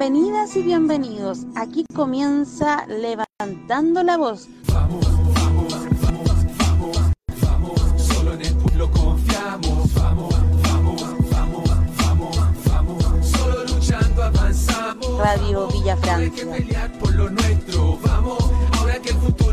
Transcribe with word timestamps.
Bienvenidas 0.00 0.54
y 0.54 0.62
bienvenidos. 0.62 1.40
Aquí 1.56 1.84
comienza 1.92 2.86
Levantando 2.86 4.04
la 4.04 4.16
Voz. 4.16 4.48
Vamos, 4.72 5.04
vamos, 5.34 5.72
vamos, 5.72 6.22
vamos, 6.56 6.96
vamos. 7.42 8.02
Solo 8.06 8.34
en 8.34 8.42
el 8.42 8.54
pueblo 8.58 8.88
confiamos. 8.92 9.92
Vamos, 9.94 10.34
vamos, 10.62 11.02
vamos, 11.32 11.80
vamos, 11.98 12.64
vamos. 12.70 13.26
Solo 13.26 13.64
luchando 13.64 14.22
avanzamos. 14.22 15.18
Radio 15.18 15.66
Villa 15.66 15.94
Hay 15.94 16.30
que 16.30 16.42
Francia. 16.42 16.52
pelear 16.52 16.98
por 17.00 17.14
lo 17.16 17.30
nuestro. 17.30 17.98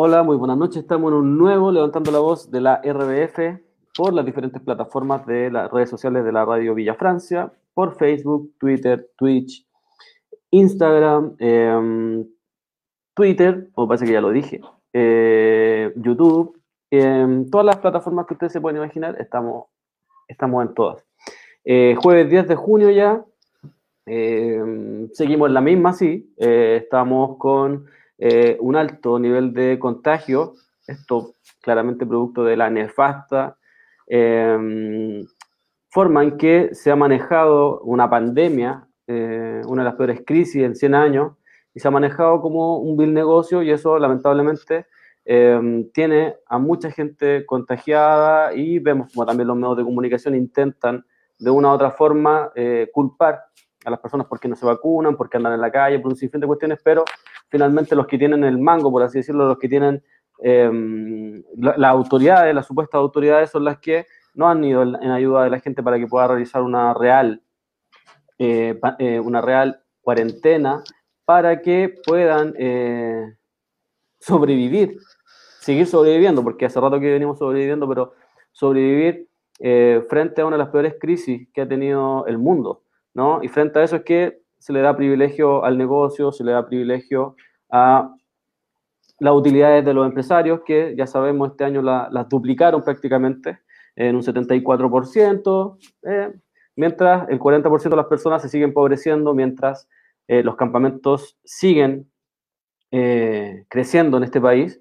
Hola, 0.00 0.22
muy 0.22 0.36
buenas 0.36 0.56
noches. 0.56 0.76
Estamos 0.76 1.10
en 1.10 1.18
un 1.18 1.36
nuevo 1.36 1.72
Levantando 1.72 2.12
la 2.12 2.20
Voz 2.20 2.52
de 2.52 2.60
la 2.60 2.80
RBF 2.84 3.60
por 3.96 4.14
las 4.14 4.24
diferentes 4.24 4.62
plataformas 4.62 5.26
de 5.26 5.50
las 5.50 5.72
redes 5.72 5.90
sociales 5.90 6.24
de 6.24 6.30
la 6.30 6.44
Radio 6.44 6.72
Villa 6.76 6.94
Francia, 6.94 7.52
por 7.74 7.96
Facebook, 7.96 8.52
Twitter, 8.60 9.10
Twitch, 9.16 9.66
Instagram, 10.52 11.34
em, 11.40 12.24
Twitter, 13.12 13.70
o 13.74 13.88
parece 13.88 14.06
que 14.06 14.12
ya 14.12 14.20
lo 14.20 14.30
dije, 14.30 14.60
eh, 14.92 15.92
YouTube, 15.96 16.56
em, 16.92 17.50
todas 17.50 17.66
las 17.66 17.78
plataformas 17.78 18.26
que 18.26 18.34
ustedes 18.34 18.52
se 18.52 18.60
pueden 18.60 18.76
imaginar, 18.76 19.20
estamos, 19.20 19.64
estamos 20.28 20.64
en 20.64 20.74
todas. 20.74 21.04
Eh, 21.64 21.96
jueves 22.00 22.30
10 22.30 22.46
de 22.46 22.54
junio 22.54 22.90
ya, 22.90 23.24
em, 24.06 25.08
seguimos 25.12 25.48
en 25.48 25.54
la 25.54 25.60
misma, 25.60 25.92
sí, 25.92 26.32
eh, 26.38 26.82
estamos 26.84 27.36
con 27.36 27.97
eh, 28.18 28.56
un 28.60 28.76
alto 28.76 29.18
nivel 29.18 29.52
de 29.52 29.78
contagio, 29.78 30.54
esto 30.86 31.34
claramente 31.60 32.06
producto 32.06 32.44
de 32.44 32.56
la 32.56 32.70
nefasta 32.70 33.56
eh, 34.06 35.24
forma 35.90 36.22
en 36.22 36.36
que 36.36 36.74
se 36.74 36.90
ha 36.90 36.96
manejado 36.96 37.80
una 37.80 38.08
pandemia, 38.10 38.86
eh, 39.06 39.62
una 39.66 39.82
de 39.82 39.88
las 39.88 39.96
peores 39.96 40.22
crisis 40.26 40.62
en 40.62 40.74
100 40.74 40.94
años, 40.94 41.32
y 41.74 41.80
se 41.80 41.88
ha 41.88 41.90
manejado 41.90 42.40
como 42.40 42.78
un 42.78 42.96
vil 42.96 43.14
negocio 43.14 43.62
y 43.62 43.70
eso 43.70 43.98
lamentablemente 43.98 44.86
eh, 45.24 45.84
tiene 45.92 46.36
a 46.46 46.58
mucha 46.58 46.90
gente 46.90 47.44
contagiada 47.46 48.54
y 48.54 48.78
vemos 48.78 49.12
como 49.12 49.26
también 49.26 49.46
los 49.46 49.56
medios 49.56 49.76
de 49.76 49.84
comunicación 49.84 50.34
intentan 50.34 51.04
de 51.38 51.50
una 51.50 51.68
u 51.68 51.72
otra 51.72 51.90
forma 51.90 52.50
eh, 52.54 52.88
culpar 52.92 53.44
a 53.88 53.90
las 53.90 54.00
personas 54.00 54.26
porque 54.28 54.46
no 54.48 54.54
se 54.56 54.64
vacunan, 54.66 55.16
porque 55.16 55.36
andan 55.38 55.54
en 55.54 55.60
la 55.60 55.70
calle, 55.72 55.98
por 55.98 56.12
un 56.12 56.16
sinfín 56.16 56.40
de 56.40 56.46
cuestiones, 56.46 56.78
pero 56.84 57.04
finalmente 57.48 57.96
los 57.96 58.06
que 58.06 58.18
tienen 58.18 58.44
el 58.44 58.58
mango, 58.58 58.90
por 58.90 59.02
así 59.02 59.18
decirlo, 59.18 59.48
los 59.48 59.58
que 59.58 59.68
tienen 59.68 60.02
eh, 60.40 60.70
la- 61.56 61.76
las 61.76 61.90
autoridades, 61.90 62.54
las 62.54 62.66
supuestas 62.66 62.98
autoridades 63.00 63.50
son 63.50 63.64
las 63.64 63.78
que 63.78 64.06
no 64.34 64.48
han 64.48 64.62
ido 64.62 64.82
en, 64.82 64.94
ayuda 65.10 65.42
de 65.44 65.50
la 65.50 65.58
gente 65.58 65.82
para 65.82 65.98
que 65.98 66.06
pueda 66.06 66.28
realizar 66.28 66.62
una 66.62 66.94
real, 66.94 67.42
eh, 68.38 68.78
eh, 69.00 69.18
una 69.18 69.40
real 69.40 69.82
cuarentena 70.00 70.82
para 71.24 71.60
que 71.60 71.92
puedan 72.06 72.54
eh, 72.56 73.34
sobrevivir, 74.20 74.96
seguir 75.60 75.86
sobreviviendo, 75.86 76.42
porque 76.44 76.66
hace 76.66 76.80
rato 76.80 77.00
que 77.00 77.10
venimos 77.10 77.38
sobreviviendo, 77.38 77.88
pero 77.88 78.12
sobrevivir 78.52 79.28
frente 80.08 80.40
a 80.40 80.46
una 80.46 80.54
de 80.56 80.62
las 80.62 80.70
peores 80.70 80.94
crisis 81.00 81.48
que 81.52 81.62
ha 81.62 81.68
tenido 81.68 82.24
el 82.28 82.38
mundo, 82.38 82.82
Y 83.42 83.48
frente 83.48 83.78
a 83.78 83.82
eso 83.84 83.96
es 83.96 84.02
que 84.02 84.40
se 84.58 84.72
le 84.72 84.80
da 84.80 84.96
privilegio 84.96 85.64
al 85.64 85.76
negocio, 85.78 86.30
se 86.32 86.44
le 86.44 86.52
da 86.52 86.66
privilegio 86.66 87.36
a 87.70 88.14
las 89.20 89.34
utilidades 89.34 89.84
de 89.84 89.94
los 89.94 90.06
empresarios, 90.06 90.60
que 90.64 90.94
ya 90.96 91.06
sabemos 91.06 91.50
este 91.50 91.64
año 91.64 91.82
la- 91.82 92.08
las 92.12 92.28
duplicaron 92.28 92.82
prácticamente 92.84 93.58
en 93.96 94.14
un 94.14 94.22
74%, 94.22 95.76
eh, 96.04 96.32
mientras 96.76 97.28
el 97.28 97.38
40% 97.40 97.96
de 97.96 98.02
las 98.02 98.06
personas 98.06 98.42
se 98.42 98.48
siguen 98.48 98.68
empobreciendo, 98.68 99.34
mientras 99.34 99.88
eh, 100.28 100.42
los 100.42 100.56
campamentos 100.56 101.36
siguen 101.44 102.10
eh, 102.90 103.64
creciendo 103.68 104.16
en 104.18 104.24
este 104.24 104.40
país. 104.40 104.80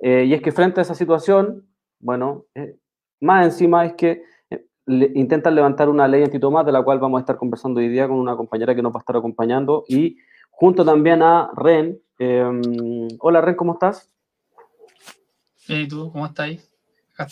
Y 0.00 0.32
es 0.32 0.40
que 0.42 0.52
frente 0.52 0.80
a 0.80 0.82
esa 0.82 0.94
situación, 0.94 1.66
bueno, 1.98 2.44
más 3.20 3.46
encima 3.46 3.84
es 3.84 3.94
que 3.94 4.22
le- 4.88 5.12
intentan 5.14 5.54
levantar 5.54 5.88
una 5.88 6.08
ley 6.08 6.24
antitomás, 6.24 6.66
de 6.66 6.72
la 6.72 6.82
cual 6.82 6.98
vamos 6.98 7.18
a 7.18 7.20
estar 7.20 7.36
conversando 7.36 7.78
hoy 7.78 7.88
día 7.88 8.08
con 8.08 8.16
una 8.16 8.36
compañera 8.36 8.74
que 8.74 8.82
nos 8.82 8.92
va 8.92 8.96
a 8.98 9.00
estar 9.00 9.16
acompañando, 9.16 9.84
y 9.86 10.16
junto 10.50 10.84
también 10.84 11.22
a 11.22 11.50
Ren. 11.54 12.00
Eh, 12.18 13.08
hola 13.20 13.40
Ren, 13.40 13.54
¿cómo 13.54 13.74
estás? 13.74 14.10
Bien, 15.68 15.82
¿y 15.82 15.88
tú? 15.88 16.10
¿Cómo 16.10 16.26
estamos. 16.26 16.64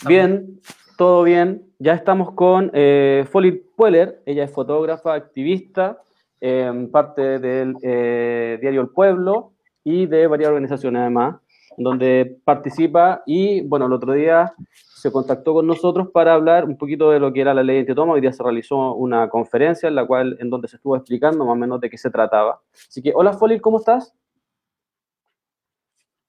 Bien, 0.07 0.61
todo 0.97 1.23
bien. 1.23 1.63
Ya 1.79 1.93
estamos 1.93 2.31
con 2.31 2.71
eh, 2.73 3.25
Folly 3.29 3.51
Pueller, 3.75 4.21
ella 4.25 4.43
es 4.43 4.51
fotógrafa, 4.51 5.13
activista, 5.13 6.01
eh, 6.39 6.87
parte 6.91 7.39
del 7.39 7.75
eh, 7.81 8.57
diario 8.61 8.81
El 8.81 8.89
Pueblo 8.89 9.53
y 9.83 10.05
de 10.05 10.27
varias 10.27 10.49
organizaciones 10.49 11.01
además, 11.01 11.37
donde 11.77 12.37
participa 12.43 13.23
y, 13.25 13.61
bueno, 13.61 13.85
el 13.85 13.93
otro 13.93 14.13
día 14.13 14.53
se 14.97 15.11
contactó 15.11 15.53
con 15.53 15.67
nosotros 15.67 16.09
para 16.11 16.33
hablar 16.33 16.65
un 16.65 16.75
poquito 16.75 17.11
de 17.11 17.19
lo 17.19 17.31
que 17.31 17.41
era 17.41 17.53
la 17.53 17.61
ley 17.61 17.79
antitoma. 17.79 18.13
Hoy 18.13 18.21
día 18.21 18.33
se 18.33 18.41
realizó 18.41 18.95
una 18.95 19.29
conferencia 19.29 19.87
en 19.87 19.93
la 19.93 20.07
cual, 20.07 20.35
en 20.39 20.49
donde 20.49 20.67
se 20.67 20.77
estuvo 20.77 20.95
explicando 20.95 21.45
más 21.45 21.53
o 21.53 21.55
menos 21.55 21.79
de 21.79 21.87
qué 21.87 21.99
se 21.99 22.09
trataba. 22.09 22.59
Así 22.73 23.03
que, 23.03 23.11
hola 23.13 23.33
Folly, 23.33 23.59
¿cómo 23.59 23.77
estás? 23.77 24.15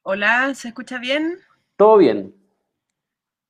Hola, 0.02 0.54
¿se 0.54 0.68
escucha 0.68 0.98
bien? 0.98 1.38
¿Todo 1.76 1.96
bien? 1.96 2.34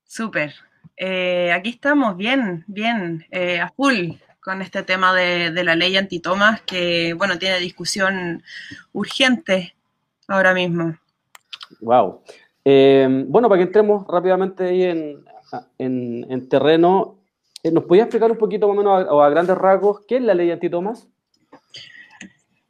Súper. 0.05 0.55
Eh, 0.97 1.51
aquí 1.53 1.71
estamos, 1.71 2.17
bien, 2.17 2.65
bien, 2.69 3.27
eh, 3.33 3.59
a 3.59 3.71
full 3.71 4.13
con 4.41 4.63
este 4.63 4.85
tema 4.85 5.13
de, 5.15 5.51
de 5.51 5.65
la 5.65 5.75
ley 5.75 5.97
antitomas 5.97 6.63
que, 6.63 7.13
bueno, 7.15 7.39
tiene 7.41 7.59
discusión 7.59 8.45
urgente 8.93 9.75
ahora 10.29 10.55
mismo. 10.55 10.97
Wow. 11.81 12.23
Eh, 12.71 13.25
bueno, 13.29 13.49
para 13.49 13.61
que 13.61 13.65
entremos 13.69 14.05
rápidamente 14.07 14.65
ahí 14.65 14.83
en, 14.83 15.25
en- 15.79 16.27
en 16.31 16.49
terreno, 16.51 17.19
eh, 17.63 17.71
¿nos 17.71 17.85
podías 17.85 18.05
explicar 18.05 18.31
un 18.31 18.37
poquito 18.37 18.69
más 18.69 18.75
o 18.77 18.79
menos 18.79 19.07
a, 19.09 19.11
o 19.15 19.23
a 19.23 19.31
grandes 19.31 19.57
rasgos 19.57 20.03
qué 20.07 20.17
es 20.17 20.23
la 20.23 20.35
ley 20.35 20.51
antitomas? 20.51 21.09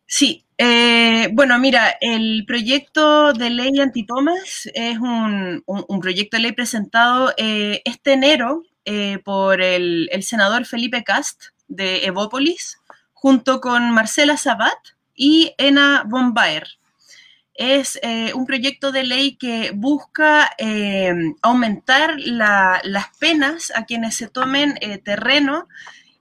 Sí, 0.06 0.44
eh, 0.56 1.28
bueno, 1.32 1.58
mira, 1.58 1.96
el 2.00 2.44
proyecto 2.46 3.32
de 3.32 3.50
ley 3.50 3.80
antitomas 3.80 4.68
es 4.72 4.98
un, 4.98 5.64
un- 5.66 6.00
proyecto 6.00 6.36
de 6.36 6.44
ley 6.44 6.52
presentado 6.52 7.32
eh, 7.36 7.82
este 7.84 8.12
enero 8.12 8.62
eh, 8.84 9.18
por 9.24 9.60
el, 9.60 10.08
senador 10.22 10.64
Felipe 10.64 11.02
Cast 11.02 11.42
de 11.66 12.06
Evópolis, 12.06 12.78
junto 13.14 13.60
con 13.60 13.90
Marcela 13.90 14.36
Sabat 14.36 14.78
y 15.16 15.52
Ena 15.58 16.04
von 16.08 16.34
Baer. 16.34 16.68
Es 17.58 17.98
eh, 18.02 18.32
un 18.34 18.46
proyecto 18.46 18.92
de 18.92 19.02
ley 19.04 19.36
que 19.36 19.72
busca 19.74 20.48
eh, 20.58 21.12
aumentar 21.42 22.14
la- 22.18 22.80
las 22.84 23.08
penas 23.18 23.72
a 23.74 23.84
quienes 23.84 24.14
se 24.14 24.28
tomen 24.28 24.78
eh, 24.80 24.98
terreno 24.98 25.68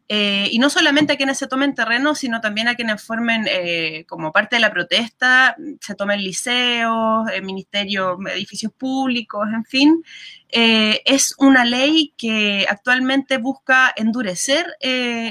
eh, 0.09 0.47
y 0.51 0.59
no 0.59 0.69
solamente 0.69 1.13
a 1.13 1.17
quienes 1.17 1.37
se 1.37 1.47
tomen 1.47 1.75
terreno, 1.75 2.15
sino 2.15 2.39
también 2.39 2.69
a 2.69 2.75
quienes 2.75 3.03
formen 3.03 3.45
eh, 3.49 4.05
como 4.07 4.31
parte 4.31 4.55
de 4.55 4.61
la 4.61 4.71
protesta, 4.71 5.57
se 5.81 5.95
tomen 5.95 6.23
liceos, 6.23 7.29
eh, 7.33 7.41
ministerios, 7.41 8.17
edificios 8.33 8.71
públicos, 8.71 9.45
en 9.53 9.65
fin. 9.65 10.03
Eh, 10.49 11.01
es 11.05 11.35
una 11.39 11.65
ley 11.65 12.13
que 12.17 12.65
actualmente 12.69 13.37
busca 13.37 13.93
endurecer 13.97 14.65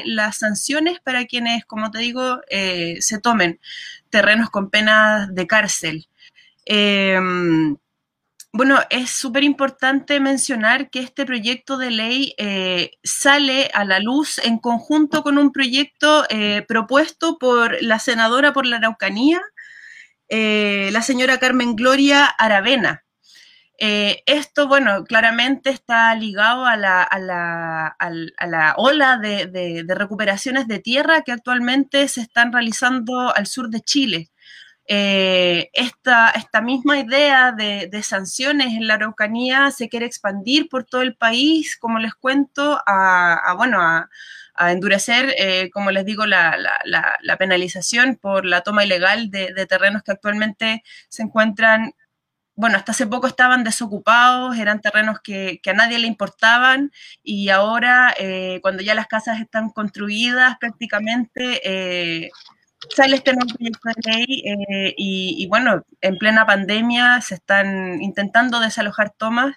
las 0.05 0.39
sanciones 0.39 1.01
para 1.01 1.25
quienes, 1.25 1.65
como 1.65 1.91
te 1.91 1.99
digo, 1.99 2.41
se 2.51 3.21
tomen 3.23 3.61
terrenos 4.11 4.51
con 4.51 4.69
penas 4.71 5.35
de 5.35 5.47
cárcel. 5.47 6.09
Bueno, 8.53 8.79
es 8.89 9.11
súper 9.11 9.45
importante 9.45 10.19
mencionar 10.19 10.89
que 10.89 11.01
este 11.01 11.27
proyecto 11.27 11.77
de 11.77 11.91
ley 11.91 12.35
eh, 12.39 12.93
sale 13.05 13.71
a 13.75 13.85
la 13.85 14.01
luz 14.01 14.39
en 14.39 14.59
conjunto 14.59 15.23
con 15.23 15.37
un 15.37 15.53
proyecto 15.53 16.25
eh, 16.31 16.65
propuesto 16.67 17.37
por 17.39 17.77
la 17.83 17.99
senadora 17.99 18.55
por 18.55 18.65
la 18.65 18.77
Araucanía, 18.79 19.43
eh, 20.29 20.89
la 20.93 21.03
señora 21.03 21.39
Carmen 21.39 21.77
Gloria 21.77 22.25
Aravena. 22.25 23.03
Esto, 23.79 24.69
bueno, 24.69 25.05
claramente 25.05 25.69
está 25.69 26.15
ligado 26.15 26.65
a 26.65 26.77
la, 26.79 27.03
a 27.03 27.19
la, 27.19 27.89
a 27.89 28.47
la 28.47 28.75
ola 28.79 29.19
de 29.19 29.85
recuperaciones 29.87 30.67
de 30.67 30.79
tierra 30.79 31.21
que 31.21 31.33
actualmente 31.33 32.09
se 32.09 32.23
están 32.23 32.53
realizando 32.55 33.35
al 33.37 33.47
sur 33.47 33.69
de 33.69 33.83
Chile. 33.83 34.31
Eh, 34.89 35.69
esta, 35.73 36.31
esta, 36.31 36.61
misma 36.61 37.01
idea 37.01 37.51
de, 37.53 37.91
sanciones 38.03 38.69
en 38.75 38.87
la 38.87 38.95
Araucanía 38.95 39.71
se 39.73 39.89
quiere 39.89 40.07
expandir 40.07 40.69
por 40.69 40.85
todo 40.85 41.03
el 41.03 41.17
país, 41.17 41.77
como 41.77 41.99
les 41.99 42.15
cuento, 42.15 42.81
a, 42.87 43.55
bueno, 43.57 43.81
a, 43.81 44.09
endurecer, 44.71 45.35
eh, 45.39 45.71
como 45.73 45.91
les 45.91 46.05
digo, 46.05 46.25
la, 46.27 46.57
penalización 47.39 48.17
por 48.17 48.47
la 48.47 48.63
toma 48.63 48.85
ilegal 48.85 49.31
de, 49.31 49.67
terrenos 49.67 50.03
que 50.03 50.13
actualmente 50.13 50.83
se 51.09 51.23
encuentran 51.23 51.93
bueno, 52.59 52.79
hasta 52.79 52.93
hace 52.93 53.07
poco 53.07 53.27
estaban 53.27 53.65
desocupados, 53.65 54.57
eran 54.57 54.81
terrenos 54.81 55.21
que, 55.21 55.61
a 55.67 55.73
nadie 55.75 55.99
le 55.99 56.07
importaban 56.07 56.91
y 57.23 57.51
ahora, 57.51 58.15
eh, 58.19 58.61
cuando 58.63 58.83
ya 58.83 58.95
las 58.95 59.09
casas 59.09 59.41
están 59.41 59.69
construidas 59.71 60.57
prácticamente, 60.59 62.31
sale 62.95 63.17
este 63.17 63.33
nuevo 63.33 63.53
proyecto 63.55 63.89
de 63.89 64.13
ley 64.13 64.43
eh, 64.45 64.95
y, 64.97 65.47
bueno, 65.49 65.85
en 66.01 66.17
plena 66.19 66.47
pandemia 66.47 67.21
se 67.21 67.35
están 67.35 68.03
intentando 68.03 68.61
desalojar 68.61 69.11
tomas. 69.11 69.57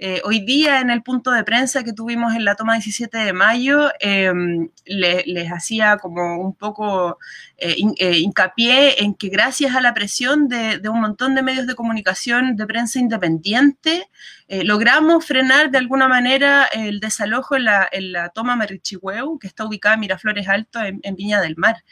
Eh, 0.00 0.20
hoy 0.24 0.40
día 0.40 0.80
en 0.80 0.90
el 0.90 1.02
punto 1.02 1.32
de 1.32 1.42
prensa 1.42 1.82
que 1.82 1.92
tuvimos 1.92 2.34
en 2.34 2.44
la 2.44 2.54
toma 2.54 2.74
17 2.74 3.18
de 3.18 3.32
mayo, 3.32 3.90
em, 3.98 4.68
les 4.84 5.50
hacía 5.50 5.96
como 5.96 6.40
un 6.40 6.54
poco 6.54 7.18
eh, 7.56 7.74
hincapié 7.78 9.02
en 9.02 9.14
que 9.14 9.28
gracias 9.28 9.74
a 9.74 9.80
la 9.80 9.94
presión 9.94 10.48
de, 10.48 10.80
un 10.88 11.00
montón 11.00 11.34
de 11.34 11.42
medios 11.42 11.66
de 11.66 11.74
comunicación 11.74 12.54
de 12.54 12.66
prensa 12.66 13.00
independiente, 13.00 14.08
logramos 14.48 15.26
frenar 15.26 15.70
de 15.70 15.78
alguna 15.78 16.08
manera 16.08 16.64
el 16.72 17.00
desalojo 17.00 17.56
en 17.56 17.64
la, 17.64 17.88
en 17.90 18.12
la 18.12 18.30
toma 18.30 18.56
Marichihueu, 18.56 19.38
que 19.38 19.46
está 19.46 19.64
ubicada 19.64 19.94
en 19.94 20.00
Miraflores 20.00 20.48
Alto, 20.48 20.80
en 20.82 21.16
Viña 21.16 21.40
del 21.40 21.56
Mar. 21.56 21.84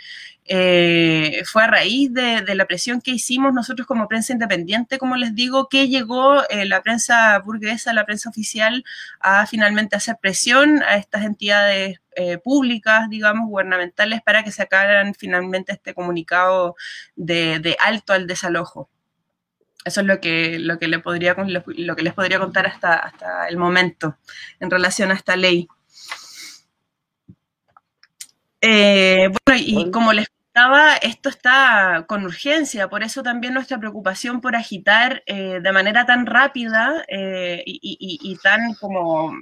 Eh, 0.48 1.42
fue 1.44 1.64
a 1.64 1.66
raíz 1.66 2.12
de, 2.14 2.54
la 2.54 2.66
presión 2.66 3.00
que 3.00 3.10
hicimos 3.10 3.52
nosotros 3.52 3.86
como 3.86 4.06
prensa 4.08 4.32
independiente, 4.32 4.98
como 4.98 5.16
les 5.16 5.34
digo, 5.34 5.68
que 5.68 5.88
llegó 5.88 6.48
eh, 6.48 6.66
la 6.66 6.82
prensa 6.82 7.38
burguesa, 7.40 7.92
la 7.92 8.06
prensa 8.06 8.30
oficial, 8.30 8.84
a 9.20 9.46
finalmente 9.46 9.96
hacer 9.96 10.16
presión 10.20 10.82
a 10.84 10.96
estas 10.96 11.24
entidades 11.24 12.00
eh, 12.14 12.38
públicas, 12.38 13.10
digamos, 13.10 13.48
gubernamentales, 13.48 14.22
para 14.22 14.44
que 14.44 14.52
sacaran 14.52 15.14
finalmente 15.14 15.72
este 15.72 15.94
comunicado 15.94 16.76
de, 17.16 17.76
alto 17.80 18.12
al 18.12 18.26
desalojo. 18.26 18.88
Eso 19.86 20.00
es 20.02 20.06
lo 20.06 20.20
que, 20.20 20.58
lo 20.58 20.78
que, 20.78 20.88
le 20.88 20.98
podría, 20.98 21.34
lo 21.34 21.96
que 21.96 22.02
les 22.02 22.12
podría 22.12 22.38
contar 22.38 22.66
hasta, 22.66 22.96
hasta 22.96 23.48
el 23.48 23.56
momento 23.56 24.18
en 24.60 24.70
relación 24.70 25.10
a 25.10 25.14
esta 25.14 25.36
ley. 25.36 25.66
bueno, 28.60 29.62
y 29.64 29.90
como 29.90 30.12
les 30.12 30.26
esto 31.02 31.28
está 31.28 32.06
con 32.08 32.24
urgencia, 32.24 32.88
por 32.88 33.02
eso 33.02 33.22
también 33.22 33.52
nuestra 33.52 33.78
preocupación 33.78 34.40
por 34.40 34.56
agitar 34.56 35.22
eh, 35.26 35.60
de 35.62 35.72
manera 35.72 36.06
tan 36.06 36.24
rápida 36.24 37.04
eh, 37.08 37.62
y, 37.66 38.38
tan 38.42 38.74
como, 38.74 39.34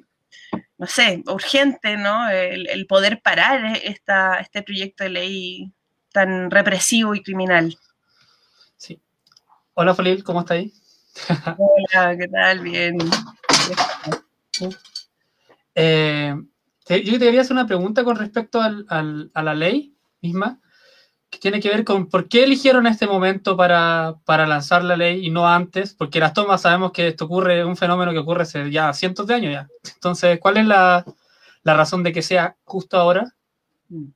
no 0.79 0.87
sé, 0.87 1.23
urgente, 1.27 1.97
¿no? 1.97 2.29
El, 2.29 2.87
poder 2.87 3.21
parar 3.23 3.77
esta, 3.85 4.41
este 4.41 4.63
proyecto 4.63 5.05
de 5.05 5.11
ley 5.11 5.73
tan 6.13 6.51
represivo 6.51 7.15
y 7.15 7.23
criminal. 7.23 7.77
Hola, 9.75 9.95
Folil, 9.95 10.25
¿cómo 10.25 10.41
está 10.41 10.55
ahí? 10.55 10.73
Hola, 11.59 12.17
¿qué 12.17 12.29
tal? 12.29 12.61
Bien. 12.61 12.99
Eh, 15.75 16.35
yo 16.89 17.13
te 17.13 17.19
quería 17.19 17.41
hacer 17.41 17.53
una 17.53 17.67
pregunta 17.67 18.05
con 18.05 18.17
respecto 18.17 18.61
a 18.61 19.43
la 19.43 19.55
ley 19.55 19.97
misma 20.21 20.61
tiene 21.39 21.61
que 21.61 21.69
ver 21.69 21.85
con 21.85 22.09
por 22.09 22.29
qué 22.29 22.45
eligieron 22.45 22.87
este 22.87 23.07
momento 23.07 23.57
para, 23.57 24.17
lanzar 24.27 24.85
la 24.85 24.97
ley 24.97 25.27
y 25.27 25.31
no 25.31 25.49
antes, 25.49 25.95
porque 25.95 26.21
las 26.21 26.33
tomas 26.33 26.63
sabemos 26.63 26.93
que 26.93 27.09
esto 27.09 27.27
ocurre, 27.27 27.65
un 27.65 27.77
fenómeno 27.77 28.13
que 28.13 28.19
ocurre 28.19 28.43
hace 28.43 28.71
ya 28.71 28.93
cientos 28.93 29.27
de 29.27 29.35
años 29.35 29.53
ya. 29.53 29.69
Entonces, 29.95 30.39
¿cuál 30.41 30.57
es 30.59 30.67
la, 30.67 31.05
razón 31.65 32.03
de 32.03 32.13
que 32.13 32.23
sea 32.23 32.57
justo 32.65 32.97
ahora? 32.97 33.35
Mm. 33.89 34.07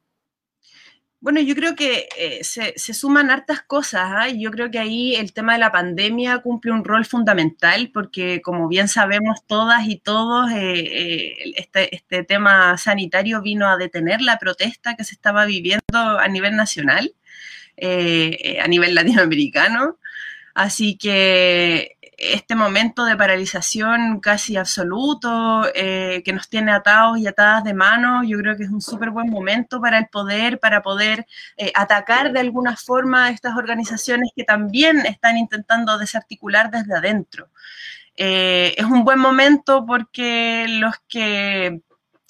Bueno, 1.28 1.42
yo 1.42 1.54
creo 1.54 1.76
que 1.76 2.08
eh, 2.16 2.42
se, 2.42 2.72
suman 2.94 3.30
hartas 3.30 3.60
cosas. 3.60 4.00
¿ah? 4.14 4.28
Yo 4.30 4.50
creo 4.50 4.70
que 4.70 4.78
ahí 4.78 5.14
el 5.14 5.34
tema 5.34 5.52
de 5.52 5.58
la 5.58 5.70
pandemia 5.70 6.38
cumple 6.38 6.72
un 6.72 6.84
rol 6.84 7.04
fundamental 7.04 7.90
porque, 7.92 8.40
como 8.40 8.66
bien 8.66 8.88
sabemos 8.88 9.44
todas 9.46 9.86
y 9.86 9.98
todos, 9.98 10.50
eh, 10.52 10.56
eh, 10.56 11.52
este, 11.56 11.94
este, 11.94 12.24
tema 12.24 12.78
sanitario 12.78 13.42
vino 13.42 13.68
a 13.68 13.76
detener 13.76 14.22
la 14.22 14.38
protesta 14.38 14.96
que 14.96 15.04
se 15.04 15.12
estaba 15.14 15.44
viviendo 15.44 15.82
a 15.98 16.26
nivel 16.28 16.56
nacional, 16.56 17.12
a 17.78 18.66
nivel 18.66 18.94
latinoamericano. 18.94 19.98
Así 20.54 20.96
que 20.96 21.97
este 22.18 22.56
momento 22.56 23.04
de 23.04 23.16
paralización 23.16 24.18
casi 24.20 24.56
absoluto 24.56 25.62
eh, 25.74 26.22
que 26.24 26.32
nos 26.32 26.48
tiene 26.48 26.72
atados 26.72 27.18
y 27.18 27.28
atadas 27.28 27.62
de 27.62 27.74
manos, 27.74 28.26
yo 28.26 28.36
creo 28.38 28.56
que 28.56 28.64
es 28.64 28.70
un 28.70 28.80
súper 28.80 29.10
buen 29.10 29.30
momento 29.30 29.80
para 29.80 29.98
el 29.98 30.08
poder, 30.08 30.58
para 30.58 30.82
poder 30.82 31.26
eh, 31.56 31.70
atacar 31.76 32.32
de 32.32 32.40
alguna 32.40 32.76
forma 32.76 33.26
a 33.26 33.30
estas 33.30 33.56
organizaciones 33.56 34.30
que 34.34 34.42
también 34.42 35.06
están 35.06 35.38
intentando 35.38 35.96
desarticular 35.96 36.70
desde 36.72 36.96
adentro. 36.96 37.48
Eh, 38.16 38.74
es 38.76 38.84
un 38.84 39.04
buen 39.04 39.20
momento 39.20 39.86
porque 39.86 40.66
los 40.68 40.96
que 41.08 41.82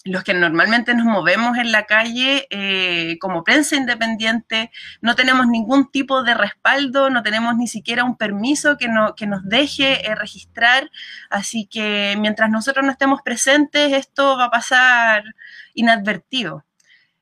los 0.09 0.25
que 0.25 0.35
normalmente 0.35 0.95
nos 0.95 1.07
movemos 1.07 1.59
en 1.59 1.73
la 1.73 1.85
calle 1.85 2.47
eh, 2.51 3.19
como 3.21 3.45
prensa 3.45 3.77
independiente, 3.77 4.71
no 5.01 5.15
tenemos 5.15 5.47
ningún 5.47 5.91
tipo 5.91 6.23
de 6.23 6.35
respaldo, 6.35 7.11
no 7.11 7.23
tenemos 7.23 7.57
ni 7.57 7.69
siquiera 7.69 8.05
un 8.05 8.17
permiso 8.17 8.77
que, 8.77 8.89
no, 8.89 9.15
que 9.15 9.27
nos 9.27 9.45
deje 9.45 10.07
eh, 10.07 10.15
registrar. 10.15 10.91
Así 11.31 11.67
que 11.71 12.17
mientras 12.19 12.51
nosotros 12.51 12.85
no 12.85 12.93
estemos 12.93 13.23
presentes, 13.23 13.93
esto 13.93 14.37
va 14.37 14.45
a 14.45 14.51
pasar 14.51 15.25
inadvertido. 15.75 16.65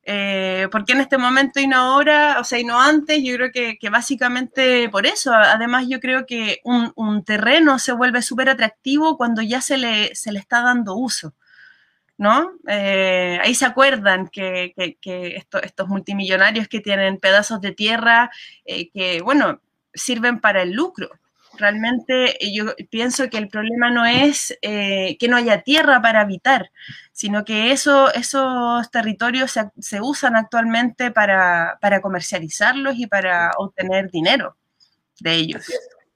Eh, 0.09 0.69
¿Por 0.71 0.85
qué 0.85 0.93
en 0.93 1.01
este 1.01 1.19
momento 1.19 1.59
y 1.59 1.67
no 1.67 1.77
ahora? 1.77 2.39
O 2.39 2.45
sea, 2.45 2.61
y 2.61 2.65
no 2.65 2.81
antes, 2.81 3.21
yo 3.25 3.35
creo 3.35 3.51
que, 3.53 3.91
básicamente 3.91 4.89
por 4.89 5.05
eso. 5.05 5.35
Además, 5.35 5.87
yo 5.89 5.99
creo 5.99 6.27
que 6.27 6.61
un, 6.65 6.93
un 6.95 7.25
terreno 7.25 7.81
se 7.81 7.93
vuelve 7.93 8.23
súper 8.23 8.49
atractivo 8.49 9.17
cuando 9.17 9.43
ya 9.43 9.61
se 9.61 9.77
le, 9.77 10.15
se 10.15 10.31
le 10.31 10.39
está 10.39 10.63
dando 10.63 10.95
uso. 10.95 11.35
¿No? 12.19 12.53
Eh, 12.67 13.39
ahí 13.43 13.55
se 13.55 13.67
acuerdan 13.67 14.29
que, 14.29 14.75
estos 15.63 15.89
multimillonarios 15.89 16.69
que 16.69 16.81
tienen 16.81 17.19
pedazos 17.19 17.61
de 17.61 17.73
tierra 17.73 18.31
eh, 18.65 18.91
que, 18.91 19.21
bueno, 19.23 19.61
sirven 19.93 20.41
para 20.41 20.63
el 20.63 20.73
lucro. 20.73 21.11
Realmente 21.59 22.45
eh, 22.45 22.55
yo 22.55 22.75
pienso 22.91 23.31
que 23.31 23.39
el 23.39 23.49
problema 23.49 23.91
no 23.91 24.05
es 24.05 24.59
que 24.61 25.27
no 25.29 25.37
haya 25.37 25.63
tierra 25.63 26.03
para 26.03 26.21
habitar, 26.21 26.71
sino 27.13 27.45
que 27.45 27.73
eso, 27.73 28.13
esos 28.13 28.91
territorios 28.91 29.55
se, 29.79 30.01
usan 30.01 30.37
actualmente 30.37 31.11
para, 31.11 31.79
comercializarlos 32.03 32.99
y 32.99 33.07
para 33.07 33.53
obtener 33.59 34.11
dinero 34.11 34.57
de 35.21 35.35
ellos. 35.35 35.67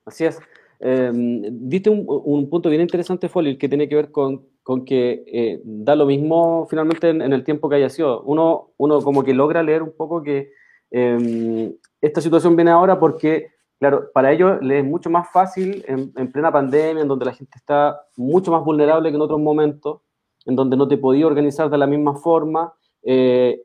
Así 0.05 0.25
es. 0.25 0.39
Diste 0.81 1.91
un, 1.91 2.05
un, 2.07 2.49
punto 2.51 2.69
bien 2.69 2.83
interesante, 2.83 3.31
que 3.59 3.69
tiene 3.69 3.89
que 3.89 3.97
ver 3.97 4.11
con 4.11 4.47
con 4.71 4.85
que 4.85 5.25
eh, 5.27 5.61
da 5.65 5.97
lo 5.97 6.07
mismo 6.07 6.65
finalmente 6.71 7.09
en, 7.09 7.33
el 7.33 7.43
tiempo 7.43 7.69
que 7.69 7.75
haya 7.75 7.89
sido. 7.89 8.23
Uno, 8.23 8.71
uno 8.77 9.01
como 9.03 9.25
que 9.25 9.35
logra 9.35 9.65
leer 9.65 9.83
un 9.83 9.91
poco 9.97 10.23
que 10.23 10.53
em, 10.93 11.75
esta 12.01 12.21
situación 12.21 12.55
viene 12.55 12.71
ahora 12.71 13.01
porque, 13.01 13.49
claro, 13.81 14.13
para 14.15 14.31
ellos 14.31 14.63
les 14.63 14.85
es 14.85 14.89
mucho 14.89 15.11
más 15.11 15.29
fácil 15.33 15.85
en, 15.89 16.31
plena 16.31 16.53
pandemia, 16.53 17.03
en 17.03 17.09
donde 17.09 17.25
la 17.25 17.35
gente 17.35 17.51
está 17.57 18.01
mucho 18.17 18.53
más 18.53 18.65
vulnerable 18.65 19.11
que 19.11 19.17
en 19.17 19.23
otros 19.23 19.41
momentos, 19.41 20.03
en 20.47 20.55
donde 20.55 20.77
no 20.77 20.87
te 20.87 20.99
podía 20.99 21.27
organizar 21.27 21.69
de 21.69 21.77
la 21.77 21.89
misma 21.89 22.15
forma. 22.15 22.73
Eh, 23.03 23.61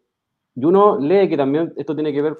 y 0.56 0.66
uno 0.66 0.98
lee 1.00 1.30
que 1.30 1.38
también 1.38 1.72
esto 1.78 1.94
tiene 1.94 2.14
que 2.14 2.24
ver 2.24 2.38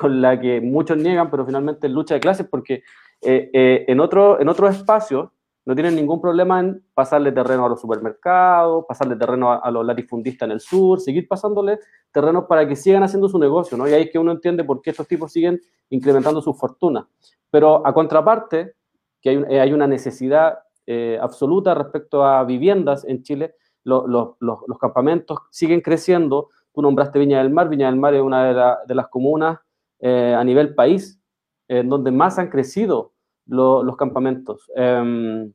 con 0.00 0.22
la 0.22 0.40
que 0.40 0.60
muchos 0.60 0.96
niegan, 0.98 1.32
pero 1.32 1.44
finalmente 1.44 1.88
lucha 1.88 2.14
de 2.14 2.20
clases, 2.20 2.46
porque 2.48 2.84
eh, 3.22 3.84
en, 3.88 3.98
otro, 3.98 4.40
en 4.40 4.48
otros 4.48 4.76
espacios 4.76 5.30
no 5.66 5.74
tienen 5.74 5.96
ningún 5.96 6.20
problema 6.20 6.60
en 6.60 6.84
pasarle 6.92 7.32
terreno 7.32 7.64
a 7.64 7.68
los 7.68 7.80
supermercados, 7.80 8.84
pasarle 8.86 9.16
terreno 9.16 9.50
a, 9.52 9.70
los 9.70 9.84
latifundistas 9.84 10.46
en 10.46 10.52
el 10.52 10.60
sur, 10.60 11.00
seguir 11.00 11.26
pasándole 11.26 11.78
terrenos 12.12 12.44
para 12.44 12.68
que 12.68 12.76
sigan 12.76 13.02
haciendo 13.02 13.28
su 13.28 13.38
negocio, 13.38 13.76
¿no? 13.78 13.88
Y 13.88 13.92
ahí 13.92 14.02
es 14.02 14.10
que 14.10 14.18
uno 14.18 14.32
entiende 14.32 14.62
por 14.62 14.82
qué 14.82 14.90
estos 14.90 15.08
tipos 15.08 15.32
siguen 15.32 15.60
incrementando 15.88 16.42
su 16.42 16.52
fortuna. 16.52 17.08
Pero 17.50 17.86
a 17.86 17.94
contraparte, 17.94 18.74
que 19.22 19.30
hay, 19.30 19.70
eh, 19.70 19.74
una 19.74 19.86
necesidad 19.86 20.58
eh, 20.86 21.18
absoluta 21.20 21.74
respecto 21.74 22.24
a 22.24 22.44
viviendas 22.44 23.04
en 23.06 23.22
Chile, 23.22 23.54
los, 23.84 24.78
campamentos 24.78 25.38
siguen 25.50 25.80
creciendo. 25.80 26.50
Tú 26.74 26.82
nombraste 26.82 27.18
Viña 27.18 27.38
del 27.38 27.50
Mar, 27.50 27.68
Viña 27.68 27.86
del 27.86 27.96
Mar 27.96 28.14
es 28.14 28.22
una 28.22 28.84
de, 28.86 28.94
las 28.94 29.08
comunas 29.08 29.60
eh, 30.00 30.34
a 30.36 30.44
nivel 30.44 30.74
país 30.74 31.20
en 31.68 31.88
donde 31.88 32.10
más 32.10 32.38
han 32.38 32.48
crecido 32.48 33.13
los 33.46 33.96
campamentos. 33.96 34.70
Em, 34.74 35.52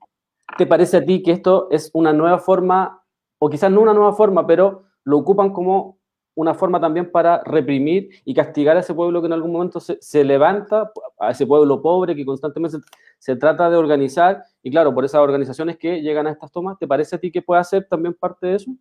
¿Te 0.57 0.65
parece 0.65 0.97
a 0.97 1.05
ti 1.05 1.21
que 1.21 1.31
esto 1.31 1.67
es 1.71 1.91
una 1.93 2.13
nueva 2.13 2.39
forma, 2.39 3.03
o 3.37 3.49
quizás 3.49 3.71
no 3.71 3.81
una 3.81 3.93
nueva 3.93 4.13
forma, 4.13 4.45
pero 4.47 4.83
lo 5.03 5.17
ocupan 5.17 5.51
como 5.51 5.99
una 6.35 6.53
forma 6.53 6.79
también 6.79 7.11
para 7.11 7.43
reprimir 7.43 8.09
y 8.23 8.33
castigar 8.33 8.77
a 8.77 8.79
ese 8.79 8.93
pueblo 8.93 9.21
que 9.21 9.27
en 9.27 9.33
algún 9.33 9.51
momento 9.51 9.79
se, 9.79 10.23
levanta, 10.23 10.91
a 11.19 11.31
ese 11.31 11.45
pueblo 11.45 11.81
pobre 11.81 12.15
que 12.15 12.25
constantemente 12.25 12.77
se, 12.77 12.83
se, 13.19 13.35
trata 13.35 13.69
de 13.69 13.75
organizar, 13.75 14.43
y 14.63 14.71
claro, 14.71 14.93
por 14.93 15.03
esas 15.03 15.21
organizaciones 15.21 15.77
que 15.77 16.01
llegan 16.01 16.27
a 16.27 16.31
estas 16.31 16.51
tomas, 16.51 16.77
¿te 16.79 16.87
parece 16.87 17.15
a 17.15 17.19
ti 17.19 17.31
que 17.31 17.41
puede 17.41 17.63
ser 17.65 17.87
también 17.89 18.13
parte 18.13 18.47
de 18.47 18.55
eso? 18.55 18.71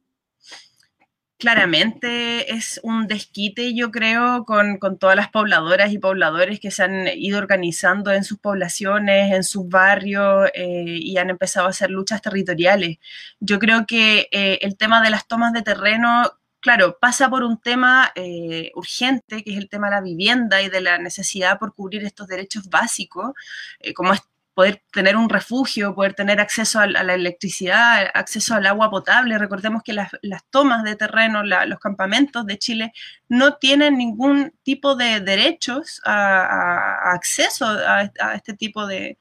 Claramente 1.39 2.53
es 2.53 2.81
un 2.83 3.07
desquite, 3.07 3.75
yo 3.75 3.91
creo, 3.91 4.45
con, 4.45 4.79
con, 4.79 4.99
todas 4.99 5.17
las 5.17 5.31
pobladoras 5.31 5.93
y 5.93 5.99
pobladores 5.99 6.61
que 6.61 6.71
se 6.71 6.83
han 6.83 7.07
ido 7.17 7.39
organizando 7.39 8.13
en 8.13 8.25
sus 8.25 8.39
poblaciones, 8.39 9.33
en 9.33 9.45
sus 9.45 9.69
barrios 9.69 10.51
eh, 10.55 10.85
y 10.87 11.17
han 11.19 11.31
empezado 11.31 11.67
a 11.67 11.71
hacer 11.71 11.91
luchas 11.91 12.23
territoriales. 12.23 12.99
Yo 13.41 13.59
creo 13.59 13.87
que 13.87 14.29
eh, 14.33 14.59
el 14.63 14.77
tema 14.77 15.01
de 15.03 15.11
las 15.11 15.29
tomas 15.29 15.53
de 15.53 15.63
terreno, 15.63 16.33
claro, 16.61 16.99
pasa 17.01 17.31
por 17.31 17.45
un 17.45 17.61
tema 17.61 18.13
eh, 18.17 18.73
urgente, 18.75 19.45
que 19.45 19.53
es 19.53 19.59
el 19.59 19.69
tema 19.69 19.89
de 19.89 19.97
la 19.97 20.01
vivienda 20.03 20.61
y 20.63 20.69
de 20.69 20.81
la 20.81 20.99
necesidad 20.99 21.59
por 21.59 21.75
cubrir 21.75 22.05
estos 22.05 22.27
derechos 22.29 22.69
básicos, 22.69 23.33
eh, 23.81 23.95
como 23.95 24.13
es 24.13 24.23
poder 24.59 24.83
tener 24.93 25.17
un 25.17 25.29
refugio, 25.29 25.95
poder 25.95 26.15
tener 26.15 26.41
acceso 26.41 26.81
a, 26.81 26.89
la 26.89 27.15
electricidad, 27.15 28.11
acceso 28.13 28.57
al 28.57 28.67
agua 28.67 28.91
potable. 28.91 29.39
Recordemos 29.39 29.85
que 29.85 29.93
las, 29.93 30.11
tomas 30.51 30.83
de 30.83 30.97
terreno, 30.97 31.45
los 31.45 31.79
campamentos 31.79 32.45
de 32.45 32.59
Chile 32.59 32.93
no 33.29 33.55
tienen 33.55 33.97
ningún 33.97 34.53
tipo 34.65 34.97
de 34.97 35.21
derechos 35.21 36.01
a, 36.05 37.13
acceso 37.13 37.69
a, 37.69 38.11
este 38.35 38.53
tipo 38.55 38.85
de, 38.89 39.19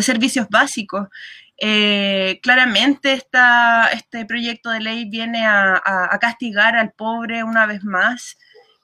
servicios 0.00 0.48
básicos. 0.48 1.08
Eh, 1.58 2.40
claramente 2.42 3.12
este 3.12 4.24
proyecto 4.24 4.70
de 4.70 4.80
ley 4.80 5.10
viene 5.10 5.44
a, 5.46 6.16
castigar 6.22 6.74
al 6.76 6.92
pobre 6.92 7.44
una 7.44 7.66
vez 7.66 7.84
más. 7.84 8.38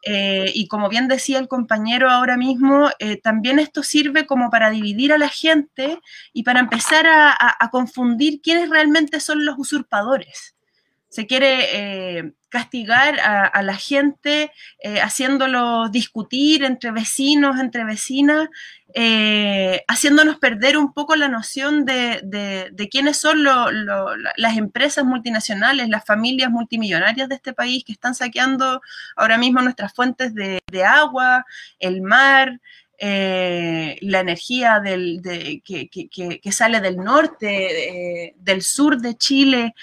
Eh, 0.09 0.53
y 0.55 0.69
como 0.69 0.89
bien 0.89 1.09
decía 1.09 1.41
el 1.41 1.49
compañero 1.49 2.09
ahora 2.09 2.37
mismo, 2.37 2.91
eh, 3.01 3.21
también 3.21 3.59
esto 3.59 3.83
sirve 3.83 4.25
como 4.25 4.51
para 4.51 4.71
dividir 4.71 5.13
a 5.13 5.19
la 5.19 5.29
gente 5.29 5.99
y 6.33 6.45
para 6.45 6.61
empezar 6.61 7.07
a, 7.09 7.69
confundir 7.73 8.41
quiénes 8.41 8.71
realmente 8.71 9.19
son 9.19 9.45
los 9.45 9.57
usurpadores. 9.59 10.56
Se 11.17 11.27
quiere 11.27 12.19
eh, 12.19 12.33
castigar 12.51 13.19
a, 13.21 13.63
la 13.63 13.75
gente 13.75 14.53
haciéndolo 15.03 15.89
discutir 15.89 16.63
entre 16.63 16.91
vecinos, 16.91 17.59
entre 17.59 17.85
vecinas, 17.85 18.49
eh, 18.99 19.85
haciéndonos 19.89 20.39
perder 20.39 20.79
un 20.79 20.95
poco 20.95 21.17
la 21.17 21.29
noción 21.29 21.85
de, 21.85 22.73
quiénes 22.91 23.19
son 23.19 23.45
las 23.45 24.57
empresas 24.57 25.05
multinacionales, 25.05 25.91
las 25.91 26.07
familias 26.07 26.51
multimillonarias 26.51 27.29
de 27.29 27.35
este 27.35 27.53
país 27.53 27.85
que 27.85 27.93
están 27.93 28.15
saqueando 28.15 28.81
ahora 29.15 29.37
mismo 29.37 29.61
nuestras 29.61 29.93
fuentes 29.93 30.35
de, 30.35 30.63
agua, 30.83 31.45
el 31.79 32.01
mar, 32.01 32.59
eh, 32.99 33.99
la 34.01 34.21
energía 34.21 34.81
que, 34.83 36.53
sale 36.53 36.81
del 36.81 36.97
norte, 36.97 38.29
eh, 38.29 38.35
del 38.39 38.63
sur 38.63 38.99
de 38.99 39.15
Chile 39.15 39.75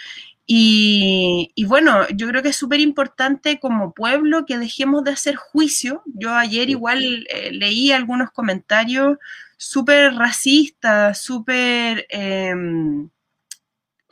y, 0.45 1.51
y, 1.55 1.65
bueno, 1.65 2.05
yo 2.09 2.27
creo 2.27 2.43
que 2.43 2.49
es 2.49 2.55
súper 2.57 2.81
importante 2.81 3.59
como 3.59 3.93
pueblo 3.93 4.45
que 4.45 4.57
dejemos 4.57 5.03
de 5.05 5.11
hacer 5.11 5.35
juicio. 5.35 6.03
Yo 6.05 6.35
ayer 6.35 6.69
igual 6.69 7.25
eh, 7.29 7.51
leí 7.53 7.91
algunos 7.91 8.31
comentarios 8.31 9.17
súper 9.57 10.15
racistas, 10.15 11.21
súper, 11.21 12.05
em, 12.09 13.09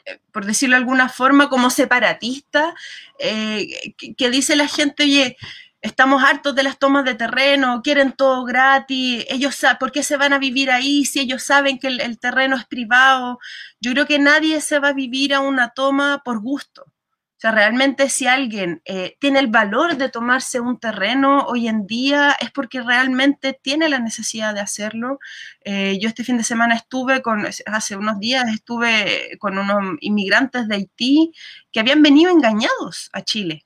eh, 0.06 0.20
por 0.32 0.46
decirlo 0.46 0.76
de 0.76 0.80
alguna 0.82 1.10
forma, 1.10 1.50
como 1.50 1.70
separatistas, 1.70 2.74
eh, 3.20 3.94
que, 3.98 4.16
que 4.16 4.30
dice 4.30 4.56
la 4.56 4.68
gente, 4.68 5.04
oye, 5.04 5.38
estamos 5.82 6.24
hartos 6.24 6.56
de 6.56 6.64
las 6.64 6.78
tomas 6.80 7.06
de 7.06 7.16
terreno, 7.16 7.82
quieren 7.84 8.14
todo 8.14 8.46
gratis, 8.46 9.26
ellos 9.30 9.60
¿por 9.80 9.92
qué 9.92 10.04
se 10.04 10.18
van 10.18 10.34
a 10.34 10.40
vivir 10.40 10.72
ahí 10.72 11.06
si 11.06 11.20
ellos 11.20 11.44
saben 11.44 11.80
que 11.80 11.88
el, 11.88 12.02
el, 12.02 12.20
terreno 12.20 12.56
es 12.56 12.66
privado? 12.66 13.40
Yo 13.80 13.92
creo 13.92 14.06
que 14.06 14.20
nadie 14.20 14.62
se 14.62 14.80
va 14.80 14.90
a 14.90 14.94
vivir 14.94 15.34
a 15.34 15.40
una 15.40 15.70
toma 15.70 16.22
por 16.24 16.42
gusto. 16.42 16.84
O 16.84 17.42
sea, 17.42 17.52
realmente 17.52 18.08
si 18.10 18.28
alguien 18.28 18.84
eh, 18.86 19.18
tiene 19.20 19.40
el 19.40 19.48
valor 19.48 19.98
de 19.98 20.10
tomarse 20.10 20.60
un 20.60 20.80
terreno 20.80 21.46
hoy 21.48 21.68
en 21.68 21.88
día 21.88 22.38
es 22.40 22.52
porque 22.52 22.82
realmente 22.82 23.60
tiene 23.60 23.90
la 23.90 23.98
necesidad 23.98 24.54
de 24.54 24.60
hacerlo. 24.62 25.18
Eh, 25.66 25.98
yo 26.00 26.08
este 26.08 26.24
fin 26.24 26.38
de 26.38 26.44
semana 26.44 26.76
estuve 26.76 27.24
con, 27.24 27.48
hace 27.66 27.96
unos 27.96 28.20
días 28.20 28.48
estuve 28.54 29.38
con 29.40 29.58
unos 29.58 29.98
inmigrantes 30.02 30.68
de 30.68 30.76
Haití 30.76 31.34
que 31.72 31.80
habían 31.80 32.04
venido 32.04 32.30
engañados 32.32 33.10
a 33.12 33.24
Chile 33.24 33.66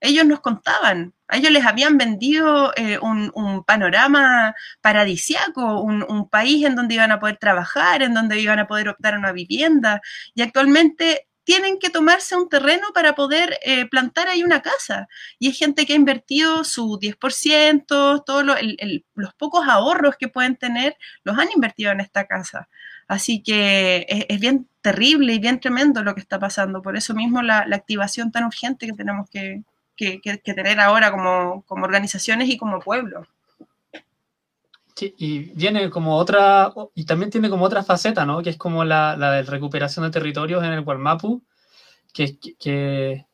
ellos 0.00 0.26
nos 0.26 0.40
contaban, 0.40 1.14
a 1.28 1.36
ellos 1.38 1.50
les 1.50 1.64
habían 1.64 1.98
vendido 1.98 2.72
eh, 2.76 2.98
un, 2.98 3.64
panorama 3.64 4.54
paradisiaco, 4.80 5.80
un, 5.80 6.28
país 6.28 6.64
en 6.64 6.76
donde 6.76 6.94
iban 6.94 7.12
a 7.12 7.20
poder 7.20 7.36
trabajar, 7.38 8.02
en 8.02 8.14
donde 8.14 8.40
iban 8.40 8.58
a 8.58 8.66
poder 8.66 8.88
optar 8.88 9.14
a 9.14 9.18
una 9.18 9.32
vivienda, 9.32 10.00
y 10.34 10.42
actualmente 10.42 11.26
tienen 11.44 11.78
que 11.78 11.90
tomarse 11.90 12.36
un 12.36 12.48
terreno 12.48 12.88
para 12.92 13.14
poder 13.14 13.58
eh, 13.62 13.86
plantar 13.86 14.28
ahí 14.28 14.42
una 14.42 14.62
casa. 14.62 15.08
Y 15.38 15.48
es 15.48 15.58
gente 15.58 15.86
que 15.86 15.92
ha 15.92 15.96
invertido 15.96 16.64
su 16.64 16.98
10%, 16.98 18.24
todos 18.24 18.44
los 19.14 19.34
pocos 19.34 19.68
ahorros 19.68 20.16
que 20.16 20.28
pueden 20.28 20.56
tener, 20.56 20.96
los 21.22 21.38
han 21.38 21.48
invertido 21.54 21.92
en 21.92 22.00
esta 22.00 22.26
casa. 22.26 22.68
Así 23.08 23.42
que 23.42 24.06
es, 24.28 24.40
bien 24.40 24.68
terrible 24.80 25.34
y 25.34 25.38
bien 25.38 25.60
tremendo 25.60 26.02
lo 26.02 26.14
que 26.14 26.20
está 26.20 26.38
pasando. 26.40 26.82
Por 26.82 26.96
eso 26.96 27.14
mismo 27.14 27.42
la 27.42 27.60
activación 27.72 28.32
tan 28.32 28.44
urgente 28.44 28.86
que 28.86 28.92
tenemos 28.92 29.30
que, 29.30 29.62
que, 29.96 30.20
que, 30.20 30.40
que 30.40 30.54
tener 30.54 30.78
ahora 30.80 31.10
como, 31.10 31.62
como, 31.66 31.84
organizaciones 31.84 32.48
y 32.48 32.56
como 32.56 32.80
pueblo. 32.80 33.26
Sí, 34.94 35.14
y 35.18 35.38
viene 35.54 35.90
como 35.90 36.16
otra, 36.16 36.72
y 36.94 37.04
también 37.04 37.30
tiene 37.30 37.50
como 37.50 37.64
otra 37.64 37.82
faceta, 37.82 38.24
¿no? 38.24 38.42
Que 38.42 38.50
es 38.50 38.56
como 38.56 38.84
la, 38.84 39.16
la 39.16 39.32
de 39.32 39.42
recuperación 39.42 40.04
de 40.04 40.10
territorios 40.10 40.64
en 40.64 40.72
el 40.72 40.82
Gualmapu, 40.82 41.42
que, 42.12 42.38
que, 42.38 42.56
que, 42.56 43.26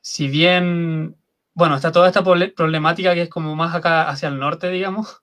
si 0.00 0.28
bien, 0.28 1.16
bueno, 1.54 1.74
está 1.76 1.90
toda 1.90 2.08
esta 2.08 2.22
problemática 2.22 3.14
que 3.14 3.22
es 3.22 3.28
como 3.28 3.56
más 3.56 3.74
acá 3.74 4.08
hacia 4.08 4.28
el 4.28 4.38
norte, 4.38 4.70
digamos, 4.70 5.22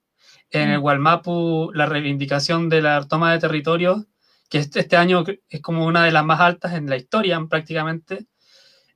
en 0.50 0.70
el 0.70 0.80
Gualmapu 0.80 1.72
la 1.74 1.86
reivindicación 1.86 2.70
de 2.70 2.82
la 2.82 3.08
toma 3.08 3.32
de 3.32 3.40
territorios, 3.40 4.06
que 4.50 4.60
este, 4.60 4.82
este 4.82 4.98
año 4.98 5.24
es 5.50 5.62
como 5.62 5.86
una 5.86 6.04
de 6.04 6.12
las 6.12 6.26
más 6.26 6.40
altas 6.40 6.74
en 6.74 6.90
la 6.90 6.98
historia 6.98 7.42
prácticamente, 7.50 8.28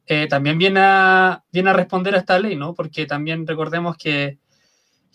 eh, 0.07 0.27
también 0.27 0.57
viene 0.57 0.79
a, 0.81 1.43
viene 1.51 1.69
a 1.69 1.73
responder 1.73 2.15
a 2.15 2.19
esta 2.19 2.39
ley, 2.39 2.55
¿no? 2.55 2.73
Porque 2.73 3.05
también 3.05 3.45
recordemos 3.45 3.97
que, 3.97 4.39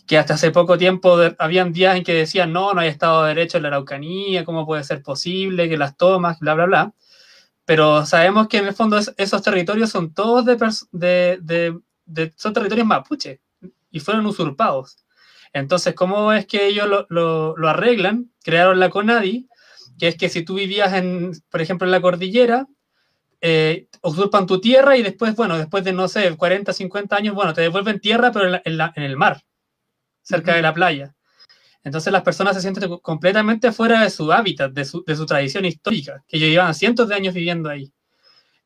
que 0.06 0.18
hasta 0.18 0.34
hace 0.34 0.50
poco 0.50 0.76
tiempo 0.76 1.16
de, 1.16 1.34
habían 1.38 1.72
días 1.72 1.96
en 1.96 2.04
que 2.04 2.12
decían, 2.12 2.52
no, 2.52 2.75
no 2.75 2.80
hay 2.80 2.88
Estado 2.88 3.22
de 3.22 3.28
Derecho 3.28 3.56
en 3.56 3.62
la 3.62 3.68
Araucanía, 3.70 4.44
¿cómo 4.44 4.66
puede 4.66 4.84
ser 4.84 5.02
posible 5.02 5.68
que 5.68 5.78
las 5.78 5.96
tomas, 5.96 6.38
bla, 6.40 6.54
bla, 6.54 6.66
bla? 6.66 6.94
Pero 7.64 8.04
sabemos 8.04 8.49
que 8.49 8.58
en 8.58 8.66
el 8.66 8.75
fondo 8.75 8.99
es, 8.99 9.14
esos 9.16 9.42
territorios 9.42 9.90
son 9.90 10.12
todos 10.12 10.44
de, 10.44 10.56
de, 10.92 11.38
de, 11.40 11.78
de, 12.04 12.32
son 12.37 12.52
territorios 12.52 12.87
mapuche 12.87 13.40
y 13.90 14.00
fueron 14.00 14.26
usurpados. 14.26 14.99
Entonces, 15.54 15.94
¿cómo 15.94 16.32
es 16.32 16.46
que 16.46 16.66
ellos 16.66 16.88
lo, 16.88 17.06
lo, 17.08 17.56
lo 17.56 17.68
arreglan? 17.68 18.30
Crearon 18.42 18.78
la 18.78 18.90
CONADI, 18.90 19.49
que 19.99 20.08
es 20.08 20.16
que 20.16 20.28
si 20.28 20.42
tú 20.42 20.54
vivías, 20.54 20.92
en, 20.92 21.32
por 21.50 21.62
ejemplo, 21.62 21.87
en 21.87 21.92
la 21.92 22.00
cordillera, 22.00 22.66
eh, 23.42 23.88
usurpan 24.02 24.46
tu 24.46 24.61
tierra 24.61 24.96
y 24.96 25.02
después, 25.02 25.34
bueno, 25.34 25.58
después 25.58 25.82
de, 25.84 25.92
no 25.92 26.06
sé, 26.08 26.34
40, 26.37 26.72
50 26.72 27.16
años, 27.16 27.34
bueno, 27.34 27.52
te 27.52 27.61
devuelven 27.61 28.00
tierra, 28.00 28.30
pero 28.32 28.46
en, 28.46 28.52
la, 28.52 28.62
en, 28.64 28.76
la, 28.78 28.92
en 28.96 29.02
el 29.02 29.16
mar, 29.16 29.42
cerca 30.22 30.52
uh 30.52 30.54
-huh. 30.54 30.56
de 30.56 30.62
la 30.62 30.75
playa. 30.75 31.14
Entonces 31.84 32.12
las 32.12 32.22
personas 32.22 32.54
se 32.54 32.62
sienten 32.62 32.99
completamente 32.99 33.72
fuera 33.72 34.02
de 34.02 34.11
su 34.11 34.32
hábitat, 34.32 34.72
de 34.72 34.84
su, 34.84 35.02
de 35.04 35.16
su 35.16 35.26
tradición 35.26 35.64
histórica, 35.64 36.25
que 36.28 36.37
ellos 36.37 36.50
llevan 36.50 36.75
cientos 36.75 37.08
de 37.08 37.16
años 37.16 37.34
viviendo 37.34 37.68
ahí. 37.68 37.92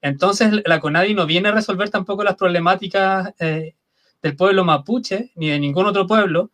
Entonces 0.02 0.52
la 0.66 0.80
CONADI 0.80 1.14
no 1.14 1.26
viene 1.26 1.48
a 1.48 1.52
resolver 1.52 1.88
tampoco 1.90 2.22
las 2.22 2.36
problemáticas 2.36 3.32
eh, 3.38 3.74
del 4.22 4.36
pueblo 4.36 4.64
mapuche, 4.64 5.32
ni 5.36 5.48
de 5.48 5.58
ningún 5.58 5.86
otro 5.86 6.06
pueblo, 6.06 6.50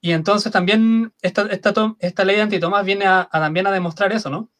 y 0.00 0.10
entonces 0.10 0.50
también 0.50 1.12
esta, 1.22 1.42
esta, 1.46 1.72
esta 2.00 2.24
ley 2.24 2.36
de 2.36 2.42
antitomas 2.42 2.84
viene 2.84 3.04
a, 3.06 3.28
a 3.30 3.40
también 3.40 3.68
a 3.68 3.70
demostrar 3.72 4.12
eso, 4.12 4.30
¿no? 4.30 4.50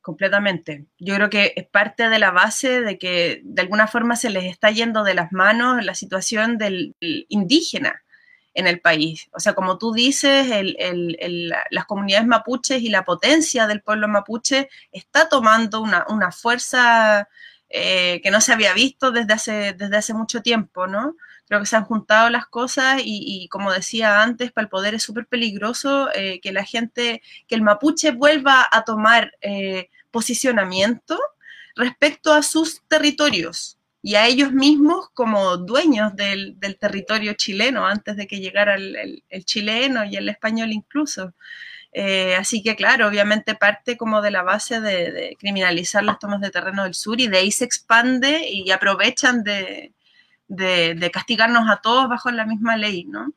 Completamente. 0.00 0.86
Yo 0.98 1.14
creo 1.14 1.30
que 1.30 1.52
es 1.56 1.66
parte 1.66 2.08
de 2.08 2.18
la 2.18 2.30
base 2.30 2.80
de 2.80 2.98
que 2.98 3.40
de 3.44 3.62
alguna 3.62 3.86
forma 3.86 4.16
se 4.16 4.30
les 4.30 4.44
está 4.44 4.70
yendo 4.70 5.04
de 5.04 5.14
las 5.14 5.32
manos 5.32 5.84
la 5.84 5.94
situación 5.94 6.58
del, 6.58 6.96
indígena 7.28 8.02
en 8.54 8.66
el 8.66 8.80
país. 8.80 9.28
O 9.32 9.40
sea, 9.40 9.54
como 9.54 9.78
tú 9.78 9.92
dices, 9.92 10.50
el, 10.50 10.76
el, 10.78 11.54
las 11.70 11.84
comunidades 11.86 12.26
mapuches 12.26 12.82
y 12.82 12.88
la 12.88 13.04
potencia 13.04 13.66
del 13.66 13.82
pueblo 13.82 14.08
mapuche 14.08 14.68
está 14.92 15.28
tomando 15.28 15.80
una, 15.80 16.04
una 16.08 16.32
fuerza 16.32 17.28
eh, 17.68 18.20
que 18.22 18.32
no 18.32 18.40
se 18.40 18.52
había 18.52 18.74
visto 18.74 19.12
desde 19.12 19.32
hace, 19.32 19.72
desde 19.74 19.96
hace 19.96 20.14
mucho 20.14 20.42
tiempo, 20.42 20.88
¿no? 20.88 21.14
Creo 21.50 21.62
que 21.62 21.66
se 21.66 21.74
han 21.74 21.84
juntado 21.84 22.30
las 22.30 22.46
cosas 22.46 23.02
y, 23.04 23.48
como 23.48 23.72
decía 23.72 24.22
antes, 24.22 24.52
para 24.52 24.66
el 24.66 24.68
poder 24.68 24.94
es 24.94 25.02
súper 25.02 25.26
peligroso 25.26 26.08
eh, 26.14 26.38
que 26.40 26.52
la 26.52 26.64
gente, 26.64 27.22
que 27.48 27.56
el 27.56 27.62
mapuche 27.62 28.12
vuelva 28.12 28.68
a 28.70 28.84
tomar 28.84 29.32
eh, 29.40 29.90
posicionamiento 30.12 31.18
respecto 31.74 32.32
a 32.32 32.44
sus 32.44 32.82
territorios. 32.86 33.78
y 34.00 34.14
a 34.14 34.28
ellos 34.28 34.52
mismos 34.52 35.08
como 35.12 35.56
dueños 35.56 36.14
del, 36.14 36.56
territorio 36.78 37.34
chileno 37.34 37.84
antes 37.84 38.16
de 38.16 38.28
que 38.28 38.38
llegara 38.38 38.76
el, 38.76 39.24
chileno 39.44 40.04
y 40.04 40.14
el 40.16 40.28
español 40.28 40.70
incluso. 40.70 41.34
Eh, 41.92 42.36
así 42.36 42.62
que 42.62 42.76
claro, 42.76 43.08
obviamente 43.08 43.56
parte 43.56 43.96
como 43.96 44.22
de 44.22 44.30
la 44.30 44.44
base 44.44 44.80
de, 44.80 45.36
criminalizar 45.40 46.04
las 46.04 46.20
tomas 46.20 46.40
de 46.40 46.50
terreno 46.50 46.84
del 46.84 46.94
sur 46.94 47.20
y 47.20 47.26
de 47.26 47.38
ahí 47.38 47.50
se 47.50 47.64
expande 47.64 48.48
y 48.48 48.70
aprovechan 48.70 49.42
de, 49.42 49.92
de 50.50 51.10
castigarnos 51.12 51.68
a 51.70 51.80
todos 51.80 52.08
bajo 52.08 52.30
la 52.30 52.44
misma 52.44 52.76
ley, 52.76 53.04
¿no? 53.04 53.32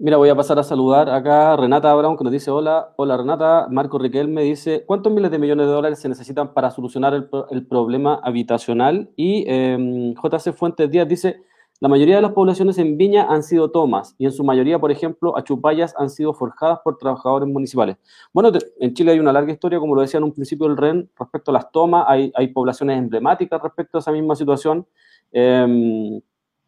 Mira, 0.00 0.16
voy 0.16 0.28
a 0.28 0.36
pasar 0.36 0.56
a 0.60 0.62
saludar 0.62 1.10
acá 1.10 1.56
Renata 1.56 1.90
Abraham, 1.90 2.16
que 2.16 2.22
nos 2.22 2.32
dice, 2.32 2.52
hola, 2.52 2.92
hola 2.94 3.16
Renata, 3.16 3.66
Marco 3.68 3.98
Riquel 3.98 4.28
me 4.28 4.44
dice, 4.44 4.84
¿cuántos 4.86 5.12
miles 5.12 5.28
de 5.32 5.40
millones 5.40 5.66
de 5.66 5.72
dólares 5.72 5.98
se 5.98 6.08
necesitan 6.08 6.54
para 6.54 6.70
solucionar 6.70 7.14
el, 7.14 7.66
problema 7.66 8.20
habitacional? 8.22 9.10
Y 9.16 9.44
em, 9.48 10.14
JC 10.14 10.52
Fuentes 10.52 10.88
Díaz 10.88 11.08
dice, 11.08 11.42
la 11.80 11.88
mayoría 11.88 12.14
de 12.14 12.22
las 12.22 12.30
poblaciones 12.30 12.78
en 12.78 12.96
Viña 12.96 13.26
han 13.28 13.42
sido 13.42 13.72
tomas 13.72 14.14
y 14.18 14.26
en 14.26 14.30
su 14.30 14.44
mayoría, 14.44 14.78
por 14.78 14.92
ejemplo, 14.92 15.36
achupayas 15.36 15.96
han 15.98 16.10
sido 16.10 16.32
forjadas 16.32 16.78
por 16.84 16.96
trabajadores 16.96 17.48
municipales. 17.48 17.96
Bueno, 18.32 18.52
en 18.78 18.94
Chile 18.94 19.10
hay 19.10 19.18
una 19.18 19.32
larga 19.32 19.52
historia, 19.52 19.80
como 19.80 19.96
lo 19.96 20.02
decía 20.02 20.18
en 20.18 20.24
un 20.24 20.32
principio 20.32 20.68
el 20.68 20.76
REN, 20.76 21.10
respecto 21.18 21.50
a 21.50 21.54
las 21.54 21.72
tomas, 21.72 22.04
hay, 22.06 22.30
hay 22.36 22.46
poblaciones 22.48 22.98
emblemáticas 22.98 23.60
respecto 23.60 23.98
a 23.98 24.00
esa 24.00 24.12
misma 24.12 24.36
situación. 24.36 24.86
Eh, 25.32 26.20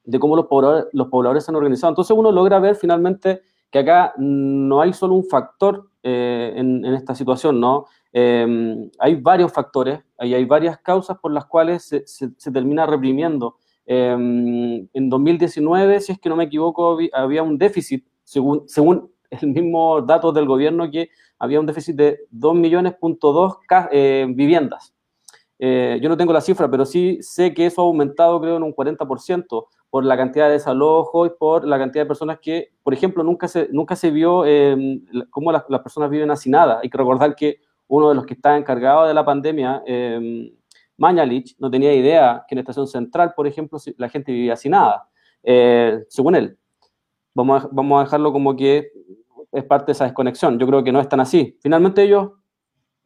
de 0.04 0.18
cómo 0.18 0.36
los 0.36 0.46
pobladores, 0.46 0.86
los 0.92 1.08
pobladores 1.08 1.44
se 1.44 1.50
han 1.50 1.56
organizado. 1.56 1.90
Entonces 1.90 2.16
uno 2.16 2.32
logra 2.32 2.58
ver 2.58 2.74
finalmente 2.74 3.42
que 3.70 3.78
acá 3.78 4.12
no 4.18 4.80
hay 4.80 4.92
solo 4.92 5.14
un 5.14 5.24
factor 5.24 5.88
eh, 6.02 6.52
en, 6.56 6.84
esta 6.86 7.14
situación, 7.14 7.60
¿no? 7.60 7.86
Em, 8.12 8.90
hay 8.98 9.14
varios 9.16 9.52
factores, 9.52 10.00
y 10.20 10.34
hay 10.34 10.44
varias 10.44 10.78
causas 10.78 11.16
por 11.18 11.30
las 11.32 11.46
cuales 11.46 11.84
se, 11.84 12.50
termina 12.50 12.86
reprimiendo. 12.86 13.56
Em, 13.86 14.88
en 14.92 15.08
2019, 15.08 16.00
si 16.00 16.12
es 16.12 16.18
que 16.18 16.28
no 16.28 16.36
me 16.36 16.44
equivoco, 16.44 16.98
había 17.12 17.42
un 17.42 17.56
déficit, 17.58 18.04
según, 18.24 18.64
según 18.66 19.12
el 19.30 19.48
mismo 19.48 20.02
dato 20.02 20.32
del 20.32 20.46
gobierno, 20.46 20.90
que 20.90 21.10
había 21.38 21.60
un 21.60 21.66
déficit 21.66 21.96
de 21.96 22.20
2 22.30 22.54
millones 22.56 22.94
eh, 23.92 24.26
viviendas. 24.28 24.92
Eh, 25.62 25.98
yo 26.00 26.08
no 26.08 26.16
tengo 26.16 26.32
la 26.32 26.40
cifra, 26.40 26.70
pero 26.70 26.86
sí 26.86 27.18
sé 27.20 27.52
que 27.52 27.66
eso 27.66 27.82
ha 27.82 27.84
aumentado, 27.84 28.40
creo, 28.40 28.56
en 28.56 28.62
un 28.62 28.74
40% 28.74 29.66
por 29.90 30.04
la 30.06 30.16
cantidad 30.16 30.46
de 30.46 30.52
desalojos 30.52 31.28
y 31.28 31.32
por 31.38 31.66
la 31.68 31.78
cantidad 31.78 32.04
de 32.04 32.08
personas 32.08 32.38
que, 32.40 32.72
por 32.82 32.94
ejemplo, 32.94 33.22
nunca 33.22 33.46
se, 33.46 33.68
nunca 33.70 33.94
se 33.94 34.10
vio 34.10 34.46
eh, 34.46 35.02
cómo 35.28 35.52
las, 35.52 35.64
personas 35.82 36.08
viven 36.08 36.30
hacinadas. 36.30 36.78
Hay 36.82 36.88
que 36.88 36.96
recordar 36.96 37.36
que 37.36 37.60
uno 37.88 38.08
de 38.08 38.14
los 38.14 38.24
que 38.24 38.32
estaba 38.32 38.56
encargado 38.56 39.06
de 39.06 39.12
la 39.12 39.24
pandemia, 39.24 39.82
eh, 39.86 40.50
Mañalich, 40.96 41.56
no 41.58 41.70
tenía 41.70 41.92
idea 41.92 42.44
que 42.48 42.54
en 42.54 42.60
estación 42.60 42.86
central, 42.86 43.34
por 43.36 43.46
ejemplo, 43.46 43.78
la 43.98 44.08
gente 44.08 44.32
vivía 44.32 44.54
hacinada, 44.54 45.08
eh, 45.42 46.04
según 46.08 46.36
él. 46.36 46.56
Vamos 47.34 47.64
a, 47.64 47.68
vamos 47.70 48.00
a 48.00 48.04
dejarlo 48.04 48.32
como 48.32 48.56
que 48.56 48.92
es 49.52 49.64
parte 49.64 49.86
de 49.86 49.92
esa 49.92 50.04
desconexión. 50.04 50.58
Yo 50.58 50.66
creo 50.66 50.84
que 50.84 50.92
no 50.92 51.00
es 51.00 51.08
tan 51.08 51.20
así. 51.20 51.58
Finalmente 51.60 52.02
ellos 52.02 52.30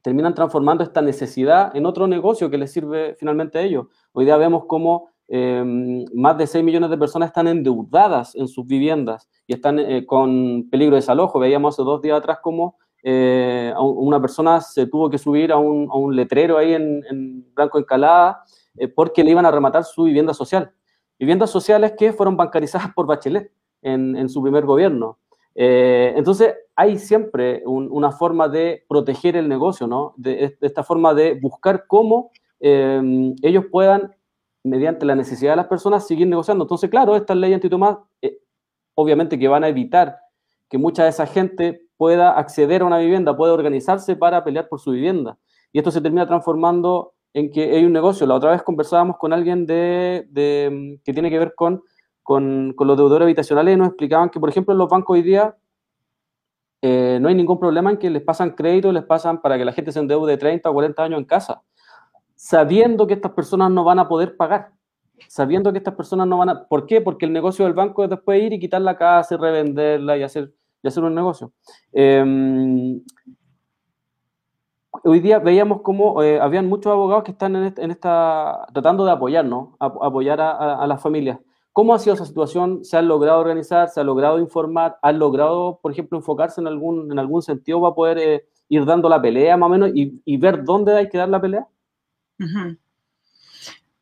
terminan 0.04 0.34
transformando 0.34 0.84
esta 0.84 1.02
necesidad 1.02 1.75
en 1.75 1.87
otro 1.87 2.06
negocio 2.06 2.49
que 2.50 2.58
les 2.58 2.70
sirve 2.70 3.16
finalmente 3.18 3.58
a 3.58 3.62
ellos. 3.62 3.87
Hoy 4.12 4.26
día 4.26 4.37
vemos 4.37 4.66
cómo 4.68 5.14
Em, 5.26 6.04
más 6.12 6.37
de 6.37 6.46
6 6.46 6.62
millones 6.62 6.90
de 6.90 6.99
personas 6.99 7.28
están 7.28 7.49
endeudadas 7.49 8.34
en 8.34 8.46
sus 8.46 8.66
viviendas 8.66 9.28
y 9.46 9.54
están 9.54 9.78
eh, 9.78 10.04
con 10.04 10.68
peligro 10.70 10.96
de 10.96 11.00
desalojo. 11.00 11.38
Veíamos 11.38 11.75
hace 11.75 11.82
dos 11.82 12.02
días 12.02 12.18
atrás 12.18 12.38
cómo 12.42 12.76
eh, 13.02 13.73
una 13.78 14.20
persona 14.20 14.61
se 14.61 14.87
tuvo 14.87 15.11
que 15.11 15.18
subir 15.18 15.52
a 15.52 15.56
un, 15.58 16.14
letrero 16.14 16.58
ahí 16.58 16.75
en, 16.75 17.52
Blanco 17.54 17.78
Encalada 17.78 18.42
eh, 18.76 18.88
porque 18.88 19.25
le 19.25 19.30
iban 19.30 19.46
a 19.46 19.50
rematar 19.50 19.84
su 19.84 20.04
vivienda 20.04 20.34
social. 20.34 20.73
Viviendas 21.18 21.50
sociales 21.50 21.94
que 21.96 22.12
fueron 22.12 22.37
bancarizadas 22.37 22.88
por 22.94 23.06
Bachelet 23.06 23.50
en, 23.82 24.28
su 24.28 24.42
primer 24.42 24.64
gobierno. 24.64 25.18
Entonces, 25.54 26.54
hay 26.75 26.99
siempre 26.99 27.62
una 27.64 28.11
forma 28.11 28.49
de 28.49 28.84
proteger 28.88 29.37
el 29.37 29.49
negocio, 29.49 29.87
¿no? 29.87 30.14
De, 30.16 30.56
esta 30.61 30.82
forma 30.82 31.14
de 31.14 31.34
buscar 31.34 31.87
cómo 31.87 32.31
ellos 32.61 33.64
puedan 33.70 34.14
mediante 34.64 35.05
la 35.05 35.14
necesidad 35.14 35.52
de 35.52 35.57
las 35.57 35.66
personas, 35.66 36.07
seguir 36.07 36.26
negociando. 36.26 36.64
Entonces, 36.64 36.90
claro, 36.90 37.14
estas 37.14 37.37
leyes 37.37 37.57
antitomás, 37.57 37.98
eh, 38.22 38.38
obviamente 38.94 39.38
que 39.38 39.46
van 39.46 39.62
a 39.62 39.68
evitar 39.68 40.16
que 40.68 40.78
mucha 40.78 41.05
de 41.05 41.11
esa 41.11 41.26
gente 41.26 41.83
pueda 41.96 42.37
acceder 42.38 42.83
a 42.83 42.87
una 42.87 42.98
vivienda, 42.98 43.37
pueda 43.37 43.52
organizarse 43.52 44.16
para 44.16 44.42
pelear 44.42 44.68
por 44.68 44.81
su 44.81 44.92
vivienda. 44.92 45.38
Y 45.70 45.78
esto 45.78 45.90
se 45.90 46.00
termina 46.00 46.26
transformando 46.26 47.12
en 47.35 47.50
que 47.50 47.76
hay 47.76 47.85
un 47.85 47.92
negocio. 47.92 48.26
La 48.26 48.35
otra 48.35 48.52
vez 48.52 48.62
conversábamos 48.62 49.18
con 49.18 49.33
alguien 49.33 49.66
de, 49.66 50.26
que 51.05 51.12
tiene 51.12 51.31
que 51.31 51.38
ver 51.38 51.55
con, 51.55 51.83
con, 52.24 52.74
los 52.76 52.96
deudores 52.96 53.26
habitacionales 53.26 53.74
y 53.74 53.78
nos 53.78 53.88
explicaban 53.88 54.30
que, 54.30 54.40
por 54.40 54.48
ejemplo, 54.48 54.72
en 54.72 54.78
los 54.78 54.88
bancos 54.88 55.14
hoy 55.14 55.22
día 55.22 55.56
eh, 56.82 57.18
no 57.20 57.28
hay 57.28 57.37
ningún 57.37 57.60
problema 57.60 57.92
en 57.92 57.98
que 57.98 58.10
les 58.10 58.22
pasan 58.22 58.50
crédito, 58.50 58.90
les 58.90 59.04
pasan 59.04 59.40
para 59.40 59.56
que 59.56 59.64
la 59.64 59.72
gente 59.72 59.92
se 59.92 60.00
endeude 60.00 60.37
30 60.37 60.68
o 60.68 60.72
40 60.72 61.04
años 61.04 61.18
en 61.20 61.24
casa 61.24 61.62
sabiendo 62.44 63.06
que 63.06 63.14
estas 63.14 63.32
personas 63.32 63.70
no 63.70 63.84
van 63.84 63.98
a 63.98 64.06
poder 64.06 64.37
pagar, 64.37 64.70
sabiendo 65.28 65.72
que 65.72 65.78
estas 65.78 65.94
personas 65.94 66.26
no 66.26 66.37
van 66.37 66.50
a... 66.50 66.64
¿Por 66.64 66.87
qué? 66.87 67.00
Porque 67.00 67.24
el 67.24 67.32
negocio 67.32 67.64
del 67.64 67.74
banco 67.74 68.04
es 68.04 68.10
después 68.10 68.42
ir 68.42 68.52
y 68.52 68.60
quitar 68.60 68.82
la 68.82 68.98
casa 68.98 69.34
y 69.34 69.38
revenderla 69.38 70.18
y 70.18 70.22
hacer, 70.22 70.52
y 70.82 70.88
hacer 70.88 71.04
un 71.04 71.14
negocio. 71.14 71.52
Em, 71.90 73.00
hoy 75.04 75.20
día 75.20 75.38
veíamos 75.38 75.80
cómo 75.82 76.22
eh, 76.22 76.38
habían 76.38 76.68
muchos 76.68 76.92
abogados 76.92 77.24
que 77.24 77.30
están 77.30 77.56
en, 77.56 77.90
esta, 77.90 78.66
tratando 78.74 79.06
de 79.06 79.12
apoyarnos, 79.12 79.70
apoyar 79.78 80.40
a, 80.40 80.87
las 80.87 81.00
familias. 81.00 81.38
¿Cómo 81.74 81.92
ha 81.92 81.98
sido 81.98 82.14
esa 82.14 82.24
situación? 82.24 82.84
¿Se 82.84 82.96
han 82.96 83.08
logrado 83.08 83.40
organizar? 83.40 83.88
¿Se 83.88 83.98
ha 83.98 84.04
logrado 84.04 84.38
informar? 84.38 84.96
¿Han 85.02 85.18
logrado, 85.18 85.80
por 85.82 85.90
ejemplo, 85.90 86.16
enfocarse 86.16 86.60
en 86.60 86.68
algún, 86.68 87.10
en 87.10 87.18
algún 87.18 87.42
sentido 87.42 87.80
para 87.80 87.94
poder 87.96 88.18
eh, 88.18 88.46
ir 88.68 88.84
dando 88.84 89.08
la 89.08 89.20
pelea 89.20 89.56
más 89.56 89.66
o 89.66 89.70
menos 89.70 89.90
y, 89.92 90.37
ver 90.37 90.62
dónde 90.62 90.96
hay 90.96 91.08
que 91.08 91.18
dar 91.18 91.28
la 91.28 91.40
pelea? 91.40 91.66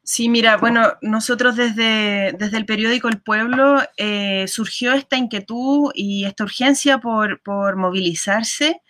Sí, 0.03 0.29
mira, 0.29 0.59
bueno, 0.59 0.83
nosotros 1.01 1.57
desde, 1.57 2.35
desde 2.39 2.59
el 2.59 2.67
periódico 2.67 3.09
El 3.09 3.23
Pueblo 3.23 3.81
eh, 3.97 4.47
surgió 4.49 4.93
esta 4.93 5.17
inquietud 5.17 5.93
y 5.95 6.27
esta 6.27 6.45
urgencia 6.45 6.99
por, 6.99 7.41
movilizarse 7.79 8.83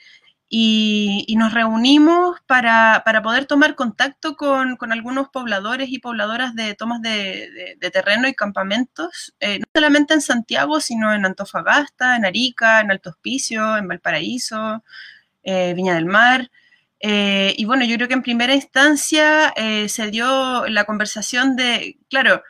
y, 0.55 1.35
nos 1.38 1.55
reunimos 1.55 2.38
para, 2.47 3.03
poder 3.23 3.47
tomar 3.47 3.75
contacto 3.75 4.37
con, 4.37 4.77
algunos 4.93 5.31
pobladores 5.31 5.88
y 5.88 5.99
pobladoras 5.99 6.55
de 6.55 6.75
tomas 6.75 7.01
de, 7.01 7.79
terreno 7.91 8.29
y 8.29 8.35
campamentos, 8.35 9.35
eh, 9.41 9.61
no 9.61 9.65
solamente 9.75 10.12
en 10.12 10.21
Santiago, 10.21 10.79
sino 10.81 11.15
en 11.15 11.25
Antofagasta, 11.25 12.17
en 12.17 12.27
Arica, 12.27 12.81
en 12.81 12.91
Alto 12.91 13.11
Hospicio, 13.11 13.79
en 13.79 13.88
Valparaíso, 13.88 14.85
eh, 15.43 15.73
Viña 15.75 15.95
del 15.95 16.05
Mar. 16.05 16.51
Eh, 17.01 17.55
y 17.57 17.65
bueno, 17.65 17.87
yo 17.87 17.97
creo 17.97 18.09
que 18.09 18.15
en 18.15 18.23
primera 18.23 18.55
instancia 18.55 19.55
eh, 19.57 19.88
se 19.88 20.11
dio 20.11 20.69
la 20.69 20.85
conversación 20.85 21.57
de, 21.57 21.99
claro, 22.11 22.43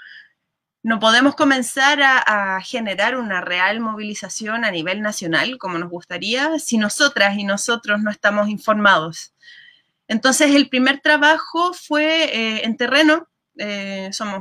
no 0.83 0.99
podemos 0.99 1.35
comenzar 1.37 2.01
a, 2.03 2.61
generar 2.63 3.17
una 3.17 3.41
real 3.41 3.81
movilización 3.81 4.65
a 4.65 4.71
nivel 4.71 5.01
nacional 5.01 5.59
como 5.59 5.79
nos 5.79 5.91
gustaría 5.91 6.59
si 6.59 6.79
nosotras 6.79 7.37
y 7.39 7.45
nosotros 7.45 8.01
no 8.03 8.11
estamos 8.11 8.49
informados. 8.49 9.33
Entonces, 10.09 10.55
el 10.55 10.69
primer 10.69 11.01
trabajo 11.01 11.73
fue 11.73 12.25
eh, 12.25 12.65
en 12.65 12.77
terreno. 12.77 13.29
somos 14.13 14.41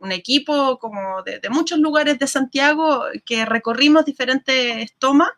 un, 0.00 0.12
equipo 0.12 0.78
como 0.78 1.22
de, 1.22 1.40
muchos 1.50 1.78
lugares 1.78 2.18
de 2.18 2.26
Santiago 2.26 3.04
que 3.26 3.44
recorrimos 3.44 4.04
diferentes 4.04 4.92
tomas 4.98 5.30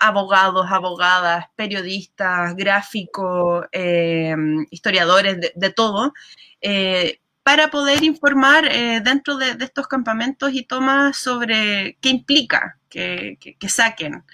abogados, 0.00 0.66
abogadas, 0.70 1.46
periodistas, 1.54 2.56
gráficos, 2.56 3.66
eh, 3.70 4.34
historiadores, 4.70 5.52
de, 5.54 5.70
todo, 5.70 6.14
eh, 6.60 7.19
para 7.42 7.70
poder 7.70 8.02
informar 8.04 8.66
eh, 8.66 9.00
dentro 9.02 9.36
de, 9.36 9.56
estos 9.60 9.88
campamentos 9.88 10.52
y 10.52 10.64
tomas 10.64 11.16
sobre 11.16 11.96
qué 12.00 12.10
implica 12.10 12.78
que, 12.88 13.38
saquen 13.68 14.24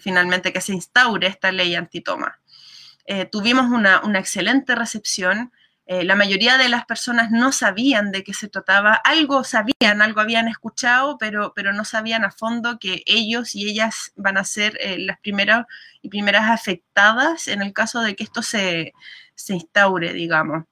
finalmente, 0.00 0.52
que 0.52 0.60
se 0.60 0.72
instaure 0.72 1.26
esta 1.26 1.50
ley 1.50 1.74
antitoma. 1.74 2.38
tuvimos 3.32 3.66
una, 3.70 4.00
una 4.02 4.18
excelente 4.20 4.74
recepción. 4.74 5.50
Eh, 5.92 6.04
la 6.04 6.14
mayoría 6.14 6.56
de 6.56 6.68
las 6.68 6.86
personas 6.86 7.32
no 7.32 7.50
sabían 7.50 8.12
de 8.12 8.22
qué 8.22 8.32
se 8.32 8.46
trataba, 8.46 8.94
algo 8.94 9.42
sabían, 9.42 10.02
algo 10.02 10.20
habían 10.20 10.46
escuchado, 10.46 11.18
pero, 11.18 11.52
pero 11.52 11.72
no 11.72 11.84
sabían 11.84 12.24
a 12.24 12.30
fondo 12.30 12.78
que 12.78 13.02
ellos 13.06 13.56
y 13.56 13.68
ellas 13.68 14.12
van 14.14 14.38
a 14.38 14.44
ser 14.44 14.78
eh, 14.80 15.00
las 15.00 15.18
primeras 15.18 15.66
y 16.00 16.08
primeras 16.08 16.48
afectadas 16.48 17.48
en 17.48 17.60
el 17.60 17.72
caso 17.72 18.02
de 18.02 18.14
que 18.14 18.22
esto 18.22 18.40
se, 18.40 18.92
instaure, 19.48 20.12
digamos. 20.12 20.64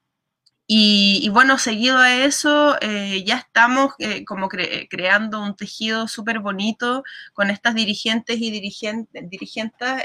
Y, 0.70 1.30
bueno, 1.30 1.56
seguido 1.58 1.96
a 1.98 2.14
eso, 2.14 2.76
eh, 2.82 3.24
ya 3.24 3.36
estamos 3.38 3.94
como 4.26 4.48
creando 4.48 5.42
un 5.42 5.56
tejido 5.56 6.08
súper 6.08 6.40
bonito 6.40 7.04
con 7.32 7.48
estas 7.50 7.74
dirigentes 7.74 8.38
y 8.38 8.50
dirigentes, 8.50 9.30
dirigentes 9.30 10.04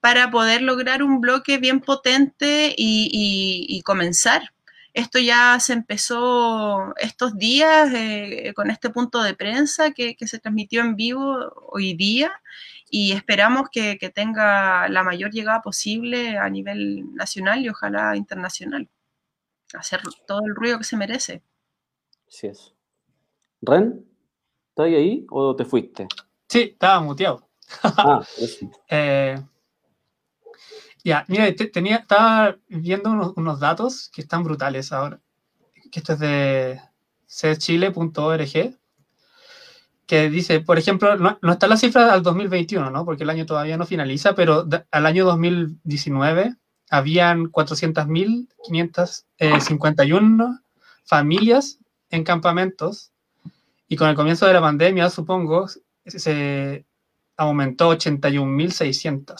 para 0.00 0.30
poder 0.30 0.62
lograr 0.62 1.02
un 1.02 1.20
bloque 1.20 1.58
bien 1.58 1.80
potente 1.80 2.74
y, 2.76 3.82
comenzar 3.84 4.52
esto 4.92 5.18
ya 5.18 5.58
se 5.60 5.72
empezó 5.72 6.94
estos 6.96 7.38
días 7.38 7.90
eh, 7.94 8.52
con 8.56 8.70
este 8.70 8.90
punto 8.90 9.22
de 9.22 9.34
prensa 9.34 9.92
que, 9.92 10.16
se 10.20 10.38
transmitió 10.40 10.80
en 10.80 10.96
vivo 10.96 11.52
hoy 11.72 11.94
día 11.94 12.32
y 12.90 13.12
esperamos 13.12 13.68
que, 13.70 13.96
tenga 14.14 14.88
la 14.88 15.04
mayor 15.04 15.30
llegada 15.30 15.62
posible 15.62 16.38
a 16.38 16.48
nivel 16.50 17.14
nacional 17.14 17.62
y 17.62 17.68
ojalá 17.68 18.16
internacional. 18.16 18.88
Hacer 19.74 20.00
todo 20.26 20.40
el 20.46 20.54
ruido 20.54 20.78
que 20.78 20.84
se 20.84 20.96
merece. 20.96 21.42
Así 22.26 22.46
es. 22.48 22.74
Ren, 23.62 24.06
¿estás 24.70 24.86
ahí 24.86 25.26
o 25.30 25.54
te 25.54 25.64
fuiste? 25.64 26.08
Sí, 26.48 26.70
estaba 26.72 27.00
muteado. 27.00 27.48
Ah, 27.82 28.22
eh, 28.88 29.40
ya, 31.04 31.24
mira, 31.28 31.54
tenía, 31.72 31.96
estaba 31.96 32.56
viendo 32.68 33.32
unos, 33.36 33.60
datos 33.60 34.10
que 34.12 34.22
están 34.22 34.42
brutales 34.42 34.92
ahora. 34.92 35.20
Que 35.90 36.00
esto 36.00 36.14
es 36.14 36.18
de 36.18 36.80
cchile.org. 37.26 38.78
Que 40.06 40.28
dice, 40.28 40.60
por 40.60 40.78
ejemplo, 40.78 41.16
no, 41.16 41.52
está 41.52 41.68
la 41.68 41.76
cifra 41.76 42.12
al 42.12 42.22
2021, 42.22 42.90
¿no? 42.90 43.04
Porque 43.04 43.22
el 43.22 43.30
año 43.30 43.46
todavía 43.46 43.76
no 43.76 43.86
finaliza, 43.86 44.34
pero 44.34 44.66
al 44.90 45.06
año 45.06 45.24
2019 45.24 46.56
habían 46.90 47.46
400.551 47.46 49.22
eh, 49.38 50.58
familias 51.04 51.78
en 52.10 52.24
campamentos 52.24 53.12
y 53.88 53.96
con 53.96 54.08
el 54.08 54.16
comienzo 54.16 54.46
de 54.46 54.52
la 54.52 54.60
pandemia, 54.60 55.08
supongo, 55.08 55.66
se 56.04 56.84
aumentó 57.36 57.92
81.600. 57.92 59.32
O 59.32 59.36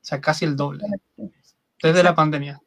sea, 0.00 0.20
casi 0.20 0.44
el 0.44 0.56
doble. 0.56 0.84
Desde 1.82 2.02
la 2.02 2.14
pandemia. 2.14 2.60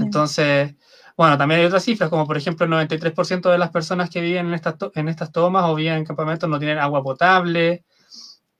Entonces, 0.00 0.74
bueno, 1.16 1.36
también 1.38 1.60
hay 1.60 1.66
otras 1.66 1.84
cifras, 1.84 2.10
como 2.10 2.26
por 2.26 2.36
ejemplo 2.36 2.66
el 2.66 2.72
93% 2.88 3.50
de 3.50 3.58
las 3.58 3.70
personas 3.70 4.10
que 4.10 4.20
viven 4.20 4.46
en 4.46 4.54
estas, 4.54 4.76
en 4.94 5.08
estas 5.08 5.32
tomas 5.32 5.64
o 5.64 5.74
viven 5.74 5.94
en 5.94 6.04
campamentos 6.04 6.48
no 6.48 6.58
tienen 6.58 6.78
agua 6.78 7.02
potable. 7.02 7.84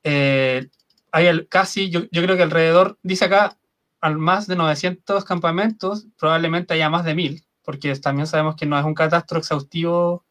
Eh, 0.03 0.69
hay 1.13 1.27
el, 1.27 1.49
casi, 1.49 1.91
yo, 1.91 2.03
yo, 2.11 2.23
creo 2.23 2.37
que 2.37 2.43
alrededor, 2.43 2.99
dice 3.03 3.27
acá, 3.27 3.57
al 4.03 4.19
más 4.19 4.47
de 4.47 4.57
900 4.57 5.25
campamentos, 5.25 6.07
probablemente 6.19 6.75
haya 6.75 6.91
más 6.91 7.05
de 7.07 7.15
1000, 7.15 7.45
porque 7.63 7.95
también 7.97 8.27
sabemos 8.27 8.57
que 8.57 8.67
no 8.67 8.79
es 8.79 8.85
un 8.85 8.95
catastro 8.95 9.39
exhaustivo 9.39 10.27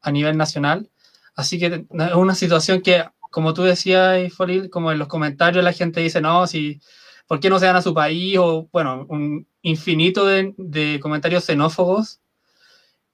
a 0.00 0.10
nivel 0.10 0.38
nacional. 0.38 0.90
Así 1.36 1.58
que 1.58 1.66
es 1.90 2.14
una 2.14 2.34
situación 2.34 2.80
que 2.80 3.04
como 3.34 3.52
tú 3.52 3.62
decías, 3.62 4.32
Folil, 4.32 4.70
como 4.70 4.92
en 4.92 4.98
los 5.00 5.08
comentarios 5.08 5.64
la 5.64 5.72
gente 5.72 6.00
dice, 6.00 6.20
no, 6.20 6.46
si, 6.46 6.80
¿por 7.26 7.40
qué 7.40 7.50
no 7.50 7.58
se 7.58 7.66
dan 7.66 7.74
a 7.74 7.82
su 7.82 7.92
país? 7.92 8.38
O, 8.38 8.68
bueno, 8.72 9.06
un 9.08 9.48
infinito 9.62 10.24
de, 10.24 11.00
comentarios 11.02 11.44
xenófobos. 11.44 12.20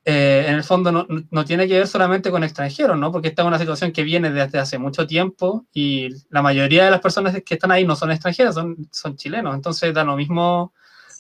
Eh, 0.05 0.47
en 0.49 0.55
el 0.55 0.65
fondo 0.65 0.91
no, 0.93 1.45
tiene 1.45 1.69
que 1.69 1.79
ver 1.79 1.87
solamente 1.87 2.31
con 2.31 2.43
extranjeros, 2.43 2.97
¿no? 2.97 3.13
Porque 3.13 3.29
esta 3.29 3.43
es 3.43 3.49
una 3.49 3.59
situación 3.59 3.93
que 3.93 4.03
viene 4.03 4.31
desde 4.31 4.59
hace 4.59 4.79
mucho 4.79 5.07
tiempo 5.07 5.67
y 5.73 6.09
la 6.31 6.41
mayoría 6.41 6.87
de 6.87 6.91
las 6.91 7.01
personas 7.01 7.35
que 7.45 7.55
están 7.55 7.71
ahí 7.71 7.85
no 7.85 7.95
son 7.97 8.11
extranjeras, 8.11 8.55
son, 8.55 8.89
son 8.91 9.17
chilenos. 9.17 9.55
Entonces 9.55 9.93
da 9.93 10.05
lo 10.05 10.17
mismo, 10.17 10.73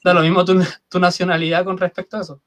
da 0.02 0.14
lo 0.14 0.22
mismo 0.22 0.44
tu 0.44 0.98
nacionalidad 0.98 1.64
con 1.64 1.76
respecto 1.76 2.16
a 2.16 2.20
eso. 2.22 2.40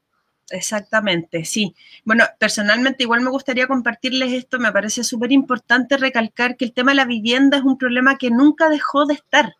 Exactamente, 0.50 1.44
sí. 1.44 1.74
Bueno, 2.04 2.24
personalmente 2.38 3.04
igual 3.04 3.22
me 3.22 3.30
gustaría 3.30 3.66
compartirles 3.66 4.32
esto, 4.32 4.58
me 4.58 4.72
parece 4.72 5.02
súper 5.02 5.32
importante 5.32 5.96
recalcar 5.96 6.56
que 6.56 6.66
el 6.66 6.72
tema 6.72 6.90
de 6.90 6.96
la 6.96 7.06
vivienda 7.06 7.56
es 7.56 7.64
un 7.64 7.78
problema 7.78 8.18
que 8.18 8.30
nunca 8.30 8.68
dejó 8.68 9.06
de 9.06 9.14
estar, 9.14 9.54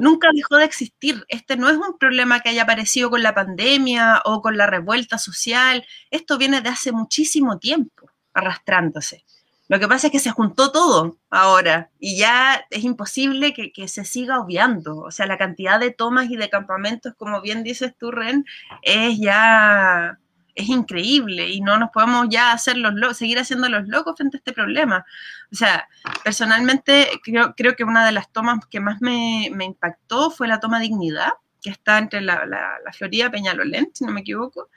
nunca 0.00 0.28
dejó 0.34 0.56
de 0.56 0.64
existir. 0.64 1.24
Este 1.28 1.56
no 1.56 1.68
es 1.68 1.76
un 1.76 1.98
problema 1.98 2.40
que 2.40 2.50
haya 2.50 2.62
aparecido 2.62 3.10
con 3.10 3.22
la 3.22 3.34
pandemia 3.34 4.22
o 4.24 4.42
con 4.42 4.56
la 4.56 4.66
revuelta 4.66 5.18
social, 5.18 5.86
esto 6.10 6.38
viene 6.38 6.60
de 6.60 6.68
hace 6.68 6.92
muchísimo 6.92 7.58
tiempo 7.58 8.10
arrastrándose. 8.34 9.24
Lo 9.68 9.78
que 9.78 9.86
pasa 9.86 10.06
es 10.06 10.12
que 10.12 10.18
se 10.18 10.30
juntó 10.30 10.72
todo 10.72 11.18
ahora 11.28 11.90
y 11.98 12.16
ya 12.16 12.64
es 12.70 12.84
imposible 12.84 13.52
que, 13.52 13.88
se 13.88 14.04
siga 14.06 14.40
obviando. 14.40 14.98
O 14.98 15.10
sea, 15.10 15.26
la 15.26 15.36
cantidad 15.36 15.78
de 15.78 15.90
tomas 15.90 16.30
y 16.30 16.36
de 16.36 16.48
campamentos, 16.48 17.12
como 17.16 17.42
bien 17.42 17.62
dices 17.64 17.94
tú, 17.98 18.10
Ren, 18.10 18.46
es 18.82 19.18
ya 19.18 20.18
es 20.58 20.68
increíble 20.68 21.48
y 21.48 21.60
no 21.60 21.78
nos 21.78 21.90
podemos 21.90 22.26
ya 22.28 22.50
hacer 22.52 22.76
los 22.76 23.16
seguir 23.16 23.38
haciendo 23.38 23.68
los 23.68 23.86
locos 23.86 24.16
frente 24.16 24.36
a 24.36 24.38
este 24.38 24.52
problema. 24.52 25.06
O 25.52 25.54
sea, 25.54 25.88
personalmente 26.24 27.08
creo, 27.22 27.54
creo 27.56 27.76
que 27.76 27.84
una 27.84 28.04
de 28.04 28.12
las 28.12 28.30
tomas 28.32 28.66
que 28.66 28.80
más 28.80 29.00
me, 29.00 29.46
impactó 29.46 30.30
fue 30.32 30.48
la 30.48 30.58
toma 30.58 30.80
Dignidad, 30.80 31.30
que 31.62 31.70
está 31.70 31.98
entre 31.98 32.20
la, 32.22 32.44
la, 32.44 32.92
Florida 32.92 33.30
Peñalolén, 33.30 33.90
si 33.94 34.04
no 34.04 34.10
me 34.12 34.22
equivoco, 34.22 34.68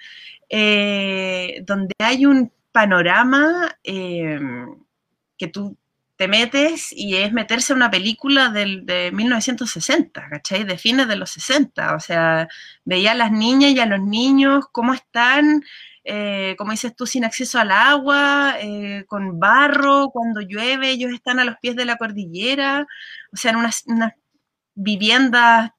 eh, 0.49 1.63
donde 1.65 1.95
hay 1.97 2.27
un 2.27 2.51
panorama 2.71 3.75
em, 3.83 4.77
que 5.35 5.47
tú 5.47 5.75
te 6.21 6.27
metes 6.27 6.93
y 6.95 7.15
es 7.15 7.33
meterse 7.33 7.73
a 7.73 7.75
una 7.75 7.89
película 7.89 8.49
del, 8.49 8.85
de 8.85 9.11
1960, 9.11 10.29
¿cachai? 10.29 10.65
De 10.65 10.77
fines 10.77 11.07
de 11.07 11.15
los 11.15 11.31
60. 11.31 11.95
O 11.95 11.99
sea, 11.99 12.47
veía 12.85 13.13
a 13.13 13.15
las 13.15 13.31
niñas 13.31 13.71
y 13.71 13.79
a 13.79 13.87
los 13.87 13.99
niños 13.99 14.65
cómo 14.71 14.93
están, 14.93 15.63
eh, 16.03 16.53
como 16.59 16.73
dices 16.73 16.95
tú, 16.95 17.07
sin 17.07 17.25
acceso 17.25 17.57
al 17.57 17.71
agua, 17.71 18.53
eh, 18.59 19.03
con 19.07 19.39
barro, 19.39 20.11
cuando 20.13 20.41
llueve, 20.41 20.91
ellos 20.91 21.11
están 21.11 21.39
a 21.39 21.43
los 21.43 21.55
pies 21.57 21.75
de 21.75 21.85
la 21.85 21.97
cordillera, 21.97 22.85
o 23.33 23.35
sea, 23.35 23.49
en 23.49 23.57
unas, 23.57 23.83
viviendas 24.75 25.71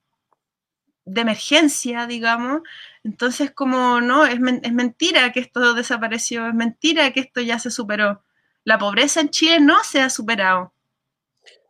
de 1.05 1.21
emergencia, 1.21 2.09
digamos. 2.09 2.63
Entonces, 3.05 3.53
como 3.53 4.01
no, 4.01 4.27
es, 4.27 4.41
es, 4.63 4.73
mentira 4.73 5.31
que 5.31 5.39
esto 5.39 5.75
desapareció, 5.75 6.49
es 6.49 6.55
mentira 6.55 7.13
que 7.13 7.21
esto 7.21 7.41
ya 7.41 7.61
se 7.61 7.71
superó. 7.71 8.25
La 8.64 8.79
pobreza 8.79 9.20
en 9.20 9.31
Chile 9.31 9.61
no 9.61 9.77
se 9.83 10.01
ha 10.01 10.09
superado. 10.09 10.72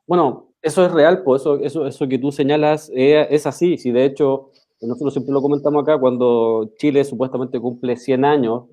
Bueno, 0.06 0.52
eso 0.60 0.84
es 0.84 0.92
real, 0.92 1.22
pues 1.24 1.42
eso, 1.42 1.58
eso, 1.58 1.86
eso 1.86 2.08
que 2.08 2.18
tú 2.18 2.30
señalas 2.30 2.90
eh, 2.94 3.26
es 3.30 3.46
así. 3.46 3.78
Si 3.78 3.90
de 3.90 4.04
hecho, 4.04 4.50
nosotros 4.80 5.14
siempre 5.14 5.32
lo 5.32 5.40
comentamos 5.40 5.82
acá, 5.82 5.98
cuando 5.98 6.70
Chile 6.76 7.04
supuestamente 7.04 7.60
cumple 7.60 7.96
100 7.96 8.24
años, 8.24 8.64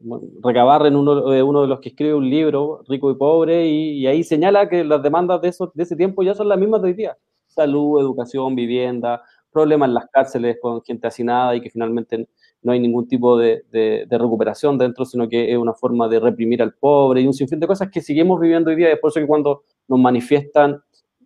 Recabarren, 0.44 0.96
uno, 0.96 1.34
eh, 1.34 1.44
uno 1.44 1.62
de 1.62 1.68
los 1.68 1.80
que 1.80 1.90
escribe 1.90 2.16
un 2.16 2.30
libro, 2.30 2.84
Rico 2.88 3.12
y 3.12 3.16
Pobre, 3.16 3.68
y, 3.68 4.08
ahí 4.08 4.24
señala 4.24 4.68
que 4.68 4.84
las 4.84 5.04
demandas 5.04 5.42
de, 5.42 5.50
eso, 5.50 5.72
de 5.74 5.84
ese 5.84 5.96
tiempo 5.96 6.24
ya 6.24 6.34
son 6.34 6.50
las 6.50 6.60
mismas 6.60 6.82
de 6.82 6.88
hoy 6.90 6.94
día. 6.94 7.18
Salud, 7.48 8.00
educación, 8.00 8.56
vivienda, 8.56 9.24
problemas 9.52 9.88
en 9.90 9.94
las 9.96 10.08
cárceles 10.12 10.58
con 10.62 10.84
gente 10.84 11.08
hacinada 11.08 11.56
y 11.56 11.62
que 11.62 11.70
finalmente 11.70 12.28
no 12.62 12.72
hay 12.72 12.80
ningún 12.80 13.08
tipo 13.08 13.38
de, 13.38 13.64
recuperación 14.10 14.78
dentro, 14.78 15.06
sino 15.06 15.30
que 15.30 15.52
es 15.52 15.58
una 15.58 15.74
forma 15.74 16.08
de 16.08 16.20
reprimir 16.20 16.62
al 16.62 16.74
pobre 16.74 17.22
y 17.22 17.28
un 17.28 17.34
sinfín 17.34 17.60
de 17.60 17.68
cosas 17.68 17.90
que 17.90 18.02
seguimos 18.02 18.40
viviendo 18.40 18.70
hoy 18.70 18.76
día. 18.76 18.92
Es 18.92 19.00
por 19.00 19.12
eso 19.12 19.20
que 19.20 19.28
cuando 19.28 19.64
nos 19.88 20.00
manifiestan, 20.00 20.82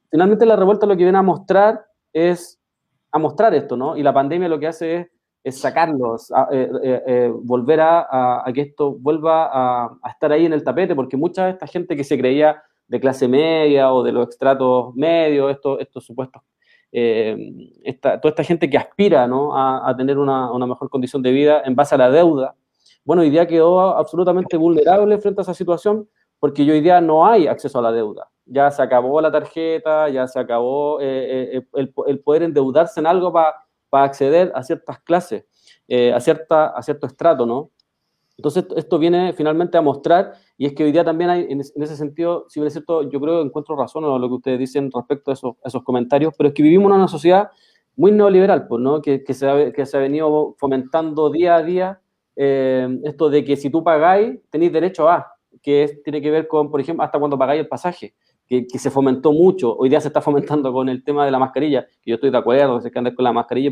finalmente 0.09 0.45
la 0.45 0.55
revuelta 0.55 0.85
lo 0.85 0.95
que 0.95 1.03
viene 1.03 1.17
a 1.17 1.23
mostrar 1.23 1.85
es 2.11 2.59
a 3.11 3.19
mostrar 3.19 3.53
esto, 3.53 3.77
¿no? 3.77 3.95
Y 3.95 4.03
la 4.03 4.13
pandemia 4.13 4.49
lo 4.49 4.59
que 4.59 4.67
hace 4.67 4.95
es, 4.95 5.07
es 5.43 5.59
sacarlos, 5.59 6.31
eh, 6.51 6.69
eh, 6.83 7.03
eh, 7.05 7.31
volver 7.33 7.79
a, 7.81 8.43
que 8.53 8.61
esto 8.61 8.93
vuelva 8.93 9.49
a, 9.51 10.09
estar 10.09 10.31
ahí 10.31 10.45
en 10.45 10.53
el 10.53 10.63
tapete, 10.63 10.95
porque 10.95 11.17
mucha 11.17 11.45
de 11.45 11.51
esta 11.51 11.67
gente 11.67 11.95
que 11.95 12.03
se 12.03 12.17
creía 12.17 12.61
de 12.87 12.99
clase 12.99 13.27
media 13.27 13.93
o 13.93 14.03
de 14.03 14.11
los 14.11 14.25
extratos 14.25 14.95
medios, 14.95 15.51
estos, 15.51 15.79
estos 15.79 16.05
supuestos 16.05 16.41
eh, 16.95 17.35
esta, 17.83 18.21
toda 18.21 18.29
esta 18.29 18.43
gente 18.43 18.69
que 18.69 18.77
aspira 18.77 19.27
a, 19.27 19.95
tener 19.97 20.19
una, 20.19 20.67
mejor 20.67 20.91
condición 20.91 21.23
de 21.23 21.31
vida 21.31 21.63
en 21.65 21.75
base 21.75 21.95
a 21.95 21.97
la 21.97 22.11
deuda, 22.11 22.55
bueno, 23.03 23.23
hoy 23.23 23.31
quedó 23.47 23.79
absolutamente 23.97 24.55
vulnerable 24.57 25.17
frente 25.17 25.41
a 25.41 25.43
esa 25.43 25.55
situación 25.55 26.07
porque 26.39 26.61
hoy 26.71 26.81
día 26.81 27.01
no 27.01 27.25
hay 27.25 27.47
acceso 27.47 27.79
a 27.79 27.81
la 27.81 27.91
deuda. 27.91 28.29
Ya 28.45 28.69
se 28.69 28.83
acabó 28.83 29.19
la 29.21 29.31
tarjeta, 29.31 30.07
ya 30.09 30.27
se 30.27 30.39
acabó 30.39 31.01
eh, 31.01 31.57
eh, 31.57 31.67
el, 31.73 31.93
el, 32.05 32.19
poder 32.19 32.43
endeudarse 32.43 32.99
en 32.99 33.07
algo 33.07 33.33
para 33.33 34.05
acceder 34.05 34.51
a 34.53 34.61
ciertas 34.61 34.99
clases, 34.99 35.45
a, 36.13 36.19
cierta, 36.19 36.67
a 36.67 36.81
cierto 36.83 37.07
estrato, 37.07 37.47
¿no? 37.47 37.71
Entonces, 38.37 38.65
esto 38.75 38.97
viene 38.97 39.33
finalmente 39.33 39.77
a 39.77 39.81
mostrar, 39.81 40.33
y 40.57 40.65
es 40.65 40.73
que 40.73 40.83
hoy 40.83 40.91
día 40.91 41.03
también 41.03 41.29
hay, 41.29 41.47
en, 41.49 41.59
ese 41.59 41.95
sentido, 41.95 42.45
si 42.49 42.59
bien 42.59 42.67
es 42.67 42.73
cierto, 42.73 43.09
yo 43.09 43.19
creo 43.19 43.41
que 43.41 43.47
encuentro 43.47 43.75
razón 43.75 44.03
en 44.03 44.21
lo 44.21 44.27
que 44.27 44.35
ustedes 44.35 44.59
dicen 44.59 44.89
respecto 44.91 45.31
a 45.31 45.33
esos, 45.33 45.83
comentarios, 45.83 46.33
pero 46.37 46.49
es 46.49 46.55
que 46.55 46.63
vivimos 46.63 46.89
en 46.89 46.97
una 46.97 47.07
sociedad 47.07 47.49
muy 47.95 48.11
neoliberal, 48.11 48.67
pues, 48.67 48.81
¿no? 48.81 49.01
que, 49.01 49.23
que, 49.23 49.33
se 49.33 49.47
ha, 49.47 49.71
que 49.71 49.85
se 49.85 49.97
ha 49.97 49.99
venido 49.99 50.55
fomentando 50.57 51.29
día 51.29 51.55
a 51.55 51.63
día 51.63 52.01
eh, 52.35 52.87
esto 53.03 53.29
de 53.29 53.43
que 53.45 53.55
si 53.55 53.69
tú 53.69 53.83
pagáis, 53.83 54.39
tenéis 54.49 54.73
derecho 54.73 55.07
a, 55.07 55.33
que 55.61 56.01
tiene 56.03 56.21
que 56.21 56.31
ver 56.31 56.47
con, 56.47 56.71
por 56.71 56.81
ejemplo, 56.81 57.03
hasta 57.03 57.19
cuando 57.19 57.37
pagáis 57.37 57.61
el 57.61 57.67
pasaje 57.67 58.15
que, 58.47 58.65
se 58.77 58.91
fomentó 58.91 59.31
mucho, 59.31 59.75
hoy 59.75 59.89
día 59.89 60.01
se 60.01 60.09
está 60.09 60.21
fomentando 60.21 60.71
con 60.71 60.89
el 60.89 61.03
tema 61.03 61.25
de 61.25 61.31
la 61.31 61.39
mascarilla, 61.39 61.85
que 62.01 62.11
yo 62.11 62.15
estoy 62.15 62.29
de 62.29 62.37
acuerdo, 62.37 62.81
que 62.81 62.91
que 62.91 62.99
andar 62.99 63.15
con 63.15 63.23
la 63.23 63.33
mascarilla 63.33 63.71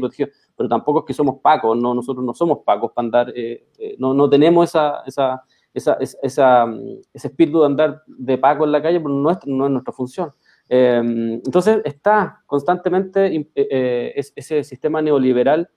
pero 0.55 0.69
tampoco 0.69 0.99
es 0.99 1.05
que 1.05 1.13
somos 1.13 1.39
pacos, 1.41 1.77
no, 1.77 1.93
nosotros 1.93 2.25
no 2.25 2.34
somos 2.34 2.60
pacos 2.65 2.91
para 2.93 3.05
andar, 3.05 3.34
eh, 3.36 3.67
eh, 3.77 3.95
no, 3.99 4.13
no, 4.13 4.29
tenemos 4.29 4.69
esa, 4.69 5.01
esa, 5.05 5.43
esa, 5.73 5.97
esa, 6.21 6.65
ese 7.13 7.27
espíritu 7.27 7.60
de 7.60 7.65
andar 7.65 8.01
de 8.07 8.38
paco 8.38 8.63
en 8.63 8.71
la 8.71 8.81
calle, 8.81 8.99
pero 8.99 9.13
no 9.13 9.29
es, 9.29 9.38
no 9.45 9.65
es 9.65 9.71
nuestra 9.71 9.93
función. 9.93 10.31
Em, 10.69 11.34
entonces 11.34 11.81
está 11.84 12.41
constantemente 12.45 13.49
eh, 13.55 14.13
ese 14.15 14.63
sistema 14.63 15.01
neoliberal 15.01 15.69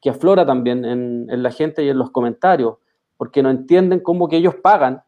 que 0.00 0.10
aflora 0.10 0.44
también 0.44 0.84
en, 0.84 1.26
en, 1.30 1.42
la 1.42 1.50
gente 1.50 1.82
y 1.84 1.88
en 1.88 1.96
los 1.96 2.10
comentarios, 2.10 2.76
porque 3.16 3.42
no 3.42 3.50
entienden 3.50 4.00
cómo 4.00 4.28
que 4.28 4.36
ellos 4.36 4.56
pagan 4.56 5.02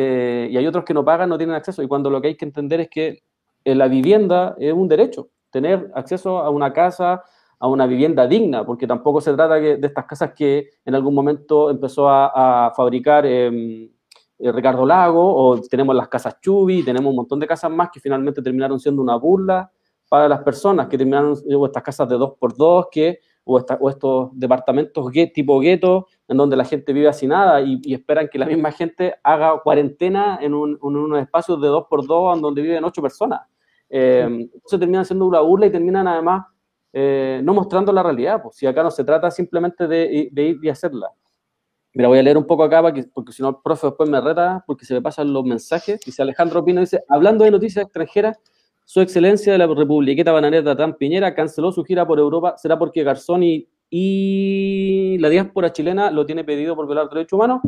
eh, 0.00 0.48
y 0.48 0.56
hay 0.56 0.64
otros 0.64 0.84
que 0.84 0.94
no 0.94 1.04
pagan, 1.04 1.28
no 1.28 1.36
tienen 1.36 1.56
acceso. 1.56 1.82
Y 1.82 1.88
cuando 1.88 2.08
lo 2.08 2.22
que 2.22 2.28
hay 2.28 2.36
que 2.36 2.44
entender 2.44 2.78
es 2.82 2.88
que 2.88 3.24
eh, 3.64 3.74
la 3.74 3.88
vivienda 3.88 4.54
es 4.56 4.72
un 4.72 4.86
derecho, 4.86 5.30
tener 5.50 5.90
acceso 5.92 6.38
a 6.38 6.50
una 6.50 6.72
casa, 6.72 7.24
a 7.58 7.66
una 7.66 7.84
vivienda 7.84 8.28
digna, 8.28 8.64
porque 8.64 8.86
tampoco 8.86 9.20
se 9.20 9.34
trata 9.34 9.56
de 9.56 9.80
estas 9.82 10.04
casas 10.04 10.34
que 10.36 10.68
en 10.84 10.94
algún 10.94 11.16
momento 11.16 11.68
empezó 11.68 12.08
a, 12.08 12.72
fabricar 12.76 13.24
eh, 13.26 13.90
Ricardo 14.38 14.86
Lago, 14.86 15.34
o 15.34 15.60
tenemos 15.62 15.96
las 15.96 16.06
casas 16.06 16.40
Chubi, 16.40 16.84
tenemos 16.84 17.10
un 17.10 17.16
montón 17.16 17.40
de 17.40 17.48
casas 17.48 17.72
más 17.72 17.90
que 17.92 17.98
finalmente 17.98 18.40
terminaron 18.40 18.78
siendo 18.78 19.02
una 19.02 19.16
burla 19.16 19.68
para 20.08 20.28
las 20.28 20.42
personas, 20.44 20.86
que 20.86 20.96
terminaron, 20.96 21.36
o 21.56 21.66
estas 21.66 21.82
casas 21.82 22.08
de 22.08 22.14
dos 22.14 22.34
por 22.38 22.56
dos, 22.56 22.86
que, 22.92 23.18
o, 23.50 23.58
esta, 23.58 23.78
o 23.80 23.88
estos 23.88 24.28
departamentos 24.34 25.10
tipo 25.32 25.58
gueto, 25.58 26.06
en 26.28 26.36
donde 26.36 26.54
la 26.54 26.66
gente 26.66 26.92
vive 26.92 27.08
así 27.08 27.26
nada 27.26 27.62
y, 27.62 27.80
y, 27.82 27.94
esperan 27.94 28.28
que 28.28 28.38
la 28.38 28.44
misma 28.44 28.70
gente 28.72 29.14
haga 29.22 29.58
cuarentena 29.64 30.38
en, 30.42 30.52
un, 30.52 30.78
en 30.82 30.96
unos 30.96 31.18
espacios 31.18 31.58
de 31.62 31.68
dos 31.68 31.86
por 31.88 32.06
dos, 32.06 32.36
en 32.36 32.42
donde 32.42 32.60
viven 32.60 32.84
ocho 32.84 33.00
personas. 33.00 33.40
Eh, 33.88 34.20
entonces 34.22 34.78
terminan 34.78 35.06
siendo 35.06 35.24
una 35.24 35.40
burla 35.40 35.64
y 35.64 35.70
terminan 35.70 36.06
además 36.06 36.44
eh, 36.92 37.40
no 37.42 37.54
mostrando 37.54 37.90
la 37.90 38.02
realidad, 38.02 38.42
pues 38.42 38.56
si 38.56 38.66
acá 38.66 38.82
no 38.82 38.90
se 38.90 39.02
trata 39.02 39.30
simplemente 39.30 39.88
de, 39.88 40.28
de, 40.30 40.42
ir 40.42 40.58
y 40.62 40.68
hacerla. 40.68 41.10
Mira, 41.94 42.08
voy 42.08 42.18
a 42.18 42.22
leer 42.22 42.36
un 42.36 42.46
poco 42.46 42.64
acá 42.64 42.82
porque, 42.82 43.04
porque 43.14 43.32
si 43.32 43.42
no 43.42 43.48
el 43.48 43.56
profe 43.64 43.86
después 43.86 44.10
me 44.10 44.20
reta 44.20 44.62
porque 44.66 44.84
se 44.84 44.92
me 44.92 45.00
pasan 45.00 45.32
los 45.32 45.44
mensajes. 45.44 46.00
Dice 46.04 46.20
Alejandro 46.20 46.62
Pino, 46.62 46.82
dice, 46.82 47.02
hablando 47.08 47.44
de 47.44 47.50
noticias 47.50 47.82
extranjeras, 47.86 48.38
su 48.88 49.02
excelencia 49.02 49.52
de 49.52 49.58
la 49.58 49.66
republiqueta 49.66 50.32
bananera 50.32 50.74
Tan 50.74 50.94
Piñera 50.94 51.34
canceló 51.34 51.70
su 51.70 51.84
gira 51.84 52.06
por 52.06 52.18
Europa. 52.18 52.54
¿Será 52.56 52.78
porque 52.78 53.04
Garzón 53.04 53.42
y, 53.42 53.68
y 53.90 55.18
la 55.18 55.28
diáspora 55.28 55.70
chilena 55.70 56.10
lo 56.10 56.24
tiene 56.24 56.42
pedido 56.42 56.74
por 56.74 56.86
violar 56.86 57.06
derechos 57.10 57.34
humanos? 57.34 57.60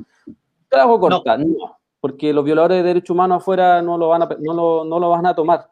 Hago 0.70 0.98
corta, 0.98 1.37
no. 1.37 1.44
no. 1.44 1.76
porque 2.00 2.33
los 2.33 2.42
violadores 2.42 2.78
de 2.78 2.85
derechos 2.85 3.11
humanos 3.11 3.42
afuera 3.42 3.83
no 3.83 3.98
lo 3.98 4.09
van 4.09 4.22
a, 4.22 4.28
no 4.40 4.54
lo, 4.54 4.85
no 4.87 4.98
lo 4.98 5.11
van 5.11 5.26
a 5.26 5.35
tomar. 5.35 5.70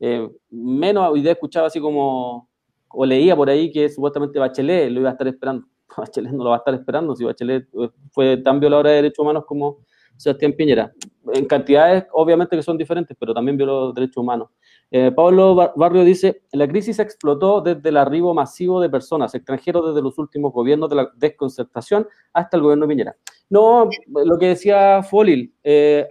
Eh, 0.00 0.28
menos, 0.50 1.08
hoy 1.12 1.22
día 1.22 1.30
escuchaba 1.30 1.68
así 1.68 1.78
como, 1.78 2.48
o 2.88 3.06
leía 3.06 3.36
por 3.36 3.48
ahí 3.48 3.70
que 3.70 3.88
supuestamente 3.88 4.40
Bachelet 4.40 4.90
lo 4.90 4.98
iba 4.98 5.10
a 5.10 5.12
estar 5.12 5.28
esperando. 5.28 5.64
Bachelet 5.96 6.32
no 6.32 6.42
lo 6.42 6.50
va 6.50 6.56
a 6.56 6.58
estar 6.58 6.74
esperando, 6.74 7.14
si 7.14 7.22
Bachelet 7.22 7.68
fue 8.10 8.38
tan 8.38 8.58
violador 8.58 8.88
de 8.88 8.94
derechos 8.94 9.20
humanos 9.20 9.44
como 9.46 9.78
Sebastián 10.18 10.52
Piñera. 10.52 10.92
En 11.32 11.46
cantidades, 11.46 12.04
obviamente 12.12 12.56
que 12.56 12.62
son 12.62 12.76
diferentes, 12.76 13.16
pero 13.18 13.32
también 13.32 13.56
violó 13.56 13.92
derechos 13.92 14.18
humanos. 14.18 14.50
Eh, 14.90 15.12
Pablo 15.14 15.72
Barrio 15.76 16.04
dice, 16.04 16.42
la 16.52 16.66
crisis 16.66 16.98
explotó 16.98 17.60
desde 17.60 17.88
el 17.88 17.96
arribo 17.96 18.34
masivo 18.34 18.80
de 18.80 18.88
personas 18.88 19.34
extranjeros 19.34 19.88
desde 19.88 20.02
los 20.02 20.18
últimos 20.18 20.52
gobiernos 20.52 20.88
de 20.90 20.96
la 20.96 21.10
desconcertación 21.16 22.06
hasta 22.32 22.56
el 22.56 22.62
gobierno 22.62 22.86
de 22.86 22.88
Piñera. 22.88 23.16
No, 23.50 23.88
lo 24.06 24.38
que 24.38 24.48
decía 24.48 25.02
Folil, 25.02 25.54
eh, 25.62 26.06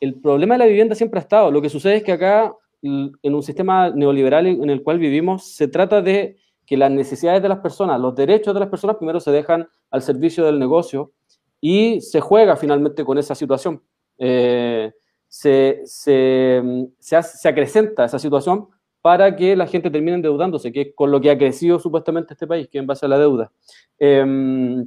el 0.00 0.14
problema 0.20 0.54
de 0.54 0.58
la 0.58 0.66
vivienda 0.66 0.94
siempre 0.94 1.18
ha 1.18 1.22
estado. 1.22 1.50
Lo 1.50 1.62
que 1.62 1.68
sucede 1.68 1.96
es 1.96 2.04
que 2.04 2.12
acá, 2.12 2.52
en 2.82 3.34
un 3.34 3.42
sistema 3.42 3.90
neoliberal 3.90 4.46
en 4.46 4.70
el 4.70 4.82
cual 4.82 4.98
vivimos, 4.98 5.52
se 5.52 5.68
trata 5.68 6.00
de 6.00 6.36
que 6.66 6.76
las 6.76 6.90
necesidades 6.90 7.42
de 7.42 7.48
las 7.48 7.58
personas, 7.58 8.00
los 8.00 8.14
derechos 8.14 8.54
de 8.54 8.60
las 8.60 8.68
personas 8.68 8.96
primero 8.96 9.20
se 9.20 9.32
dejan 9.32 9.68
al 9.90 10.02
servicio 10.02 10.44
del 10.44 10.58
negocio 10.58 11.12
y 11.60 12.00
se 12.00 12.20
juega 12.20 12.56
finalmente 12.56 13.04
con 13.04 13.18
esa 13.18 13.34
situación. 13.34 13.82
Eh, 14.18 14.92
se, 15.28 15.82
se, 15.84 16.62
se, 16.98 17.22
se, 17.22 17.48
acrecenta 17.48 18.04
esa 18.04 18.18
situación 18.18 18.68
para 19.00 19.36
que 19.36 19.54
la 19.54 19.66
gente 19.66 19.90
termine 19.90 20.16
endeudándose, 20.16 20.72
que 20.72 20.80
es 20.80 20.88
con 20.94 21.10
lo 21.10 21.20
que 21.20 21.30
ha 21.30 21.38
crecido 21.38 21.78
supuestamente 21.78 22.34
este 22.34 22.46
país, 22.46 22.68
que 22.68 22.78
en 22.78 22.86
base 22.86 23.06
a 23.06 23.08
la 23.08 23.18
deuda. 23.18 23.52
Eh, 23.98 24.84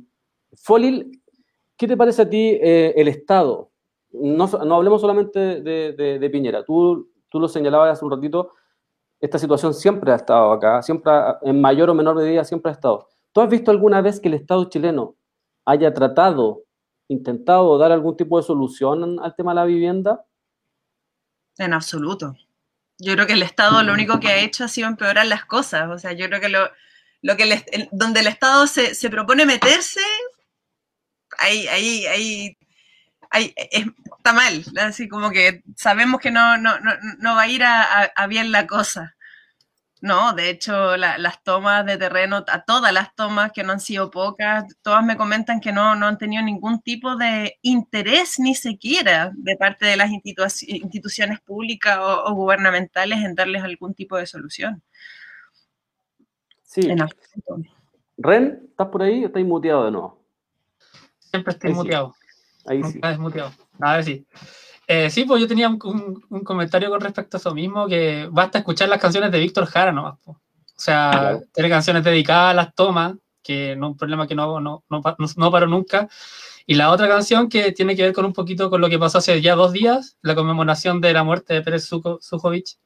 Folil, 0.56 1.22
¿qué 1.78 1.88
te 1.88 1.98
parece 1.98 2.24
a 2.24 2.30
ti 2.30 2.60
eh, 2.62 2.94
el 2.96 3.08
Estado? 3.08 3.72
No, 4.12 4.48
no, 4.48 4.76
hablemos 4.76 5.02
solamente 5.02 5.40
de, 5.62 5.94
de, 5.94 6.20
de, 6.20 6.30
Piñera, 6.30 6.64
tú, 6.64 7.10
tú 7.30 7.40
lo 7.40 7.48
señalabas 7.48 7.94
hace 7.94 8.06
un 8.06 8.12
ratito, 8.12 8.52
esta 9.20 9.40
situación 9.40 9.74
siempre 9.74 10.12
ha 10.12 10.16
estado 10.16 10.52
acá, 10.52 10.82
siempre, 10.84 11.12
en 11.42 11.60
mayor 11.60 11.90
o 11.90 11.96
menor 11.96 12.16
medida, 12.16 12.44
siempre 12.44 12.70
ha 12.70 12.74
estado. 12.74 13.08
¿Tú 13.32 13.42
has 13.42 13.50
visto 13.50 13.72
alguna 13.72 14.02
vez 14.02 14.20
que 14.20 14.28
el 14.28 14.36
Estado 14.36 14.66
chileno 14.66 15.16
haya 15.66 15.94
tratado, 15.94 16.64
intentado 17.08 17.78
dar 17.78 17.92
algún 17.92 18.18
tipo 18.18 18.38
de 18.38 18.46
solución 18.46 19.20
al 19.20 19.36
tema 19.36 19.52
de 19.52 19.56
la 19.56 19.66
vivienda? 19.66 20.26
En 21.58 21.74
absoluto. 21.74 22.36
Yo 22.98 23.14
creo 23.14 23.28
que 23.28 23.34
el 23.34 23.44
Estado 23.44 23.84
lo 23.84 23.94
único 23.94 24.20
que 24.20 24.30
ha 24.30 24.38
hecho 24.38 24.64
ha 24.64 24.68
sido 24.68 24.88
empeorar 24.88 25.26
las 25.26 25.46
cosas. 25.46 25.90
O 25.90 25.98
sea, 25.98 26.14
yo 26.14 26.28
creo 26.28 26.40
que 26.40 26.50
lo, 26.50 26.70
lo 27.22 27.36
que 27.36 27.44
el, 27.44 27.90
donde 27.92 28.22
el 28.22 28.28
Estado 28.28 28.68
se, 28.68 28.96
se, 28.96 29.10
propone 29.10 29.46
meterse, 29.46 30.02
ahí, 31.38 31.68
ahí, 31.68 32.06
ahí, 32.06 32.58
ahí 33.30 33.54
es, 33.56 33.86
está 34.18 34.34
mal. 34.34 34.64
Así 34.80 35.08
como 35.08 35.32
que 35.32 35.64
sabemos 35.76 36.22
que 36.22 36.32
no, 36.32 36.58
no, 36.58 36.80
no, 36.80 36.92
no 37.20 37.36
va 37.36 37.42
a 37.44 37.48
ir 37.48 37.64
a, 37.64 37.82
a, 37.82 38.04
a, 38.16 38.28
bien 38.28 38.52
la 38.52 38.68
cosa. 38.68 39.16
No, 40.04 40.34
de 40.34 40.50
hecho, 40.50 40.98
la, 40.98 41.18
las 41.18 41.42
tomas 41.44 41.86
de 41.86 41.98
terreno, 41.98 42.44
a 42.50 42.66
todas 42.66 42.92
las 42.92 43.16
tomas 43.16 43.54
que 43.54 43.64
no 43.64 43.72
han 43.72 43.80
sido 43.80 44.12
pocas, 44.12 44.66
todas 44.82 45.02
me 45.02 45.16
comentan 45.16 45.62
que 45.62 45.72
no, 45.72 45.96
no 45.96 46.08
han 46.08 46.18
tenido 46.18 46.44
ningún 46.44 46.82
tipo 46.82 47.16
de 47.16 47.58
interés 47.62 48.38
ni 48.38 48.54
siquiera 48.54 49.32
de 49.34 49.56
parte 49.56 49.86
de 49.86 49.96
las 49.96 50.12
institu 50.12 50.44
instituciones 50.68 51.40
públicas 51.40 52.00
o, 52.00 52.26
o, 52.26 52.34
gubernamentales 52.34 53.20
en 53.20 53.34
darles 53.34 53.64
algún 53.64 53.94
tipo 53.94 54.18
de 54.18 54.26
solución. 54.26 54.84
Sí. 56.64 56.82
Ren, 58.18 58.68
¿estás 58.72 58.88
por 58.90 59.04
ahí 59.04 59.24
o 59.24 59.28
estás 59.28 59.44
muteado 59.46 59.86
de 59.86 59.92
nuevo? 59.92 60.22
Siempre 61.20 61.54
estoy 61.54 61.70
Ahí 61.70 61.76
sí. 61.76 61.82
muteado. 61.82 62.16
Ahí 62.66 62.80
Nunca 62.80 62.92
sí. 62.92 63.00
desmuteado. 63.08 63.52
A 63.80 63.96
ver 63.96 64.04
si. 64.04 64.28
Eh, 64.88 65.10
sí, 65.10 65.24
pues 65.26 65.40
yo 65.42 65.48
tenía 65.48 65.70
un, 65.70 65.80
un, 65.84 66.26
un, 66.30 66.44
comentario 66.44 66.90
con 66.90 67.00
respecto 67.00 67.38
a 67.38 67.40
eso 67.40 67.54
mismo, 67.54 67.88
que 67.88 68.28
basta 68.32 68.60
escuchar 68.60 68.90
las 68.90 69.00
canciones 69.00 69.32
de 69.32 69.40
Víctor 69.40 69.66
Jara 69.66 69.92
nomás. 69.92 70.20
Po. 70.20 70.32
O 70.32 70.80
sea, 70.80 71.10
claro. 71.12 71.42
tiene 71.54 71.70
canciones 71.70 72.04
dedicadas 72.04 72.52
a 72.52 72.54
las 72.54 72.76
tomas, 72.76 73.16
que 73.42 73.76
no 73.76 73.88
es 73.88 73.92
un 73.92 73.98
problema 73.98 74.28
que 74.28 74.36
no, 74.36 74.60
no, 74.60 74.84
no, 74.90 75.02
no 75.38 75.52
paró 75.52 75.68
nunca. 75.68 76.10
Y 76.66 76.76
la 76.76 76.92
otra 76.92 77.08
canción 77.08 77.50
que 77.50 77.72
tiene 77.72 77.96
que 77.96 78.04
ver 78.04 78.14
con 78.14 78.26
un 78.26 78.34
poquito 78.34 78.70
con 78.70 78.82
lo 78.82 78.90
que 78.90 79.00
pasó 79.00 79.18
hace 79.18 79.42
ya 79.42 79.56
dos 79.56 79.74
días, 79.74 80.18
la 80.22 80.36
conmemoración 80.36 81.02
de 81.02 81.14
la 81.14 81.24
muerte 81.24 81.54
de 81.54 81.62
Pérez 81.62 81.86
Sujovic, 81.86 82.78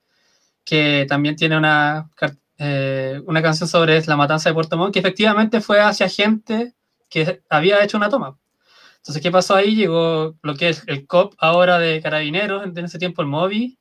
que 0.66 1.06
también 1.08 1.36
tiene 1.36 1.58
una, 1.58 2.10
eh, 2.58 3.22
una 3.26 3.42
canción 3.42 3.70
sobre 3.70 4.04
la 4.06 4.18
matanza 4.18 4.50
de 4.50 4.56
Puerto 4.56 4.78
Montt, 4.78 4.94
que 4.94 5.00
efectivamente 5.00 5.62
fue 5.62 5.80
hacia 5.80 6.10
gente 6.10 6.74
que 7.10 7.42
había 7.50 7.84
hecho 7.84 7.98
una 7.98 8.10
toma. 8.10 8.38
Entonces, 9.08 9.24
¿qué 9.24 9.32
pasó 9.32 9.56
ahí? 9.56 9.74
Llegó 9.74 10.36
lo 10.42 10.56
que 10.56 10.68
es 10.68 10.84
el 10.86 11.08
COP 11.08 11.34
ahora 11.38 11.80
de 11.80 12.02
Carabineros, 12.02 12.66
en 12.66 12.78
ese 12.78 13.00
tiempo 13.00 13.22
el 13.22 13.30
MOVI, 13.30 13.80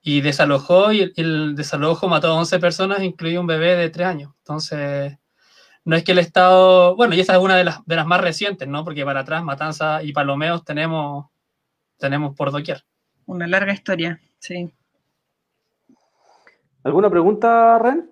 y 0.00 0.22
desalojó, 0.22 0.92
y 0.92 1.02
el, 1.02 1.12
el, 1.16 1.54
desalojo 1.54 2.08
mató 2.08 2.28
a 2.28 2.34
11 2.36 2.58
personas, 2.58 3.02
incluido 3.02 3.42
un 3.42 3.46
bebé 3.46 3.76
de 3.76 3.90
3 3.90 4.06
años. 4.06 4.32
Entonces, 4.38 5.18
no 5.84 5.94
es 5.94 6.04
que 6.04 6.12
el 6.12 6.20
Estado, 6.20 6.96
bueno, 6.96 7.14
y 7.14 7.20
esa 7.20 7.34
es 7.34 7.38
una 7.38 7.54
de 7.54 7.64
las, 7.64 7.84
de 7.84 7.96
las 7.96 8.06
más 8.06 8.22
recientes, 8.22 8.66
¿no? 8.66 8.82
Porque 8.82 9.04
para 9.04 9.20
atrás, 9.20 9.44
Matanza 9.44 10.02
y 10.02 10.14
Palomeos 10.14 10.64
tenemos, 10.64 11.26
tenemos 11.98 12.34
por 12.34 12.50
doquier. 12.50 12.82
Una 13.26 13.46
larga 13.46 13.74
historia, 13.74 14.22
sí. 14.38 14.72
¿Alguna 16.82 17.10
pregunta, 17.10 17.78
Ren? 17.78 18.10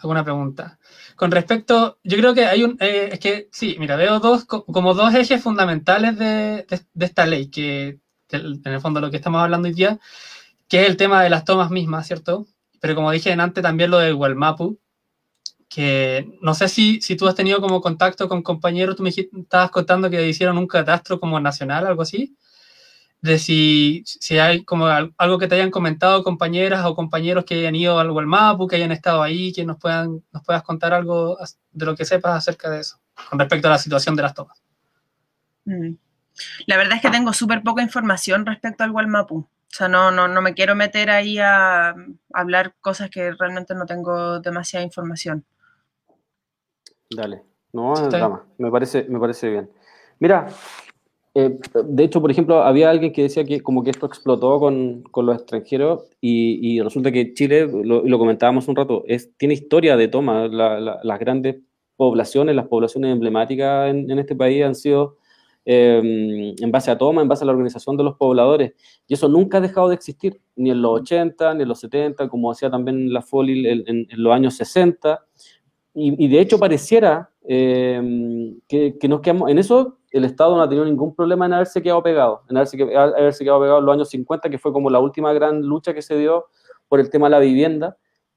¿Alguna 0.00 0.24
pregunta? 0.24 0.77
Con 1.18 1.32
respecto, 1.32 1.98
yo 2.04 2.16
creo 2.16 2.32
que 2.32 2.44
hay 2.44 2.62
un, 2.62 2.76
eh, 2.78 3.08
es 3.14 3.18
que 3.18 3.48
sí, 3.50 3.74
mira, 3.80 3.96
veo 3.96 4.20
dos, 4.20 4.44
como 4.44 4.94
dos 4.94 5.12
ejes 5.16 5.42
fundamentales 5.42 6.16
de, 6.16 6.64
de, 6.94 7.04
esta 7.04 7.26
ley, 7.26 7.50
que, 7.50 7.98
en 8.30 8.62
el 8.64 8.80
fondo 8.80 9.00
lo 9.00 9.10
que 9.10 9.16
estamos 9.16 9.42
hablando 9.42 9.66
hoy 9.66 9.74
día, 9.74 9.98
que 10.68 10.82
es 10.82 10.88
el 10.88 10.96
tema 10.96 11.20
de 11.24 11.30
las 11.30 11.44
tomas 11.44 11.72
mismas, 11.72 12.06
¿cierto? 12.06 12.46
Pero 12.80 12.94
como 12.94 13.10
dije 13.10 13.32
antes, 13.32 13.64
también 13.64 13.90
lo 13.90 13.98
del 13.98 14.14
Gualmapu, 14.14 14.78
que 15.68 16.38
no 16.40 16.54
sé 16.54 16.68
si, 16.68 17.00
si 17.00 17.16
tú 17.16 17.26
has 17.26 17.34
tenido 17.34 17.60
como 17.60 17.80
contacto 17.80 18.28
con 18.28 18.44
compañeros, 18.44 18.94
tú 18.94 19.02
me 19.02 19.08
estabas 19.08 19.72
contando 19.72 20.10
que 20.10 20.28
hicieron 20.28 20.56
un 20.56 20.68
catastro 20.68 21.18
como 21.18 21.40
nacional, 21.40 21.84
algo 21.88 22.02
así, 22.02 22.36
de 23.20 23.38
si, 23.38 24.02
si 24.04 24.38
hay 24.38 24.64
como 24.64 24.86
algo 24.86 25.38
que 25.38 25.48
te 25.48 25.56
hayan 25.56 25.70
comentado 25.70 26.22
compañeras 26.22 26.84
o 26.84 26.94
compañeros 26.94 27.44
que 27.44 27.54
hayan 27.54 27.74
ido 27.74 27.98
al 27.98 28.12
Gualmapu, 28.12 28.66
que 28.66 28.76
hayan 28.76 28.92
estado 28.92 29.22
ahí, 29.22 29.52
que 29.52 29.64
nos, 29.64 29.78
puedan, 29.78 30.22
nos 30.32 30.42
puedas 30.44 30.62
contar 30.62 30.94
algo 30.94 31.36
de 31.72 31.86
lo 31.86 31.96
que 31.96 32.04
sepas 32.04 32.36
acerca 32.36 32.70
de 32.70 32.80
eso, 32.80 33.00
con 33.28 33.38
respecto 33.38 33.68
a 33.68 33.72
la 33.72 33.78
situación 33.78 34.14
de 34.14 34.22
las 34.22 34.34
tomas. 34.34 34.62
Mm. 35.64 35.94
La 36.66 36.76
verdad 36.76 36.96
es 36.96 37.02
que 37.02 37.10
tengo 37.10 37.32
súper 37.32 37.62
poca 37.62 37.82
información 37.82 38.46
respecto 38.46 38.84
al 38.84 38.92
Gualmapu. 38.92 39.38
O 39.38 39.70
sea, 39.70 39.88
no, 39.88 40.10
no, 40.10 40.28
no 40.28 40.40
me 40.40 40.54
quiero 40.54 40.74
meter 40.74 41.10
ahí 41.10 41.38
a, 41.38 41.90
a 41.90 41.96
hablar 42.32 42.74
cosas 42.80 43.10
que 43.10 43.32
realmente 43.32 43.74
no 43.74 43.84
tengo 43.84 44.40
demasiada 44.40 44.84
información. 44.84 45.44
Dale. 47.10 47.42
No, 47.72 47.94
dama, 48.08 48.46
me 48.56 48.70
parece, 48.70 49.04
me 49.08 49.20
parece 49.20 49.50
bien. 49.50 49.70
Mira, 50.18 50.48
eh, 51.38 51.56
de 51.84 52.02
hecho, 52.02 52.20
por 52.20 52.32
ejemplo, 52.32 52.62
había 52.62 52.90
alguien 52.90 53.12
que 53.12 53.22
decía 53.22 53.44
que 53.44 53.60
como 53.60 53.84
que 53.84 53.90
esto 53.90 54.06
explotó 54.06 54.58
con, 54.58 55.04
con 55.04 55.24
los 55.24 55.36
extranjeros 55.36 56.02
y, 56.20 56.80
resulta 56.80 57.12
que 57.12 57.32
Chile, 57.32 57.68
lo, 57.68 58.02
lo 58.02 58.18
comentábamos 58.18 58.66
un 58.66 58.74
rato, 58.74 59.04
tiene 59.36 59.54
historia 59.54 59.96
de 59.96 60.08
toma. 60.08 60.48
La, 60.48 60.80
la, 60.80 60.98
las 61.00 61.18
grandes 61.20 61.58
poblaciones, 61.94 62.56
las 62.56 62.66
poblaciones 62.66 63.12
emblemáticas 63.12 63.88
en, 63.88 64.18
este 64.18 64.34
país 64.34 64.64
han 64.64 64.74
sido 64.74 65.18
eh, 65.64 66.54
en 66.58 66.70
base 66.72 66.90
a 66.90 66.98
toma, 66.98 67.22
en 67.22 67.28
base 67.28 67.44
a 67.44 67.46
la 67.46 67.52
organización 67.52 67.96
de 67.96 68.02
los 68.02 68.16
pobladores. 68.16 68.72
Y 69.06 69.14
eso 69.14 69.28
nunca 69.28 69.58
ha 69.58 69.60
dejado 69.60 69.90
de 69.90 69.94
existir, 69.94 70.40
ni 70.56 70.70
en 70.72 70.82
los 70.82 71.02
80, 71.02 71.54
ni 71.54 71.62
en 71.62 71.68
los 71.68 71.78
70, 71.78 72.28
como 72.28 72.50
hacía 72.50 72.68
también 72.68 73.12
la 73.12 73.22
FOLI 73.22 73.68
en, 73.68 73.84
en, 73.86 74.06
en 74.10 74.22
los 74.22 74.32
años 74.32 74.56
60. 74.56 75.24
Y, 75.94 76.28
de 76.28 76.40
hecho 76.40 76.58
pareciera 76.58 77.30
eh, 77.48 78.52
que, 78.68 78.98
que, 78.98 79.08
nos 79.08 79.20
quedamos, 79.20 79.50
en 79.50 79.58
eso 79.58 79.97
el 80.10 80.24
Estado 80.24 80.56
no 80.56 80.62
ha 80.62 80.68
tenido 80.68 80.84
ningún 80.84 81.14
problema 81.14 81.46
en 81.46 81.52
haberse 81.52 81.82
quedado 81.82 82.02
pegado, 82.02 82.42
en 82.48 82.56
haberse, 82.56 82.82
haberse 82.96 83.44
quedado 83.44 83.60
pegado 83.60 83.78
en 83.78 83.86
los 83.86 83.94
años 83.94 84.08
50, 84.08 84.48
que 84.48 84.58
fue 84.58 84.72
como 84.72 84.90
la 84.90 85.00
última 85.00 85.32
gran 85.32 85.62
lucha 85.62 85.92
que 85.92 86.02
se 86.02 86.16
dio 86.16 86.46
por 86.88 87.00
el 87.00 87.10
tema 87.10 87.26
de 87.26 87.30
la 87.30 87.38
vivienda, 87.40 87.96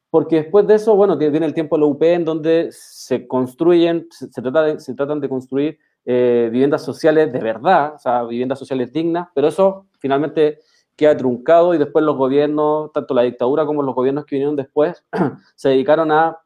porque 0.09 0.37
después 0.37 0.67
de 0.67 0.75
eso, 0.75 0.95
bueno, 0.95 1.17
viene 1.17 1.45
el 1.45 1.53
tiempo 1.53 1.77
de 1.77 1.79
la 1.79 1.85
UP 1.85 2.03
en 2.03 2.25
donde 2.25 2.69
se 2.71 3.27
construyen, 3.27 4.07
se, 4.11 4.27
trata 4.41 4.77
se 4.77 4.93
tratan 4.93 5.21
de 5.21 5.29
construir 5.29 5.79
eh, 6.03 6.49
viviendas 6.51 6.83
sociales 6.83 7.31
de 7.31 7.39
verdad, 7.39 7.93
o 7.95 7.99
sea, 7.99 8.23
viviendas 8.23 8.59
sociales 8.59 8.91
dignas, 8.91 9.29
pero 9.33 9.47
eso 9.47 9.85
finalmente 9.99 10.59
queda 10.97 11.15
truncado 11.15 11.73
y 11.73 11.77
después 11.77 12.03
los 12.03 12.17
gobiernos, 12.17 12.91
tanto 12.91 13.13
la 13.13 13.21
dictadura 13.21 13.65
como 13.65 13.83
los 13.83 13.95
gobiernos 13.95 14.25
que 14.25 14.35
vinieron 14.35 14.55
después, 14.57 15.05
se 15.55 15.69
dedicaron 15.69 16.11
a 16.11 16.39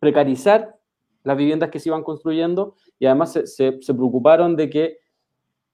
precarizar 0.00 0.77
las 1.28 1.36
viviendas 1.36 1.68
que 1.68 1.78
se 1.78 1.90
iban 1.90 2.02
construyendo 2.02 2.74
y 2.98 3.04
además 3.04 3.38
se, 3.44 3.72
preocuparon 3.72 4.56
de 4.56 4.70
que 4.70 4.98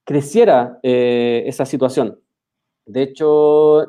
creciera 0.03 0.81
eh, 0.83 1.45
esa 1.47 1.65
situación. 1.65 2.19
De 2.87 3.03
hecho, 3.03 3.87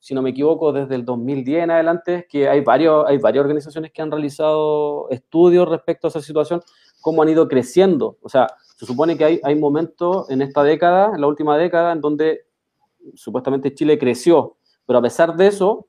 si 0.00 0.14
no 0.14 0.22
me 0.22 0.30
equivoco, 0.30 0.72
desde 0.72 0.94
el 0.94 1.04
2010 1.04 1.64
en 1.64 1.70
adelante, 1.70 2.26
que 2.30 2.48
hay, 2.48 2.62
varios, 2.62 3.04
hay 3.06 3.18
varias 3.18 3.42
organizaciones 3.42 3.92
que 3.92 4.00
han 4.00 4.10
realizado 4.10 5.10
estudios 5.10 5.68
respecto 5.68 6.06
a 6.06 6.08
esa 6.10 6.22
situación, 6.22 6.62
cómo 7.02 7.22
han 7.22 7.28
ido 7.28 7.46
creciendo. 7.46 8.16
O 8.22 8.30
sea, 8.30 8.48
se 8.74 8.86
supone 8.86 9.18
que 9.18 9.24
hay, 9.26 9.40
hay 9.44 9.54
momentos 9.54 10.30
en 10.30 10.40
esta 10.40 10.62
década, 10.62 11.12
en 11.14 11.20
la 11.20 11.26
última 11.26 11.58
década, 11.58 11.92
en 11.92 12.00
donde 12.00 12.46
supuestamente 13.14 13.74
Chile 13.74 13.98
creció, 13.98 14.56
pero 14.86 15.00
a 15.00 15.02
pesar 15.02 15.36
de 15.36 15.48
eso, 15.48 15.88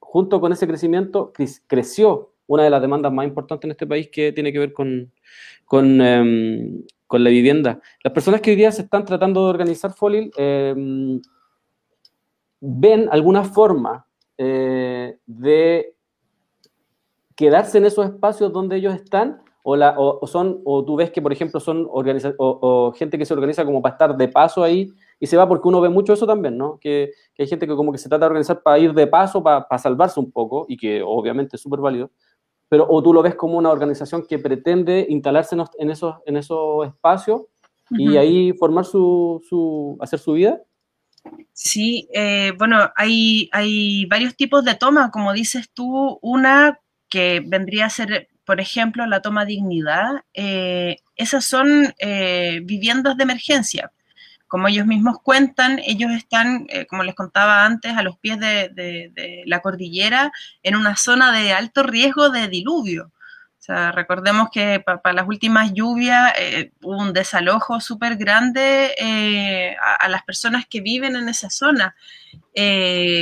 junto 0.00 0.40
con 0.40 0.52
ese 0.52 0.66
crecimiento, 0.66 1.34
creció 1.66 2.31
una 2.54 2.64
de 2.64 2.70
las 2.70 2.82
demandas 2.82 3.12
más 3.12 3.26
importantes 3.26 3.64
en 3.64 3.70
este 3.70 3.86
país 3.86 4.08
que 4.12 4.32
tiene 4.32 4.52
que 4.52 4.58
ver 4.58 4.72
con, 4.72 5.10
con, 5.64 6.00
eh, 6.02 6.84
con 7.06 7.24
la 7.24 7.30
vivienda. 7.30 7.80
Las 8.04 8.12
personas 8.12 8.40
que 8.40 8.50
hoy 8.50 8.56
día 8.56 8.70
se 8.70 8.82
están 8.82 9.04
tratando 9.04 9.44
de 9.44 9.50
organizar 9.50 9.92
FOLIL 9.92 10.30
eh, 10.36 10.74
ven 12.60 13.08
alguna 13.10 13.44
forma 13.44 14.06
eh, 14.36 15.16
de 15.26 15.94
quedarse 17.34 17.78
en 17.78 17.86
esos 17.86 18.04
espacios 18.04 18.52
donde 18.52 18.76
ellos 18.76 18.94
están 18.94 19.42
o, 19.62 19.76
la, 19.76 19.94
o, 19.96 20.26
son, 20.26 20.60
o 20.64 20.84
tú 20.84 20.96
ves 20.96 21.10
que, 21.10 21.22
por 21.22 21.32
ejemplo, 21.32 21.60
son 21.60 21.86
organiza 21.90 22.34
o, 22.36 22.92
gente 22.96 23.16
que 23.16 23.24
se 23.24 23.32
organiza 23.32 23.64
como 23.64 23.80
para 23.80 23.94
estar 23.94 24.16
de 24.16 24.28
paso 24.28 24.62
ahí 24.62 24.92
y 25.20 25.26
se 25.26 25.36
va 25.36 25.48
porque 25.48 25.68
uno 25.68 25.80
ve 25.80 25.88
mucho 25.88 26.12
eso 26.12 26.26
también, 26.26 26.58
¿no? 26.58 26.78
Que, 26.80 27.12
que 27.34 27.44
hay 27.44 27.48
gente 27.48 27.66
que 27.66 27.76
como 27.76 27.92
que 27.92 27.98
se 27.98 28.08
trata 28.08 28.24
de 28.24 28.30
organizar 28.30 28.60
para 28.62 28.78
ir 28.78 28.92
de 28.92 29.06
paso, 29.06 29.42
para, 29.42 29.66
para 29.68 29.78
salvarse 29.78 30.18
un 30.18 30.32
poco 30.32 30.66
y 30.68 30.76
que 30.76 31.00
obviamente 31.00 31.56
es 31.56 31.62
súper 31.62 31.80
válido, 31.80 32.10
pero 32.72 32.86
o 32.88 33.02
tú 33.02 33.12
lo 33.12 33.20
ves 33.20 33.34
como 33.34 33.58
una 33.58 33.68
organización 33.68 34.24
que 34.26 34.38
pretende 34.38 35.04
instalarse 35.10 35.54
en 35.78 35.90
esos, 35.90 36.16
en 36.24 36.38
esos 36.38 36.86
espacios 36.86 37.42
uh 37.42 37.46
-huh. 37.90 38.12
y 38.14 38.16
ahí 38.16 38.52
formar 38.54 38.86
su, 38.86 39.44
su, 39.46 39.98
hacer 40.00 40.18
su 40.18 40.32
vida. 40.32 40.58
Sí, 41.52 42.08
eh, 42.14 42.52
bueno, 42.56 42.90
hay, 42.96 43.50
hay 43.52 44.06
varios 44.06 44.34
tipos 44.36 44.64
de 44.64 44.74
toma, 44.74 45.10
como 45.10 45.34
dices 45.34 45.68
tú, 45.74 46.18
una 46.22 46.80
que 47.10 47.42
vendría 47.46 47.84
a 47.84 47.90
ser 47.90 48.28
por 48.46 48.58
ejemplo, 48.58 49.06
la 49.06 49.20
toma 49.20 49.44
dignidad, 49.44 50.24
eh, 50.32 50.96
esas 51.14 51.44
son 51.44 51.92
eh, 51.98 52.60
viviendas 52.64 53.18
de 53.18 53.24
emergencia. 53.24 53.92
Como 54.52 54.68
ellos 54.68 54.86
mismos 54.86 55.16
cuentan, 55.22 55.78
ellos 55.78 56.10
están, 56.10 56.66
eh, 56.68 56.84
como 56.84 57.04
les 57.04 57.14
contaba 57.14 57.64
antes, 57.64 57.96
a 57.96 58.02
los 58.02 58.18
pies 58.18 58.38
de, 58.38 59.42
la 59.46 59.60
cordillera, 59.60 60.30
en 60.62 60.76
una 60.76 60.94
zona 60.96 61.32
de 61.32 61.54
alto 61.54 61.82
riesgo 61.82 62.28
de 62.28 62.48
diluvio. 62.48 63.06
O 63.06 63.62
sea, 63.62 63.92
recordemos 63.92 64.50
que 64.52 64.78
para 64.80 65.00
pa 65.00 65.14
las 65.14 65.26
últimas 65.26 65.72
lluvias 65.72 66.34
eh, 66.38 66.70
hubo 66.82 66.98
un 66.98 67.14
desalojo 67.14 67.80
súper 67.80 68.16
grande 68.16 68.92
eh, 68.98 69.74
a, 69.80 69.94
a, 69.94 70.08
las 70.10 70.22
personas 70.22 70.66
que 70.68 70.82
viven 70.82 71.16
en 71.16 71.30
esa 71.30 71.48
zona. 71.48 71.96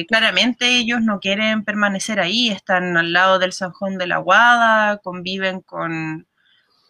Claramente 0.09 0.79
ellos 0.79 1.01
no 1.01 1.21
quieren 1.21 1.62
permanecer 1.62 2.19
ahí, 2.19 2.51
están 2.51 2.97
al 2.97 3.12
lado 3.12 3.38
del 3.38 3.53
Sanjón 3.53 3.99
de 3.99 4.09
la 4.09 4.19
Guada, 4.19 4.99
conviven 4.99 5.61
con, 5.61 6.27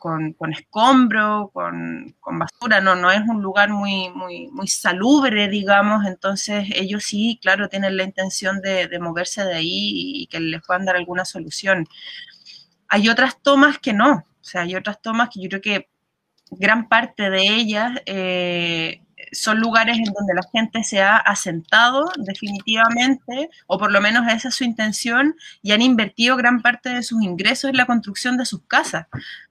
con, 0.00 0.34
escombro, 0.50 1.50
con, 1.52 2.14
basura, 2.38 2.80
no, 2.80 2.96
no 2.96 3.10
es 3.10 3.20
un 3.28 3.42
lugar 3.42 3.68
muy, 3.68 4.08
muy, 4.10 4.48
muy 4.48 4.66
salubre, 4.66 5.46
digamos, 5.48 6.06
entonces 6.06 6.68
ellos 6.74 7.04
sí, 7.04 7.38
claro, 7.42 7.68
tienen 7.68 7.98
la 7.98 8.04
intención 8.04 8.62
de, 8.62 8.88
de 8.88 8.98
moverse 8.98 9.44
de 9.44 9.54
ahí 9.54 10.22
y 10.22 10.26
que 10.26 10.40
les 10.40 10.62
puedan 10.66 10.86
dar 10.86 10.96
alguna 10.96 11.26
solución. 11.26 11.86
Hay 12.88 13.10
otras 13.10 13.42
tomas 13.42 13.78
que 13.78 13.92
no, 13.92 14.24
o 14.40 14.44
sea, 14.44 14.62
hay 14.62 14.74
otras 14.74 15.02
tomas 15.02 15.28
que 15.28 15.42
yo 15.42 15.48
creo 15.50 15.60
que 15.60 15.90
gran 16.50 16.88
parte 16.88 17.28
de 17.28 17.46
ellas 17.46 18.00
eh, 18.06 19.02
son 19.32 19.60
lugares 19.60 19.98
en 19.98 20.12
donde 20.12 20.34
la 20.34 20.42
gente 20.52 20.84
se 20.84 21.00
ha 21.00 21.16
asentado 21.16 22.10
definitivamente, 22.16 23.50
o 23.66 23.78
por 23.78 23.92
lo 23.92 24.00
menos 24.00 24.26
esa 24.32 24.48
es 24.48 24.54
su 24.54 24.64
intención, 24.64 25.36
y 25.62 25.72
han 25.72 25.82
invertido 25.82 26.36
gran 26.36 26.62
parte 26.62 26.90
de 26.90 27.02
sus 27.02 27.22
ingresos 27.22 27.70
en 27.70 27.76
la 27.76 27.86
construcción 27.86 28.36
de 28.36 28.46
sus 28.46 28.62
casas. 28.62 29.06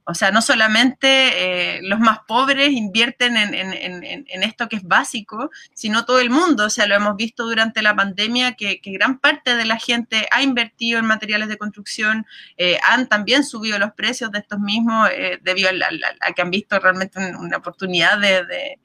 O 0.10 0.16
sea, 0.16 0.32
no 0.32 0.42
solamente 0.42 1.78
eh, 1.78 1.82
los 1.84 2.00
más 2.00 2.22
pobres 2.28 2.72
invierten 2.72 3.38
en, 3.38 3.54
en, 3.54 4.04
en, 4.04 4.44
esto 4.44 4.68
que 4.68 4.78
es 4.78 4.84
básico, 4.84 5.52
sino 5.76 6.04
todo 6.04 6.20
el 6.20 6.32
mundo. 6.32 6.66
O 6.66 6.70
sea, 6.72 6.88
lo 6.88 6.96
hemos 6.96 7.16
visto 7.16 7.46
durante 7.46 7.84
la 7.84 7.96
pandemia 7.96 8.56
que, 8.56 8.82
gran 8.86 9.20
parte 9.20 9.56
de 9.56 9.66
la 9.66 9.78
gente 9.78 10.28
ha 10.32 10.42
invertido 10.42 10.98
en 10.98 11.06
materiales 11.06 11.48
de 11.48 11.60
construcción, 11.60 12.26
eh, 12.58 12.80
han 12.90 13.08
también 13.08 13.44
subido 13.44 13.78
los 13.78 13.92
precios 13.92 14.32
de 14.32 14.40
estos 14.40 14.60
mismos 14.60 15.10
eh, 15.14 15.38
debido 15.44 15.70
a, 15.70 16.34
que 16.34 16.42
han 16.42 16.50
visto 16.50 16.80
realmente 16.80 17.20
una 17.20 17.58
oportunidad 17.58 18.18
de 18.18 18.80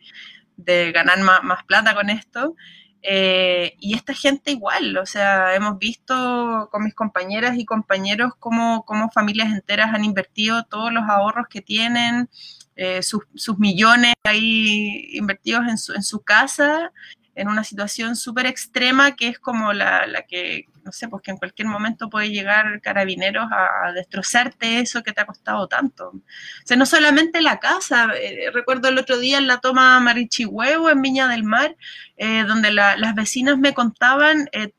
de 0.56 0.92
ganar 0.92 1.18
más, 1.20 1.64
plata 1.64 1.94
con 1.94 2.10
esto. 2.10 2.54
Eh, 3.02 3.74
y 3.80 3.94
esta 3.94 4.14
gente 4.14 4.50
igual, 4.50 4.96
o 4.96 5.04
sea, 5.04 5.54
hemos 5.54 5.78
visto 5.78 6.70
con 6.72 6.84
mis 6.84 6.94
compañeras 6.94 7.58
y 7.58 7.66
compañeros 7.66 8.32
cómo, 8.38 8.82
cómo 8.86 9.10
familias 9.10 9.52
enteras 9.52 9.92
han 9.92 10.04
invertido 10.04 10.64
todos 10.64 10.90
los 10.90 11.04
ahorros 11.04 11.46
que 11.48 11.60
tienen, 11.60 12.30
eh, 12.76 13.02
sus, 13.02 13.24
sus, 13.34 13.58
millones 13.58 14.14
ahí 14.24 15.08
invertidos 15.12 15.68
en 15.68 15.76
su, 15.76 15.92
en 15.92 16.02
su 16.02 16.20
casa, 16.20 16.92
en 17.34 17.48
una 17.48 17.64
situación 17.64 18.16
súper 18.16 18.46
extrema 18.46 19.16
que 19.16 19.28
es 19.28 19.38
como 19.38 19.72
la, 19.72 20.06
la, 20.06 20.22
que, 20.22 20.66
no 20.84 20.92
sé, 20.92 21.08
pues 21.08 21.22
que 21.22 21.32
en 21.32 21.36
cualquier 21.36 21.68
momento 21.68 22.08
puede 22.08 22.30
llegar 22.30 22.80
carabineros 22.80 23.50
a, 23.50 23.88
a, 23.88 23.92
destrozarte 23.92 24.78
eso 24.80 25.02
que 25.02 25.12
te 25.12 25.20
ha 25.20 25.26
costado 25.26 25.66
tanto. 25.66 26.08
O 26.10 26.22
sea, 26.64 26.76
no 26.76 26.86
solamente 26.86 27.42
la 27.42 27.58
casa, 27.58 28.08
eh, 28.14 28.50
recuerdo 28.52 28.88
el 28.88 28.98
otro 28.98 29.18
día 29.18 29.38
en 29.38 29.46
la 29.46 29.58
toma 29.58 29.98
Marichihuevo 30.00 30.90
en 30.90 31.02
Viña 31.02 31.28
del 31.28 31.44
Mar, 31.44 31.76
eh, 32.16 32.44
donde 32.44 32.72
la, 32.72 32.96
las 32.96 33.14
vecinas 33.14 33.58
me 33.58 33.74
contaban, 33.74 34.48
eh, 34.52 34.72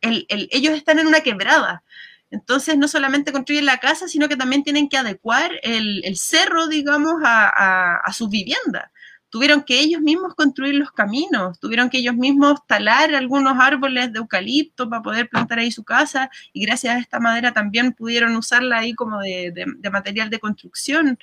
el, 0.00 0.26
el, 0.28 0.48
ellos 0.52 0.74
están 0.74 0.98
en 0.98 1.06
una 1.06 1.20
quebrada. 1.20 1.82
Entonces, 2.30 2.78
no 2.78 2.88
solamente 2.88 3.30
construyen 3.30 3.66
la 3.66 3.78
casa, 3.78 4.08
sino 4.08 4.26
que 4.26 4.36
también 4.36 4.64
tienen 4.64 4.88
que 4.88 4.96
adecuar 4.96 5.52
el, 5.62 6.02
el 6.04 6.16
cerro, 6.16 6.66
digamos, 6.66 7.22
a, 7.22 7.48
a, 7.48 7.96
a 7.98 8.12
sus 8.14 8.30
viviendas 8.30 8.90
tuvieron 9.32 9.62
que 9.62 9.80
ellos 9.80 10.02
mismos 10.02 10.34
construir 10.34 10.74
los 10.74 10.92
caminos, 10.92 11.58
tuvieron 11.58 11.88
que 11.88 11.96
ellos 11.96 12.14
mismos 12.14 12.66
talar 12.66 13.14
algunos 13.14 13.58
árboles 13.58 14.12
de 14.12 14.18
eucalipto 14.18 14.90
para 14.90 15.02
poder 15.02 15.30
plantar 15.30 15.58
ahí 15.58 15.72
su 15.72 15.84
casa 15.84 16.30
y 16.52 16.66
gracias 16.66 16.94
a 16.94 16.98
esta 16.98 17.18
madera 17.18 17.54
también 17.54 17.94
pudieron 17.94 18.36
usarla 18.36 18.80
ahí 18.80 18.92
como 18.92 19.20
de, 19.20 19.54
material 19.90 20.28
de 20.28 20.38
construcción. 20.38 21.18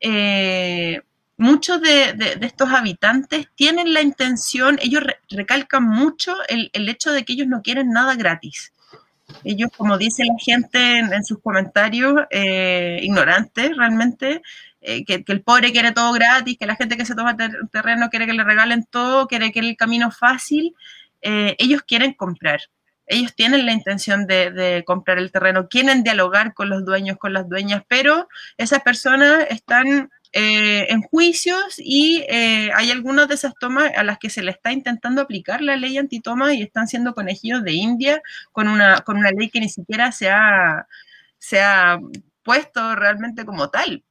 Eh, 0.00 1.00
muchos 1.36 1.80
de, 1.80 2.36
estos 2.40 2.70
habitantes 2.70 3.46
tienen 3.54 3.94
la 3.94 4.02
intención, 4.02 4.76
ellos 4.82 5.04
re, 5.04 5.20
recalcan 5.30 5.84
mucho 5.84 6.34
el, 6.48 6.88
hecho 6.88 7.12
de 7.12 7.24
que 7.24 7.34
ellos 7.34 7.46
no 7.46 7.62
quieren 7.62 7.90
nada 7.90 8.16
gratis. 8.16 8.72
Ellos, 9.44 9.70
como 9.76 9.96
dice 9.96 10.24
la 10.24 10.34
gente 10.40 10.98
en, 10.98 11.12
en 11.12 11.24
sus 11.24 11.38
comentarios, 11.40 12.22
eh, 12.30 12.98
ignorantes 13.00 13.76
realmente, 13.76 14.42
eh, 14.86 15.02
que, 15.06 15.24
el 15.26 15.42
pobre 15.42 15.72
quiere 15.72 15.92
todo 15.92 16.12
gratis, 16.12 16.58
que 16.58 16.66
la 16.66 16.76
gente 16.76 16.98
que 16.98 17.06
se 17.06 17.14
toma 17.14 17.38
ter 17.38 17.52
terreno 17.72 18.10
quiere 18.10 18.26
que 18.26 18.34
le 18.34 18.44
regalen 18.44 18.84
todo, 18.84 19.26
quiere 19.26 19.50
que 19.50 19.60
el 19.60 19.78
camino 19.78 20.10
fácil, 20.10 20.74
eh, 21.22 21.56
ellos 21.58 21.82
quieren 21.82 22.12
comprar. 22.12 22.60
Ellos 23.06 23.34
tienen 23.34 23.64
la 23.64 23.72
intención 23.72 24.26
de, 24.26 24.82
comprar 24.86 25.18
el 25.18 25.32
terreno, 25.32 25.68
quieren 25.68 26.02
dialogar 26.04 26.52
con 26.52 26.68
los 26.68 26.84
dueños, 26.84 27.16
con 27.16 27.32
las 27.32 27.48
dueñas, 27.48 27.82
pero 27.88 28.28
esas 28.58 28.82
personas 28.82 29.46
están 29.48 30.10
eh, 30.32 30.86
en 30.90 31.00
juicios 31.00 31.76
y 31.78 32.22
hay 32.28 32.90
algunas 32.90 33.28
de 33.28 33.34
esas 33.36 33.54
tomas 33.58 33.90
a 33.96 34.04
las 34.04 34.18
que 34.18 34.28
se 34.28 34.42
le 34.42 34.50
está 34.50 34.70
intentando 34.72 35.22
aplicar 35.22 35.62
la 35.62 35.76
ley 35.76 35.96
antitoma 35.96 36.52
y 36.52 36.62
están 36.62 36.88
siendo 36.88 37.14
conejillos 37.14 37.62
de 37.62 37.72
India 37.72 38.22
con 38.52 38.68
una, 38.68 39.00
con 39.00 39.16
una 39.16 39.30
ley 39.30 39.48
que 39.48 39.60
ni 39.60 39.68
siquiera 39.70 40.12
se 40.12 40.28
ha 40.30 40.86
puesto 42.42 42.96
realmente 42.96 43.46
como 43.46 43.70
tal. 43.70 44.02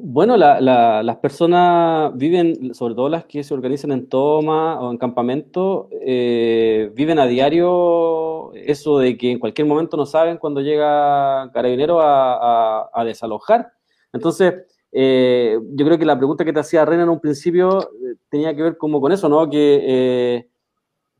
Bueno, 0.00 0.36
las 0.36 1.16
personas 1.16 2.16
viven, 2.16 2.72
sobre 2.72 2.94
todo 2.94 3.08
las 3.08 3.24
que 3.24 3.42
se 3.42 3.52
organizan 3.52 3.90
en 3.90 4.08
toma 4.08 4.80
o 4.80 4.92
en 4.92 4.96
campamento, 4.96 5.88
eh, 5.90 6.92
viven 6.94 7.18
a 7.18 7.26
diario 7.26 8.52
eso 8.54 9.00
de 9.00 9.18
que 9.18 9.32
en 9.32 9.40
cualquier 9.40 9.66
momento 9.66 9.96
no 9.96 10.06
saben 10.06 10.38
cuando 10.38 10.60
llega 10.60 11.50
carabinero 11.52 12.00
a, 12.00 12.88
a 12.92 13.04
desalojar. 13.04 13.72
Entonces, 14.12 14.54
eh, 14.92 15.58
yo 15.72 15.84
creo 15.84 15.98
que 15.98 16.04
la 16.04 16.16
pregunta 16.16 16.44
que 16.44 16.52
te 16.52 16.60
hacía 16.60 16.84
Reina 16.84 17.02
en 17.02 17.08
un 17.08 17.20
principio 17.20 17.82
eh, 17.82 18.14
tenía 18.28 18.54
que 18.54 18.62
ver 18.62 18.76
como 18.76 19.00
con 19.00 19.10
eso, 19.10 19.28
¿no? 19.28 19.50
Que, 19.50 19.80
eh, 19.82 20.48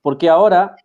porque 0.03 0.29
ahora, 0.29 0.77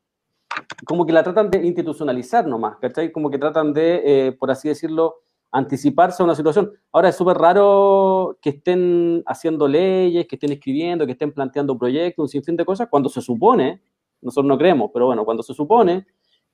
como 0.85 1.05
que 1.05 1.13
la 1.13 1.23
tratan 1.23 1.51
de 1.51 1.63
institucionalizar 1.63 2.47
nomás, 2.47 2.77
¿cachai? 2.77 3.11
Como 3.11 3.29
que 3.29 3.37
tratan 3.37 3.71
de, 3.71 4.35
por 4.39 4.49
así 4.49 4.67
decirlo, 4.67 5.22
anticiparse 5.53 6.21
a 6.21 6.25
una 6.25 6.35
situación. 6.35 6.71
Ahora 6.91 7.09
es 7.09 7.15
súper 7.15 7.37
raro 7.37 8.37
que 8.41 8.49
estén 8.49 9.23
haciendo 9.27 9.67
leyes, 9.67 10.27
que 10.27 10.35
estén 10.35 10.51
escribiendo, 10.51 11.05
que 11.05 11.11
estén 11.11 11.31
planteando 11.31 11.77
proyectos, 11.77 12.23
un 12.23 12.27
sinfín 12.27 12.57
de 12.57 12.65
cosas, 12.65 12.87
cuando 12.89 13.07
se 13.07 13.21
supone, 13.21 13.79
nosotros 14.19 14.47
no 14.47 14.57
creemos, 14.57 14.89
pero 14.91 15.05
bueno, 15.05 15.23
cuando 15.23 15.43
se 15.43 15.53
supone 15.53 16.07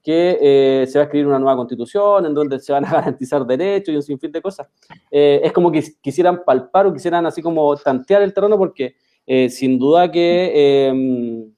que 0.03 0.37
eh, 0.41 0.87
se 0.87 0.97
va 0.97 1.03
a 1.03 1.05
escribir 1.05 1.27
una 1.27 1.39
nueva 1.39 1.55
constitución 1.55 2.25
en 2.25 2.33
donde 2.33 2.59
se 2.59 2.73
van 2.73 2.85
a 2.85 2.91
garantizar 2.91 3.45
derechos 3.45 3.93
y 3.93 3.95
un 3.95 4.03
sinfín 4.03 4.33
de 4.33 4.41
cosas. 4.41 4.67
Eh, 5.09 5.41
es 5.43 5.53
como 5.53 5.71
que 5.71 5.81
quisieran 6.01 6.43
palpar 6.45 6.85
o 6.85 6.93
quisieran 6.93 7.25
así 7.25 7.41
como 7.41 7.75
tantear 7.77 8.21
el 8.21 8.33
terreno 8.33 8.57
porque 8.57 8.95
eh, 9.25 9.49
sin 9.49 9.79
duda 9.79 10.11
que 10.11 10.87
em, 10.87 11.53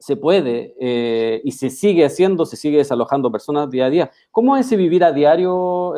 se 0.00 0.16
puede 0.16 0.74
y 1.44 1.52
se 1.52 1.70
sigue 1.70 2.04
haciendo, 2.04 2.44
se 2.44 2.56
sigue 2.56 2.78
desalojando 2.78 3.30
personas 3.30 3.70
día 3.70 3.86
a 3.86 3.90
día. 3.90 4.10
¿Cómo 4.32 4.56
es 4.56 4.66
ese 4.66 4.76
vivir 4.76 5.04
a 5.04 5.12
diario, 5.12 5.94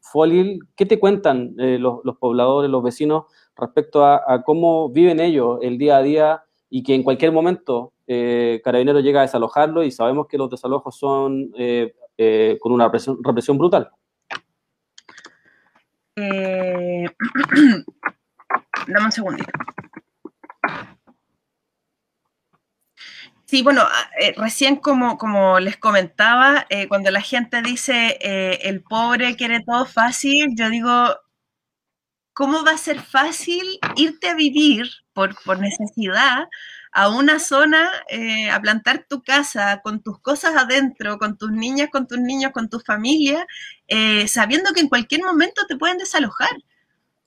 Folil? 0.00 0.60
¿Qué 0.76 0.84
te 0.84 1.00
cuentan 1.00 1.54
los, 1.56 2.02
pobladores, 2.18 2.70
los 2.70 2.82
vecinos 2.82 3.24
respecto 3.56 4.04
a 4.04 4.42
cómo 4.44 4.90
viven 4.90 5.20
ellos 5.20 5.60
el 5.62 5.78
día 5.78 5.96
a 5.96 6.02
día 6.02 6.44
y 6.68 6.82
que 6.82 6.94
en 6.94 7.04
cualquier 7.04 7.32
momento 7.32 7.94
eh, 8.06 8.60
Carabinero 8.62 9.00
llega 9.00 9.20
a 9.20 9.22
desalojarlo 9.22 9.82
y 9.82 9.90
sabemos 9.90 10.26
que 10.26 10.36
los 10.36 10.50
desalojos 10.50 10.98
son 10.98 11.50
eh, 11.56 11.94
eh, 12.18 12.58
con 12.60 12.72
una 12.72 12.88
represión, 12.88 13.58
brutal. 13.58 13.90
Dame 16.16 17.08
un 19.04 19.12
segundito. 19.12 19.50
Sí, 23.54 23.62
bueno, 23.62 23.82
ah, 23.82 24.10
recién 24.36 24.74
como, 24.74 25.16
como 25.16 25.60
les 25.60 25.76
comentaba, 25.76 26.66
cuando 26.88 27.12
la 27.12 27.20
gente 27.20 27.62
dice 27.62 28.18
el 28.20 28.82
pobre 28.82 29.36
quiere 29.36 29.60
todo 29.60 29.86
fácil, 29.86 30.48
yo 30.56 30.70
digo, 30.70 31.16
¿cómo 32.32 32.64
va 32.64 32.72
a 32.72 32.78
ser 32.78 33.00
fácil 33.00 33.78
irte 33.94 34.28
a 34.28 34.34
vivir 34.34 34.90
por, 35.12 35.36
por 35.44 35.60
necesidad 35.60 36.48
a 36.90 37.08
una 37.10 37.38
zona 37.38 37.90
eh, 38.08 38.50
a 38.50 38.60
plantar 38.60 39.06
tu 39.08 39.22
casa 39.22 39.80
con 39.84 40.02
tus 40.02 40.20
cosas 40.20 40.56
adentro, 40.56 41.18
con 41.18 41.38
tus 41.38 41.52
niñas, 41.52 41.90
con 41.92 42.08
tus 42.08 42.18
niños, 42.18 42.50
con 42.52 42.68
tu 42.68 42.80
familia, 42.80 43.46
eh, 43.86 44.26
sabiendo 44.26 44.72
que 44.72 44.80
en 44.80 44.88
cualquier 44.88 45.22
momento 45.22 45.64
te 45.68 45.76
pueden 45.76 45.98
desalojar 45.98 46.50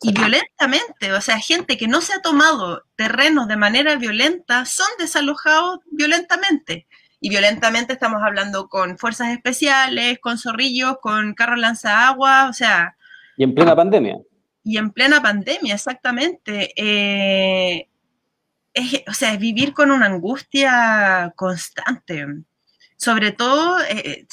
y 0.01 0.13
violentamente. 0.13 1.13
O 1.13 1.21
sea, 1.21 1.39
gente 1.39 1.77
que 1.77 1.87
no 1.87 2.01
se 2.01 2.13
ha 2.13 2.21
tomado 2.21 2.83
terrenos 2.95 3.47
de 3.47 3.57
manera 3.57 3.95
violenta 3.95 4.65
son 4.65 4.87
desalojados 4.99 5.79
violentamente. 5.91 6.87
Y 7.19 7.29
violentamente 7.29 7.93
estamos 7.93 8.21
hablando 8.23 8.69
con 8.69 8.97
fuerzas 8.97 9.29
especiales, 9.29 10.19
con 10.19 10.37
zorrillos, 10.37 10.97
con 11.01 11.33
carros 11.33 11.57
lanzagua, 11.57 12.47
o 12.49 12.53
sea. 12.53 12.95
Y 13.37 13.43
en 13.43 13.55
plena 13.55 13.75
pandemia. 13.75 14.17
Y 14.63 14.77
en 14.77 14.91
plena 14.91 15.21
pandemia, 15.21 15.73
exactamente. 15.73 16.73
Eh, 16.75 17.87
o 19.07 19.13
sea, 19.13 19.33
es 19.33 19.39
vivir 19.39 19.73
con 19.73 19.89
una 19.89 20.05
angustia 20.05 21.33
constante. 21.35 22.25
Sobre 22.97 23.31
todo, 23.31 23.79
eh, 23.89 24.27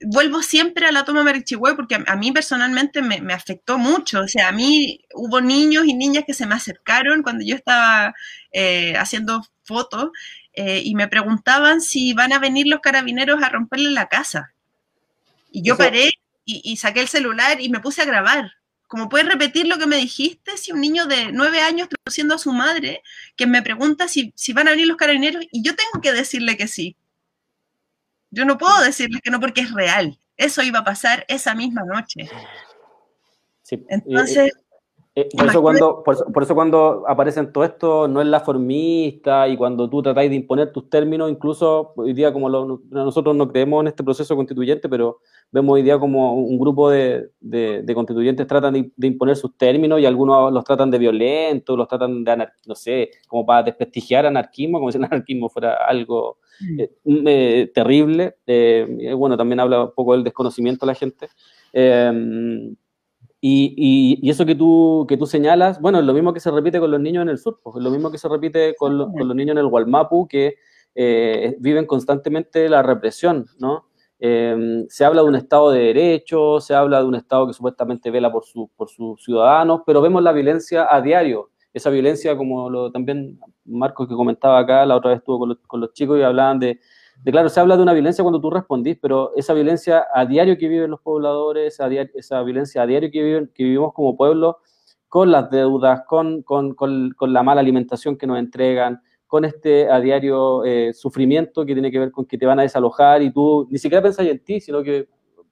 vuelvo 0.00 0.42
siempre 0.42 0.86
a 0.86 0.92
la 0.92 1.04
toma 1.04 1.24
Marichihue 1.24 1.74
porque 1.74 2.02
a, 2.06 2.16
mí 2.16 2.32
personalmente 2.32 3.02
me, 3.02 3.32
afectó 3.32 3.78
mucho. 3.78 4.20
O 4.20 4.28
sea, 4.28 4.48
a 4.48 4.52
mí 4.52 5.00
hubo 5.14 5.40
niños 5.40 5.86
y 5.86 5.94
niñas 5.94 6.24
que 6.26 6.34
se 6.34 6.46
me 6.46 6.54
acercaron 6.54 7.22
cuando 7.22 7.44
yo 7.44 7.56
estaba 7.56 8.14
eh, 8.52 8.94
haciendo 8.96 9.44
fotos 9.64 10.10
y 10.58 10.94
me 10.94 11.06
preguntaban 11.06 11.82
si 11.82 12.14
van 12.14 12.32
a 12.32 12.38
venir 12.38 12.66
los 12.66 12.80
carabineros 12.80 13.42
a 13.42 13.50
romperle 13.50 13.90
la 13.90 14.08
casa. 14.08 14.54
Y 15.50 15.62
yo 15.62 15.76
paré 15.76 16.12
y, 16.46 16.62
y 16.64 16.78
saqué 16.78 17.00
el 17.00 17.08
celular 17.08 17.60
y 17.60 17.68
me 17.68 17.80
puse 17.80 18.00
a 18.00 18.06
grabar 18.06 18.52
como 18.86 19.08
puedes 19.08 19.28
repetir 19.28 19.66
lo 19.66 19.78
que 19.78 19.86
me 19.86 19.96
dijiste 19.96 20.56
si 20.56 20.72
un 20.72 20.80
niño 20.80 21.06
de 21.06 21.32
nueve 21.32 21.60
años 21.60 21.88
traduciendo 21.88 22.34
a 22.34 22.38
su 22.38 22.52
madre 22.52 23.02
que 23.36 23.46
me 23.46 23.62
pregunta 23.62 24.08
si, 24.08 24.32
si, 24.36 24.52
van 24.52 24.68
a 24.68 24.72
venir 24.72 24.86
los 24.86 24.96
carabineros 24.96 25.44
y 25.50 25.62
yo 25.62 25.74
tengo 25.74 26.00
que 26.00 26.12
decirle 26.12 26.56
que 26.56 26.68
sí. 26.68 26.96
Yo 28.30 28.44
no 28.44 28.58
puedo 28.58 28.80
decirle 28.82 29.20
que 29.22 29.30
no 29.30 29.40
porque 29.40 29.62
es 29.62 29.72
real. 29.72 30.18
Eso 30.36 30.62
iba 30.62 30.80
a 30.80 30.84
pasar 30.84 31.24
esa 31.28 31.54
misma 31.54 31.82
noche. 31.84 32.28
Sí. 33.62 33.84
Entonces, 33.88 34.52
eh, 35.18 35.30
por, 35.34 35.48
eso 35.48 35.62
cuando, 35.62 36.02
por, 36.02 36.42
eso 36.42 36.54
cuando 36.54 37.04
aparecen 37.08 37.50
todo 37.50 37.64
esto, 37.64 38.06
no 38.06 38.20
es 38.20 38.26
la 38.26 38.40
formista 38.40 39.48
y 39.48 39.56
cuando 39.56 39.88
tú 39.88 40.02
tratáis 40.02 40.28
de 40.28 40.36
imponer 40.36 40.72
tus 40.72 40.90
términos, 40.90 41.30
incluso 41.30 41.94
hoy 41.96 42.12
día 42.12 42.34
como 42.34 42.50
nosotros 42.50 43.34
no 43.34 43.50
creemos 43.50 43.80
en 43.80 43.86
este 43.86 44.04
proceso 44.04 44.36
constituyente, 44.36 44.90
pero 44.90 45.20
vemos 45.50 45.72
hoy 45.72 45.82
día 45.82 45.98
como 45.98 46.34
un 46.34 46.58
grupo 46.58 46.90
de, 46.90 47.30
de, 47.40 47.94
constituyentes 47.94 48.46
tratan 48.46 48.74
de, 48.74 49.06
imponer 49.06 49.36
sus 49.36 49.56
términos 49.56 49.98
y 50.00 50.04
algunos 50.04 50.52
los 50.52 50.64
tratan 50.64 50.90
de 50.90 50.98
violentos, 50.98 51.78
los 51.78 51.88
tratan 51.88 52.22
de, 52.22 52.48
no 52.66 52.74
sé, 52.74 53.08
como 53.26 53.46
para 53.46 53.62
desprestigiar 53.62 54.26
anarquismo, 54.26 54.78
como 54.78 54.92
si 54.92 54.98
el 54.98 55.04
anarquismo 55.04 55.48
fuera 55.48 55.76
algo 55.88 56.40
mm. 56.60 56.80
eh, 56.80 56.90
eh, 57.24 57.70
terrible. 57.74 58.36
bueno, 59.16 59.38
también 59.38 59.60
habla 59.60 59.84
un 59.84 59.92
poco 59.94 60.12
del 60.12 60.24
desconocimiento 60.24 60.84
de 60.84 60.92
la 60.92 60.94
gente. 60.94 61.28
Y, 63.48 64.28
eso 64.28 64.44
que 64.44 64.54
tú, 64.54 65.06
que 65.08 65.16
tú 65.16 65.26
señalas, 65.26 65.80
bueno, 65.80 66.00
es 66.00 66.04
lo 66.04 66.12
mismo 66.14 66.32
que 66.32 66.40
se 66.40 66.50
repite 66.50 66.80
con 66.80 66.90
los 66.90 67.00
niños 67.00 67.22
en 67.22 67.28
el 67.28 67.38
sur, 67.38 67.60
pues, 67.62 67.76
es 67.76 67.82
lo 67.82 67.90
mismo 67.90 68.10
que 68.10 68.18
se 68.18 68.28
repite 68.28 68.74
con, 68.74 69.12
con 69.12 69.28
los 69.28 69.36
niños 69.36 69.52
en 69.52 69.58
el 69.58 69.68
Gualmapu, 69.68 70.26
que 70.26 70.56
eh, 70.94 71.56
viven 71.60 71.86
constantemente 71.86 72.68
la 72.68 72.82
represión, 72.82 73.46
¿no? 73.58 73.86
Em, 74.18 74.86
se 74.88 75.04
habla 75.04 75.22
de 75.22 75.28
un 75.28 75.36
Estado 75.36 75.70
de 75.70 75.80
Derecho, 75.80 76.58
se 76.60 76.74
habla 76.74 77.00
de 77.00 77.04
un 77.04 77.14
Estado 77.14 77.46
que 77.46 77.52
supuestamente 77.52 78.10
vela 78.10 78.32
por, 78.32 78.44
su, 78.44 78.70
por 78.74 78.88
sus 78.88 79.22
ciudadanos, 79.22 79.82
pero 79.86 80.00
vemos 80.00 80.22
la 80.22 80.32
violencia 80.32 80.88
a 80.90 81.00
diario. 81.00 81.50
Esa 81.72 81.90
violencia, 81.90 82.36
como 82.36 82.70
lo, 82.70 82.90
también 82.90 83.38
Marcos 83.66 84.08
que 84.08 84.14
comentaba 84.14 84.58
acá, 84.58 84.86
la 84.86 84.96
otra 84.96 85.10
vez 85.10 85.18
estuvo 85.18 85.38
con 85.40 85.50
los, 85.50 85.58
con 85.66 85.80
los 85.80 85.92
chicos 85.92 86.18
y 86.18 86.22
hablaban 86.22 86.58
de, 86.58 86.80
de 87.22 87.32
claro, 87.32 87.48
se 87.48 87.58
habla 87.58 87.76
de 87.76 87.82
una 87.82 87.92
violencia 87.92 88.22
cuando 88.22 88.40
tú 88.40 88.50
respondís, 88.50 88.98
pero 89.00 89.32
esa 89.36 89.52
violencia 89.52 90.06
a 90.12 90.24
diario 90.26 90.56
que 90.56 90.68
viven 90.68 90.90
los 90.90 91.00
pobladores, 91.00 91.78
esa 92.14 92.42
violencia 92.42 92.82
a 92.82 92.86
diario 92.86 93.10
que, 93.10 93.22
viven, 93.22 93.50
que 93.54 93.64
vivimos 93.64 93.92
como 93.94 94.16
pueblo, 94.16 94.58
con 95.08 95.30
las 95.30 95.50
deudas, 95.50 96.02
con, 96.06 96.42
con, 96.42 96.74
con, 96.74 97.14
la 97.32 97.42
mala 97.42 97.60
alimentación 97.60 98.16
que 98.16 98.26
nos 98.26 98.38
entregan, 98.38 99.00
con 99.26 99.44
este 99.44 99.90
a 99.90 100.00
diario 100.00 100.64
eh, 100.64 100.92
sufrimiento 100.92 101.66
que 101.66 101.72
tiene 101.74 101.90
que 101.90 101.98
ver 101.98 102.12
con 102.12 102.26
que 102.26 102.38
te 102.38 102.46
van 102.46 102.58
a 102.60 102.62
desalojar 102.62 103.22
y 103.22 103.32
tú 103.32 103.66
ni 103.70 103.78
siquiera 103.78 104.02
pensás 104.02 104.26
en 104.26 104.38
ti, 104.38 104.60
sino 104.60 104.82
que 104.82 105.08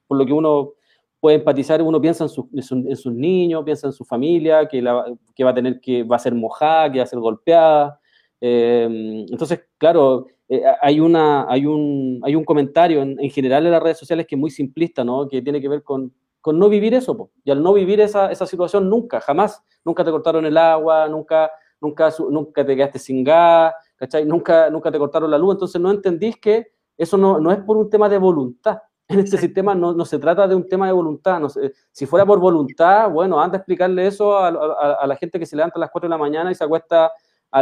por 0.07 0.19
lo 0.19 0.27
que 0.27 0.33
uno 0.33 0.75
puede 1.19 1.39
empatizar, 1.39 1.81
uno 1.81 2.01
piensa 2.01 2.27
en, 2.27 2.31
en, 2.53 2.97
sus 2.97 3.13
niños, 3.15 3.65
piensa 3.65 3.87
en 3.87 3.95
su 3.95 4.05
familia, 4.05 4.69
que, 4.69 4.83
la, 4.83 5.07
que 5.35 5.43
va 5.43 5.51
a 5.51 5.55
tener 5.55 5.81
que, 5.81 6.03
va 6.03 6.17
a 6.17 6.19
ser 6.19 6.35
mojada, 6.35 6.93
que 6.93 6.99
va 6.99 7.05
a 7.05 7.07
ser 7.07 7.19
golpeada. 7.19 7.99
Eh, 8.41 9.25
entonces, 9.31 9.67
claro, 9.79 10.27
eh, 10.49 10.63
hay, 10.83 11.01
una, 11.01 11.47
hay, 11.51 11.67
un, 11.67 12.21
hay 12.23 12.37
un 12.37 12.45
comentario 12.45 13.03
en, 13.03 13.19
general 13.31 13.65
en 13.65 13.73
las 13.73 13.83
redes 13.83 13.99
sociales 13.99 14.27
que 14.27 14.35
es 14.35 14.41
muy 14.41 14.51
simplista, 14.51 15.05
¿no? 15.05 15.27
Que 15.29 15.41
tiene 15.41 15.61
que 15.61 15.69
ver 15.69 15.83
con, 15.83 16.13
con 16.41 16.59
no 16.59 16.69
vivir 16.69 16.95
eso, 16.95 17.31
y 17.43 17.51
al 17.51 17.63
no 17.63 17.73
vivir 17.73 18.01
esa, 18.01 18.31
esa, 18.31 18.47
situación 18.47 18.91
nunca, 18.91 19.21
jamás, 19.21 19.63
nunca 19.85 20.05
te 20.05 20.11
cortaron 20.11 20.45
el 20.45 20.59
agua, 20.59 21.09
nunca, 21.09 21.51
nunca, 21.81 22.13
nunca 22.31 22.67
te 22.67 22.77
quedaste 22.77 22.99
sin 22.99 23.25
gas, 23.25 23.73
¿cachai? 23.97 24.27
Nunca, 24.27 24.69
nunca 24.69 24.93
te 24.93 24.99
cortaron 24.99 25.31
la 25.31 25.39
luz, 25.39 25.55
entonces 25.55 25.81
no 25.81 25.91
entendís 25.91 26.37
que 26.37 26.73
eso 26.97 27.17
no, 27.17 27.41
no 27.41 27.51
es 27.51 27.59
por 27.59 27.77
un 27.77 27.89
tema 27.89 28.09
de 28.09 28.19
voluntad. 28.19 28.79
En 29.07 29.21
este 29.21 29.37
sistema 29.37 29.75
no, 29.75 29.93
no, 29.93 30.07
se 30.07 30.19
trata 30.19 30.49
de 30.49 30.55
un 30.55 30.67
tema 30.67 30.87
de 30.87 30.93
voluntad. 30.93 31.39
No 31.39 31.51
si 31.51 32.07
fuera 32.07 32.25
por 32.25 32.39
voluntad, 32.39 33.11
bueno, 33.11 33.39
anda 33.39 33.57
a 33.57 33.59
explicarle 33.59 34.07
eso 34.07 34.35
a, 34.39 34.49
a, 34.49 34.93
a, 34.95 35.07
la 35.07 35.17
gente 35.17 35.39
que 35.39 35.45
se 35.45 35.57
levanta 35.57 35.79
a 35.79 35.81
las 35.81 35.91
4 35.91 36.09
de 36.09 36.11
la 36.11 36.17
mañana 36.17 36.51
y 36.51 36.55
se 36.55 36.65
acuesta 36.65 37.13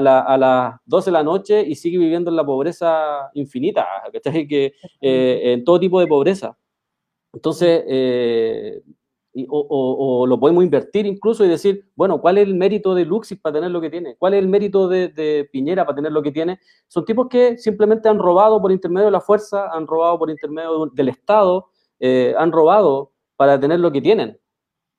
a, 0.00 0.38
las 0.38 0.74
12 0.86 1.10
de 1.10 1.12
la 1.12 1.22
noche 1.22 1.62
y 1.66 1.74
sigue 1.74 1.98
viviendo 1.98 2.30
en 2.30 2.36
la 2.36 2.44
pobreza 2.46 3.30
infinita, 3.34 3.86
¿cachai? 4.12 4.46
Que, 4.48 4.74
eh, 5.00 5.40
en 5.52 5.64
todo 5.64 5.78
tipo 5.80 6.00
de 6.00 6.06
pobreza. 6.06 6.56
Entonces, 7.32 7.84
eh, 7.88 8.82
y- 9.34 9.46
o, 9.48 9.58
o- 9.58 10.20
o 10.22 10.26
lo 10.26 10.38
podemos 10.38 10.62
invertir 10.64 11.06
incluso 11.06 11.44
y 11.44 11.48
decir, 11.48 11.86
bueno, 11.96 12.20
¿cuál 12.20 12.38
es 12.38 12.46
el 12.46 12.54
mérito 12.54 12.94
de 12.94 13.04
Luxis 13.06 13.38
para 13.40 13.54
tener 13.54 13.70
lo 13.70 13.80
que 13.80 13.88
tiene? 13.90 14.16
¿Cuál 14.18 14.34
es 14.34 14.40
el 14.42 14.48
mérito 14.48 14.88
de, 14.88 15.08
de 15.08 15.48
Piñera 15.50 15.86
para 15.86 15.96
tener 15.96 16.12
lo 16.12 16.22
que 16.22 16.32
tiene? 16.32 16.58
Son 16.88 17.04
tipos 17.06 17.28
que 17.28 17.56
simplemente 17.58 18.08
han 18.10 18.18
robado 18.18 18.60
por 18.60 18.70
intermedio 18.72 19.06
de 19.06 19.12
la 19.12 19.20
fuerza, 19.22 19.68
han 19.72 19.86
robado 19.86 20.18
por 20.18 20.30
intermedio 20.30 20.86
del 20.92 21.08
Estado, 21.08 21.68
eh, 22.00 22.34
han 22.36 22.52
robado 22.52 23.12
para 23.36 23.58
tener 23.58 23.80
lo 23.80 23.90
que 23.90 24.02
tienen. 24.02 24.38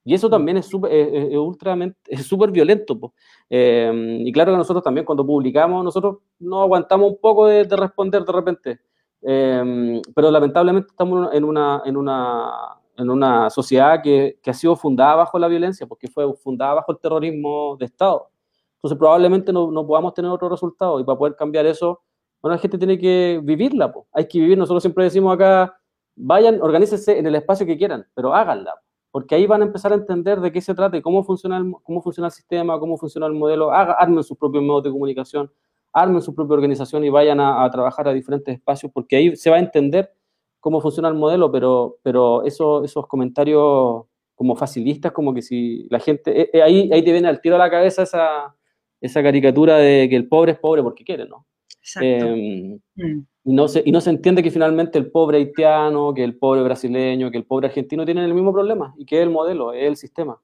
Y 0.06 0.14
eso 0.14 0.30
también 0.30 0.58
es 0.58 0.66
súper 0.68 0.92
es- 0.92 1.08
es- 1.14 1.32
es 1.32 1.38
ultramente- 1.38 1.98
es 2.08 2.26
súper 2.28 2.52
violento. 2.52 3.00
po. 3.00 3.14
Eh, 3.50 4.18
y 4.26 4.32
claro 4.32 4.52
que 4.52 4.58
nosotros 4.58 4.84
también 4.84 5.06
cuando 5.06 5.26
publicamos, 5.26 5.84
nosotros 5.84 6.18
no 6.40 6.62
aguantamos 6.62 7.12
un 7.12 7.18
poco 7.22 7.48
de, 7.48 7.64
de 7.66 7.76
responder 7.78 8.24
de 8.26 8.32
repente. 8.32 8.80
Eh, 9.22 10.02
pero 10.14 10.30
lamentablemente 10.32 10.90
estamos 10.90 11.34
en 11.34 11.44
una, 11.46 11.82
en 11.86 11.96
una, 11.98 12.52
en 12.98 13.10
una 13.10 13.50
sociedad 13.50 14.02
que, 14.04 14.38
que 14.44 14.52
ha 14.52 14.54
sido 14.54 14.76
fundada 14.76 15.16
bajo 15.16 15.40
la 15.40 15.48
violencia, 15.48 15.88
porque 15.88 16.08
fue 16.10 16.32
fundada 16.36 16.74
bajo 16.76 16.92
el 16.92 17.00
terrorismo 17.00 17.78
de 17.80 17.86
Estado. 17.86 18.30
Entonces 18.76 18.98
probablemente 19.00 19.54
no, 19.54 19.72
no 19.72 19.88
podamos 19.88 20.14
tener 20.14 20.30
otro 20.30 20.50
resultado 20.50 21.00
y 21.00 21.06
para 21.06 21.18
poder 21.18 21.36
cambiar 21.38 21.66
eso, 21.66 22.02
bueno, 22.42 22.56
la 22.56 22.62
gente 22.62 22.78
tiene 22.78 22.98
que 23.00 23.40
vivirla. 23.42 23.92
po. 23.94 24.08
Hay 24.12 24.28
que 24.28 24.40
vivir, 24.40 24.58
nosotros 24.58 24.84
siempre 24.84 25.06
decimos 25.06 25.34
acá, 25.34 25.74
vayan, 26.18 26.62
organícense 26.62 27.18
en 27.18 27.26
el 27.26 27.36
espacio 27.36 27.66
que 27.66 27.78
quieran, 27.78 28.06
pero 28.14 28.34
háganla 28.36 28.76
porque 29.14 29.36
ahí 29.36 29.46
van 29.46 29.62
a 29.62 29.66
empezar 29.66 29.92
a 29.92 29.96
entender 29.96 30.42
de 30.42 30.52
qué 30.52 30.60
se 30.60 30.74
trata 30.74 30.98
y 30.98 31.04
cómo 31.04 31.24
funciona 31.24 31.58
el, 31.58 31.72
cómo 31.84 32.02
funciona 32.02 32.30
el 32.30 32.32
sistema, 32.32 32.80
cómo 32.80 32.98
funciona 32.98 33.28
el 33.28 33.34
modelo, 33.34 33.72
Haga, 33.72 33.94
armen 33.94 34.24
sus 34.24 34.36
propios 34.36 34.64
medios 34.64 34.82
de 34.82 34.90
comunicación, 34.90 35.52
armen 35.94 36.20
su 36.20 36.34
propia 36.34 36.56
organización 36.56 37.04
y 37.04 37.12
vayan 37.12 37.40
a, 37.40 37.64
a 37.64 37.70
trabajar 37.70 38.08
a 38.08 38.12
diferentes 38.12 38.56
espacios, 38.56 38.92
porque 38.92 39.18
ahí 39.18 39.36
se 39.36 39.52
va 39.52 39.58
a 39.58 39.60
entender 39.60 40.12
cómo 40.60 40.82
funciona 40.82 41.10
el 41.10 41.14
modelo, 41.14 41.52
pero, 41.52 42.00
pero 42.02 42.42
eso, 42.42 42.84
esos 42.84 43.06
comentarios 43.06 44.06
como 44.34 44.56
facilistas, 44.56 45.12
como 45.12 45.32
que 45.32 45.44
si 45.44 45.88
la 45.92 46.00
gente, 46.00 46.42
eh, 46.42 46.50
eh, 46.52 46.64
ahí, 46.64 46.90
ahí 46.92 47.04
te 47.04 47.12
viene 47.12 47.28
al 47.28 47.40
tiro 47.40 47.54
a 47.54 47.60
la 47.60 47.70
cabeza 47.70 48.02
esa, 48.02 48.56
esa 49.00 49.22
caricatura 49.22 49.78
de 49.78 50.10
que 50.10 50.16
el 50.16 50.28
pobre 50.28 50.54
es 50.54 50.58
pobre 50.58 50.82
porque 50.82 51.04
quiere, 51.04 51.28
¿no? 51.28 51.46
Exacto. 51.84 52.08
Eh, 52.08 52.80
Mm. 52.96 53.20
y 53.46 53.54
no, 53.54 53.68
se, 53.68 53.82
y 53.86 53.92
no 53.92 54.00
se 54.00 54.10
entiende 54.12 54.42
que 54.42 54.52
finalmente 54.52 54.98
el 55.00 55.12
pobre 55.12 55.38
haitiano, 55.40 56.14
que 56.14 56.24
el 56.24 56.38
pobre 56.38 56.62
brasileño, 56.64 57.30
que 57.32 57.38
el 57.40 57.46
pobre 57.46 57.68
argentino 57.68 58.06
tienen 58.06 58.24
el 58.24 58.34
mismo 58.34 58.54
problema 58.54 58.94
y 58.98 59.06
que 59.06 59.18
es 59.18 59.24
el 59.24 59.30
modelo, 59.32 59.74
es 59.74 59.84
el 59.88 59.98
sistema. 59.98 60.40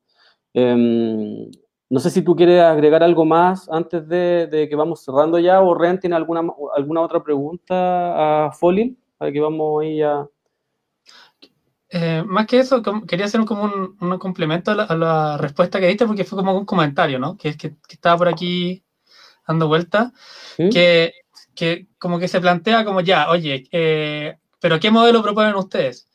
Em, 0.53 1.49
no 1.89 1.99
sé 1.99 2.09
si 2.09 2.21
tú 2.23 2.35
quieres 2.35 2.61
agregar 2.61 3.03
algo 3.03 3.23
más 3.23 3.69
antes 3.69 4.07
de, 4.07 4.47
de 4.47 4.67
que 4.67 4.75
vamos 4.75 5.03
cerrando 5.03 5.39
ya 5.39 5.61
o 5.61 5.73
Ren 5.75 5.99
tiene 5.99 6.15
alguna, 6.15 6.41
alguna 6.75 7.01
otra 7.01 7.23
pregunta 7.23 8.47
a 8.47 8.51
Folil 8.51 8.97
para 9.17 9.31
que 9.31 9.39
vamos 9.39 9.81
ahí 9.83 10.01
a... 10.01 10.27
Eh, 11.91 12.23
más 12.25 12.45
que 12.45 12.59
eso, 12.59 12.83
quería 13.07 13.25
hacer 13.25 13.39
un- 13.39 13.47
como 13.47 13.63
un, 13.63 13.97
un 13.99 14.19
complemento 14.19 14.71
a 14.71 14.75
la, 14.75 14.83
a 14.83 14.95
la 14.95 15.37
respuesta 15.37 15.79
que 15.79 15.87
diste, 15.87 16.05
porque 16.05 16.23
fue 16.23 16.37
como 16.37 16.55
un 16.55 16.65
comentario, 16.65 17.17
¿no? 17.17 17.35
Que, 17.37 17.49
es 17.49 17.57
que, 17.57 17.69
que 17.71 17.93
estaba 17.93 18.17
por 18.17 18.27
aquí 18.27 18.83
dando 19.47 19.67
vuelta, 19.67 20.11
¿Sí? 20.55 20.69
que, 20.69 21.13
que 21.60 21.88
como 21.97 22.20
que 22.20 22.30
se 22.30 22.39
plantea 22.39 22.86
como 22.86 23.01
ya, 23.01 23.30
oye, 23.30 23.68
eh, 23.72 24.38
pero 24.62 24.80
¿qué 24.80 24.89
modelo 24.91 25.22
proponen 25.22 25.55
ustedes? 25.55 26.07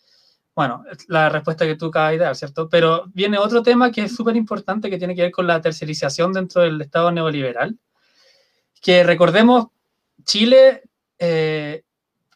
Bueno, 0.56 0.84
la 1.08 1.28
respuesta 1.28 1.66
que 1.66 1.76
tú 1.76 1.86
acabas 1.86 2.12
de 2.12 2.18
dar, 2.18 2.34
¿cierto? 2.36 2.68
Pero 2.70 3.04
viene 3.12 3.36
otro 3.38 3.62
tema 3.62 3.90
que 3.92 4.04
es 4.04 4.14
súper 4.16 4.36
importante, 4.36 4.88
que 4.88 4.96
tiene 4.98 5.14
que 5.14 5.22
ver 5.22 5.32
con 5.32 5.46
la 5.46 5.60
tercerización 5.60 6.32
dentro 6.32 6.62
del 6.62 6.80
Estado 6.80 7.10
neoliberal, 7.12 7.76
que 8.80 9.02
recordemos, 9.04 9.66
Chile 10.24 10.82
eh, 11.18 11.82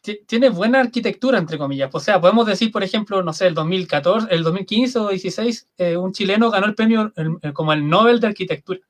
ti- 0.01 0.21
tiene 0.27 0.49
buena 0.49 0.79
arquitectura, 0.79 1.37
entre 1.39 1.57
comillas. 1.57 1.89
O 1.93 1.99
sea, 1.99 2.19
podemos 2.21 2.45
decir, 2.45 2.71
por 2.71 2.83
ejemplo, 2.83 3.23
no 3.23 3.33
sé, 3.33 3.47
el 3.47 3.53
2014, 3.55 4.27
el 4.31 4.43
2015 4.43 4.99
o 4.99 5.07
16, 5.09 5.67
eh, 5.77 5.97
un 5.97 6.11
chileno 6.13 6.51
ganó 6.51 6.67
el 6.67 6.75
premio 6.75 7.11
el- 7.15 7.53
como 7.53 7.73
el 7.73 7.87
Nobel 7.87 8.19
de 8.19 8.27
Arquitectura. 8.27 8.81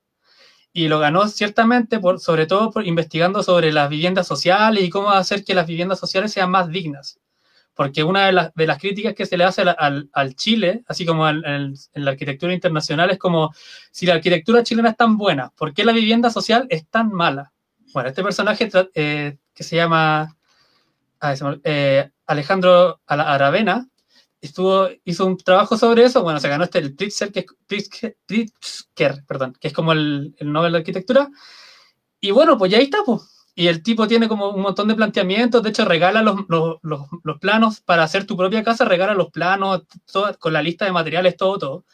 Y 0.73 0.87
lo 0.87 0.99
ganó 0.99 1.27
ciertamente, 1.27 1.99
por, 1.99 2.19
sobre 2.19 2.45
todo 2.45 2.71
por 2.71 2.85
investigando 2.85 3.43
sobre 3.43 3.71
las 3.71 3.89
viviendas 3.89 4.27
sociales 4.27 4.83
y 4.83 4.89
cómo 4.89 5.11
hacer 5.11 5.43
que 5.43 5.53
las 5.55 5.67
viviendas 5.67 5.99
sociales 5.99 6.31
sean 6.31 6.51
más 6.51 6.69
dignas. 6.69 7.19
Porque 7.75 8.03
una 8.03 8.25
de, 8.27 8.33
las- 8.33 8.53
de 8.55 8.67
las 8.67 8.79
críticas 8.79 9.15
que 9.15 9.25
se 9.25 9.37
le 9.37 9.45
hace 9.45 9.63
al, 9.63 10.09
al- 10.13 10.35
Chile, 10.35 10.83
así 10.87 11.05
como 11.05 11.27
en 11.29 11.73
la 11.95 12.11
arquitectura 12.11 12.53
internacional, 12.53 13.09
es 13.11 13.17
como, 13.19 13.53
si 13.91 14.05
la 14.05 14.15
arquitectura 14.15 14.63
chilena 14.63 14.89
es 14.91 14.97
tan 14.97 15.17
buena, 15.17 15.51
¿por 15.57 15.73
qué 15.73 15.83
la 15.85 15.93
vivienda 15.93 16.29
social 16.29 16.67
es 16.69 16.87
tan 16.89 17.11
mala? 17.11 17.51
Bueno, 17.93 18.09
este 18.09 18.23
personaje 18.23 18.69
eh, 18.95 19.37
que 19.53 19.63
se 19.63 19.75
llama 19.77 20.35
eh, 21.63 22.09
Alejandro 22.27 23.01
Ara- 23.07 23.33
Aravena 23.33 23.87
estuvo, 24.41 24.87
hizo 25.05 25.25
un 25.25 25.37
trabajo 25.37 25.77
sobre 25.77 26.05
eso. 26.05 26.23
Bueno, 26.23 26.39
se 26.39 26.49
ganó 26.49 26.63
este 26.63 26.79
el 26.79 26.95
Pritzker, 26.95 27.31
que, 27.31 27.45
Pritzker, 27.67 28.17
Pritzker, 28.25 29.23
perdón, 29.27 29.53
que 29.59 29.67
es 29.67 29.73
como 29.73 29.91
el, 29.93 30.35
el 30.37 30.51
Nobel 30.51 30.73
de 30.73 30.77
Arquitectura. 30.79 31.29
Y 32.21 32.31
bueno, 32.31 32.57
pues 32.57 32.71
ya 32.71 32.77
ahí 32.77 32.85
está, 32.85 32.99
pues. 33.05 33.21
Y 33.55 33.67
el 33.67 33.83
tipo 33.83 34.07
tiene 34.07 34.29
como 34.29 34.49
un 34.49 34.61
montón 34.61 34.87
de 34.87 34.95
planteamientos. 34.95 35.61
De 35.61 35.69
hecho, 35.69 35.85
regala 35.85 36.21
los, 36.21 36.45
los, 36.47 36.77
los, 36.81 37.01
los 37.23 37.39
planos 37.39 37.81
para 37.81 38.03
hacer 38.03 38.25
tu 38.25 38.37
propia 38.37 38.63
casa, 38.63 38.85
regala 38.85 39.13
los 39.13 39.31
planos 39.31 39.83
todo, 40.11 40.37
con 40.39 40.53
la 40.53 40.61
lista 40.61 40.85
de 40.85 40.91
materiales, 40.93 41.35
todo, 41.35 41.57
todo. 41.57 41.85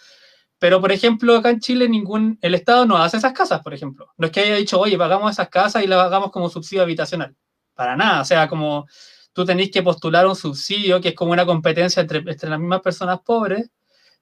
Pero, 0.60 0.80
por 0.80 0.92
ejemplo, 0.92 1.36
acá 1.36 1.50
en 1.50 1.60
Chile 1.60 1.90
ningún, 1.90 2.38
el 2.42 2.56
Estado 2.56 2.86
no 2.86 2.98
hace 2.98 3.18
esas 3.18 3.34
casas, 3.34 3.62
por 3.62 3.74
ejemplo. 3.74 4.14
No 4.18 4.28
es 4.28 4.32
que 4.32 4.42
haya 4.42 4.56
dicho, 4.56 4.80
oye, 4.80 4.98
pagamos 4.98 5.32
esas 5.32 5.50
casas 5.50 5.84
y 5.84 5.88
las 5.88 6.00
hagamos 6.00 6.32
como 6.32 6.50
subsidio 6.50 6.84
habitacional. 6.84 7.36
Para 7.74 7.96
nada. 7.96 8.22
O 8.22 8.26
sea, 8.26 8.48
como 8.48 8.88
tú 9.36 9.46
tenéis 9.46 9.72
que 9.72 9.84
postular 9.84 10.28
un 10.28 10.36
subsidio, 10.38 11.02
que 11.02 11.10
es 11.10 11.16
como 11.16 11.34
una 11.34 11.46
competencia 11.46 12.02
entre, 12.02 12.24
las 12.24 12.60
mismas 12.60 12.82
personas 12.82 13.20
pobres. 13.22 13.70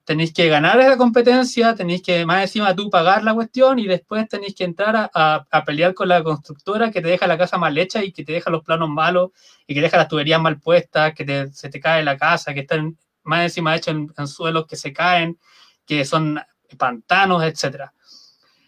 Tenéis 0.06 0.34
que 0.34 0.50
ganar 0.50 0.80
esa 0.82 0.98
competencia, 0.98 1.76
tenéis 1.76 2.02
que 2.04 2.26
más 2.26 2.44
encima 2.44 2.76
tú 2.76 2.90
pagar 2.90 3.24
la 3.24 3.34
cuestión 3.36 3.80
y 3.80 3.88
después 3.88 4.28
tenéis 4.30 4.56
que 4.56 4.66
entrar 4.66 5.12
a, 5.14 5.64
pelear 5.66 5.94
con 5.94 6.10
la 6.10 6.24
constructora 6.24 6.92
que 6.92 7.02
te 7.02 7.10
deja 7.10 7.28
la 7.28 7.38
casa 7.38 7.58
mal 7.58 7.78
hecha 7.78 8.04
y 8.04 8.12
que 8.12 8.26
te 8.26 8.34
deja 8.34 8.50
los 8.52 8.64
planos 8.64 8.90
malos 8.90 9.32
y 9.68 9.74
que 9.76 9.82
deja 9.82 9.98
las 9.98 10.10
tuberías 10.10 10.42
mal 10.42 10.60
puestas, 10.60 11.14
que 11.14 11.26
te- 11.26 11.54
se 11.54 11.70
te 11.70 11.80
cae 11.80 12.04
la 12.04 12.18
casa, 12.18 12.54
que 12.54 12.62
están 12.62 12.98
más 13.24 13.44
encima 13.44 13.76
hechos 13.76 13.96
en, 13.96 14.14
en 14.18 14.28
suelos 14.28 14.68
que 14.68 14.76
se 14.78 14.92
caen, 14.94 15.40
que 15.86 16.06
son 16.06 16.40
pantanos, 16.78 17.44
etcétera. 17.44 17.94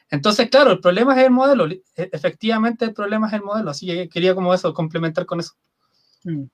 Entonces, 0.10 0.50
claro, 0.50 0.72
el 0.72 0.80
problema 0.80 1.18
es 1.20 1.26
el 1.26 1.32
modelo. 1.32 1.68
E- 1.68 1.82
Efectivamente, 1.96 2.86
el 2.86 2.94
problema 2.94 3.28
es 3.28 3.34
el 3.34 3.42
modelo. 3.44 3.72
Así 3.72 3.88
que 3.88 4.10
quería 4.10 4.36
como 4.36 4.54
eso, 4.54 4.74
complementar 4.74 5.26
con 5.26 5.40
eso. 5.40 5.54
Mm. 6.26 6.46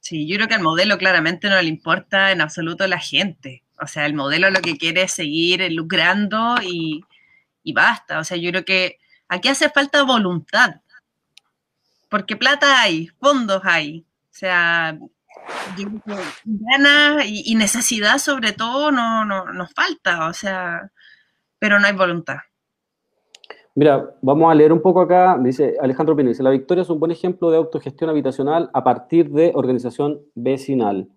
Sí, 0.00 0.28
yo 0.28 0.36
creo 0.36 0.48
que 0.48 0.54
al 0.54 0.62
modelo 0.62 0.98
claramente 0.98 1.48
no 1.48 1.60
le 1.60 1.68
importa 1.68 2.30
en 2.32 2.40
absoluto 2.40 2.86
la 2.86 3.00
gente. 3.00 3.64
O 3.80 3.86
sea, 3.88 4.06
el 4.06 4.14
modelo 4.14 4.50
lo 4.50 4.60
que 4.62 4.76
quiere 4.78 5.02
es 5.02 5.12
seguir 5.12 5.66
lucrando 5.72 6.56
y, 6.62 7.04
y 7.64 7.72
basta. 7.72 8.20
O 8.20 8.24
sea, 8.24 8.36
yo 8.36 8.50
creo 8.50 8.64
que 8.64 8.98
aquí 9.28 9.48
hace 9.48 9.68
falta 9.70 10.04
voluntad. 10.04 10.76
Porque 12.08 12.36
plata 12.36 12.80
hay, 12.80 13.08
fondos 13.20 13.62
hay. 13.64 14.06
O 14.30 14.34
sea, 14.34 14.96
yo 15.76 15.88
creo 15.88 16.02
que 16.18 16.22
ganas 16.44 17.26
y, 17.26 17.42
y 17.46 17.54
necesidad 17.56 18.18
sobre 18.18 18.52
todo 18.52 18.92
no, 18.92 19.24
no, 19.24 19.52
nos 19.52 19.72
falta. 19.72 20.28
O 20.28 20.32
sea, 20.32 20.90
pero 21.58 21.80
no 21.80 21.86
hay 21.86 21.94
voluntad. 21.94 22.38
Mira, 23.76 24.16
vamos 24.22 24.50
a 24.50 24.54
leer 24.54 24.72
un 24.72 24.80
poco 24.80 25.02
acá. 25.02 25.38
Dice 25.38 25.76
Alejandro 25.78 26.16
Pino, 26.16 26.30
dice, 26.30 26.42
la 26.42 26.48
Victoria 26.48 26.80
es 26.80 26.88
un 26.88 26.98
buen 26.98 27.12
ejemplo 27.12 27.50
de 27.50 27.58
autogestión 27.58 28.08
habitacional 28.08 28.70
a 28.72 28.82
partir 28.82 29.30
de 29.30 29.52
organización 29.54 30.22
vecinal. 30.34 31.10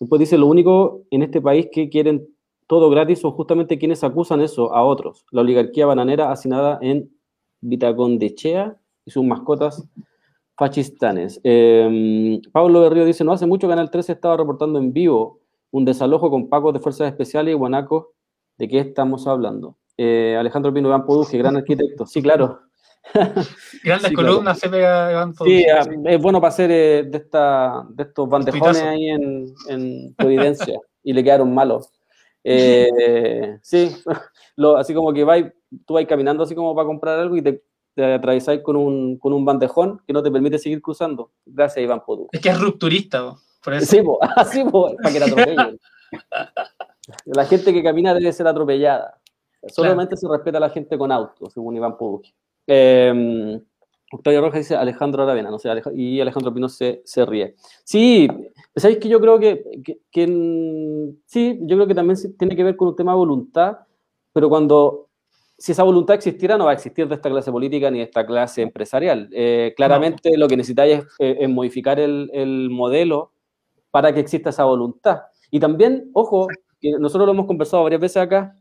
Después 0.00 0.20
dice, 0.20 0.38
lo 0.38 0.46
único 0.46 1.02
en 1.10 1.22
este 1.22 1.42
país 1.42 1.68
que 1.70 1.90
quieren 1.90 2.26
todo 2.66 2.88
gratis 2.88 3.18
son 3.18 3.32
justamente 3.32 3.78
quienes 3.78 4.02
acusan 4.02 4.40
eso 4.40 4.74
a 4.74 4.82
otros. 4.82 5.26
La 5.30 5.42
oligarquía 5.42 5.84
bananera 5.84 6.32
asignada 6.32 6.78
en 6.80 7.10
Vitacondechea 7.60 8.78
y 9.04 9.10
sus 9.10 9.22
mascotas 9.22 9.86
fascistanes. 10.56 11.38
Eh, 11.44 12.40
Pablo 12.50 12.80
Berrío 12.80 13.04
dice, 13.04 13.24
no 13.24 13.32
hace 13.32 13.46
mucho 13.46 13.68
Canal 13.68 13.90
13 13.90 14.12
estaba 14.12 14.38
reportando 14.38 14.78
en 14.78 14.94
vivo 14.94 15.40
un 15.70 15.84
desalojo 15.84 16.30
con 16.30 16.48
pacos 16.48 16.72
de 16.72 16.80
fuerzas 16.80 17.08
especiales 17.08 17.52
y 17.52 17.58
guanacos. 17.58 18.06
¿De 18.56 18.68
qué 18.68 18.78
estamos 18.78 19.26
hablando? 19.26 19.76
Eh, 19.96 20.36
Alejandro 20.38 20.72
Pino 20.72 20.88
Iván 20.88 21.06
Poduje, 21.06 21.38
gran 21.38 21.56
arquitecto. 21.56 22.06
Sí, 22.06 22.22
claro. 22.22 22.60
Grandes 23.84 24.08
Sí, 24.10 24.14
claro. 24.14 24.14
columnas 24.14 24.58
se 24.58 24.68
pega 24.68 25.12
Iván 25.12 25.32
Sí, 25.32 25.38
Poduje. 25.38 25.70
ah, 25.70 25.86
es 26.06 26.20
bueno 26.20 26.40
para 26.40 26.48
hacer 26.48 26.70
eh, 26.70 27.04
de, 27.04 27.18
esta, 27.18 27.84
de 27.90 28.02
estos 28.02 28.28
bandejones 28.28 28.82
ahí 28.82 29.08
en, 29.10 29.46
en 29.68 30.14
Providencia 30.14 30.78
y 31.02 31.12
le 31.12 31.22
quedaron 31.22 31.54
malos. 31.54 31.88
Eh, 32.44 33.58
sí, 33.62 33.94
lo, 34.56 34.76
así 34.76 34.92
como 34.92 35.12
que 35.12 35.24
vais, 35.24 35.46
tú 35.86 35.94
vas 35.94 36.04
caminando 36.06 36.42
así 36.44 36.54
como 36.54 36.74
para 36.74 36.86
comprar 36.86 37.18
algo 37.18 37.36
y 37.36 37.42
te, 37.42 37.62
te 37.94 38.14
atravesáis 38.14 38.60
con 38.62 38.76
un, 38.76 39.18
con 39.18 39.32
un 39.32 39.44
bandejón 39.44 40.02
que 40.06 40.12
no 40.12 40.22
te 40.22 40.30
permite 40.30 40.58
seguir 40.58 40.82
cruzando. 40.82 41.30
Gracias, 41.46 41.82
Iván 41.82 42.02
Podú. 42.04 42.28
Es 42.32 42.40
que 42.40 42.48
es 42.50 42.60
rupturista, 42.60 43.22
po, 43.30 43.38
por 43.64 43.74
eso. 43.74 43.86
Sí, 43.86 44.00
así 44.36 44.64
para 44.64 45.12
que 45.12 45.20
la 45.20 45.26
atropellen. 45.26 45.80
La 47.26 47.44
gente 47.44 47.72
que 47.72 47.82
camina 47.82 48.12
debe 48.14 48.32
ser 48.32 48.46
atropellada. 48.48 49.18
Solamente 49.68 50.16
se 50.16 50.28
respeta 50.28 50.58
a 50.58 50.60
la 50.60 50.70
gente 50.70 50.96
con 50.96 51.12
auto, 51.12 51.50
según 51.50 51.76
Iván 51.76 51.96
Puduki. 51.96 52.32
Eh, 52.66 53.60
Octavio 54.12 54.40
Rojas 54.40 54.60
dice 54.60 54.76
Alejandro 54.76 55.22
Aravena, 55.22 55.50
no 55.50 55.58
sé, 55.58 55.68
y 55.94 56.20
Alejandro 56.20 56.54
Pino 56.54 56.68
se, 56.68 57.02
se 57.04 57.26
ríe. 57.26 57.54
Sí, 57.84 58.28
¿Sabéis 58.74 58.98
que 58.98 59.08
yo 59.08 59.20
creo 59.20 59.38
que, 59.38 59.64
que, 59.84 59.98
que 60.10 60.26
sí, 61.24 61.58
yo 61.62 61.76
creo 61.76 61.86
que 61.86 61.94
también 61.94 62.18
tiene 62.38 62.54
que 62.54 62.62
ver 62.62 62.76
con 62.76 62.88
un 62.88 62.96
tema 62.96 63.12
de 63.12 63.18
voluntad, 63.18 63.78
pero 64.32 64.48
cuando, 64.48 65.08
si 65.58 65.72
esa 65.72 65.82
voluntad 65.82 66.14
existiera, 66.14 66.56
no 66.56 66.66
va 66.66 66.70
a 66.70 66.74
existir 66.74 67.08
de 67.08 67.16
esta 67.16 67.30
clase 67.30 67.50
política 67.50 67.90
ni 67.90 67.98
de 67.98 68.04
esta 68.04 68.24
clase 68.24 68.62
empresarial. 68.62 69.28
Eh, 69.32 69.74
claramente 69.76 70.36
lo 70.36 70.46
que 70.46 70.56
necesitáis 70.56 70.98
es, 70.98 71.04
eh, 71.18 71.38
es 71.40 71.48
modificar 71.48 71.98
el, 71.98 72.30
el 72.32 72.70
modelo 72.70 73.32
para 73.90 74.12
que 74.12 74.20
exista 74.20 74.50
esa 74.50 74.64
voluntad. 74.64 75.22
Y 75.50 75.58
también, 75.58 76.10
ojo, 76.12 76.46
que 76.80 76.92
nosotros 76.92 77.26
lo 77.26 77.32
hemos 77.32 77.46
conversado 77.46 77.82
varias 77.82 78.00
veces 78.00 78.18
acá, 78.18 78.56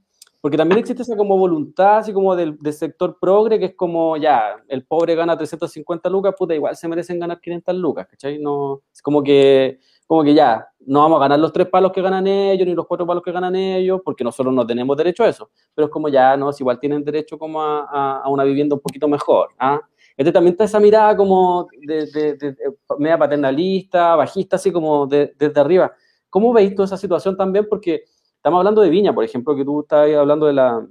porque 0.46 0.58
también 0.58 0.78
existe 0.78 1.02
esa 1.02 1.18
como 1.18 1.40
voluntad, 1.40 1.98
así 1.98 2.14
como 2.14 2.36
del, 2.36 2.56
del 2.60 2.74
sector 2.74 3.18
progre, 3.20 3.58
que 3.58 3.66
es 3.66 3.76
como, 3.76 4.16
ya, 4.16 4.58
el 4.68 4.86
pobre 4.86 5.16
gana 5.16 5.36
350 5.36 6.08
lucas, 6.08 6.36
puta, 6.38 6.54
igual 6.54 6.76
se 6.76 6.88
merecen 6.88 7.20
ganar 7.20 7.42
500 7.42 7.76
lucas, 7.76 8.06
¿cachai? 8.08 8.38
No, 8.38 8.84
es 8.94 9.02
como 9.02 9.24
que, 9.24 9.80
como 10.06 10.24
que 10.24 10.36
ya, 10.36 10.68
no 10.82 11.00
vamos 11.00 11.18
a 11.18 11.22
ganar 11.22 11.40
los 11.40 11.52
tres 11.52 11.68
palos 11.68 11.92
que 11.92 12.00
ganan 12.00 12.28
ellos, 12.28 12.68
ni 12.68 12.76
los 12.76 12.86
cuatro 12.86 13.08
palos 13.08 13.24
que 13.24 13.32
ganan 13.32 13.56
ellos, 13.56 14.02
porque 14.06 14.24
nosotros 14.24 14.54
no 14.54 14.68
tenemos 14.68 14.96
derecho 14.96 15.24
a 15.24 15.30
eso. 15.30 15.50
Pero 15.74 15.88
es 15.88 15.92
como 15.92 16.10
ya, 16.10 16.38
no, 16.38 16.54
si 16.54 16.62
igual 16.62 16.80
tienen 16.80 17.04
derecho 17.04 17.40
como 17.40 17.60
a, 17.60 17.88
a, 17.92 18.22
a 18.22 18.30
una 18.30 18.44
vivienda 18.44 18.76
un 18.76 18.82
poquito 18.82 19.08
mejor, 19.08 19.50
¿ah? 19.58 19.82
Este 20.16 20.32
también 20.32 20.52
está 20.52 20.66
esa 20.66 20.80
mirada 20.80 21.18
como 21.18 21.68
de, 21.88 22.06
de, 22.06 22.36
de, 22.36 22.52
de 22.52 22.78
media 23.00 23.18
paternalista, 23.18 24.16
bajista, 24.16 24.58
así 24.58 24.72
como 24.72 25.08
desde 25.08 25.60
arriba. 25.60 25.92
¿Cómo 26.30 26.54
veis 26.54 26.76
toda 26.76 26.86
esa 26.86 26.98
situación 26.98 27.36
también? 27.36 27.66
Porque 27.68 28.04
Estamos 28.46 28.60
hablando 28.60 28.84
de 28.84 28.92
Viña, 28.92 29.12
por 29.12 29.24
ejemplo, 29.24 29.56
que 29.56 29.66
tú 29.66 29.82
estás 29.82 30.08
hablando 30.14 30.46
de 30.46 30.54
la, 30.54 30.88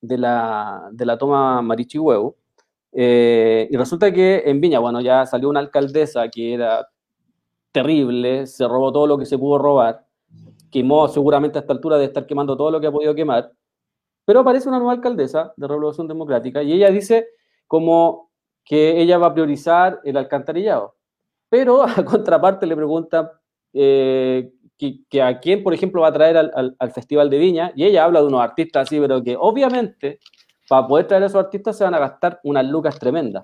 de 0.00 0.18
la, 0.18 0.88
de 0.90 1.06
la 1.06 1.16
toma 1.16 1.62
Marichi 1.62 1.96
Huevo. 1.96 2.38
Eh, 2.90 3.68
y 3.70 3.76
resulta 3.76 4.12
que 4.12 4.42
en 4.44 4.60
Viña, 4.60 4.80
bueno, 4.80 5.00
ya 5.00 5.24
salió 5.26 5.48
una 5.48 5.60
alcaldesa 5.60 6.28
que 6.28 6.54
era 6.54 6.88
terrible, 7.70 8.48
se 8.48 8.66
robó 8.66 8.90
todo 8.90 9.06
lo 9.06 9.16
que 9.16 9.26
se 9.26 9.38
pudo 9.38 9.58
robar, 9.58 10.08
quemó 10.68 11.06
seguramente 11.06 11.56
a 11.56 11.60
esta 11.60 11.72
altura 11.72 11.98
de 11.98 12.06
estar 12.06 12.26
quemando 12.26 12.56
todo 12.56 12.72
lo 12.72 12.80
que 12.80 12.88
ha 12.88 12.92
podido 12.92 13.14
quemar, 13.14 13.52
pero 14.24 14.40
aparece 14.40 14.68
una 14.68 14.78
nueva 14.78 14.94
alcaldesa 14.94 15.54
de 15.56 15.68
Revolución 15.68 16.08
Democrática 16.08 16.64
y 16.64 16.72
ella 16.72 16.90
dice 16.90 17.28
como 17.68 18.32
que 18.64 19.00
ella 19.00 19.18
va 19.18 19.28
a 19.28 19.34
priorizar 19.34 20.00
el 20.02 20.16
alcantarillado. 20.16 20.96
Pero 21.48 21.84
a 21.86 22.04
contraparte 22.04 22.66
le 22.66 22.74
pregunta 22.74 23.40
eh, 23.72 24.52
que, 24.78 25.00
que, 25.08 25.22
a 25.22 25.40
quién, 25.40 25.62
por 25.62 25.74
ejemplo, 25.74 26.02
va 26.02 26.08
a 26.08 26.12
traer 26.12 26.36
al, 26.36 26.52
al, 26.54 26.76
al, 26.78 26.90
Festival 26.90 27.30
de 27.30 27.38
Viña, 27.38 27.72
y 27.74 27.84
ella 27.84 28.04
habla 28.04 28.20
de 28.20 28.26
unos 28.26 28.40
artistas 28.40 28.86
así, 28.86 29.00
pero 29.00 29.22
que 29.22 29.36
obviamente 29.38 30.20
para 30.68 30.86
poder 30.86 31.06
traer 31.06 31.22
a 31.22 31.26
esos 31.26 31.42
artistas 31.42 31.76
se 31.76 31.84
van 31.84 31.94
a 31.94 31.98
gastar 31.98 32.40
unas 32.42 32.66
lucas 32.66 32.98
tremendas. 32.98 33.42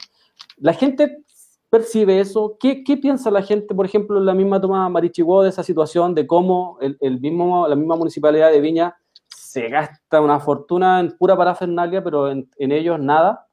La 0.57 0.72
gente 0.72 1.24
percibe 1.70 2.20
eso. 2.20 2.57
¿Qué, 2.61 2.85
qué 2.85 2.97
piensa 2.97 3.30
la 3.30 3.43
gente, 3.43 3.74
por 3.74 3.87
ejemplo, 3.87 4.18
en 4.18 4.26
la 4.26 4.35
misma 4.35 4.61
toma 4.61 4.89
Marichiguó 4.89 5.43
de 5.43 5.49
esa 5.49 5.62
situación, 5.62 6.14
de 6.14 6.26
cómo 6.26 6.78
el, 6.80 6.97
el, 7.01 7.20
mismo, 7.20 7.66
la 7.66 7.76
misma 7.76 7.97
municipalidad 7.97 8.51
de 8.51 8.61
Viña 8.61 8.97
se 9.28 9.68
gasta 9.68 10.20
una 10.20 10.41
fortuna 10.41 11.01
en 11.01 11.16
pura 11.16 11.37
parafernalia, 11.37 12.03
pero 12.03 12.30
en, 12.30 12.51
en 12.59 12.72
ellos 12.72 12.99
nada? 12.99 13.47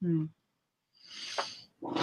Mm. 0.00 0.26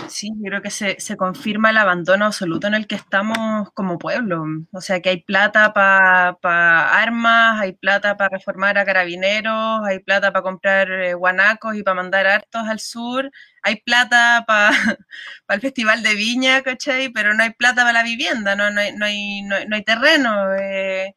Sí, 0.08 0.30
yo 0.38 0.50
creo 0.50 0.62
que 0.62 0.70
se, 0.70 1.00
se, 1.00 1.18
confirma 1.18 1.70
el 1.70 1.78
abandono 1.78 2.26
absoluto 2.26 2.68
en 2.68 2.74
el 2.74 2.88
que 2.88 2.96
estamos 2.96 3.70
como 3.74 3.98
pueblo. 3.98 4.44
O 4.72 4.82
sea, 4.82 5.02
que 5.02 5.10
hay 5.10 5.22
plata 5.22 5.74
para 5.74 6.38
pa 6.42 6.90
armas, 7.02 7.60
hay 7.62 7.74
plata 7.74 8.16
para 8.18 8.30
reformar 8.30 8.78
a 8.78 8.86
carabineros, 8.86 9.82
hay 9.86 10.00
plata 10.00 10.32
para 10.32 10.44
comprar 10.44 10.92
eh, 10.92 11.14
guanacos 11.14 11.76
y 11.76 11.84
para 11.84 11.96
mandar 11.96 12.28
hartos 12.28 12.64
al 12.68 12.80
sur, 12.80 13.32
hay 13.62 13.78
plata 13.82 14.44
para 14.48 14.72
pa 15.46 15.54
el 15.56 15.62
Festival 15.62 16.04
de 16.04 16.16
Viña, 16.16 16.62
¿cachai? 16.62 17.10
Pero 17.10 17.34
no 17.34 17.44
hay 17.44 17.52
plata 17.52 17.82
para 17.84 17.94
la 17.94 18.04
vivienda, 18.04 18.56
no, 18.56 18.72
no, 18.72 18.82
hay, 18.82 18.94
no, 18.96 19.06
hay, 19.06 19.42
no, 19.44 19.56
no 19.68 19.76
hay 19.76 19.84
terreno. 19.84 20.54
Eh, 20.56 21.16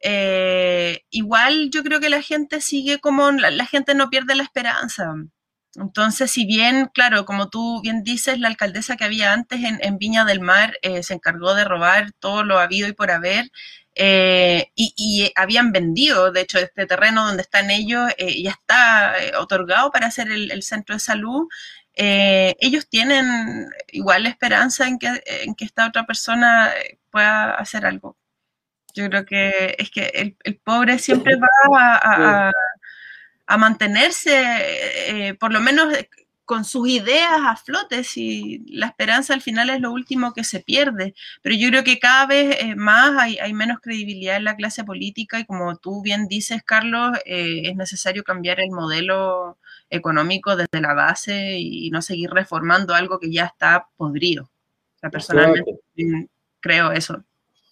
eh, 0.00 1.04
igual 1.10 1.70
yo 1.70 1.82
creo 1.82 2.00
que 2.00 2.08
la 2.10 2.22
gente 2.22 2.60
sigue 2.60 2.98
como, 3.00 3.30
la, 3.32 3.50
la 3.50 3.66
gente 3.66 3.94
no 3.94 4.10
pierde 4.10 4.34
la 4.34 4.44
esperanza. 4.44 5.14
Entonces, 5.80 6.30
si 6.30 6.46
bien, 6.46 6.90
claro, 6.92 7.24
como 7.24 7.48
tú 7.48 7.80
bien 7.82 8.02
dices, 8.02 8.38
la 8.38 8.48
alcaldesa 8.48 8.96
que 8.96 9.04
había 9.04 9.32
antes 9.32 9.62
en, 9.64 9.78
en 9.82 9.98
Viña 9.98 10.24
del 10.24 10.40
Mar 10.40 10.78
eh, 10.82 11.02
se 11.02 11.14
encargó 11.14 11.54
de 11.54 11.64
robar 11.64 12.12
todo 12.18 12.44
lo 12.44 12.58
habido 12.58 12.88
y 12.88 12.92
por 12.92 13.10
haber, 13.10 13.50
eh, 14.00 14.70
y, 14.76 14.94
y, 14.96 15.32
habían 15.34 15.72
vendido, 15.72 16.30
de 16.30 16.42
hecho, 16.42 16.58
este 16.58 16.86
terreno 16.86 17.26
donde 17.26 17.42
están 17.42 17.70
ellos 17.70 18.10
eh, 18.16 18.42
ya 18.42 18.50
está 18.52 19.18
eh, 19.18 19.32
otorgado 19.36 19.90
para 19.90 20.06
hacer 20.06 20.30
el, 20.30 20.62
centro 20.62 20.94
de 20.94 21.00
salud. 21.00 21.48
Eh, 21.94 22.54
ellos 22.60 22.88
tienen 22.88 23.66
igual 23.88 24.26
esperanza 24.26 24.86
en 24.86 24.98
que, 25.00 25.08
en 25.26 25.54
que 25.56 25.64
esta 25.64 25.86
otra 25.88 26.06
persona 26.06 26.70
pueda 27.10 27.54
hacer 27.54 27.86
algo. 27.86 28.16
Yo 28.94 29.08
creo 29.08 29.24
que 29.26 29.76
es 29.78 29.90
que 29.90 30.06
el, 30.14 30.36
el 30.44 30.56
pobre 30.58 30.98
siempre 30.98 31.34
va 31.36 31.96
a 31.96 32.48
a 32.48 32.52
mantenerse, 33.56 34.34
eh, 35.08 35.34
por 35.34 35.52
lo 35.52 35.60
menos 35.60 35.94
eh, 35.94 36.08
con 36.48 36.64
sus 36.64 36.88
ideas 36.88 37.40
a 37.44 37.56
flote, 37.56 38.02
si 38.04 38.64
la 38.70 38.86
esperanza 38.86 39.34
al 39.34 39.42
final 39.42 39.68
es 39.68 39.82
lo 39.82 39.92
último 39.92 40.32
que 40.32 40.44
se 40.44 40.60
pierde. 40.60 41.14
Pero 41.42 41.54
yo 41.54 41.68
creo 41.68 41.84
que 41.84 41.98
cada 41.98 42.26
vez 42.26 42.56
eh, 42.60 42.74
más 42.74 43.18
hay, 43.18 43.36
hay, 43.36 43.52
menos 43.52 43.80
credibilidad 43.80 44.36
en 44.36 44.44
la 44.44 44.56
clase 44.56 44.82
política 44.82 45.38
y 45.38 45.44
como 45.44 45.76
tú 45.76 46.00
bien 46.00 46.26
dices, 46.26 46.62
Carlos, 46.64 47.18
eh, 47.26 47.64
es 47.64 47.76
necesario 47.76 48.24
cambiar 48.24 48.60
el 48.60 48.70
modelo 48.70 49.58
económico 49.90 50.56
desde 50.56 50.80
la 50.80 50.94
base 50.94 51.58
y 51.58 51.90
no 51.90 52.00
seguir 52.00 52.30
reformando 52.30 52.94
algo 52.94 53.18
que 53.18 53.30
ya 53.30 53.44
está 53.44 53.86
podrido. 53.98 54.44
O 54.44 54.98
sea, 55.00 55.10
personalmente 55.10 55.78
creo 56.60 56.92
eso. 56.92 57.22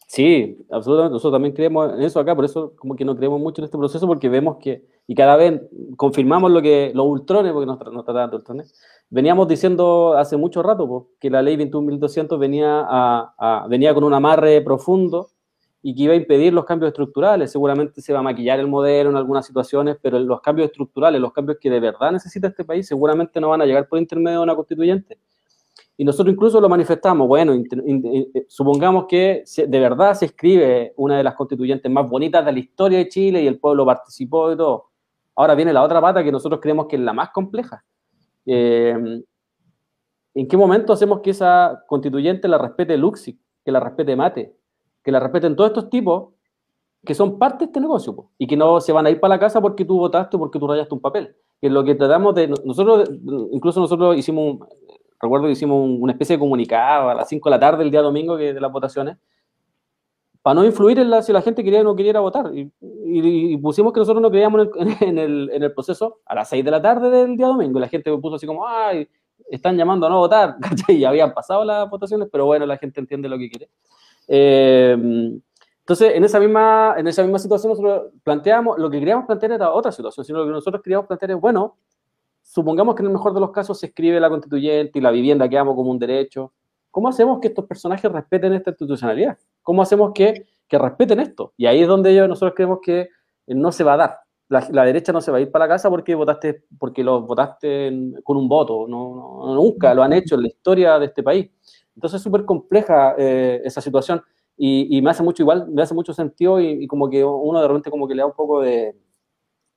Sí, 0.07 0.59
absolutamente. 0.71 1.15
Nosotros 1.15 1.33
también 1.33 1.55
creemos 1.55 1.95
en 1.95 2.03
eso 2.03 2.21
acá, 2.21 2.35
por 2.37 2.45
eso 2.45 2.75
como 2.77 2.95
que 2.95 3.07
no 3.07 3.17
creemos 3.17 3.41
mucho 3.41 3.63
en 3.63 3.65
este 3.65 3.79
proceso, 3.79 4.07
porque 4.07 4.29
vemos 4.29 4.59
que, 4.59 4.85
y 5.07 5.15
cada 5.15 5.37
vez 5.37 5.61
confirmamos 5.97 6.51
lo 6.51 6.61
que 6.61 6.91
los 6.95 7.07
ultrones, 7.07 7.53
porque 7.53 7.67
nos, 7.67 7.79
nos 7.93 8.05
trataban 8.05 8.31
de 8.31 8.37
ultrones, 8.37 8.75
veníamos 9.09 9.47
diciendo 9.49 10.15
hace 10.17 10.37
mucho 10.37 10.63
rato 10.63 11.09
que 11.21 11.31
la 11.31 11.43
ley 11.43 11.57
21.200 11.57 12.39
venía, 12.39 12.85
a, 12.89 13.35
a, 13.39 13.67
venía 13.69 13.95
con 13.95 14.05
un 14.05 14.15
amarre 14.15 14.61
profundo 14.63 15.29
y 15.83 15.95
que 15.95 16.03
iba 16.03 16.15
a 16.15 16.17
impedir 16.17 16.53
los 16.53 16.65
cambios 16.65 16.89
estructurales. 16.89 17.53
Seguramente 17.53 18.01
se 18.01 18.13
va 18.13 18.19
a 18.19 18.23
maquillar 18.23 18.59
el 18.59 18.67
modelo 18.67 19.11
en 19.11 19.17
algunas 19.17 19.47
situaciones, 19.47 19.97
pero 20.03 20.19
los 20.19 20.41
cambios 20.41 20.67
estructurales, 20.67 21.21
los 21.21 21.33
cambios 21.33 21.59
que 21.61 21.71
de 21.71 21.79
verdad 21.79 22.11
necesita 22.11 22.49
este 22.49 22.65
país, 22.65 22.89
seguramente 22.89 23.41
no 23.41 23.51
van 23.51 23.63
a 23.63 23.67
llegar 23.67 23.87
por 23.89 24.01
intermedio 24.01 24.39
de 24.39 24.45
una 24.45 24.57
constituyente 24.57 25.19
y 25.99 26.05
nosotros 26.05 26.35
incluso 26.35 26.61
lo 26.61 26.69
manifestamos, 26.69 27.27
bueno, 27.27 27.55
eh, 27.55 28.45
supongamos 28.49 29.07
que 29.07 29.45
de 29.67 29.81
verdad 29.81 30.15
se 30.15 30.27
escribe 30.27 30.93
una 30.97 31.17
de 31.17 31.25
las 31.25 31.35
constituyentes 31.35 31.91
más 31.91 32.09
bonitas 32.09 32.45
de 32.45 32.53
la 32.53 32.59
historia 32.59 32.99
de 32.99 33.09
Chile 33.09 33.43
y 33.43 33.47
el 33.47 33.59
pueblo 33.59 33.87
participó 33.87 34.53
y 34.53 34.57
todo. 34.57 34.91
Ahora 35.37 35.55
viene 35.55 35.73
la 35.73 35.83
otra 35.83 36.01
pata 36.01 36.25
que 36.25 36.33
nosotros 36.33 36.61
creemos 36.61 36.87
que 36.87 36.97
es 36.97 37.03
la 37.03 37.13
más 37.13 37.31
compleja. 37.31 37.85
Eh, 38.47 39.23
¿En 40.35 40.49
qué 40.49 40.57
momento 40.57 40.93
hacemos 40.93 41.21
que 41.21 41.31
esa 41.31 41.85
constituyente 41.87 42.49
la 42.49 42.59
respete 42.59 42.97
Luxic, 42.97 43.39
que 43.65 43.73
la 43.73 43.81
respete 43.81 44.17
Mate, 44.17 44.57
que 45.03 45.13
la 45.13 45.21
respeten 45.21 45.57
todos 45.57 45.71
estos 45.71 45.91
tipos 45.91 46.35
que 47.05 47.15
son 47.15 47.39
parte 47.39 47.59
de 47.59 47.65
este 47.67 47.81
negocio 47.81 48.17
po, 48.17 48.33
y 48.37 48.47
que 48.47 48.57
no 48.57 48.81
se 48.81 48.93
van 48.93 49.07
a 49.07 49.11
ir 49.11 49.21
para 49.21 49.35
la 49.35 49.41
casa 49.41 49.61
porque 49.61 49.85
tú 49.85 49.99
votaste 49.99 50.37
o 50.37 50.41
porque 50.41 50.59
tú 50.59 50.67
rayaste 50.67 50.95
un 50.95 51.01
papel? 51.01 51.37
Que 51.61 51.69
es 51.69 51.73
lo 51.73 51.85
que 51.85 51.95
tratamos 51.95 52.35
de... 52.35 52.49
Nosotros, 52.49 53.09
incluso 53.53 53.81
nosotros 53.81 54.17
hicimos 54.17 54.59
recuerdo 55.21 55.47
que 55.47 55.53
hicimos 55.53 55.89
una 56.01 56.13
especie 56.13 56.37
de 56.37 56.41
comunicado 56.41 57.11
a 57.11 57.15
las 57.15 57.29
5 57.29 57.49
de 57.49 57.51
la 57.51 57.61
tarde 57.61 57.85
el 57.85 57.91
día 57.91 58.03
domingo 58.03 58.37
que, 58.37 58.53
de 58.53 58.61
las 58.61 58.73
votaciones, 58.73 59.17
para 60.47 60.61
no 60.61 60.65
influir 60.65 60.97
en 61.01 61.11
la, 61.11 61.23
si 61.23 61.33
la 61.33 61.43
gente 61.43 61.65
quería 61.65 61.81
o 61.81 61.83
no 61.83 61.97
quería 61.97 62.21
votar. 62.21 62.53
Y, 62.55 63.57
pusimos 63.57 63.93
que 63.93 63.99
nosotros 63.99 64.23
no 64.23 64.31
creíamos 64.31 64.69
en 65.01 65.19
el, 65.19 65.73
proceso 65.75 66.21
a 66.25 66.37
las 66.37 66.49
6 66.51 66.65
de 66.65 66.71
la 66.71 66.81
tarde 66.81 67.11
del 67.11 67.37
día 67.37 67.49
domingo. 67.49 67.81
Y 67.81 67.81
la 67.81 67.89
gente 67.89 68.13
me 68.13 68.19
puso 68.19 68.37
así 68.37 68.47
como, 68.47 68.65
ay, 68.65 69.09
están 69.51 69.77
llamando 69.77 70.07
a 70.07 70.09
no 70.09 70.19
votar. 70.19 70.57
y 70.87 71.03
habían 71.03 71.35
pasado 71.35 71.65
las 71.65 71.91
votaciones, 71.91 72.29
pero 72.31 72.47
bueno, 72.47 72.65
la 72.65 72.79
gente 72.79 73.01
entiende 73.01 73.29
lo 73.29 73.37
que 73.39 73.51
quiere. 73.51 73.71
Eh, 74.29 74.97
entonces, 75.81 76.15
en 76.15 76.23
esa, 76.23 76.39
misma, 76.39 76.95
en 76.97 77.09
esa 77.09 77.25
misma 77.25 77.41
situación 77.41 77.71
nosotros 77.73 78.13
planteamos, 78.23 78.79
lo 78.79 78.89
que 78.89 79.01
queríamos 79.01 79.27
plantear 79.27 79.51
era 79.51 79.73
otra 79.73 79.91
situación, 79.91 80.25
sino 80.25 80.39
lo 80.39 80.45
que 80.45 80.53
nosotros 80.53 80.81
queríamos 80.81 81.09
plantear 81.09 81.33
es, 81.33 81.41
bueno, 81.41 81.77
supongamos 82.41 82.95
que 82.95 83.03
en 83.03 83.07
el 83.07 83.15
mejor 83.15 83.35
de 83.35 83.41
los 83.41 83.51
casos 83.51 83.81
se 83.81 83.87
escribe 83.87 84.21
la 84.21 84.29
constituyente 84.29 84.97
y 84.97 85.03
la 85.03 85.11
vivienda 85.11 85.49
quedamos 85.49 85.75
como 85.75 85.91
un 85.91 85.99
derecho. 85.99 86.53
¿Cómo 86.93 87.09
hacemos 87.09 87.41
que 87.41 87.49
estos 87.49 87.65
personajes 87.67 88.13
respeten 88.13 88.53
esta 88.53 88.71
institucionalidad? 88.71 89.37
¿Cómo 89.67 89.83
hacemos 89.83 90.13
que, 90.15 90.47
que 90.69 90.79
respeten 90.79 91.19
esto? 91.19 91.53
Y 91.57 91.67
ahí 91.67 91.81
es 91.81 91.89
donde 91.89 92.15
yo, 92.15 92.29
nosotros 92.29 92.55
creemos 92.55 92.79
que 92.81 93.09
no 93.49 93.73
se 93.73 93.83
va 93.83 93.95
a 93.95 93.97
dar. 93.97 94.19
La, 94.49 94.65
la, 94.71 94.85
derecha 94.85 95.13
no 95.13 95.21
se 95.21 95.33
va 95.33 95.39
a 95.39 95.41
ir 95.41 95.51
para 95.51 95.65
la 95.65 95.75
casa 95.75 95.91
porque 95.91 96.15
votaste, 96.15 96.67
porque 96.79 97.03
lo 97.03 97.23
votaste 97.23 97.89
en, 97.89 98.15
con 98.23 98.37
un 98.37 98.49
voto. 98.49 98.87
No, 98.87 99.43
no, 99.45 99.55
nunca 99.57 99.93
lo 99.93 100.05
han 100.05 100.13
hecho 100.13 100.37
en 100.37 100.43
la 100.43 100.47
historia 100.47 101.01
de 101.01 101.07
este 101.07 101.25
país. 101.25 101.51
Entonces 101.97 102.19
es 102.19 102.23
súper 102.23 102.45
compleja 102.45 103.17
eh, 103.19 103.61
esa 103.65 103.81
situación 103.81 104.23
y, 104.57 104.97
y, 104.97 105.03
me 105.03 105.11
hace 105.11 105.25
mucho 105.25 105.43
igual, 105.43 105.67
me 105.69 105.83
hace 105.83 105.95
mucho 105.95 106.15
sentido 106.15 106.61
y, 106.61 106.85
y, 106.85 106.87
como 106.87 107.11
que 107.11 107.25
uno 107.25 107.61
de 107.61 107.67
repente 107.67 107.91
como 107.91 108.07
que 108.07 108.15
le 108.15 108.21
da 108.21 108.27
un 108.27 108.35
poco 108.35 108.61
de, 108.61 108.95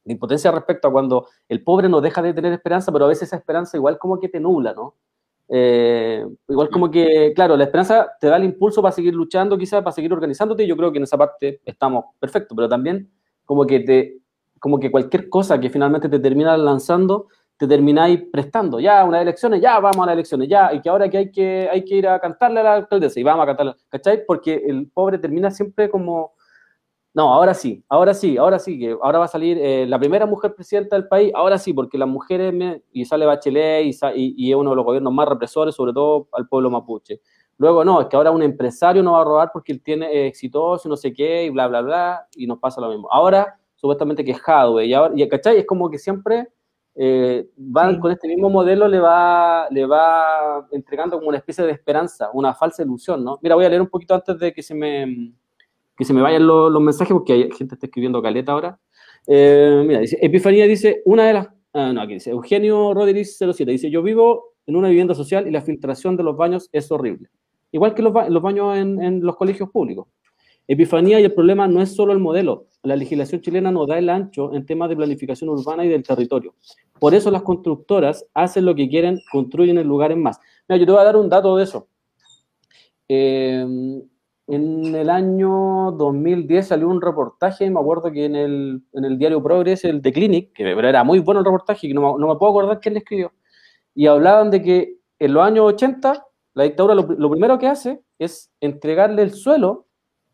de 0.06 0.14
impotencia 0.14 0.52
respecto 0.52 0.88
a 0.88 0.92
cuando 0.92 1.30
el 1.48 1.64
pobre 1.64 1.90
no 1.90 2.00
deja 2.00 2.22
de 2.22 2.36
tener 2.36 2.54
esperanza, 2.54 2.92
pero 2.92 3.06
a 3.06 3.08
veces 3.08 3.30
esa 3.30 3.38
esperanza 3.38 3.76
igual 3.76 3.98
como 3.98 4.20
que 4.20 4.30
te 4.30 4.40
nubla, 4.40 4.74
¿no? 4.74 4.94
Eh, 5.52 6.24
igual 6.48 6.70
como 6.70 6.92
que, 6.92 7.34
claro, 7.36 7.58
la 7.58 7.64
esperanza 7.64 8.08
te 8.20 8.28
da 8.28 8.38
el 8.38 8.44
impulso 8.44 8.82
para 8.82 8.92
seguir 8.92 9.16
luchando, 9.16 9.58
quizás 9.58 9.82
para 9.82 9.92
seguir 9.92 10.14
organizándote, 10.14 10.68
yo 10.68 10.78
creo 10.78 10.92
que 10.92 10.98
en 11.00 11.04
esa 11.04 11.18
parte 11.18 11.60
estamos 11.66 12.06
perfectos, 12.20 12.56
pero 12.56 12.70
también 12.70 13.12
como 13.46 13.66
que 13.66 13.80
te, 13.80 14.20
como 14.60 14.80
que 14.80 14.92
cualquier 14.92 15.28
cosa 15.28 15.60
que 15.60 15.72
finalmente 15.72 16.08
te 16.08 16.20
termina 16.20 16.56
lanzando, 16.56 17.28
te 17.58 17.68
termináis 17.68 18.22
prestando, 18.32 18.80
ya, 18.80 19.04
unas 19.04 19.24
elecciones, 19.24 19.60
ya, 19.60 19.80
vamos 19.80 20.04
a 20.04 20.06
las 20.06 20.14
elecciones, 20.14 20.48
ya, 20.48 20.72
y 20.72 20.82
que 20.82 20.90
ahora 20.90 21.10
que 21.10 21.18
hay 21.18 21.32
que, 21.32 21.68
hay 21.72 21.84
que 21.84 21.96
ir 21.96 22.08
a 22.08 22.20
cantarle 22.20 22.60
a 22.60 22.64
la 22.64 22.74
alcaldesa, 22.76 23.20
y 23.20 23.24
vamos 23.24 23.44
a 23.44 23.48
cantarle, 23.48 23.74
¿cachai? 23.90 24.24
Porque 24.26 24.62
el 24.66 24.88
pobre 24.94 25.18
termina 25.18 25.50
siempre 25.50 25.90
como 25.90 26.34
no, 27.14 27.34
ahora 27.34 27.56
sí, 27.56 27.84
ahora 27.90 28.14
sí, 28.14 28.38
ahora 28.38 28.60
sí, 28.60 28.78
que 28.78 28.96
ahora 29.02 29.20
va 29.20 29.26
a 29.26 29.30
salir 29.30 29.58
eh, 29.58 29.86
la 29.88 29.98
primera 29.98 30.28
mujer 30.28 30.54
presidenta 30.54 30.96
del 30.96 31.08
país, 31.08 31.32
ahora 31.34 31.58
sí, 31.58 31.74
porque 31.74 31.98
las 31.98 32.08
mujeres, 32.08 32.82
y 32.92 33.04
sale 33.06 33.26
Bachelet 33.26 33.86
y, 33.86 34.34
y, 34.38 34.52
es 34.52 34.56
uno 34.56 34.70
de 34.70 34.76
los 34.76 34.86
gobiernos 34.86 35.12
más 35.12 35.28
represores, 35.28 35.74
sobre 35.74 35.92
todo 35.92 36.28
al 36.34 36.48
pueblo 36.48 36.70
mapuche. 36.70 37.20
Luego, 37.58 37.84
no, 37.84 38.00
es 38.02 38.08
que 38.08 38.16
ahora 38.16 38.32
un 38.32 38.44
empresario 38.44 39.02
no 39.02 39.14
va 39.14 39.22
a 39.22 39.24
robar 39.26 39.50
porque 39.52 39.72
él 39.72 39.82
tiene 39.82 40.06
eh, 40.06 40.28
exitoso 40.28 40.88
y 40.88 40.90
no 40.90 40.96
sé 40.96 41.12
qué, 41.12 41.46
y 41.46 41.50
bla, 41.50 41.68
bla, 41.68 41.82
bla, 41.82 42.28
y 42.36 42.46
nos 42.46 42.60
pasa 42.60 42.80
lo 42.80 42.90
mismo. 42.90 43.12
Ahora, 43.12 43.60
supuestamente 43.76 44.24
que 44.24 44.32
es 44.32 44.42
y 44.86 44.94
ahora, 44.94 45.14
y, 45.16 45.28
¿cachai? 45.28 45.58
Es 45.58 45.66
como 45.66 45.90
que 45.90 45.98
siempre 45.98 46.48
eh, 46.96 47.50
van 47.58 48.00
con 48.00 48.12
este 48.12 48.28
mismo 48.28 48.50
modelo, 48.50 48.88
le 48.88 49.00
va, 49.00 49.68
le 49.72 49.86
va 49.86 50.68
entregando 50.72 51.18
como 51.18 51.30
una 51.30 51.38
especie 51.40 51.66
de 51.66 51.72
esperanza, 51.72 52.30
una 52.34 52.54
falsa 52.54 52.84
ilusión, 52.84 53.24
¿no? 53.24 53.40
Mira, 53.42 53.56
voy 53.56 53.66
a 53.66 53.70
leer 53.70 53.82
un 53.82 53.90
poquito 53.90 54.14
antes 54.14 54.38
de 54.38 54.54
que 54.54 54.62
se 54.62 54.76
me 54.76 55.34
que 56.00 56.06
se 56.06 56.14
me 56.14 56.22
vayan 56.22 56.48
los, 56.48 56.82
mensajes 56.82 57.12
porque 57.12 57.34
hay 57.34 57.42
gente 57.52 57.68
que 57.68 57.74
está 57.74 57.86
escribiendo 57.88 58.22
caleta 58.22 58.54
ahora. 58.54 58.80
Eh, 59.28 59.84
mira, 59.86 60.00
dice, 60.00 60.18
Epifanía 60.22 60.66
dice, 60.66 61.02
una 61.04 61.28
de 61.28 61.34
las... 61.34 61.50
Ah, 61.74 61.92
no, 61.92 62.02
aquí 62.02 62.14
dice, 62.14 62.30
Eugenio 62.30 62.94
Rodríguez 62.94 63.38
07, 63.38 63.70
dice, 63.70 63.92
yo 63.92 64.02
vivo 64.02 64.54
en 64.66 64.78
una 64.78 64.88
vivienda 64.88 65.14
social 65.14 65.46
y 65.46 65.52
la 65.52 65.62
filtración 65.62 66.16
de 66.16 66.24
los 66.24 66.38
baños 66.38 66.70
es 66.72 66.90
horrible. 66.90 67.28
Igual 67.74 67.96
que 67.96 68.02
los, 68.02 68.14
baños 68.14 68.78
en, 68.78 69.20
los 69.22 69.36
colegios 69.36 69.70
públicos. 69.72 70.08
Epifanía 70.70 71.20
y 71.20 71.26
el 71.26 71.34
problema 71.34 71.68
no 71.68 71.82
es 71.82 71.94
solo 71.94 72.14
el 72.14 72.20
modelo. 72.20 72.68
La 72.84 72.96
legislación 72.96 73.42
chilena 73.42 73.70
no 73.70 73.86
da 73.86 73.98
el 73.98 74.10
ancho 74.10 74.54
en 74.54 74.66
temas 74.66 74.88
de 74.88 74.96
planificación 74.96 75.50
urbana 75.50 75.84
y 75.84 75.90
del 75.90 76.04
territorio. 76.04 76.56
Por 76.98 77.14
eso 77.14 77.30
las 77.30 77.42
constructoras 77.42 78.26
hacen 78.34 78.64
lo 78.64 78.74
que 78.74 78.88
quieren, 78.88 79.20
construyen 79.34 79.78
en 79.78 79.88
lugares 79.88 80.18
más. 80.18 80.40
Mira, 80.70 80.80
yo 80.80 80.86
te 80.86 80.92
voy 80.94 81.02
a 81.02 81.04
dar 81.04 81.18
un 81.18 81.28
dato 81.28 81.58
de 81.58 81.66
eso. 81.66 81.90
Eh, 83.10 83.66
en 84.52 84.96
el 84.96 85.10
año 85.12 85.92
2010 85.92 86.68
salió 86.68 86.90
un 86.90 87.02
reportaje, 87.02 87.70
me 87.70 87.80
acuerdo 87.80 88.12
que 88.12 88.26
en 88.26 88.36
el, 88.36 88.82
en 88.94 89.06
el 89.06 89.20
diario 89.20 89.44
Progress, 89.44 89.86
el 89.86 90.02
de 90.02 90.12
Clinic, 90.12 90.54
que 90.54 90.64
era 90.64 91.04
muy 91.04 91.20
bueno 91.20 91.42
el 91.42 91.46
reportaje, 91.46 91.88
que 91.88 91.94
no, 91.94 92.18
no 92.18 92.28
me 92.28 92.36
puedo 92.36 92.52
acordar 92.52 92.80
quién 92.80 92.96
le 92.96 93.00
escribió, 93.00 93.32
y 93.94 94.08
hablaban 94.08 94.50
de 94.50 94.64
que 94.64 94.98
en 95.20 95.34
los 95.34 95.44
años 95.44 95.66
80 95.66 96.26
la 96.56 96.64
dictadura 96.64 96.96
lo, 96.96 97.30
primero 97.30 97.60
que 97.60 97.68
hace 97.68 98.02
es 98.18 98.52
entregarle 98.60 99.22
el 99.22 99.34
suelo 99.34 99.86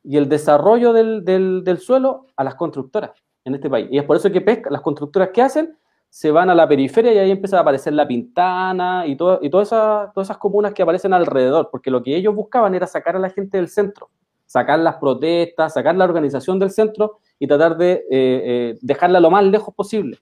y 0.01 0.15
el 0.15 0.29
desarrollo 0.29 0.93
del, 0.93 1.25
del, 1.25 1.63
del, 1.65 1.79
suelo 1.79 2.27
a 2.37 2.43
las 2.45 2.55
constructoras 2.55 3.11
en 3.43 3.55
este 3.55 3.69
país. 3.69 3.87
Y 3.91 3.97
es 3.97 4.05
por 4.05 4.15
eso 4.15 4.31
que 4.31 4.39
pesca, 4.39 4.69
las 4.69 4.81
constructoras 4.81 5.29
que 5.33 5.41
hacen 5.41 5.77
se 6.15 6.31
van 6.31 6.49
a 6.49 6.55
la 6.55 6.65
periferia 6.65 7.13
y 7.13 7.17
ahí 7.17 7.31
empieza 7.31 7.57
a 7.57 7.59
aparecer 7.59 7.91
la 7.91 8.07
Pintana 8.07 9.05
y, 9.05 9.17
todo, 9.17 9.37
y 9.41 9.49
todas, 9.49 9.67
esas, 9.67 10.13
todas 10.13 10.27
esas 10.27 10.37
comunas 10.37 10.73
que 10.73 10.81
aparecen 10.81 11.11
alrededor, 11.11 11.67
porque 11.69 11.91
lo 11.91 12.01
que 12.01 12.15
ellos 12.15 12.33
buscaban 12.33 12.73
era 12.73 12.87
sacar 12.87 13.17
a 13.17 13.19
la 13.19 13.29
gente 13.29 13.57
del 13.57 13.67
centro, 13.67 14.09
sacar 14.45 14.79
las 14.79 14.95
protestas, 14.95 15.73
sacar 15.73 15.93
la 15.97 16.05
organización 16.05 16.57
del 16.57 16.71
centro 16.71 17.19
y 17.37 17.47
tratar 17.47 17.75
de 17.75 17.91
eh, 17.91 18.05
eh, 18.09 18.79
dejarla 18.81 19.19
lo 19.19 19.29
más 19.29 19.43
lejos 19.43 19.75
posible. 19.75 20.17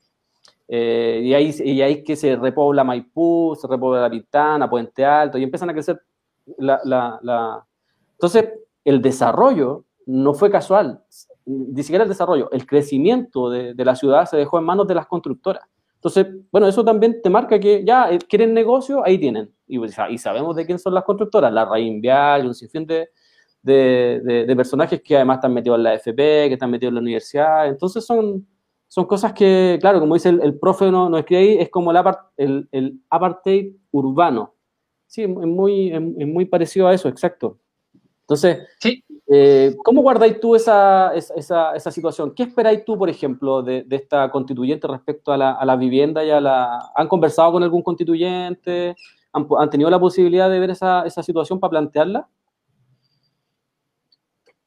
Eh, 0.67 1.21
y, 1.25 1.35
ahí, 1.35 1.53
y 1.63 1.79
ahí 1.83 2.03
que 2.03 2.15
se 2.15 2.37
repobla 2.37 2.83
Maipú, 2.83 3.55
se 3.55 3.67
repobla 3.67 4.01
la 4.01 4.09
Pintana, 4.09 4.67
Puente 4.67 5.05
Alto, 5.05 5.37
y 5.37 5.43
empiezan 5.43 5.69
a 5.69 5.73
crecer 5.73 6.01
la, 6.57 6.81
la, 6.85 7.19
la... 7.21 7.63
Entonces, 8.13 8.49
el 8.83 8.99
desarrollo 8.99 9.85
no 10.07 10.33
fue 10.33 10.49
casual, 10.49 11.03
ni 11.45 11.83
siquiera 11.83 12.03
el 12.03 12.09
desarrollo, 12.09 12.49
el 12.49 12.65
crecimiento 12.65 13.51
de, 13.51 13.75
de 13.75 13.85
la 13.85 13.95
ciudad 13.95 14.25
se 14.25 14.37
dejó 14.37 14.57
en 14.57 14.65
manos 14.65 14.87
de 14.87 14.95
las 14.95 15.05
constructoras. 15.05 15.69
Entonces, 16.03 16.27
bueno, 16.51 16.67
eso 16.67 16.83
también 16.83 17.21
te 17.21 17.29
marca 17.29 17.57
que 17.57 17.81
ya 17.85 18.11
eh, 18.11 18.19
quieren 18.27 18.53
negocio, 18.53 19.05
ahí 19.05 19.17
tienen. 19.17 19.49
Y, 19.65 19.79
sabemos 20.17 20.53
de 20.53 20.65
quién 20.65 20.77
son 20.77 20.93
las 20.93 21.05
constructoras, 21.05 21.53
la 21.53 21.63
Raín 21.63 22.01
Vial, 22.01 22.45
un 22.45 22.53
sinfín 22.53 22.85
de, 22.85 23.07
de, 23.61 24.53
personajes 24.53 25.01
que 25.01 25.15
además 25.15 25.37
están 25.37 25.53
metidos 25.53 25.77
en 25.77 25.83
la 25.83 25.93
FP, 25.93 26.49
que 26.49 26.53
están 26.55 26.71
metidos 26.71 26.89
en 26.89 26.95
la 26.95 27.01
universidad. 27.01 27.67
Entonces 27.69 28.05
son, 28.05 28.45
son 28.89 29.05
cosas 29.05 29.31
que, 29.31 29.77
claro, 29.79 30.01
como 30.01 30.15
dice 30.15 30.27
el, 30.27 30.59
profe, 30.59 30.91
no, 30.91 31.09
no 31.09 31.17
escribe 31.17 31.41
ahí, 31.41 31.57
es 31.59 31.69
como 31.69 31.93
el, 31.93 31.97
el, 32.35 32.67
el 32.73 32.99
apartheid 33.09 33.73
urbano. 33.91 34.55
Sí, 35.07 35.21
es 35.21 35.29
muy, 35.29 35.89
es 35.89 36.27
muy 36.27 36.43
parecido 36.43 36.89
a 36.89 36.93
eso, 36.93 37.07
exacto. 37.07 37.59
Entonces, 38.23 38.67
sí. 38.81 39.01
Eh, 39.27 39.75
¿Cómo 39.83 40.01
guardáis 40.01 40.39
tú 40.39 40.55
esa, 40.55 41.13
esa, 41.15 41.75
esa, 41.75 41.91
situación? 41.91 42.33
¿Qué 42.35 42.43
esperáis 42.43 42.83
tú, 42.83 42.97
por 42.97 43.09
ejemplo, 43.09 43.61
de, 43.61 43.83
de 43.83 43.95
esta 43.95 44.29
constituyente 44.29 44.87
respecto 44.87 45.31
a 45.31 45.37
la, 45.37 45.51
a 45.51 45.65
la, 45.65 45.75
vivienda 45.75 46.23
y 46.23 46.31
a 46.31 46.41
la... 46.41 46.91
¿Han 46.95 47.07
conversado 47.07 47.53
con 47.53 47.63
algún 47.63 47.81
constituyente? 47.81 48.95
¿Han, 49.31 49.47
han 49.57 49.69
tenido 49.69 49.89
la 49.89 49.99
posibilidad 49.99 50.49
de 50.49 50.59
ver 50.59 50.71
esa, 50.71 51.05
esa 51.05 51.23
situación 51.23 51.59
para 51.59 51.71
plantearla? 51.71 52.27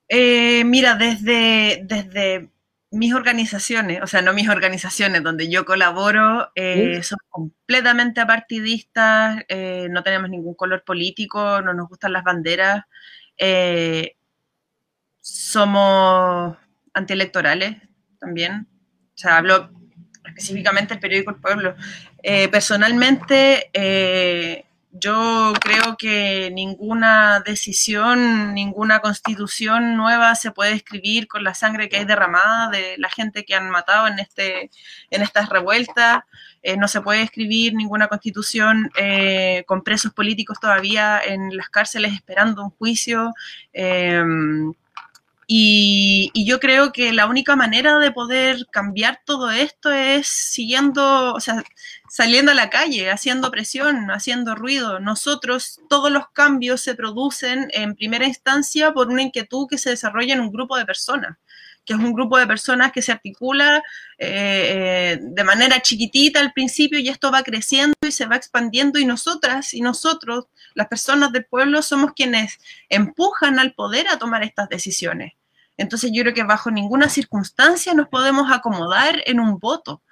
Eh, 0.09 0.65
mira, 0.65 0.95
desde, 0.95 1.83
desde 1.85 2.51
mis 2.91 3.15
organizaciones, 3.15 4.01
o 4.03 4.07
sea, 4.07 4.23
no 4.23 4.33
mis 4.33 4.49
organizaciones, 4.49 5.23
donde 5.23 5.49
yo 5.49 5.65
colaboro, 5.65 6.51
eh, 6.55 7.03
son 7.03 7.19
completamente 7.29 8.21
apartidistas, 8.21 9.43
eh, 9.49 9.89
no 9.91 10.03
tenemos 10.03 10.31
ningún 10.31 10.55
color 10.55 10.85
político, 10.85 11.61
no 11.63 11.75
nos 11.75 11.89
gustan 11.89 12.13
las 12.13 12.25
banderas. 12.25 12.85
Eh, 13.37 14.16
somos 15.27 16.57
antielectorales 16.95 17.77
también. 18.21 18.69
O 19.15 19.19
sea, 19.19 19.39
hablo 19.39 19.71
específicamente 20.25 20.95
del 20.95 21.01
periódico 21.01 21.33
El 21.33 21.41
Pueblo. 21.41 21.75
Eh, 22.23 22.47
personalmente, 22.49 23.69
eh, 23.73 24.67
yo 24.93 25.53
creo 25.61 25.97
que 25.97 26.53
ninguna 26.53 27.41
decisión, 27.41 28.55
ninguna 28.55 29.01
constitución 29.01 29.97
nueva 29.97 30.37
se 30.37 30.53
puede 30.53 30.75
escribir 30.75 31.27
con 31.27 31.43
la 31.43 31.55
sangre 31.55 31.89
que 31.89 31.97
hay 31.97 32.05
derramada 32.05 32.71
de 32.71 32.95
la 32.97 33.11
gente 33.11 33.45
que 33.45 33.57
han 33.57 33.69
matado 33.69 34.07
en, 34.07 34.21
este, 34.21 34.71
en 35.11 35.23
estas 35.23 35.49
revueltas. 35.49 36.21
Eh, 36.63 36.77
no 36.77 36.87
se 36.87 37.01
puede 37.01 37.23
escribir 37.23 37.75
ninguna 37.75 38.07
constitución 38.07 38.91
con 39.67 39.83
presos 39.83 40.13
políticos 40.13 40.61
todavía 40.61 41.21
en 41.21 41.57
las 41.57 41.69
cárceles 41.69 42.15
esperando 42.15 42.63
un 42.63 42.71
juicio. 42.71 43.35
Y, 45.49 46.33
yo 46.45 46.59
creo 46.61 46.93
que 46.93 47.13
la 47.13 47.27
única 47.27 47.55
manera 47.57 47.99
de 47.99 48.11
poder 48.11 48.67
cambiar 48.73 49.21
todo 49.25 49.51
esto 49.51 49.93
es 49.93 50.27
siguiendo, 50.27 51.35
o 51.35 51.41
sea, 51.41 51.63
saliendo 52.09 52.53
a 52.53 52.55
la 52.55 52.71
calle, 52.71 53.11
haciendo 53.11 53.51
presión, 53.51 54.11
haciendo 54.11 54.55
ruido. 54.57 54.99
Nosotros, 55.01 55.81
todos 55.89 56.11
los 56.11 56.29
cambios 56.31 56.81
se 56.81 56.95
producen 56.95 57.69
en 57.73 57.95
primera 57.95 58.27
instancia 58.27 58.93
por 58.93 59.09
una 59.09 59.23
inquietud 59.23 59.67
que 59.69 59.79
se 59.79 59.91
desarrolla 59.91 60.35
en 60.35 60.41
un 60.41 60.53
grupo 60.53 60.77
de 60.77 60.87
personas 60.87 61.37
que 61.87 61.95
es 61.95 61.99
un 61.99 62.13
grupo 62.13 62.37
de 62.37 62.47
personas 62.47 62.93
que 62.93 63.01
se 63.01 63.13
articula 63.13 63.79
eh, 64.19 65.15
eh, 65.15 65.19
de 65.23 65.45
manera 65.45 65.81
chiquitita 65.81 66.41
al 66.41 66.53
principio 66.53 66.99
y 66.99 67.09
esto 67.09 67.31
va 67.31 67.43
creciendo 67.43 67.95
y 68.07 68.11
se 68.11 68.27
va 68.27 68.37
expandiendo 68.37 68.99
y 68.99 69.07
nosotras 69.07 69.73
y 69.73 69.81
nosotros, 69.81 70.47
las 70.75 70.89
personas 70.89 71.33
del 71.33 71.47
pueblo, 71.47 71.81
somos 71.81 72.13
quienes 72.13 72.59
empujan 72.89 73.59
al 73.59 73.73
poder 73.73 74.09
a 74.09 74.19
tomar 74.19 74.43
estas 74.43 74.69
decisiones. 74.69 75.35
Entonces 75.77 76.11
yo 76.13 76.23
creo 76.23 76.35
que 76.35 76.43
bajo 76.43 76.71
ninguna 76.71 77.09
circunstancia 77.09 77.95
nos 77.95 78.09
podemos 78.09 78.51
acomodar 78.51 79.23
en 79.27 79.41
un 79.41 79.59
voto. 79.59 80.03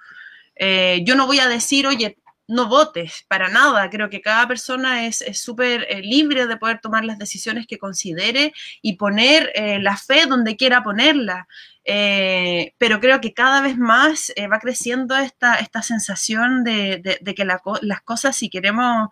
Eh, 0.55 1.01
yo 1.05 1.15
no 1.15 1.27
voy 1.27 1.39
a 1.39 1.47
decir, 1.47 1.85
oye, 1.87 2.17
no 2.47 2.67
votes, 2.67 3.25
para 3.27 3.49
nada. 3.49 3.89
Creo 3.89 4.09
que 4.09 4.21
cada 4.21 4.47
persona 4.47 5.05
es 5.05 5.23
súper 5.33 5.85
eh, 5.89 6.01
libre 6.01 6.47
de 6.47 6.57
poder 6.57 6.79
tomar 6.79 7.03
las 7.05 7.17
decisiones 7.17 7.67
que 7.67 7.77
considere 7.77 8.53
y 8.81 8.97
poner 8.97 9.51
eh, 9.55 9.79
la 9.79 9.97
fe 9.97 10.25
donde 10.27 10.55
quiera 10.55 10.83
ponerla. 10.83 11.47
Eh, 11.83 12.73
pero 12.77 12.99
creo 12.99 13.21
que 13.21 13.33
cada 13.33 13.61
vez 13.61 13.77
más 13.77 14.33
va 14.51 14.59
creciendo 14.59 15.15
esta, 15.17 15.55
esta 15.55 15.81
sensación 15.83 16.63
de, 16.63 17.19
que 17.35 17.45
las 17.45 18.01
cosas, 18.03 18.35
si 18.35 18.49
queremos 18.49 19.09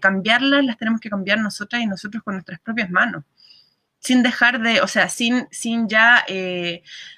cambiarlas, 0.00 0.64
las 0.64 0.76
tenemos 0.76 1.00
que 1.00 1.10
cambiar 1.10 1.38
nosotras 1.38 1.82
y 1.82 1.86
nosotros 1.86 2.22
con 2.22 2.34
nuestras 2.34 2.60
propias 2.60 2.90
manos 2.90 3.24
sin 4.02 4.22
dejar 4.22 4.60
de, 4.62 4.80
o 4.80 4.86
sea, 4.86 5.10
sin, 5.10 5.46
sin 5.50 5.86
ya 5.88 6.24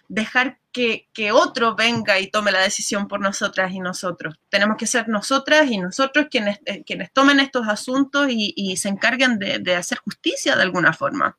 dejar 0.08 0.58
que, 0.72 1.32
otro 1.32 1.74
venga 1.76 2.18
y 2.18 2.30
tome 2.30 2.50
la 2.50 2.60
decisión 2.60 3.06
por 3.06 3.20
nosotras 3.20 3.72
y 3.72 3.80
nosotros. 3.80 4.34
Tenemos 4.48 4.76
que 4.76 4.86
ser 4.86 5.08
nosotras 5.08 5.70
y 5.70 5.78
nosotros 5.78 6.26
quienes, 6.30 6.60
eh, 6.64 6.82
quienes 6.84 7.12
tomen 7.12 7.40
estos 7.40 7.68
asuntos 7.68 8.28
y, 8.30 8.76
se 8.76 8.88
encarguen 8.88 9.38
de, 9.38 9.74
hacer 9.76 9.98
justicia 9.98 10.56
de 10.56 10.62
alguna 10.62 10.92
forma. 10.92 11.36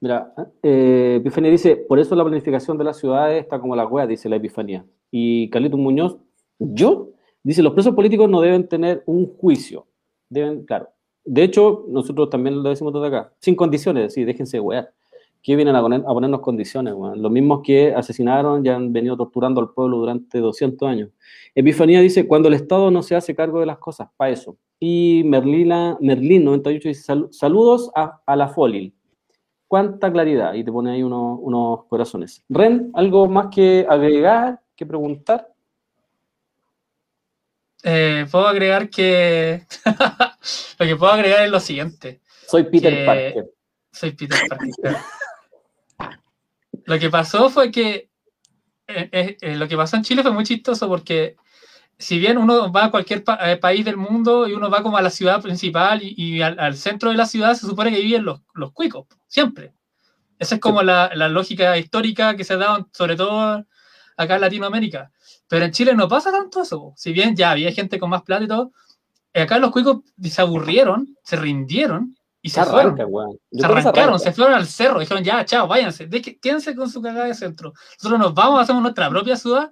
Mira, 0.00 0.32
eh, 0.62 1.16
Epifanía 1.20 1.50
dice, 1.50 1.76
por 1.76 1.98
eso 1.98 2.14
la 2.14 2.24
planificación 2.24 2.76
de 2.78 2.84
las 2.84 2.98
ciudades 2.98 3.42
está 3.42 3.60
como 3.60 3.76
la 3.76 3.86
wea, 3.86 4.06
dice 4.06 4.28
la 4.28 4.36
Epifanía. 4.36 4.84
Y 5.10 5.48
Carlito 5.50 5.76
Muñoz, 5.76 6.16
yo, 6.58 7.10
dice, 7.42 7.62
los 7.62 7.74
presos 7.74 7.94
políticos 7.94 8.28
no 8.28 8.40
deben 8.40 8.66
tener 8.66 9.02
un 9.06 9.26
juicio, 9.36 9.86
deben, 10.28 10.64
claro. 10.64 10.88
De 11.24 11.42
hecho, 11.42 11.84
nosotros 11.88 12.30
también 12.30 12.62
lo 12.62 12.70
decimos 12.70 12.94
desde 12.94 13.06
acá, 13.06 13.32
sin 13.38 13.54
condiciones, 13.54 14.14
sí, 14.14 14.24
déjense 14.24 14.56
de 14.56 14.60
¿Qué 15.42 15.56
vienen 15.56 15.74
a, 15.74 15.80
poner, 15.80 16.00
a 16.00 16.12
ponernos 16.12 16.40
condiciones? 16.40 16.94
Los 17.16 17.32
mismos 17.32 17.60
que 17.64 17.94
asesinaron 17.94 18.64
y 18.64 18.68
han 18.68 18.92
venido 18.92 19.16
torturando 19.16 19.60
al 19.60 19.70
pueblo 19.70 19.96
durante 19.96 20.38
200 20.38 20.86
años. 20.88 21.10
Epifanía 21.54 22.00
dice, 22.00 22.26
cuando 22.26 22.48
el 22.48 22.54
Estado 22.54 22.90
no 22.90 23.02
se 23.02 23.16
hace 23.16 23.34
cargo 23.34 23.58
de 23.60 23.66
las 23.66 23.78
cosas, 23.78 24.08
para 24.16 24.30
eso. 24.32 24.56
Y 24.78 25.22
Merlina, 25.24 25.96
Merlin 26.00 26.44
98 26.44 26.88
dice, 26.88 27.02
"Sal- 27.02 27.28
saludos 27.30 27.90
a, 27.94 28.20
a 28.26 28.36
la 28.36 28.48
Folil. 28.48 28.94
Cuánta 29.66 30.12
claridad. 30.12 30.52
Y 30.54 30.64
te 30.64 30.72
pone 30.72 30.90
ahí 30.92 31.02
unos, 31.02 31.38
unos 31.40 31.84
corazones. 31.86 32.42
Ren, 32.48 32.90
¿algo 32.94 33.26
más 33.28 33.46
que 33.54 33.86
agregar, 33.88 34.60
que 34.76 34.84
preguntar? 34.84 35.48
Eh, 37.82 38.26
puedo 38.30 38.46
agregar 38.46 38.90
que. 38.90 39.62
lo 40.78 40.86
que 40.86 40.96
puedo 40.96 41.12
agregar 41.12 41.44
es 41.44 41.50
lo 41.50 41.60
siguiente. 41.60 42.20
Soy 42.46 42.64
Peter 42.64 42.92
Que- 42.94 43.04
Parker. 43.06 43.50
Soy 43.92 44.10
Peter 44.12 44.38
Parker. 44.48 44.96
Lo 46.90 46.98
que 46.98 47.08
pasó 47.08 47.48
fue 47.50 47.70
que 47.70 48.10
eh, 48.88 49.08
eh, 49.12 49.36
eh, 49.40 49.54
lo 49.56 49.68
que 49.68 49.76
pasó 49.76 49.94
en 49.94 50.02
Chile 50.02 50.22
fue 50.22 50.32
muy 50.32 50.42
chistoso 50.42 50.88
porque 50.88 51.36
si 51.96 52.18
bien 52.18 52.36
uno 52.36 52.72
va 52.72 52.86
a 52.86 52.90
cualquier 52.90 53.22
pa- 53.22 53.38
país 53.60 53.84
del 53.84 53.96
mundo 53.96 54.48
y 54.48 54.54
uno 54.54 54.68
va 54.70 54.82
como 54.82 54.96
a 54.96 55.02
la 55.02 55.10
ciudad 55.10 55.40
principal 55.40 56.02
y, 56.02 56.14
y 56.16 56.42
al, 56.42 56.58
al 56.58 56.76
centro 56.76 57.10
de 57.10 57.16
la 57.16 57.26
ciudad 57.26 57.54
se 57.54 57.64
supone 57.68 57.92
que 57.92 58.00
viven 58.00 58.24
los, 58.24 58.40
los 58.54 58.72
cuicos, 58.72 59.06
siempre. 59.28 59.72
Esa 60.36 60.56
es 60.56 60.60
como 60.60 60.82
la, 60.82 61.12
la 61.14 61.28
lógica 61.28 61.78
histórica 61.78 62.34
que 62.34 62.42
se 62.42 62.54
ha 62.54 62.56
dado 62.56 62.88
sobre 62.92 63.14
todo 63.14 63.64
acá 64.16 64.34
en 64.34 64.40
Latinoamérica. 64.40 65.12
Pero 65.46 65.66
en 65.66 65.70
Chile 65.70 65.94
no 65.94 66.08
pasa 66.08 66.32
tanto 66.32 66.62
eso. 66.62 66.92
Si 66.96 67.12
bien 67.12 67.36
ya 67.36 67.52
había 67.52 67.70
gente 67.70 68.00
con 68.00 68.10
más 68.10 68.22
plata 68.22 68.42
y 68.42 68.48
todo, 68.48 68.72
acá 69.32 69.60
los 69.60 69.70
cuicos 69.70 69.98
se 70.24 70.42
aburrieron, 70.42 71.16
se 71.22 71.36
rindieron 71.36 72.16
y 72.42 72.50
se, 72.50 72.64
fueron. 72.64 72.96
Se 72.96 73.02
arrancaron, 73.64 73.98
arranca. 73.98 74.18
se 74.18 74.32
fueron 74.32 74.54
al 74.54 74.66
cerro, 74.66 75.00
dijeron 75.00 75.22
ya, 75.22 75.44
chao, 75.44 75.68
váyanse, 75.68 76.08
quédense 76.40 76.74
con 76.74 76.88
su 76.88 77.02
cagada 77.02 77.26
de 77.26 77.34
centro. 77.34 77.72
Nosotros 77.98 78.18
nos 78.18 78.34
vamos, 78.34 78.60
hacemos 78.60 78.82
nuestra 78.82 79.10
propia 79.10 79.36
ciudad 79.36 79.70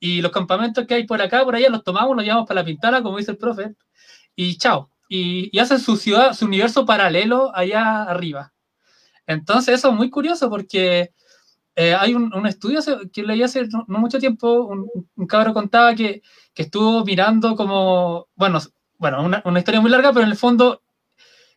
y 0.00 0.20
los 0.20 0.32
campamentos 0.32 0.86
que 0.86 0.94
hay 0.94 1.06
por 1.06 1.20
acá, 1.22 1.44
por 1.44 1.54
allá, 1.54 1.68
los 1.70 1.84
tomamos, 1.84 2.16
los 2.16 2.24
llevamos 2.24 2.46
para 2.46 2.60
la 2.60 2.66
pintana, 2.66 3.02
como 3.02 3.18
dice 3.18 3.32
el 3.32 3.38
profe, 3.38 3.74
y 4.34 4.56
chao. 4.56 4.90
Y, 5.08 5.48
y 5.56 5.58
hacen 5.60 5.80
su 5.80 5.96
ciudad, 5.96 6.34
su 6.34 6.44
universo 6.44 6.84
paralelo 6.84 7.50
allá 7.54 8.02
arriba. 8.02 8.52
Entonces, 9.26 9.74
eso 9.74 9.88
es 9.88 9.94
muy 9.94 10.10
curioso 10.10 10.50
porque 10.50 11.12
eh, 11.76 11.94
hay 11.94 12.14
un, 12.14 12.34
un 12.34 12.46
estudio 12.46 12.80
que 13.12 13.22
leí 13.22 13.42
hace 13.42 13.66
no, 13.68 13.84
no 13.86 13.98
mucho 13.98 14.18
tiempo, 14.18 14.64
un, 14.66 14.90
un 15.14 15.26
cabro 15.26 15.54
contaba 15.54 15.94
que, 15.94 16.22
que 16.52 16.62
estuvo 16.64 17.04
mirando 17.04 17.54
como, 17.56 18.28
bueno, 18.34 18.58
bueno 18.98 19.22
una, 19.22 19.42
una 19.44 19.58
historia 19.60 19.80
muy 19.80 19.90
larga, 19.90 20.12
pero 20.12 20.24
en 20.24 20.32
el 20.32 20.36
fondo 20.36 20.82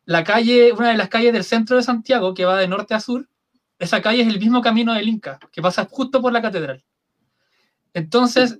la 0.05 0.23
calle, 0.23 0.71
una 0.73 0.89
de 0.89 0.97
las 0.97 1.09
calles 1.09 1.33
del 1.33 1.43
centro 1.43 1.77
de 1.77 1.83
Santiago, 1.83 2.33
que 2.33 2.45
va 2.45 2.57
de 2.57 2.67
norte 2.67 2.93
a 2.93 2.99
sur, 2.99 3.27
esa 3.79 4.01
calle 4.01 4.21
es 4.21 4.27
el 4.27 4.39
mismo 4.39 4.61
camino 4.61 4.93
del 4.93 5.07
Inca, 5.07 5.39
que 5.51 5.61
pasa 5.61 5.87
justo 5.89 6.21
por 6.21 6.31
la 6.33 6.41
catedral. 6.41 6.83
Entonces, 7.93 8.59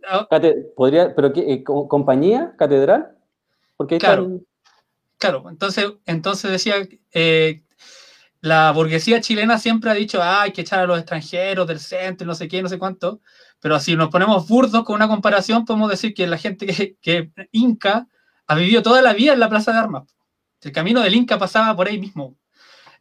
¿Podría, 0.76 1.16
pero 1.16 1.32
qué, 1.32 1.54
eh, 1.54 1.64
co- 1.64 1.88
compañía, 1.88 2.54
catedral? 2.58 3.18
Porque 3.78 3.98
Claro. 3.98 4.24
están- 4.24 4.46
claro, 5.18 5.50
entonces, 5.50 5.86
entonces 6.06 6.52
decía, 6.52 6.76
eh, 7.14 7.64
la 8.42 8.72
burguesía 8.72 9.22
chilena 9.22 9.58
siempre 9.58 9.90
ha 9.92 9.94
dicho, 9.94 10.22
ah, 10.22 10.42
hay 10.42 10.52
que 10.52 10.62
echar 10.62 10.80
a 10.80 10.86
los 10.88 10.98
extranjeros 10.98 11.68
del 11.68 11.80
centro, 11.80 12.26
no 12.28 12.36
sé 12.36 12.48
qué, 12.48 12.62
no 12.62 12.68
sé 12.70 12.78
cuánto, 12.80 13.22
pero 13.60 13.80
si 13.80 13.96
nos 13.96 14.10
ponemos 14.10 14.48
burdos 14.48 14.84
con 14.84 14.96
una 14.96 15.08
comparación, 15.08 15.64
podemos 15.64 15.90
decir 15.90 16.14
que 16.14 16.28
la 16.28 16.38
gente 16.38 16.66
que, 16.66 16.96
que 17.02 17.32
Inca 17.52 18.08
ha 18.48 18.56
vivido 18.56 18.82
toda 18.82 19.02
la 19.02 19.14
vida 19.14 19.34
en 19.34 19.40
la 19.40 19.50
Plaza 19.50 19.72
de 19.72 19.78
Armas. 19.78 20.04
El 20.62 20.72
camino 20.72 21.02
del 21.02 21.16
Inca 21.16 21.38
pasaba 21.40 21.76
por 21.76 21.88
ahí 21.88 22.00
mismo. 22.00 22.36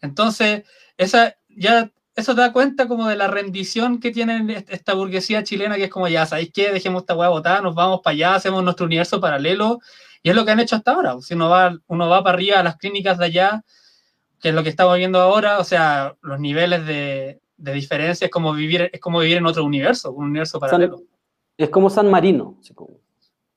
Entonces, 0.01 0.65
esa, 0.97 1.37
ya, 1.49 1.91
eso 2.17 2.35
da 2.35 2.53
cuenta 2.53 2.89
como 2.89 3.09
de 3.09 3.17
la 3.17 3.29
rendición 3.29 4.01
que 4.01 4.11
tiene 4.11 4.55
est- 4.57 4.71
esta 4.71 4.95
burguesía 4.95 5.43
chilena, 5.45 5.77
que 5.77 5.85
es 5.85 5.91
como, 5.91 6.09
ya, 6.09 6.27
¿sabéis 6.27 6.51
qué? 6.53 6.73
Dejemos 6.73 7.03
esta 7.03 7.15
hueá 7.15 7.29
botada, 7.29 7.61
nos 7.61 7.75
vamos 7.75 8.01
para 8.03 8.13
allá, 8.13 8.35
hacemos 8.35 8.63
nuestro 8.65 8.87
universo 8.87 9.21
paralelo, 9.21 9.79
y 10.23 10.31
es 10.31 10.37
lo 10.37 10.45
que 10.45 10.51
han 10.53 10.61
hecho 10.61 10.77
hasta 10.77 10.93
ahora. 10.93 11.17
Si 11.21 11.35
uno 11.35 11.49
va, 11.49 11.77
uno 11.87 12.09
va 12.09 12.23
para 12.23 12.35
arriba 12.35 12.61
a 12.61 12.63
las 12.63 12.77
clínicas 12.77 13.19
de 13.19 13.25
allá, 13.27 13.65
que 14.41 14.49
es 14.51 14.55
lo 14.55 14.63
que 14.63 14.71
estamos 14.71 14.97
viendo 14.97 15.21
ahora, 15.21 15.59
o 15.59 15.65
sea, 15.65 16.17
los 16.23 16.41
niveles 16.41 16.87
de, 16.87 17.41
de 17.59 17.73
diferencia 17.73 18.25
es 18.25 18.31
como, 18.31 18.53
vivir, 18.55 18.89
es 18.93 19.01
como 19.01 19.21
vivir 19.21 19.37
en 19.37 19.47
otro 19.47 19.65
universo, 19.65 20.13
un 20.13 20.27
universo 20.27 20.59
paralelo. 20.61 20.97
es 21.59 21.69
como 21.69 21.91
San 21.91 22.11
Marino. 22.11 22.59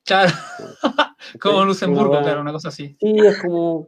Claro, 0.05 0.33
como. 1.41 1.63
Luxemburgo, 1.65 2.11
claro, 2.23 2.41
una 2.41 2.51
cosa 2.51 2.67
así. 2.67 2.97
Sí, 2.99 3.15
es 3.19 3.41
como 3.41 3.87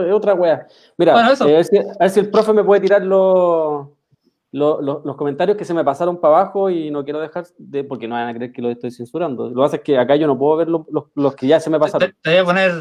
es 0.00 0.12
otra 0.12 0.34
wea. 0.34 0.66
Mira, 0.98 1.12
Bueno, 1.14 1.32
eso. 1.32 1.46
eh, 1.48 1.52
a, 1.54 1.56
ver 1.56 1.64
si, 1.64 1.78
a 1.78 1.82
ver 2.00 2.10
si 2.10 2.20
el 2.20 2.30
profe 2.30 2.52
me 2.52 2.62
puede 2.62 2.80
tirar 2.82 3.02
los, 3.02 3.88
los, 4.52 4.82
los- 4.82 5.04
los 5.04 5.16
comentarios 5.16 5.56
que 5.56 5.64
se 5.64 5.74
me 5.74 5.82
pasaron 5.84 6.20
para 6.20 6.38
abajo 6.40 6.68
y 6.70 6.90
no 6.90 7.02
quiero 7.04 7.20
dejar 7.20 7.46
de, 7.58 7.84
porque 7.84 8.06
no 8.06 8.14
van 8.14 8.28
a 8.28 8.34
creer 8.34 8.52
que 8.52 8.62
lo 8.62 8.70
estoy 8.70 8.90
censurando. 8.90 9.44
Lo 9.48 9.54
que 9.54 9.60
pasa 9.60 9.76
es 9.76 9.82
que 9.82 9.98
acá 9.98 10.16
yo 10.16 10.26
no 10.26 10.38
puedo 10.38 10.56
ver 10.58 10.68
los, 10.68 10.82
los- 10.90 11.04
los 11.14 11.34
que 11.34 11.46
ya 11.46 11.58
se 11.60 11.70
me 11.70 11.78
Te, 11.78 11.80
pasaron. 11.80 12.14
te 12.22 12.30
voy 12.30 12.38
a 12.38 12.44
poner 12.44 12.72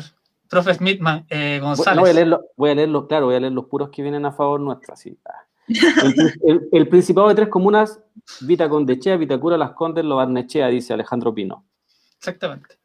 profe 0.50 0.74
Smithman, 0.74 1.26
eh, 1.30 1.60
González. 1.62 1.96
no, 1.96 2.02
voy 2.02 2.10
a 2.10 2.14
leerlo, 2.14 2.42
voy 2.58 2.70
a 2.72 2.76
leerlos, 2.76 3.06
claro, 3.08 3.28
voy 3.28 3.36
a 3.36 3.40
leer 3.40 3.54
los 3.54 3.66
puros 3.66 3.90
que 3.90 4.02
vienen 4.02 4.26
a 4.26 4.32
favor 4.32 4.60
nuestra, 4.60 4.96
sí. 4.96 5.18
Ah. 5.26 5.46
El, 5.68 6.32
el- 6.44 6.70
el 6.72 6.88
Principado 6.88 7.28
de 7.30 7.36
tres 7.36 7.48
comunas, 7.50 8.00
Vitacondechea, 8.42 9.16
Vitacura, 9.18 9.56
Las 9.58 9.72
Condes, 9.74 10.04
Lo 10.04 10.16
Barnechea, 10.16 10.68
dice 10.68 10.94
Alejandro 10.94 11.32
Pino. 11.36 11.64
Exactamente. 12.18 12.80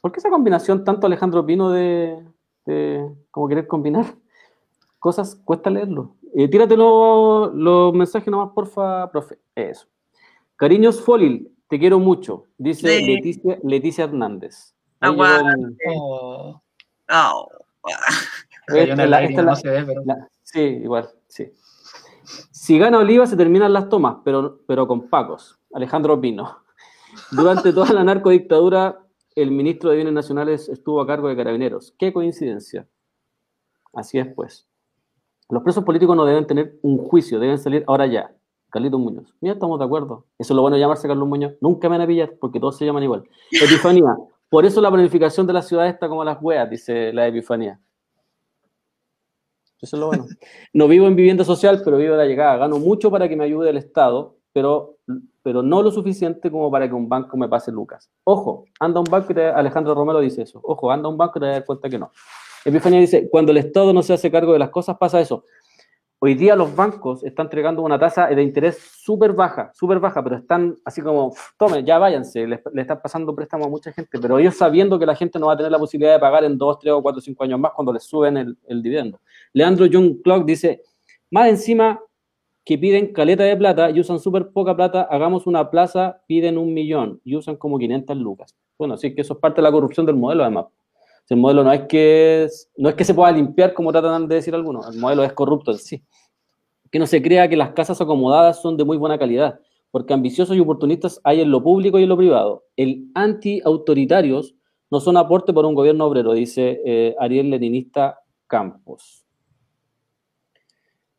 ¿Por 0.00 0.12
qué 0.12 0.20
esa 0.20 0.30
combinación 0.30 0.84
tanto 0.84 1.06
Alejandro 1.08 1.44
Pino 1.44 1.70
de, 1.70 2.24
de 2.64 3.08
como 3.30 3.48
querer 3.48 3.66
combinar 3.66 4.04
cosas? 4.98 5.34
Cuesta 5.44 5.70
leerlo. 5.70 6.14
Eh, 6.34 6.48
tírate 6.48 6.76
los 6.76 7.52
los 7.54 7.92
mensajes 7.94 8.28
nomás, 8.30 8.50
porfa, 8.54 9.10
profe. 9.10 9.38
Eso. 9.54 9.86
Cariños 10.56 11.00
Folil, 11.00 11.50
te 11.68 11.78
quiero 11.78 11.98
mucho, 11.98 12.46
dice 12.56 12.88
Sí. 13.00 13.06
Leticia, 13.06 13.58
Leticia 13.64 14.04
Hernández. 14.04 14.74
Aguante. 15.00 15.84
Oh, 15.96 16.60
Oh, 17.14 17.48
esta 18.68 19.06
la- 19.06 19.22
esta 19.24 19.42
la- 19.42 19.56
se 19.56 19.68
ve, 19.68 19.84
pero. 19.84 20.02
la- 20.04 20.28
sí, 20.42 20.60
igual, 20.60 21.10
sí. 21.26 21.52
Si 22.52 22.78
gana 22.78 22.98
Oliva 22.98 23.26
se 23.26 23.36
terminan 23.36 23.72
las 23.72 23.88
tomas, 23.88 24.18
pero, 24.24 24.60
pero 24.66 24.86
con 24.86 25.08
pacos. 25.08 25.58
Alejandro 25.74 26.18
Pino. 26.20 26.58
Durante 27.32 27.72
toda 27.72 27.92
la 27.92 28.04
narcodictadura, 28.04 29.00
el 29.34 29.50
ministro 29.50 29.90
de 29.90 29.96
Bienes 29.96 30.14
Nacionales 30.14 30.68
estuvo 30.68 31.00
a 31.00 31.06
cargo 31.06 31.28
de 31.28 31.36
Carabineros. 31.36 31.94
Qué 31.98 32.12
coincidencia. 32.12 32.86
Así 33.92 34.18
es, 34.18 34.26
pues. 34.34 34.66
Los 35.48 35.62
presos 35.62 35.84
políticos 35.84 36.16
no 36.16 36.24
deben 36.24 36.46
tener 36.46 36.78
un 36.82 36.98
juicio, 36.98 37.38
deben 37.38 37.58
salir 37.58 37.84
ahora 37.86 38.06
ya. 38.06 38.34
Carlitos 38.70 38.98
Muñoz. 38.98 39.34
Mira, 39.40 39.54
estamos 39.54 39.78
de 39.78 39.84
acuerdo. 39.84 40.24
Eso 40.38 40.54
es 40.54 40.56
lo 40.56 40.62
bueno 40.62 40.76
de 40.76 40.80
llamarse 40.80 41.06
Carlos 41.06 41.28
Muñoz. 41.28 41.52
Nunca 41.60 41.88
me 41.88 41.98
van 41.98 42.04
a 42.04 42.06
pillar 42.06 42.34
porque 42.40 42.58
todos 42.58 42.78
se 42.78 42.86
llaman 42.86 43.02
igual. 43.02 43.24
Epifanía. 43.50 44.16
Por 44.48 44.64
eso 44.64 44.80
la 44.80 44.90
planificación 44.90 45.46
de 45.46 45.52
la 45.52 45.62
ciudad 45.62 45.88
está 45.88 46.08
como 46.08 46.24
las 46.24 46.38
weas, 46.40 46.68
dice 46.70 47.12
la 47.12 47.26
Epifanía. 47.26 47.78
Eso 49.82 49.96
es 49.96 50.00
lo 50.00 50.06
bueno. 50.06 50.26
No 50.72 50.88
vivo 50.88 51.06
en 51.06 51.16
vivienda 51.16 51.44
social, 51.44 51.82
pero 51.84 51.98
vivo 51.98 52.12
de 52.12 52.18
la 52.18 52.26
llegada. 52.26 52.56
Gano 52.56 52.78
mucho 52.78 53.10
para 53.10 53.28
que 53.28 53.36
me 53.36 53.44
ayude 53.44 53.68
el 53.68 53.76
Estado, 53.76 54.36
pero, 54.52 54.91
pero 55.42 55.62
no 55.62 55.82
lo 55.82 55.90
suficiente 55.90 56.50
como 56.50 56.70
para 56.70 56.88
que 56.88 56.94
un 56.94 57.08
banco 57.08 57.36
me 57.36 57.48
pase 57.48 57.72
lucas. 57.72 58.10
Ojo, 58.24 58.64
anda 58.78 59.00
un 59.00 59.06
banco 59.10 59.32
y 59.32 59.34
te, 59.34 59.46
Alejandro 59.46 59.94
Romero 59.94 60.20
dice 60.20 60.42
eso. 60.42 60.60
Ojo, 60.62 60.90
anda 60.90 61.08
un 61.08 61.16
banco 61.16 61.38
y 61.38 61.40
te 61.40 61.46
dar 61.46 61.64
cuenta 61.64 61.88
que 61.88 61.98
no. 61.98 62.12
Epifanía 62.64 63.00
dice, 63.00 63.28
cuando 63.28 63.50
el 63.50 63.58
Estado 63.58 63.92
no 63.92 64.02
se 64.02 64.12
hace 64.12 64.30
cargo 64.30 64.52
de 64.52 64.58
las 64.58 64.70
cosas, 64.70 64.96
pasa 64.96 65.20
eso. 65.20 65.44
Hoy 66.20 66.34
día 66.36 66.54
los 66.54 66.76
bancos 66.76 67.24
están 67.24 67.46
entregando 67.46 67.82
una 67.82 67.98
tasa 67.98 68.28
de 68.28 68.40
interés 68.40 68.78
súper 68.78 69.32
baja, 69.32 69.72
súper 69.74 69.98
baja, 69.98 70.22
pero 70.22 70.36
están 70.36 70.78
así 70.84 71.02
como, 71.02 71.26
"Uf, 71.26 71.50
tome, 71.58 71.82
ya 71.82 71.98
váyanse, 71.98 72.46
le, 72.46 72.62
le 72.72 72.82
están 72.82 73.00
pasando 73.02 73.34
préstamos 73.34 73.66
a 73.66 73.70
mucha 73.70 73.92
gente, 73.92 74.20
pero 74.20 74.38
ellos 74.38 74.54
sabiendo 74.54 75.00
que 75.00 75.06
la 75.06 75.16
gente 75.16 75.40
no 75.40 75.48
va 75.48 75.54
a 75.54 75.56
tener 75.56 75.72
la 75.72 75.80
posibilidad 75.80 76.12
de 76.12 76.20
pagar 76.20 76.44
en 76.44 76.56
dos, 76.56 76.78
tres 76.78 76.92
o 76.92 77.02
cuatro, 77.02 77.20
cinco 77.20 77.42
años 77.42 77.58
más 77.58 77.72
cuando 77.72 77.92
les 77.92 78.04
suben 78.04 78.36
el, 78.36 78.56
el 78.68 78.80
dividendo. 78.80 79.20
Leandro 79.52 79.86
John 79.92 80.20
Clock 80.22 80.44
dice, 80.44 80.82
más 81.28 81.48
encima 81.48 82.00
que 82.64 82.78
piden 82.78 83.12
caleta 83.12 83.44
de 83.44 83.56
plata 83.56 83.90
y 83.90 84.00
usan 84.00 84.20
súper 84.20 84.50
poca 84.50 84.76
plata, 84.76 85.02
hagamos 85.02 85.46
una 85.46 85.70
plaza, 85.70 86.22
piden 86.26 86.58
un 86.58 86.72
millón 86.72 87.20
y 87.24 87.36
usan 87.36 87.56
como 87.56 87.78
500 87.78 88.16
lucas. 88.16 88.56
Bueno, 88.78 88.96
sí 88.96 89.14
que 89.14 89.22
eso 89.22 89.34
es 89.34 89.40
parte 89.40 89.60
de 89.60 89.62
la 89.62 89.72
corrupción 89.72 90.06
del 90.06 90.16
modelo 90.16 90.42
además. 90.42 90.66
El 91.28 91.38
modelo 91.38 91.64
no 91.64 91.72
es 91.72 91.82
que, 91.88 92.48
no 92.76 92.88
es 92.88 92.94
que 92.94 93.04
se 93.04 93.14
pueda 93.14 93.32
limpiar 93.32 93.72
como 93.72 93.90
tratan 93.90 94.28
de 94.28 94.34
decir 94.34 94.54
algunos, 94.54 94.86
el 94.92 95.00
modelo 95.00 95.24
es 95.24 95.32
corrupto 95.32 95.72
en 95.72 95.78
sí. 95.78 96.04
Que 96.90 96.98
no 96.98 97.06
se 97.06 97.22
crea 97.22 97.48
que 97.48 97.56
las 97.56 97.70
casas 97.70 98.00
acomodadas 98.00 98.60
son 98.60 98.76
de 98.76 98.84
muy 98.84 98.98
buena 98.98 99.18
calidad, 99.18 99.58
porque 99.90 100.12
ambiciosos 100.12 100.56
y 100.56 100.60
oportunistas 100.60 101.20
hay 101.24 101.40
en 101.40 101.50
lo 101.50 101.62
público 101.62 101.98
y 101.98 102.02
en 102.02 102.10
lo 102.10 102.16
privado. 102.16 102.64
El 102.76 103.10
anti-autoritarios 103.14 104.54
no 104.90 105.00
son 105.00 105.16
aporte 105.16 105.54
por 105.54 105.64
un 105.64 105.74
gobierno 105.74 106.04
obrero, 106.04 106.34
dice 106.34 106.82
eh, 106.84 107.14
Ariel 107.18 107.48
Leninista 107.48 108.18
Campos. 108.46 109.21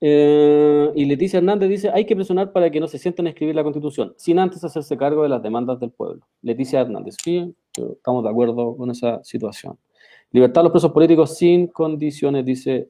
Eh, 0.06 0.92
y 0.96 1.06
Leticia 1.06 1.38
Hernández 1.38 1.70
dice, 1.70 1.90
hay 1.94 2.04
que 2.04 2.14
presionar 2.14 2.52
para 2.52 2.70
que 2.70 2.82
no 2.82 2.90
se 2.90 2.98
sientan 2.98 3.26
a 3.26 3.30
escribir 3.30 3.56
la 3.56 3.64
Constitución, 3.64 4.14
sin 4.18 4.38
antes 4.38 4.62
hacerse 4.62 4.98
cargo 4.98 5.24
de 5.24 5.30
las 5.30 5.42
demandas 5.42 5.80
del 5.80 5.92
pueblo. 5.92 6.28
Leticia 6.42 6.82
Hernández, 6.82 7.16
sí, 7.24 7.56
estamos 7.78 8.22
de 8.26 8.30
acuerdo 8.30 8.76
con 8.76 8.92
esa 8.92 9.24
situación. 9.24 9.78
Libertad 10.32 10.60
a 10.60 10.64
los 10.64 10.74
presos 10.74 10.92
políticos 10.92 11.38
sin 11.38 11.68
condiciones, 11.68 12.44
dice, 12.44 12.90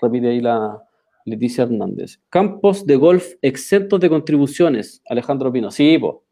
repite 0.00 0.28
ahí 0.28 0.40
la 0.40 0.82
Leticia 1.26 1.64
Hernández. 1.64 2.22
Campos 2.30 2.86
de 2.86 2.96
golf 2.96 3.34
exentos 3.42 4.00
de 4.00 4.08
contribuciones, 4.08 5.02
Alejandro 5.06 5.52
Pino. 5.52 5.70
Sí, 5.70 5.98
po. 5.98 6.24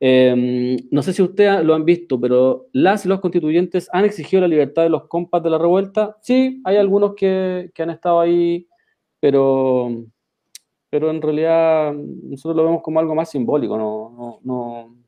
Eh, 0.00 0.76
no 0.90 1.02
sé 1.02 1.12
si 1.12 1.22
ustedes 1.22 1.64
lo 1.64 1.76
han 1.76 1.84
visto, 1.84 2.20
pero 2.20 2.66
las 2.72 3.04
y 3.04 3.08
los 3.08 3.20
constituyentes 3.20 3.88
han 3.92 4.04
exigido 4.04 4.40
la 4.40 4.48
libertad 4.48 4.82
de 4.82 4.90
los 4.90 5.06
compas 5.06 5.40
de 5.40 5.50
la 5.50 5.58
revuelta. 5.58 6.16
Sí, 6.20 6.60
hay 6.64 6.78
algunos 6.78 7.14
que, 7.14 7.70
que 7.72 7.82
han 7.84 7.90
estado 7.90 8.18
ahí, 8.18 8.66
pero, 9.20 9.90
pero 10.90 11.10
en 11.10 11.22
realidad 11.22 11.92
nosotros 11.92 12.56
lo 12.56 12.64
vemos 12.64 12.82
como 12.82 13.00
algo 13.00 13.14
más 13.14 13.30
simbólico, 13.30 13.76
no, 13.76 14.10
no, 14.16 14.40
no, 14.42 14.98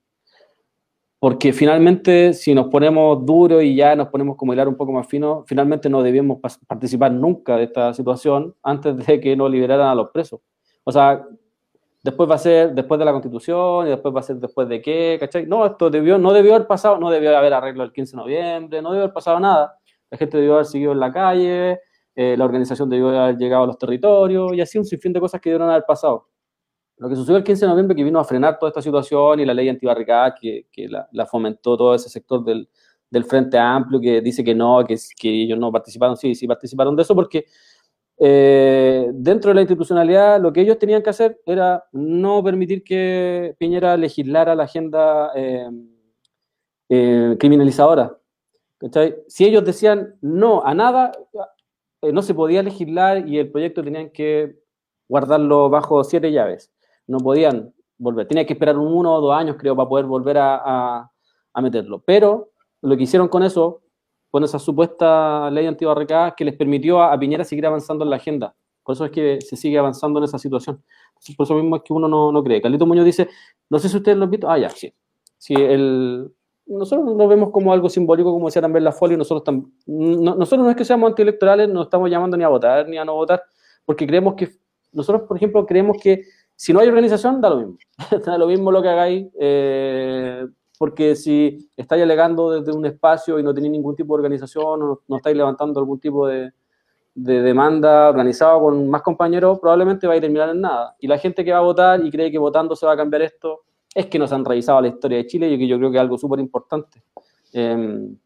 porque 1.21 1.53
finalmente 1.53 2.33
si 2.33 2.55
nos 2.55 2.69
ponemos 2.69 3.25
duros 3.27 3.63
y 3.63 3.77
ya 3.77 3.95
nos 3.95 4.09
ponemos 4.09 4.39
como 4.39 4.55
hilar 4.55 4.69
un 4.69 4.77
poco 4.77 4.91
más 4.91 5.07
fino, 5.07 5.45
finalmente 5.47 5.91
no 5.91 6.03
debíamos 6.03 6.39
participar 6.67 7.13
nunca 7.13 7.59
de 7.59 7.65
esta 7.65 7.93
situación 7.93 8.55
antes 8.63 9.07
de 9.07 9.21
que 9.21 9.37
nos 9.37 9.51
liberaran 9.51 9.89
a 9.89 9.95
los 9.95 10.09
presos. 10.11 10.41
O 10.83 10.91
sea, 10.91 11.23
después 12.03 12.29
va 12.29 12.37
a 12.37 12.39
ser 12.39 12.73
después 12.73 12.99
de 12.99 13.05
la 13.05 13.13
constitución 13.13 13.87
y 13.87 13.91
después 13.91 14.15
va 14.15 14.21
a 14.21 14.23
ser 14.23 14.37
después 14.37 14.67
de 14.67 14.81
qué, 14.81 15.19
¿cachai? 15.21 15.45
No, 15.45 15.67
esto 15.67 15.91
debió, 15.91 16.17
no 16.17 16.33
debió 16.33 16.55
haber 16.55 16.67
pasado, 16.67 16.97
no 16.97 17.11
debió 17.11 17.37
haber 17.37 17.53
arreglo 17.53 17.85
el 17.85 17.93
15 17.93 18.13
de 18.13 18.17
noviembre, 18.17 18.81
no 18.81 18.89
debió 18.91 19.05
haber 19.05 19.15
pasado 19.15 19.39
nada. 19.39 19.77
La 20.11 20.17
gente 20.17 20.39
debió 20.39 20.55
haber 20.55 20.65
seguido 20.65 20.93
en 20.93 21.01
la 21.01 21.13
calle, 21.13 21.81
eh, 22.15 22.37
la 22.37 22.45
organización 22.45 22.89
debió 22.89 23.09
haber 23.09 23.37
llegado 23.37 23.65
a 23.65 23.67
los 23.67 23.79
territorios 23.79 24.53
y 24.55 24.61
así 24.61 24.79
un 24.79 24.85
sinfín 24.85 25.13
de 25.13 25.21
cosas 25.21 25.41
que 25.41 25.51
debieron 25.51 25.71
haber 25.71 25.85
pasado. 25.87 26.29
Lo 26.97 27.09
que 27.09 27.17
sucedió 27.17 27.39
el 27.39 27.45
15 27.45 27.65
de 27.65 27.69
noviembre, 27.71 27.97
que 27.97 28.05
vino 28.05 28.21
a 28.21 28.25
frenar 28.25 28.59
toda 28.59 28.69
esta 28.69 28.83
situación 28.83 29.41
y 29.41 29.47
la 29.47 29.55
ley 29.55 29.69
antibarricada 29.71 30.35
que, 30.35 30.67
que 30.71 30.87
la, 30.87 31.27
fomentó 31.27 31.77
todo 31.77 31.95
ese 31.95 32.11
sector 32.11 32.45
del, 32.45 32.69
del, 33.09 33.25
Frente 33.25 33.57
Amplio, 33.57 33.99
que 34.01 34.21
dice 34.21 34.45
que 34.45 34.55
no, 34.55 34.85
que, 34.85 34.99
ellos 35.23 35.59
no 35.59 35.73
participaron, 35.73 36.17
sí, 36.17 36.35
sí 36.35 36.47
participaron 36.47 36.95
de 36.95 37.03
eso, 37.03 37.15
porque 37.15 37.47
eh, 38.19 39.09
dentro 39.15 39.49
de 39.49 39.55
la 39.55 39.61
institucionalidad 39.63 40.39
lo 40.43 40.53
que 40.53 40.61
ellos 40.61 40.79
tenían 40.79 41.03
que 41.03 41.09
hacer 41.09 41.41
era 41.47 41.83
no 41.93 42.45
permitir 42.45 42.85
que 42.85 43.57
Piñera 43.59 43.97
legislara 43.97 44.55
la 44.55 44.65
agenda 44.65 45.33
eh, 45.35 45.71
eh, 46.91 47.37
criminalizadora. 47.41 48.15
Si 49.27 49.47
ellos 49.47 49.65
decían 49.65 50.17
no 50.21 50.63
a 50.63 50.75
nada, 50.75 51.13
no 52.03 52.23
se 52.23 52.35
podía 52.35 52.63
legislar 52.63 53.29
y 53.29 53.39
el 53.39 53.51
proyecto 53.51 53.83
tenían 53.83 54.11
que 54.11 54.57
guardarlo 55.09 55.69
bajo 55.69 56.03
siete 56.05 56.33
llaves 56.33 56.71
no 57.11 57.19
podían 57.19 57.75
volver. 57.99 58.27
Tenía 58.27 58.47
que 58.47 58.53
esperar 58.55 58.79
un 58.79 58.93
uno 58.93 59.15
o 59.15 59.21
dos 59.21 59.35
años, 59.35 59.57
creo, 59.59 59.75
para 59.77 59.89
poder 59.89 60.07
volver 60.07 60.39
a, 60.39 61.11
meterlo. 61.61 62.03
Pero 62.07 62.53
lo 62.81 62.97
que 62.97 63.03
hicieron 63.03 63.29
con 63.29 63.43
eso, 63.43 63.83
con 64.31 64.45
esa 64.45 64.59
supuesta 64.59 65.51
ley 65.51 65.67
antibarricada, 65.67 66.35
que 66.35 66.45
les 66.45 66.57
permitió 66.57 67.03
a, 67.03 67.19
Piñera 67.19 67.45
seguir 67.45 67.67
avanzando 67.67 68.05
en 68.05 68.11
la 68.11 68.17
agenda. 68.17 68.55
Por 68.83 68.95
eso 68.95 69.05
es 69.05 69.11
que 69.11 69.41
se 69.41 69.57
sigue 69.57 69.77
avanzando 69.77 70.21
en 70.21 70.25
esa 70.25 70.39
situación. 70.39 70.83
Por 71.37 71.45
eso 71.45 71.55
mismo 71.55 71.77
es 71.77 71.83
que 71.83 71.93
uno 71.93 72.09
no, 72.09 72.45
cree. 72.45 72.63
Carlito 72.63 72.87
Muñoz 72.87 73.05
dice, 73.05 73.29
no 73.69 73.79
sé 73.79 73.89
si 73.89 73.97
ustedes 73.97 74.17
lo 74.17 74.25
han 74.25 74.31
visto. 74.31 74.49
Ah, 74.49 74.59
ya, 74.59 74.71
sí. 74.71 74.95
sí 75.37 75.55
el, 75.55 76.33
nosotros 76.71 77.17
lo 77.17 77.29
vemos 77.29 77.51
como 77.51 77.73
algo 77.73 77.89
simbólico, 77.89 78.33
como 78.33 78.47
decía 78.47 78.63
también 78.63 78.85
la 78.85 78.93
folia, 78.93 79.17
nosotros, 79.17 79.57
no, 79.87 80.35
nosotros 80.37 80.65
no 80.65 80.71
es 80.71 80.77
que 80.77 80.85
seamos 80.85 81.09
antielectorales, 81.09 81.69
no 81.69 81.83
estamos 81.83 82.09
llamando 82.09 82.37
ni 82.37 82.45
a 82.45 82.49
votar 82.49 82.89
ni 82.89 82.97
a 82.97 83.05
no 83.05 83.15
votar, 83.15 83.43
porque 83.85 84.07
creemos 84.07 84.35
que, 84.35 84.49
nosotros, 84.93 85.23
por 85.27 85.37
ejemplo, 85.37 85.67
creemos 85.67 85.97
que 86.01 86.23
si 86.55 86.73
no 86.73 86.81
hay 86.81 86.89
organización, 86.89 87.41
da 87.41 87.51
lo 87.51 87.57
mismo. 87.57 87.79
da 88.25 88.39
lo 88.39 88.47
mismo 88.47 88.71
lo 88.71 88.83
que 88.83 88.89
hagáis, 88.89 89.27
eh, 89.39 90.47
porque 90.79 91.17
si 91.17 91.71
estáis 91.77 92.03
alegando 92.03 92.51
desde 92.51 92.77
un 92.77 92.87
espacio 92.87 93.39
y 93.39 93.43
no 93.43 93.53
tenéis 93.53 93.73
ningún 93.73 93.97
tipo 93.97 94.15
de 94.15 94.21
organización, 94.21 94.83
o 94.83 95.01
no, 95.09 95.17
estáis 95.17 95.37
levantando 95.37 95.81
algún 95.81 95.99
tipo 95.99 96.27
de, 96.27 96.53
demanda 97.15 98.09
organizada 98.11 98.59
con 98.59 98.89
más 98.89 99.03
compañeros, 99.03 99.59
probablemente 99.59 100.07
va 100.07 100.15
a 100.15 100.21
terminar 100.21 100.51
en 100.51 100.61
nada. 100.61 100.95
Y 101.01 101.07
la 101.07 101.19
gente 101.19 101.45
que 101.45 101.53
va 101.53 101.59
a 101.59 101.63
votar 101.63 102.05
y 102.05 102.11
cree 102.11 102.31
que 102.31 102.39
votando 102.39 102.77
se 102.77 102.87
va 102.87 102.93
a 102.93 102.97
cambiar 102.97 103.23
esto, 103.23 103.63
es 103.95 104.07
que 104.07 104.19
nos 104.19 104.33
han 104.33 104.45
revisado 104.45 104.81
la 104.81 104.89
historia 104.89 105.19
de 105.19 105.27
Chile 105.27 105.51
y 105.51 105.59
que 105.59 105.67
yo 105.67 105.79
creo 105.79 105.91
que 105.91 105.97
es 105.97 106.01
algo 106.01 106.19
súper 106.19 106.39
importante. 106.41 107.03
Em, 107.53 108.17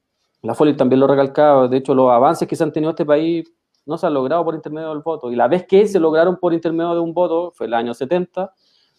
la 0.42 0.54
Folia 0.54 0.76
también 0.76 1.00
lo 1.00 1.06
recalcaba, 1.06 1.68
de 1.68 1.78
hecho 1.78 1.94
los 1.94 2.10
avances 2.10 2.46
que 2.46 2.54
se 2.54 2.62
han 2.62 2.72
tenido 2.72 2.90
en 2.90 2.94
este 2.94 3.06
país 3.06 3.50
no 3.86 3.98
se 3.98 4.06
ha 4.06 4.10
logrado 4.10 4.44
por 4.44 4.54
intermedio 4.54 4.88
del 4.90 5.00
voto. 5.00 5.30
Y 5.30 5.36
la 5.36 5.48
vez 5.48 5.66
que 5.66 5.86
se 5.86 6.00
lograron 6.00 6.36
por 6.36 6.54
intermedio 6.54 6.94
de 6.94 7.00
un 7.00 7.12
voto, 7.12 7.52
fue 7.54 7.66
el 7.66 7.74
año 7.74 7.92
70, 7.92 8.52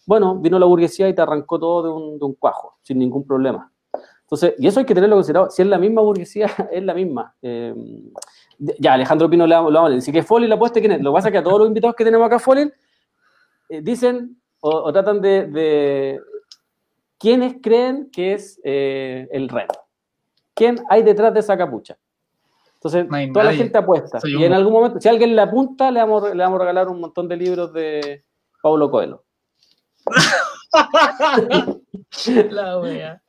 bueno, 0.06 0.36
vino 0.36 0.60
la 0.60 0.66
burguesía 0.66 1.10
y 1.10 1.16
te 1.16 1.22
arrancó 1.22 1.60
todo 1.60 2.18
de 2.18 2.26
un, 2.26 2.34
cuajo, 2.36 2.78
sin 2.84 3.00
ningún 3.00 3.26
problema. 3.26 3.72
Entonces, 4.22 4.54
y 4.58 4.68
eso 4.68 4.80
hay 4.80 4.86
que 4.86 4.94
tenerlo 4.94 5.16
considerado. 5.16 5.50
Si 5.50 5.62
es 5.62 5.68
la 5.68 5.78
misma 5.78 6.02
burguesía, 6.02 6.48
es 6.72 6.84
la 6.84 6.94
misma. 6.94 7.36
Eh, 7.42 7.74
ya, 8.80 8.94
Alejandro 8.94 9.30
Pino 9.30 9.46
le 9.46 9.56
vamos 9.56 9.92
decir 9.92 10.14
que 10.14 10.24
Foley 10.24 10.48
la 10.48 10.56
apuesta 10.56 10.80
quién 10.80 10.94
es. 10.94 11.02
Lo 11.02 11.12
que 11.12 11.16
pasa 11.16 11.28
es 11.30 11.32
que 11.32 11.38
a 11.40 11.44
todos 11.44 11.60
los 11.60 11.68
invitados 11.68 11.96
que 11.96 12.06
tenemos 12.06 12.26
acá, 12.26 12.40
Foley, 12.40 12.72
eh, 13.70 13.82
dicen 13.82 14.38
o, 14.62 14.92
tratan 14.92 15.22
de, 15.22 16.20
quiénes 17.18 17.56
creen 17.62 18.10
que 18.12 18.34
es 18.34 18.60
eh, 18.64 19.28
el 19.32 19.50
rey. 19.50 19.68
¿Quién 20.54 20.82
hay 20.90 21.04
detrás 21.04 21.34
de 21.34 21.42
esa 21.42 21.58
capucha? 21.58 21.98
Entonces, 22.76 23.08
toda 23.34 23.46
la 23.46 23.54
gente 23.54 23.78
apuesta. 23.78 24.20
y 24.24 24.44
en 24.44 24.54
algún 24.54 24.74
momento, 24.74 25.02
si 25.02 25.10
alguien 25.10 25.36
le 25.36 25.42
apunta, 25.42 25.90
le 25.90 26.00
vamos, 26.00 26.36
le 26.36 26.44
vamos 26.44 26.58
a 26.58 26.60
regalar 26.60 26.88
un 26.88 27.00
montón 27.00 27.28
de 27.28 27.36
libros 27.36 27.74
de 27.74 28.24
Paulo 28.62 28.92
Coelho. 28.92 29.24
la 32.52 32.80
wea. 32.80 33.22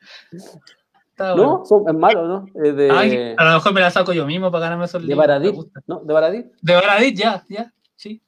no, 1.19 1.65
son, 1.65 1.89
es 1.89 1.95
malo, 1.95 2.27
¿no? 2.27 2.45
de, 2.53 3.35
a 3.39 3.45
lo 3.45 3.55
mejor 3.55 3.73
me 3.73 3.81
la 3.81 3.91
saco 3.91 4.13
yo 4.13 4.27
mismo 4.27 4.51
para 4.51 4.65
ganarme 4.65 4.85
esos 4.85 5.03
libros. 5.03 5.17
De 5.17 5.27
Baradit, 5.27 5.55
¿no? 5.87 6.01
¿De 6.01 6.13
Baradit? 6.13 6.53
De 6.61 6.75
Baradit, 6.75 7.17
ya, 7.17 7.43
ya, 7.49 7.73
sí. 7.95 8.21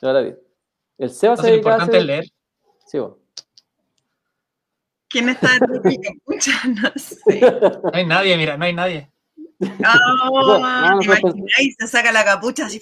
De 0.00 0.06
Baradit. 0.06 0.36
El 0.96 1.10
Seba 1.10 1.36
se 1.36 1.50
Es 1.50 1.58
importante 1.58 2.02
leer. 2.02 2.24
Sí, 2.86 2.98
bueno. 2.98 3.18
¿Quién 5.12 5.28
está 5.28 5.50
de 5.58 6.00
capucha? 6.00 6.52
No 6.82 6.90
sé. 6.96 7.40
No 7.40 7.90
hay 7.92 8.06
nadie, 8.06 8.36
mira, 8.36 8.56
no 8.56 8.64
hay 8.64 8.72
nadie. 8.72 9.12
Oh, 9.60 10.98
y 11.60 11.72
se 11.72 11.86
saca 11.86 12.10
la 12.10 12.24
capucha 12.24 12.66
así, 12.66 12.80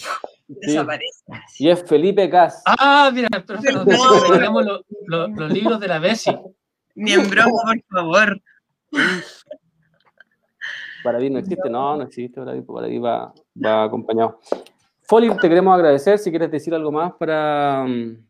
desaparece. 0.48 1.24
Y 1.58 1.68
es 1.68 1.84
Felipe 1.84 2.26
Gas. 2.28 2.62
Ah, 2.64 3.10
mira, 3.12 3.28
pero 3.46 3.84
no. 3.84 5.28
los 5.28 5.52
libros 5.52 5.78
de 5.80 5.88
la 5.88 5.98
Bessie. 5.98 6.38
Ni 6.94 7.12
en 7.12 7.28
broma, 7.28 7.50
por 7.64 7.82
favor. 7.90 8.40
Paradis 11.02 11.30
no 11.30 11.38
existe, 11.38 11.70
no, 11.70 11.96
no 11.96 12.02
existe 12.04 12.40
Paradis, 12.40 12.64
Paradis 12.64 13.02
va, 13.02 13.34
va 13.62 13.84
acompañado. 13.84 14.40
Foli, 15.02 15.28
te 15.36 15.48
queremos 15.48 15.74
agradecer, 15.74 16.18
si 16.18 16.30
quieres 16.30 16.50
decir 16.50 16.74
algo 16.74 16.92
más 16.92 17.12
para, 17.14 17.84
mm, 17.86 18.26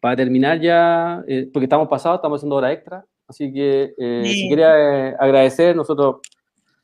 para 0.00 0.16
terminar 0.16 0.60
ya, 0.60 1.22
eh, 1.26 1.48
porque 1.52 1.64
estamos 1.64 1.88
pasados, 1.88 2.18
estamos 2.18 2.38
haciendo 2.38 2.56
hora 2.56 2.72
extra, 2.72 3.04
así 3.32 3.52
que 3.52 3.94
eh, 3.96 4.22
si 4.24 4.48
quería 4.48 5.08
eh, 5.08 5.16
agradecer, 5.18 5.74
nosotros 5.74 6.16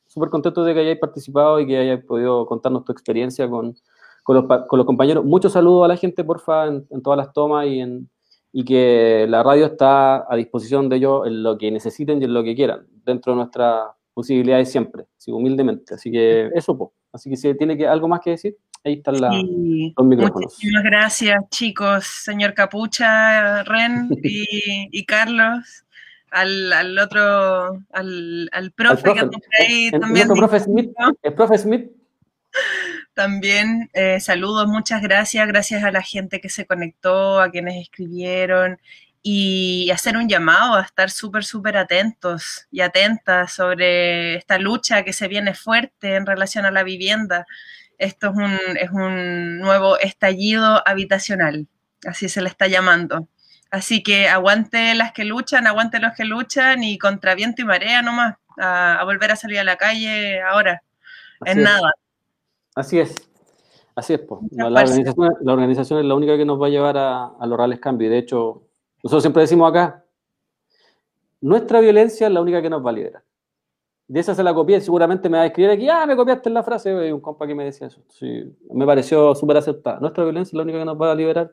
súper 0.07 0.29
contento 0.29 0.63
de 0.63 0.73
que 0.73 0.79
hayáis 0.79 0.99
participado 0.99 1.59
y 1.59 1.67
que 1.67 1.77
hayáis 1.77 2.03
podido 2.03 2.45
contarnos 2.47 2.83
tu 2.83 2.91
experiencia 2.91 3.47
con, 3.47 3.75
con, 4.23 4.35
los, 4.35 4.45
con 4.67 4.77
los, 4.77 4.85
compañeros. 4.85 5.23
Muchos 5.23 5.53
saludos 5.53 5.85
a 5.85 5.87
la 5.87 5.97
gente, 5.97 6.23
porfa, 6.23 6.65
en, 6.65 6.87
en 6.89 7.01
todas 7.03 7.17
las 7.17 7.31
tomas 7.31 7.67
y, 7.67 7.79
en, 7.79 8.09
y 8.51 8.65
que 8.65 9.27
la 9.29 9.43
radio 9.43 9.67
está 9.67 10.25
a 10.27 10.35
disposición 10.35 10.89
de 10.89 10.95
ellos 10.97 11.27
en 11.27 11.43
lo 11.43 11.57
que 11.57 11.69
necesiten 11.69 12.19
y 12.19 12.25
en 12.25 12.33
lo 12.33 12.43
que 12.43 12.55
quieran, 12.55 12.87
dentro 13.05 13.33
de 13.33 13.37
nuestras 13.37 13.91
posibilidades 14.13 14.71
siempre, 14.71 15.05
sí, 15.17 15.31
humildemente. 15.31 15.93
Así 15.93 16.11
que 16.11 16.49
eso, 16.55 16.77
pues. 16.77 16.91
Así 17.13 17.29
que 17.29 17.37
si 17.37 17.55
tiene 17.55 17.77
que, 17.77 17.87
algo 17.87 18.07
más 18.07 18.21
que 18.21 18.31
decir, 18.31 18.55
ahí 18.83 18.93
están 18.93 19.19
la, 19.19 19.29
los 19.31 20.05
micrófonos. 20.05 20.53
Muchísimas 20.53 20.83
gracias, 20.83 21.43
chicos, 21.49 22.05
señor 22.05 22.53
Capucha, 22.53 23.63
Ren 23.63 24.09
y, 24.23 24.89
y 24.91 25.05
Carlos 25.05 25.85
al, 26.31 26.73
al 26.73 26.97
otro, 26.99 27.83
al, 27.91 28.49
al 28.51 28.71
profe, 28.71 29.13
que 29.13 29.29
ahí 29.59 29.91
también. 29.91 30.29
El 30.31 30.37
profe 30.37 30.59
Smith, 30.59 30.91
el 31.21 31.33
profe 31.33 31.57
Smith. 31.57 31.91
También 33.13 33.89
eh, 33.93 34.19
saludos, 34.19 34.67
muchas 34.67 35.01
gracias, 35.01 35.47
gracias 35.47 35.83
a 35.83 35.91
la 35.91 36.01
gente 36.01 36.41
que 36.41 36.49
se 36.49 36.65
conectó, 36.65 37.41
a 37.41 37.51
quienes 37.51 37.81
escribieron 37.81 38.79
y 39.21 39.91
hacer 39.91 40.15
un 40.15 40.29
llamado 40.29 40.75
a 40.75 40.81
estar 40.81 41.11
súper, 41.11 41.43
súper 41.43 41.77
atentos 41.77 42.67
y 42.71 42.81
atentas 42.81 43.51
sobre 43.51 44.35
esta 44.35 44.57
lucha 44.57 45.03
que 45.03 45.13
se 45.13 45.27
viene 45.27 45.53
fuerte 45.53 46.15
en 46.15 46.25
relación 46.25 46.65
a 46.65 46.71
la 46.71 46.83
vivienda. 46.83 47.45
Esto 47.97 48.29
es 48.29 48.35
un, 48.37 48.77
es 48.77 48.89
un 48.91 49.59
nuevo 49.59 49.99
estallido 49.99 50.81
habitacional, 50.87 51.67
así 52.07 52.29
se 52.29 52.41
le 52.41 52.47
está 52.47 52.67
llamando. 52.67 53.27
Así 53.71 54.01
que 54.01 54.27
aguante 54.27 54.95
las 54.95 55.11
que 55.13 55.25
luchan, 55.25 55.67
aguante 55.67 55.99
los 55.99 56.13
que 56.13 56.25
luchan 56.25 56.83
y 56.83 56.97
contra 56.97 57.35
viento 57.35 57.61
y 57.61 57.65
marea 57.65 58.01
nomás, 58.01 58.37
a, 58.57 59.01
volver 59.05 59.31
a 59.31 59.35
salir 59.35 59.59
a 59.59 59.63
la 59.63 59.77
calle 59.77 60.41
ahora, 60.41 60.81
en 61.45 61.63
nada. 61.63 61.93
Así 62.75 62.99
es, 62.99 63.15
así 63.95 64.13
es. 64.13 64.21
La, 64.51 64.67
organización, 64.67 65.99
es 65.99 66.05
la 66.05 66.15
única 66.15 66.35
que 66.35 66.45
nos 66.45 66.59
va 66.59 66.67
a 66.67 66.69
llevar 66.69 66.97
a, 66.97 67.45
los 67.45 67.57
reales 67.57 67.79
cambios. 67.79 68.09
De 68.09 68.17
hecho, 68.17 68.63
nosotros 69.03 69.23
siempre 69.23 69.43
decimos 69.43 69.69
acá, 69.69 70.03
nuestra 71.41 71.79
violencia 71.79 72.27
es 72.27 72.33
la 72.33 72.41
única 72.41 72.61
que 72.61 72.69
nos 72.69 72.83
va 72.83 72.89
a 72.89 72.93
liderar. 72.93 73.23
De 74.07 74.19
esa 74.19 74.33
se 74.33 74.41
la 74.41 74.55
copié, 74.55 74.81
seguramente 74.81 75.29
me 75.29 75.37
va 75.37 75.43
a 75.43 75.45
escribir 75.47 75.69
aquí, 75.69 75.87
ah, 75.87 76.07
me 76.07 76.15
copiaste 76.15 76.49
la 76.49 76.63
frase, 76.63 76.89
y 77.07 77.11
un 77.11 77.21
compa 77.21 77.45
que 77.45 77.53
me 77.53 77.65
decía 77.65 77.85
eso. 77.85 78.01
Sí, 78.09 78.43
me 78.71 78.83
pareció 78.83 79.35
súper 79.35 79.57
aceptada. 79.57 79.99
Nuestra 79.99 80.23
violencia 80.23 80.49
es 80.49 80.57
la 80.57 80.63
única 80.63 80.79
que 80.79 80.85
nos 80.85 80.99
va 80.99 81.11
a 81.11 81.15
liberar, 81.15 81.51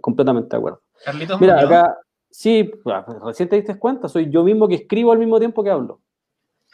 completamente 0.00 0.48
de 0.50 0.56
acuerdo. 0.56 0.80
Carlitos 1.04 1.40
Mira, 1.40 1.54
Muñoz. 1.56 1.70
acá, 1.70 1.98
sí, 2.30 2.70
ah, 2.86 3.04
recién 3.24 3.48
te 3.48 3.56
diste 3.56 3.78
cuenta, 3.78 4.08
soy 4.08 4.30
yo 4.30 4.44
mismo 4.44 4.68
que 4.68 4.76
escribo 4.76 5.12
al 5.12 5.18
mismo 5.18 5.38
tiempo 5.38 5.62
que 5.62 5.70
hablo. 5.70 6.00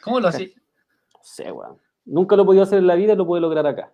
¿Cómo 0.03 0.19
lo 0.19 0.27
hacía? 0.27 0.47
No 1.13 1.19
sé, 1.21 1.51
weón. 1.51 1.77
Nunca 2.05 2.35
lo 2.35 2.43
he 2.43 2.45
podido 2.45 2.63
hacer 2.63 2.79
en 2.79 2.87
la 2.87 2.95
vida 2.95 3.13
y 3.13 3.15
lo 3.15 3.25
puedo 3.27 3.41
lograr 3.41 3.67
acá. 3.67 3.93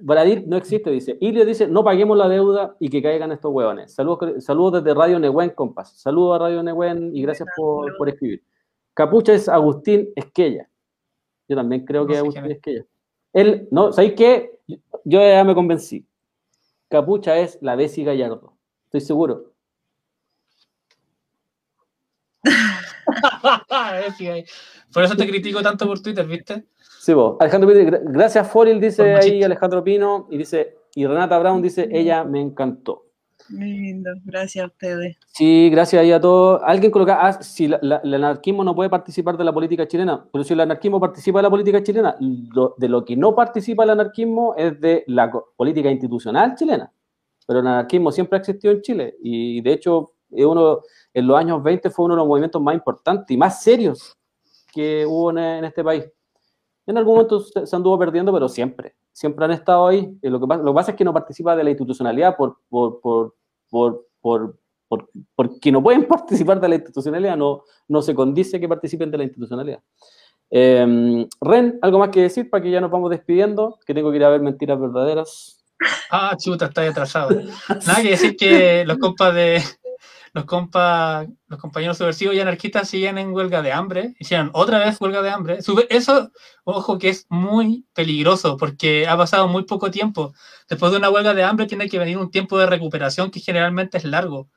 Bradir 0.00 0.44
no 0.46 0.56
existe, 0.56 0.90
dice. 0.90 1.16
Ilio 1.20 1.44
dice, 1.44 1.68
no 1.68 1.84
paguemos 1.84 2.16
la 2.16 2.28
deuda 2.28 2.76
y 2.80 2.88
que 2.88 3.02
caigan 3.02 3.32
estos 3.32 3.52
huevones. 3.52 3.94
Saludos, 3.94 4.44
saludos 4.44 4.82
desde 4.82 4.98
Radio 4.98 5.18
Nehuen, 5.18 5.50
compas. 5.50 5.98
Saludos 5.98 6.36
a 6.36 6.38
Radio 6.44 6.62
Nehuen 6.62 7.14
y 7.14 7.22
gracias 7.22 7.48
por, 7.56 7.96
por 7.96 8.08
escribir. 8.08 8.42
Capucha 8.94 9.32
es 9.32 9.48
Agustín 9.48 10.10
Esquella. 10.16 10.68
Yo 11.48 11.56
también 11.56 11.84
creo 11.84 12.02
No 12.02 12.06
que 12.08 12.12
es 12.14 12.18
sé 12.18 12.22
Agustín. 12.22 12.50
Esquella. 12.50 12.86
Él, 13.32 13.68
no, 13.70 13.92
¿sabéis 13.92 14.14
qué? 14.14 14.58
Yo 15.04 15.20
ya 15.20 15.44
me 15.44 15.54
convencí. 15.54 16.06
Capucha 16.92 17.38
es 17.38 17.58
la 17.62 17.74
Bessie 17.74 18.04
Gallardo. 18.04 18.52
Estoy 18.84 19.00
seguro. 19.00 19.52
Por 24.92 25.04
eso 25.04 25.16
te 25.16 25.26
critico 25.26 25.62
tanto 25.62 25.86
por 25.86 26.00
Twitter, 26.02 26.26
¿viste? 26.26 26.64
Sí, 27.00 27.14
vos. 27.14 27.36
Alejandro 27.40 27.70
Pino, 27.70 27.80
gra- 27.90 28.00
gracias 28.04 28.50
Foril, 28.50 28.78
dice 28.80 29.14
ahí. 29.14 29.42
Alejandro 29.42 29.82
Pino, 29.82 30.28
y 30.30 30.36
dice, 30.36 30.76
y 30.94 31.06
Renata 31.06 31.38
Brown 31.38 31.62
dice, 31.62 31.88
ella 31.90 32.24
me 32.24 32.40
encantó. 32.40 33.06
Muy 33.48 33.72
lindo, 33.72 34.10
gracias 34.24 34.64
a 34.64 34.68
ustedes. 34.68 35.16
Sí, 35.26 35.68
gracias 35.70 36.10
a 36.10 36.20
todos. 36.20 36.60
Alguien 36.64 36.90
coloca, 36.90 37.18
ah, 37.20 37.32
si 37.42 37.68
la- 37.68 38.00
el 38.02 38.14
anarquismo 38.14 38.64
no 38.64 38.74
puede 38.74 38.88
participar 38.88 39.36
de 39.36 39.44
la 39.44 39.52
política 39.52 39.86
chilena, 39.86 40.24
pero 40.32 40.44
si 40.44 40.54
el 40.54 40.60
anarquismo 40.60 41.00
participa 41.00 41.38
de 41.38 41.42
la 41.42 41.50
política 41.50 41.82
chilena, 41.82 42.16
de 42.18 42.88
lo 42.88 43.04
que 43.04 43.16
no 43.16 43.34
participa 43.34 43.84
el 43.84 43.90
anarquismo 43.90 44.54
es 44.56 44.80
de 44.80 45.04
la 45.06 45.30
política 45.56 45.90
institucional 45.90 46.54
chilena. 46.54 46.90
Pero 47.46 47.60
el 47.60 47.66
anarquismo 47.66 48.12
siempre 48.12 48.36
ha 48.38 48.40
existido 48.40 48.72
en 48.72 48.82
Chile 48.82 49.16
y 49.22 49.60
de 49.60 49.72
hecho 49.72 50.12
uno, 50.30 50.80
en 51.12 51.26
los 51.26 51.36
años 51.36 51.62
20 51.62 51.90
fue 51.90 52.06
uno 52.06 52.14
de 52.14 52.18
los 52.20 52.26
movimientos 52.28 52.62
más 52.62 52.74
importantes 52.74 53.30
y 53.30 53.36
más 53.36 53.62
serios 53.62 54.16
que 54.72 55.04
hubo 55.04 55.30
en 55.30 55.64
este 55.64 55.84
país. 55.84 56.04
En 56.92 56.98
algún 56.98 57.14
momento 57.14 57.40
se, 57.40 57.74
anduvo 57.76 57.98
perdiendo, 57.98 58.32
pero 58.32 58.48
siempre, 58.48 58.94
siempre 59.12 59.44
han 59.44 59.50
estado 59.50 59.86
ahí. 59.88 60.16
Eh, 60.22 60.30
Lo 60.30 60.38
que, 60.40 60.46
pasa, 60.46 60.62
lo 60.62 60.72
que 60.72 60.74
pasa 60.76 60.90
es 60.92 60.96
que 60.96 61.04
no 61.04 61.12
participa 61.12 61.56
de 61.56 61.64
la 61.64 61.70
institucionalidad 61.70 62.36
por, 62.36 62.58
por, 62.68 63.00
por, 63.00 63.34
por, 63.68 64.06
por, 64.20 64.58
por- 64.88 65.10
porque 65.34 65.72
no 65.72 65.82
pueden 65.82 66.04
participar 66.08 66.60
de 66.60 66.68
la 66.68 66.74
institucionalidad, 66.76 67.36
no, 67.36 67.62
no 67.88 68.02
se 68.02 68.14
condice 68.14 68.60
que 68.60 68.68
participen 68.68 69.10
de 69.10 69.18
la 69.18 69.24
institucionalidad. 69.24 69.80
Eh, 70.50 71.26
Ren, 71.40 71.78
¿algo 71.80 71.98
más 71.98 72.10
que 72.10 72.20
decir 72.22 72.50
para 72.50 72.62
que 72.62 72.70
ya 72.70 72.80
nos 72.80 72.90
vamos 72.90 73.10
despidiendo? 73.10 73.78
Que 73.86 73.94
tengo 73.94 74.10
que 74.10 74.18
ir 74.18 74.24
a 74.24 74.28
ver 74.28 74.42
mentiras 74.42 74.78
verdaderas. 74.78 75.64
Ah, 76.10 76.36
chuta, 76.38 76.66
está 76.66 76.86
atrasado. 76.86 77.30
Nada 77.86 78.02
que 78.02 78.10
decir 78.10 78.36
que 78.36 78.84
los 78.84 78.98
compas 78.98 79.34
de 79.34 79.62
los 80.32 80.44
compas, 80.46 81.28
los 81.46 81.60
compañeros 81.60 81.98
subversivos 81.98 82.34
y 82.34 82.40
anarquistas 82.40 82.88
siguen 82.88 83.18
en 83.18 83.32
huelga 83.32 83.60
de 83.60 83.72
hambre, 83.72 84.14
hicieron 84.18 84.50
otra 84.54 84.78
vez 84.78 84.98
huelga 85.00 85.20
de 85.20 85.30
hambre. 85.30 85.58
Eso, 85.90 86.30
ojo, 86.64 86.98
que 86.98 87.10
es 87.10 87.26
muy 87.28 87.86
peligroso 87.92 88.56
porque 88.56 89.06
ha 89.06 89.16
pasado 89.16 89.46
muy 89.48 89.64
poco 89.64 89.90
tiempo. 89.90 90.32
Después 90.68 90.90
de 90.92 90.98
una 90.98 91.10
huelga 91.10 91.34
de 91.34 91.44
hambre 91.44 91.66
tiene 91.66 91.88
que 91.88 91.98
venir 91.98 92.16
un 92.16 92.30
tiempo 92.30 92.58
de 92.58 92.66
recuperación 92.66 93.30
que 93.30 93.40
generalmente 93.40 93.98
es 93.98 94.04
largo. 94.04 94.48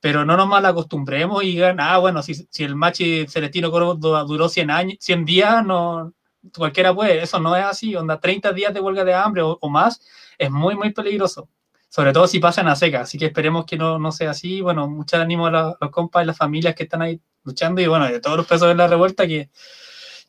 Pero 0.00 0.24
no 0.24 0.36
nos 0.36 0.48
mal 0.48 0.66
acostumbremos 0.66 1.42
y 1.44 1.48
digan, 1.48 1.80
ah, 1.80 1.98
bueno, 1.98 2.22
si, 2.22 2.34
si 2.34 2.64
el 2.64 2.74
machi 2.76 3.26
Celestino 3.28 3.70
Córdoba 3.70 4.24
duró 4.24 4.48
100 4.48 4.70
años, 4.70 4.96
100 5.00 5.24
días, 5.24 5.64
no, 5.64 6.12
cualquiera 6.56 6.94
puede. 6.94 7.22
Eso 7.22 7.40
no 7.40 7.56
es 7.56 7.64
así, 7.64 7.94
onda, 7.96 8.20
30 8.20 8.52
días 8.52 8.74
de 8.74 8.80
huelga 8.80 9.04
de 9.04 9.14
hambre 9.14 9.42
o, 9.42 9.58
o 9.60 9.70
más 9.70 10.00
es 10.38 10.50
muy, 10.50 10.74
muy 10.76 10.92
peligroso. 10.92 11.48
Sobre 11.94 12.12
todo 12.12 12.26
si 12.26 12.40
pasan 12.40 12.66
a 12.66 12.74
seca. 12.74 13.02
Así 13.02 13.18
que 13.18 13.26
esperemos 13.26 13.66
que 13.66 13.76
no, 13.76 14.00
no 14.00 14.10
sea 14.10 14.32
así. 14.32 14.60
Bueno, 14.60 14.88
mucho 14.88 15.16
ánimo 15.16 15.46
a 15.46 15.76
los 15.80 15.90
compas 15.92 16.24
y 16.24 16.26
las 16.26 16.36
familias 16.36 16.74
que 16.74 16.82
están 16.82 17.02
ahí 17.02 17.20
luchando 17.44 17.80
y 17.80 17.86
bueno, 17.86 18.06
de 18.06 18.18
todos 18.18 18.36
los 18.36 18.48
pesos 18.48 18.66
de 18.66 18.74
la 18.74 18.88
revuelta 18.88 19.28
que, 19.28 19.48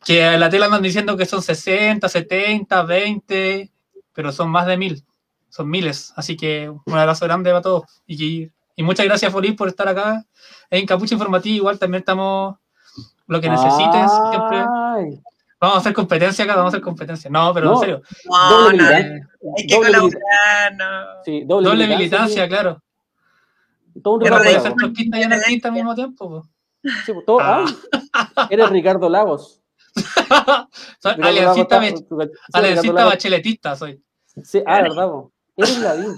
que 0.05 0.23
a 0.23 0.37
la 0.37 0.47
tela 0.47 0.67
andan 0.67 0.83
diciendo 0.83 1.17
que 1.17 1.25
son 1.25 1.41
60, 1.41 2.07
70, 2.07 2.83
20, 2.83 3.71
pero 4.13 4.31
son 4.31 4.51
más 4.51 4.67
de 4.67 4.77
mil. 4.77 5.03
Son 5.49 5.67
miles. 5.67 6.13
Así 6.15 6.37
que 6.37 6.69
un 6.69 6.93
abrazo 6.93 7.25
grande 7.25 7.49
para 7.49 7.63
todos. 7.63 7.85
Y, 8.05 8.47
y 8.75 8.83
muchas 8.83 9.07
gracias, 9.07 9.31
Folis, 9.31 9.55
por 9.55 9.67
estar 9.67 9.87
acá. 9.87 10.23
En 10.69 10.85
Capucha 10.85 11.15
Informativo 11.15 11.55
igual 11.55 11.79
también 11.79 12.01
estamos 12.01 12.57
lo 13.25 13.41
que 13.41 13.49
necesites. 13.49 14.11
Siempre. 14.29 14.65
Vamos 15.65 15.77
a 15.77 15.79
hacer 15.81 15.93
competencia 15.93 16.45
acá, 16.45 16.55
vamos 16.55 16.73
a 16.73 16.77
hacer 16.77 16.81
competencia. 16.83 17.29
No, 17.29 17.53
pero 17.53 17.65
No. 17.67 17.73
en 17.73 17.79
serio. 17.79 18.01
No, 18.25 18.49
Doble 18.49 18.77
no, 18.77 18.83
militancia. 18.83 19.27
hay 19.57 19.67
que 19.67 19.75
Doble 19.75 19.87
colaborar, 19.91 20.75
no. 20.77 21.23
sí, 21.23 21.43
doble, 21.45 21.69
Doble 21.69 21.87
militancia, 21.87 22.43
sí. 22.43 22.49
claro. 22.49 22.81
Todo 24.03 24.13
un 24.15 24.19
Pero 24.21 24.37
puede 24.37 24.53
de- 24.53 24.59
ser 24.59 24.73
y 25.19 25.23
anarquista 25.23 25.67
al 25.69 25.73
mismo 25.73 25.95
tiempo. 25.95 26.29
po. 26.29 26.47
Sí, 27.05 27.13
todo- 27.25 27.39
Ah. 27.39 27.65
ay, 28.35 28.47
eres 28.51 28.69
Ricardo 28.69 29.09
Lagos. 29.09 29.61
Aliancista, 31.03 31.79
Lagos 31.81 32.03
me- 32.11 32.25
sí, 32.25 32.31
aliancista 32.53 32.93
Lagos- 32.93 33.13
bacheletista 33.13 33.75
soy. 33.75 34.03
Sí, 34.43 34.61
ah, 34.65 34.81
verdad, 34.81 35.07
po. 35.09 35.31
Eres 35.57 35.79
Lavín. 35.79 36.13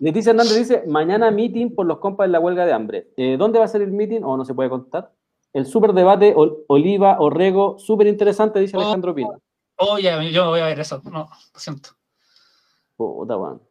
Leticia 0.00 0.30
Hernández 0.30 0.56
dice, 0.56 0.82
mañana 0.86 1.30
meeting 1.30 1.74
por 1.74 1.86
los 1.86 1.98
compas 1.98 2.24
en 2.26 2.32
la 2.32 2.40
huelga 2.40 2.64
de 2.64 2.72
hambre. 2.72 3.08
Eh, 3.16 3.36
¿Dónde 3.38 3.58
va 3.58 3.64
a 3.66 3.68
ser 3.68 3.82
el 3.82 3.92
meeting? 3.92 4.22
O 4.22 4.36
no 4.36 4.44
se 4.44 4.54
puede 4.54 4.70
contar. 4.70 5.12
El 5.52 5.66
super 5.66 5.92
debate 5.92 6.34
Ol- 6.36 6.64
Oliva 6.68 7.16
Orrego, 7.20 7.78
súper 7.78 8.06
interesante, 8.06 8.60
dice 8.60 8.76
Oh. 8.76 8.80
Alejandro 8.80 9.14
Pino. 9.14 9.38
Oye, 9.76 10.32
yo 10.32 10.44
me 10.44 10.48
voy 10.50 10.60
a 10.60 10.66
ver 10.66 10.80
eso. 10.80 11.00
No, 11.04 11.28
lo 11.54 11.60
siento. 11.60 11.90
Puta, 12.96 13.36
weón. 13.36 13.62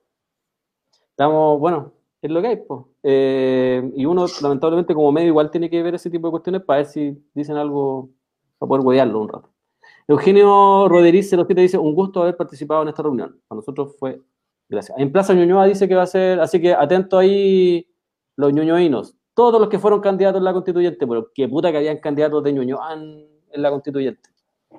Estamos, 1.12 1.60
bueno, 1.60 1.94
es 2.22 2.32
lo 2.32 2.42
que 2.42 2.48
hay, 2.48 2.56
po. 2.58 2.90
Eh, 3.04 3.92
y 3.96 4.06
uno, 4.06 4.26
lamentablemente, 4.42 4.94
como 4.94 5.12
medio, 5.12 5.28
igual 5.30 5.52
tiene 5.52 5.70
que 5.70 5.82
ver 5.84 5.96
ese 5.96 6.10
tipo 6.10 6.28
de 6.28 6.32
cuestiones 6.32 6.62
para 6.64 6.78
ver 6.78 6.86
si 6.88 7.18
dicen 7.34 7.58
algo, 7.58 8.10
para 8.58 8.70
poder 8.70 8.86
huevearlo 8.86 9.20
un 9.20 9.30
rato. 9.30 9.50
Eugenio 10.08 10.88
Roderiz 10.88 11.30
07 11.30 11.60
dice, 11.62 11.78
un 11.78 11.94
gusto 11.94 12.22
haber 12.22 12.38
participado 12.38 12.82
en 12.84 12.88
esta 12.90 13.04
reunión. 13.04 13.42
Para 13.48 13.58
nosotros 13.58 13.96
fue, 14.00 14.22
gracias. 14.70 14.98
En 14.98 15.12
Plaza 15.12 15.34
Ñuñoa 15.34 15.66
dice 15.66 15.88
que 15.88 15.96
va 15.96 16.04
a 16.04 16.08
ser, 16.08 16.40
así 16.40 16.62
que 16.62 16.74
atento 16.74 17.18
ahí 17.18 17.86
los 18.38 18.54
ñuñoínos. 18.54 19.16
Todos 19.38 19.62
los 19.62 19.70
que 19.70 19.78
fueron 19.78 20.02
candidatos 20.02 20.40
en 20.40 20.46
la 20.46 20.52
constituyente, 20.54 21.06
pero 21.06 21.30
qué 21.34 21.48
puta 21.48 21.72
que 21.72 21.78
habían 21.78 22.00
candidatos 22.00 22.44
de 22.44 22.54
Ñuñoa 22.54 22.94
en, 22.94 23.28
en 23.52 23.62
la 23.62 23.70
constituyente. 23.70 24.30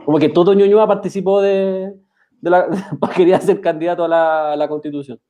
Como 0.04 0.18
que 0.18 0.28
todo 0.30 0.52
Ñuñoa 0.52 0.84
participó 0.88 1.40
de, 1.40 1.94
de 2.40 2.50
la, 2.50 2.66
quería 3.16 3.40
ser 3.40 3.60
candidato 3.60 4.02
a 4.04 4.08
la, 4.08 4.52
a 4.54 4.56
la 4.56 4.68
constitución. 4.68 5.20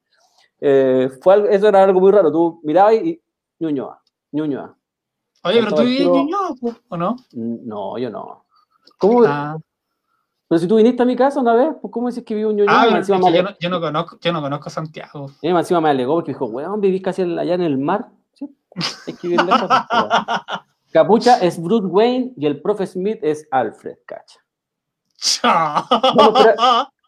Eh, 0.61 1.11
fue 1.21 1.55
eso 1.55 1.69
era 1.69 1.85
algo 1.85 2.01
muy 2.01 2.11
raro. 2.11 2.33
Tú 2.33 2.61
mirabas 2.65 2.95
y 2.95 3.21
Ñuñoa, 3.61 4.01
Ñuñoa. 4.33 4.75
Oye, 5.45 5.61
pero 5.63 5.75
tú 5.77 5.83
esto- 5.83 6.05
en 6.05 6.13
Ñuñoa, 6.27 6.55
¿o 6.89 6.97
no? 6.97 7.17
No, 7.35 7.99
yo 7.99 8.09
no. 8.11 8.47
¿Cómo? 8.99 9.23
Ah, 9.27 9.59
Pero 10.49 10.59
si 10.59 10.67
tú 10.67 10.77
viniste 10.77 11.03
a 11.03 11.07
mi 11.07 11.15
casa 11.17 11.39
una 11.41 11.55
vez, 11.55 11.69
pues 11.83 11.93
¿cómo 11.93 12.09
dices 12.09 12.25
que 12.25 12.35
vivo 12.35 12.51
en 12.51 12.57
Ñuñoa? 12.57 12.75
Ah, 12.81 12.85
pero 12.87 12.97
encima 12.97 13.19
es 13.19 13.25
me 13.25 13.31
que 13.31 13.37
yo, 13.37 13.41
ale- 13.43 13.51
no, 13.51 13.57
yo, 13.61 13.69
no 13.69 13.81
conozco, 13.81 14.19
yo 14.23 14.33
no 14.33 14.41
conozco 14.41 14.71
Santiago. 14.71 15.27
y 15.43 15.49
encima 15.49 15.81
me 15.83 15.91
alegó 15.91 16.15
porque 16.15 16.33
dijo, 16.33 16.47
weón, 16.47 16.81
vivís 16.81 17.03
casi 17.03 17.21
allá 17.23 17.55
en 17.55 17.61
el 17.63 17.77
mar. 17.77 18.09
Capucha 20.93 21.39
es 21.41 21.61
Bruce 21.61 21.87
Wayne 21.87 22.33
y 22.37 22.47
el 22.47 22.61
profe 22.63 22.87
Smith 22.87 23.19
es 23.23 23.47
Alfred, 23.51 23.97
cacha. 24.07 24.41
Vamos 25.43 26.35
a 26.35 26.39
esperar, 26.39 26.57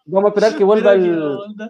vamos 0.04 0.24
a 0.24 0.28
esperar 0.28 0.56
que 0.56 0.64
vuelva 0.64 0.92
el. 0.92 1.18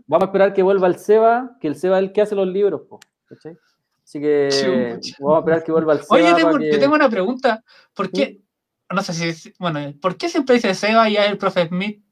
Vamos 0.06 0.22
a 0.22 0.26
esperar 0.26 0.52
que 0.52 0.62
vuelva 0.62 0.86
el 0.88 0.96
Seba, 0.96 1.56
que 1.60 1.68
el 1.68 1.76
Seba 1.76 1.98
es 1.98 2.04
el 2.04 2.12
que 2.12 2.22
hace 2.22 2.34
los 2.34 2.48
libros, 2.48 2.82
po, 2.88 2.98
¿cachai? 3.26 3.56
Así 4.02 4.20
que 4.20 4.48
Chucha. 4.50 5.16
vamos 5.20 5.36
a 5.36 5.38
esperar 5.40 5.64
que 5.64 5.72
vuelva 5.72 5.92
el 5.92 6.00
Seba. 6.00 6.16
Oye, 6.16 6.34
tengo, 6.34 6.50
para 6.52 6.58
que- 6.64 6.72
yo 6.72 6.80
tengo 6.80 6.94
una 6.94 7.08
pregunta. 7.08 7.62
¿Por 7.94 8.10
qué? 8.10 8.40
No 8.92 9.02
sé 9.02 9.32
si. 9.32 9.52
Bueno, 9.58 9.78
¿por 10.00 10.16
qué 10.16 10.28
siempre 10.28 10.56
dice 10.56 10.74
Seba 10.74 11.08
y 11.08 11.16
es 11.16 11.26
el 11.30 11.38
profe 11.38 11.68
Smith? 11.68 12.02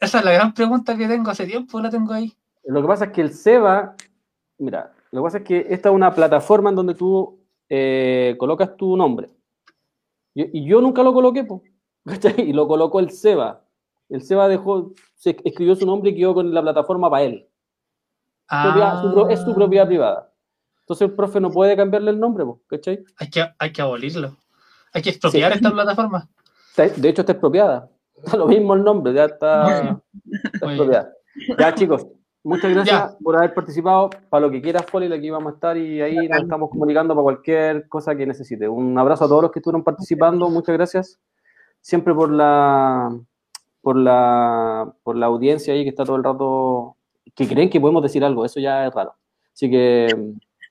Esa 0.00 0.18
es 0.20 0.24
la 0.24 0.32
gran 0.32 0.54
pregunta 0.54 0.96
que 0.96 1.06
tengo 1.08 1.30
hace 1.30 1.46
tiempo, 1.46 1.80
la 1.80 1.90
tengo 1.90 2.12
ahí. 2.12 2.34
Lo 2.64 2.80
que 2.80 2.88
pasa 2.88 3.04
es 3.06 3.12
que 3.12 3.20
el 3.20 3.32
Seba, 3.34 3.94
mira, 4.58 4.92
lo 5.12 5.20
que 5.20 5.24
pasa 5.24 5.38
es 5.38 5.44
que 5.44 5.66
esta 5.70 5.88
es 5.88 5.94
una 5.94 6.14
plataforma 6.14 6.70
en 6.70 6.76
donde 6.76 6.94
tú 6.94 7.40
eh, 7.68 8.34
colocas 8.38 8.76
tu 8.76 8.96
nombre. 8.96 9.28
Y, 10.34 10.60
y 10.60 10.64
yo 10.66 10.80
nunca 10.80 11.02
lo 11.02 11.12
coloqué, 11.14 11.44
po. 11.44 11.62
Y 12.38 12.52
lo 12.52 12.68
colocó 12.68 13.00
el 13.00 13.10
Seba. 13.10 13.62
El 14.08 14.22
Seba 14.22 14.46
dejó, 14.48 14.92
se 15.14 15.36
escribió 15.44 15.74
su 15.74 15.86
nombre 15.86 16.10
y 16.10 16.16
quedó 16.16 16.34
con 16.34 16.52
la 16.54 16.62
plataforma 16.62 17.10
para 17.10 17.24
él. 17.24 17.48
Su 18.48 19.12
pro- 19.12 19.28
es 19.28 19.40
su 19.42 19.50
Ah, 19.50 19.54
propiedad 19.54 19.86
privada. 19.88 20.32
Entonces 20.80 21.08
el 21.08 21.14
profe 21.16 21.40
no 21.40 21.50
puede 21.50 21.74
cambiarle 21.76 22.12
el 22.12 22.20
nombre, 22.20 22.44
po, 22.44 22.60
¿cachai? 22.68 23.02
Hay 23.18 23.28
que, 23.28 23.44
hay 23.58 23.72
que 23.72 23.82
abolirlo. 23.82 24.36
Hay 24.92 25.02
que 25.02 25.10
expropiar 25.10 25.50
Sí. 25.52 25.58
esta 25.58 25.70
plataforma. 25.72 26.28
De 26.76 27.08
hecho, 27.08 27.22
está 27.22 27.32
expropiada. 27.32 27.90
Está 28.14 28.36
lo 28.36 28.46
mismo 28.46 28.74
el 28.74 28.84
nombre, 28.84 29.12
ya 29.12 29.24
está, 29.24 30.00
está 30.52 30.66
expropiada. 30.66 31.12
Ya, 31.58 31.74
chicos, 31.74 32.06
muchas 32.46 32.70
gracias 32.72 33.10
Ya. 33.12 33.16
por 33.22 33.36
haber 33.36 33.52
participado. 33.54 34.10
Para 34.30 34.46
lo 34.46 34.50
que 34.50 34.62
quieras, 34.62 34.86
Foley, 34.86 35.12
aquí 35.12 35.30
vamos 35.30 35.52
a 35.52 35.54
estar 35.54 35.76
y 35.76 36.00
ahí 36.00 36.28
nos 36.28 36.42
estamos 36.42 36.70
comunicando 36.70 37.14
para 37.14 37.22
cualquier 37.22 37.88
cosa 37.88 38.14
que 38.16 38.26
necesite. 38.26 38.68
Un 38.68 38.96
abrazo 38.98 39.24
a 39.24 39.28
todos 39.28 39.42
los 39.42 39.50
que 39.52 39.58
estuvieron 39.58 39.82
participando, 39.84 40.48
muchas 40.48 40.74
gracias. 40.76 41.18
siempre 41.80 42.14
por 42.14 42.30
la, 42.30 43.16
por 43.80 43.96
la, 43.96 44.92
por 45.04 45.16
la 45.16 45.26
audiencia 45.26 45.72
ahí 45.74 45.84
que 45.84 45.90
está 45.90 46.04
todo 46.04 46.16
el 46.16 46.24
rato, 46.24 46.96
que 47.34 47.46
creen 47.46 47.70
que 47.70 47.80
podemos 47.80 48.02
decir 48.02 48.24
algo, 48.24 48.44
eso 48.44 48.58
ya 48.60 48.86
es 48.86 48.92
raro. 48.94 49.14
Así 49.52 49.70
que 49.70 50.08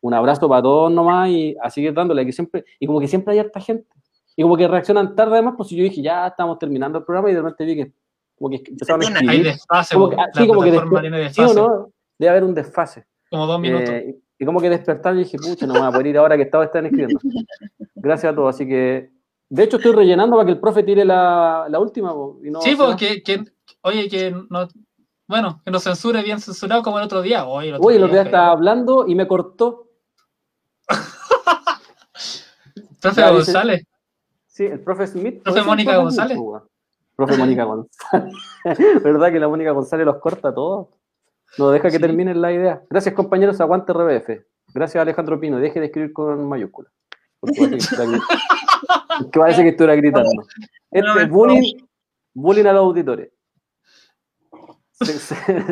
un 0.02 0.14
abrazo 0.14 0.50
para 0.50 0.62
todos 0.62 0.92
nomás 0.92 1.30
y 1.30 1.56
a 1.62 1.70
seguir 1.70 1.94
dándole, 1.94 2.26
que 2.26 2.34
siempre, 2.34 2.66
y 2.80 2.86
como 2.88 3.00
que 3.00 3.08
siempre 3.08 3.34
hay 3.34 3.40
harta 3.40 3.60
gente. 3.62 3.88
Y 4.36 4.42
como 4.44 4.58
que 4.58 4.68
reaccionan 4.68 5.16
tarde 5.16 5.34
además, 5.36 5.54
pues 5.56 5.70
yo 5.70 5.82
dije, 5.84 6.02
ya 6.02 6.28
estamos 6.28 6.60
terminando 6.60 6.98
el 7.00 7.06
programa 7.06 7.32
y 7.32 7.34
de 7.34 7.42
repente 7.42 7.64
vi 7.66 7.76
que 7.78 7.92
como 8.38 8.50
que 8.50 8.64
empezaron 8.70 9.02
a 9.02 9.06
Hay 9.06 9.12
escribir. 9.14 9.44
desfase, 9.46 9.96
Como 9.96 10.10
que, 10.10 10.16
ah, 10.18 10.26
sí, 10.34 10.48
como 10.48 10.62
que 10.62 10.70
plataforma 10.72 11.00
despe- 11.00 11.02
tiene 11.02 11.18
¿sí 11.34 11.42
o 11.42 11.44
desfase, 11.48 11.62
no? 11.62 11.92
Debe 12.20 12.30
haber 12.30 12.44
un 12.44 12.54
desfase. 12.56 13.06
como 13.30 13.48
dos 13.48 13.60
minutos. 13.60 13.90
Eh, 13.90 14.16
y 14.38 14.46
como 14.46 14.60
que 14.60 14.70
despertar 14.70 15.16
y 15.16 15.20
dije, 15.20 15.38
pucha, 15.38 15.66
no 15.66 15.74
me 15.74 15.80
voy 15.80 15.88
a 15.88 15.92
poder 15.92 16.08
ir 16.08 16.18
ahora 16.18 16.36
que 16.36 16.44
estaba 16.44 16.66
están 16.66 16.86
escribiendo. 16.86 17.20
Gracias 17.96 18.34
a 18.34 18.36
todos. 18.36 18.54
Así 18.56 18.68
que, 18.68 19.12
de 19.50 19.64
hecho, 19.64 19.78
estoy 19.78 19.94
rellenando 19.94 20.36
para 20.36 20.46
que 20.46 20.52
el 20.54 20.60
profe 20.60 20.84
tire 20.84 21.06
la, 21.06 21.68
la 21.70 21.80
última. 21.80 22.14
y 22.44 22.52
no 22.52 22.62
sí, 22.62 22.76
porque, 22.76 23.24
que, 23.24 23.46
oye, 23.82 24.10
que 24.10 24.32
no, 24.50 24.68
bueno, 25.28 25.62
que 25.64 25.72
nos 25.72 25.84
censure 25.84 26.22
bien 26.22 26.40
censurado 26.42 26.84
como 26.84 27.00
el 27.00 27.06
otro 27.06 27.22
día. 27.22 27.46
Oye, 27.46 27.70
el 27.70 27.76
otro 27.76 27.88
Uy, 27.88 27.96
el 27.96 28.04
otro 28.04 28.14
día 28.14 28.24
estaba 28.24 28.52
hablando 28.52 29.08
y 29.08 29.16
me 29.16 29.26
cortó. 29.28 29.88
Profe 33.02 33.22
Ya, 33.22 33.32
dice- 33.32 33.54
González. 33.54 33.84
Sí, 34.48 34.66
el 34.66 34.80
profe 34.82 35.08
Smith. 35.08 35.44
Profe 35.44 35.46
¿puede 35.52 35.56
ser 35.56 35.66
Mónica 35.66 35.98
González? 35.98 36.38
Profe 37.16 37.38
Mónica 37.38 37.64
González. 37.64 38.34
¿Verdad 39.04 39.32
que 39.32 39.40
la 39.40 39.48
Mónica 39.48 39.72
González 39.72 40.06
los 40.06 40.18
corta 40.18 40.54
todo? 40.54 40.90
No 41.58 41.70
deja 41.72 41.90
que 41.90 41.96
Sí. 41.98 42.02
terminen 42.02 42.42
la 42.42 42.52
idea. 42.52 42.82
Gracias, 42.90 43.14
compañeros. 43.16 43.62
Aguante 43.62 43.94
RBF. 43.94 44.30
Gracias, 44.74 45.02
Alejandro 45.02 45.40
Pino. 45.40 45.58
Deje 45.58 45.80
de 45.80 45.86
escribir 45.88 46.12
con 46.12 46.48
mayúsculas. 46.50 46.92
Porque 47.40 47.60
parece 47.62 47.96
que 47.96 48.20
porque 49.20 49.40
parece 49.40 49.64
que 49.64 49.70
estuviera 49.70 49.96
gritando. 49.96 50.30
Este 50.92 51.22
es 51.24 51.30
bullying, 51.30 51.74
bullying 52.34 52.66
a 52.66 52.74
los 52.74 52.82
auditores. 52.82 53.30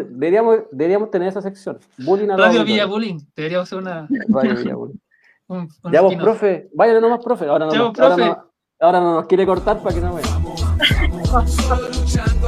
Deberíamos, 0.09 0.59
deberíamos 0.71 1.09
tener 1.09 1.29
esa 1.29 1.41
sección. 1.41 1.79
Bullying 1.97 2.29
a 2.29 2.37
los 2.37 2.45
Radio 2.47 2.61
auditores. 2.61 2.65
Villa 2.67 2.85
Bullying. 2.85 3.19
Deberíamos 3.35 3.67
hacer 3.67 3.77
una. 3.79 4.07
Radio 4.29 4.55
Villa 4.55 4.75
Bullying. 4.75 4.97
Un, 5.47 5.57
un 5.83 5.91
Ya 5.91 6.01
vos, 6.01 6.11
spin-off. 6.11 6.23
profe, 6.39 6.69
váyale 6.73 7.01
nomás, 7.01 7.23
profe. 7.23 7.47
Ahora 7.47 7.65
no, 7.65 7.71
Ya 7.73 7.77
nos- 7.79 7.87
vos, 7.89 7.99
ahora 7.99 8.15
profe. 8.15 8.29
no, 8.29 8.51
ahora 8.79 8.99
no 9.01 9.13
nos 9.15 9.25
quiere 9.25 9.45
cortar 9.45 9.81
para 9.81 9.95
que 9.95 10.01
no 10.01 10.15
vea. 10.15 10.23
Solo 11.33 11.89
luchando 11.89 12.47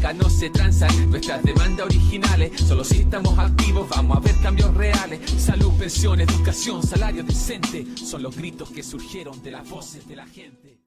no 0.13 0.29
se 0.29 0.49
transan 0.49 1.09
nuestras 1.11 1.43
demandas 1.43 1.85
originales. 1.85 2.59
Solo 2.59 2.83
si 2.83 3.01
estamos 3.01 3.37
activos 3.37 3.87
vamos 3.89 4.17
a 4.17 4.19
ver 4.19 4.35
cambios 4.41 4.73
reales. 4.73 5.19
Salud, 5.37 5.71
pensión, 5.77 6.19
educación, 6.19 6.81
salario 6.81 7.23
decente 7.23 7.85
son 7.95 8.23
los 8.23 8.35
gritos 8.35 8.71
que 8.71 8.81
surgieron 8.81 9.41
de 9.43 9.51
las 9.51 9.69
voces 9.69 10.07
de 10.07 10.15
la 10.15 10.25
gente. 10.25 10.80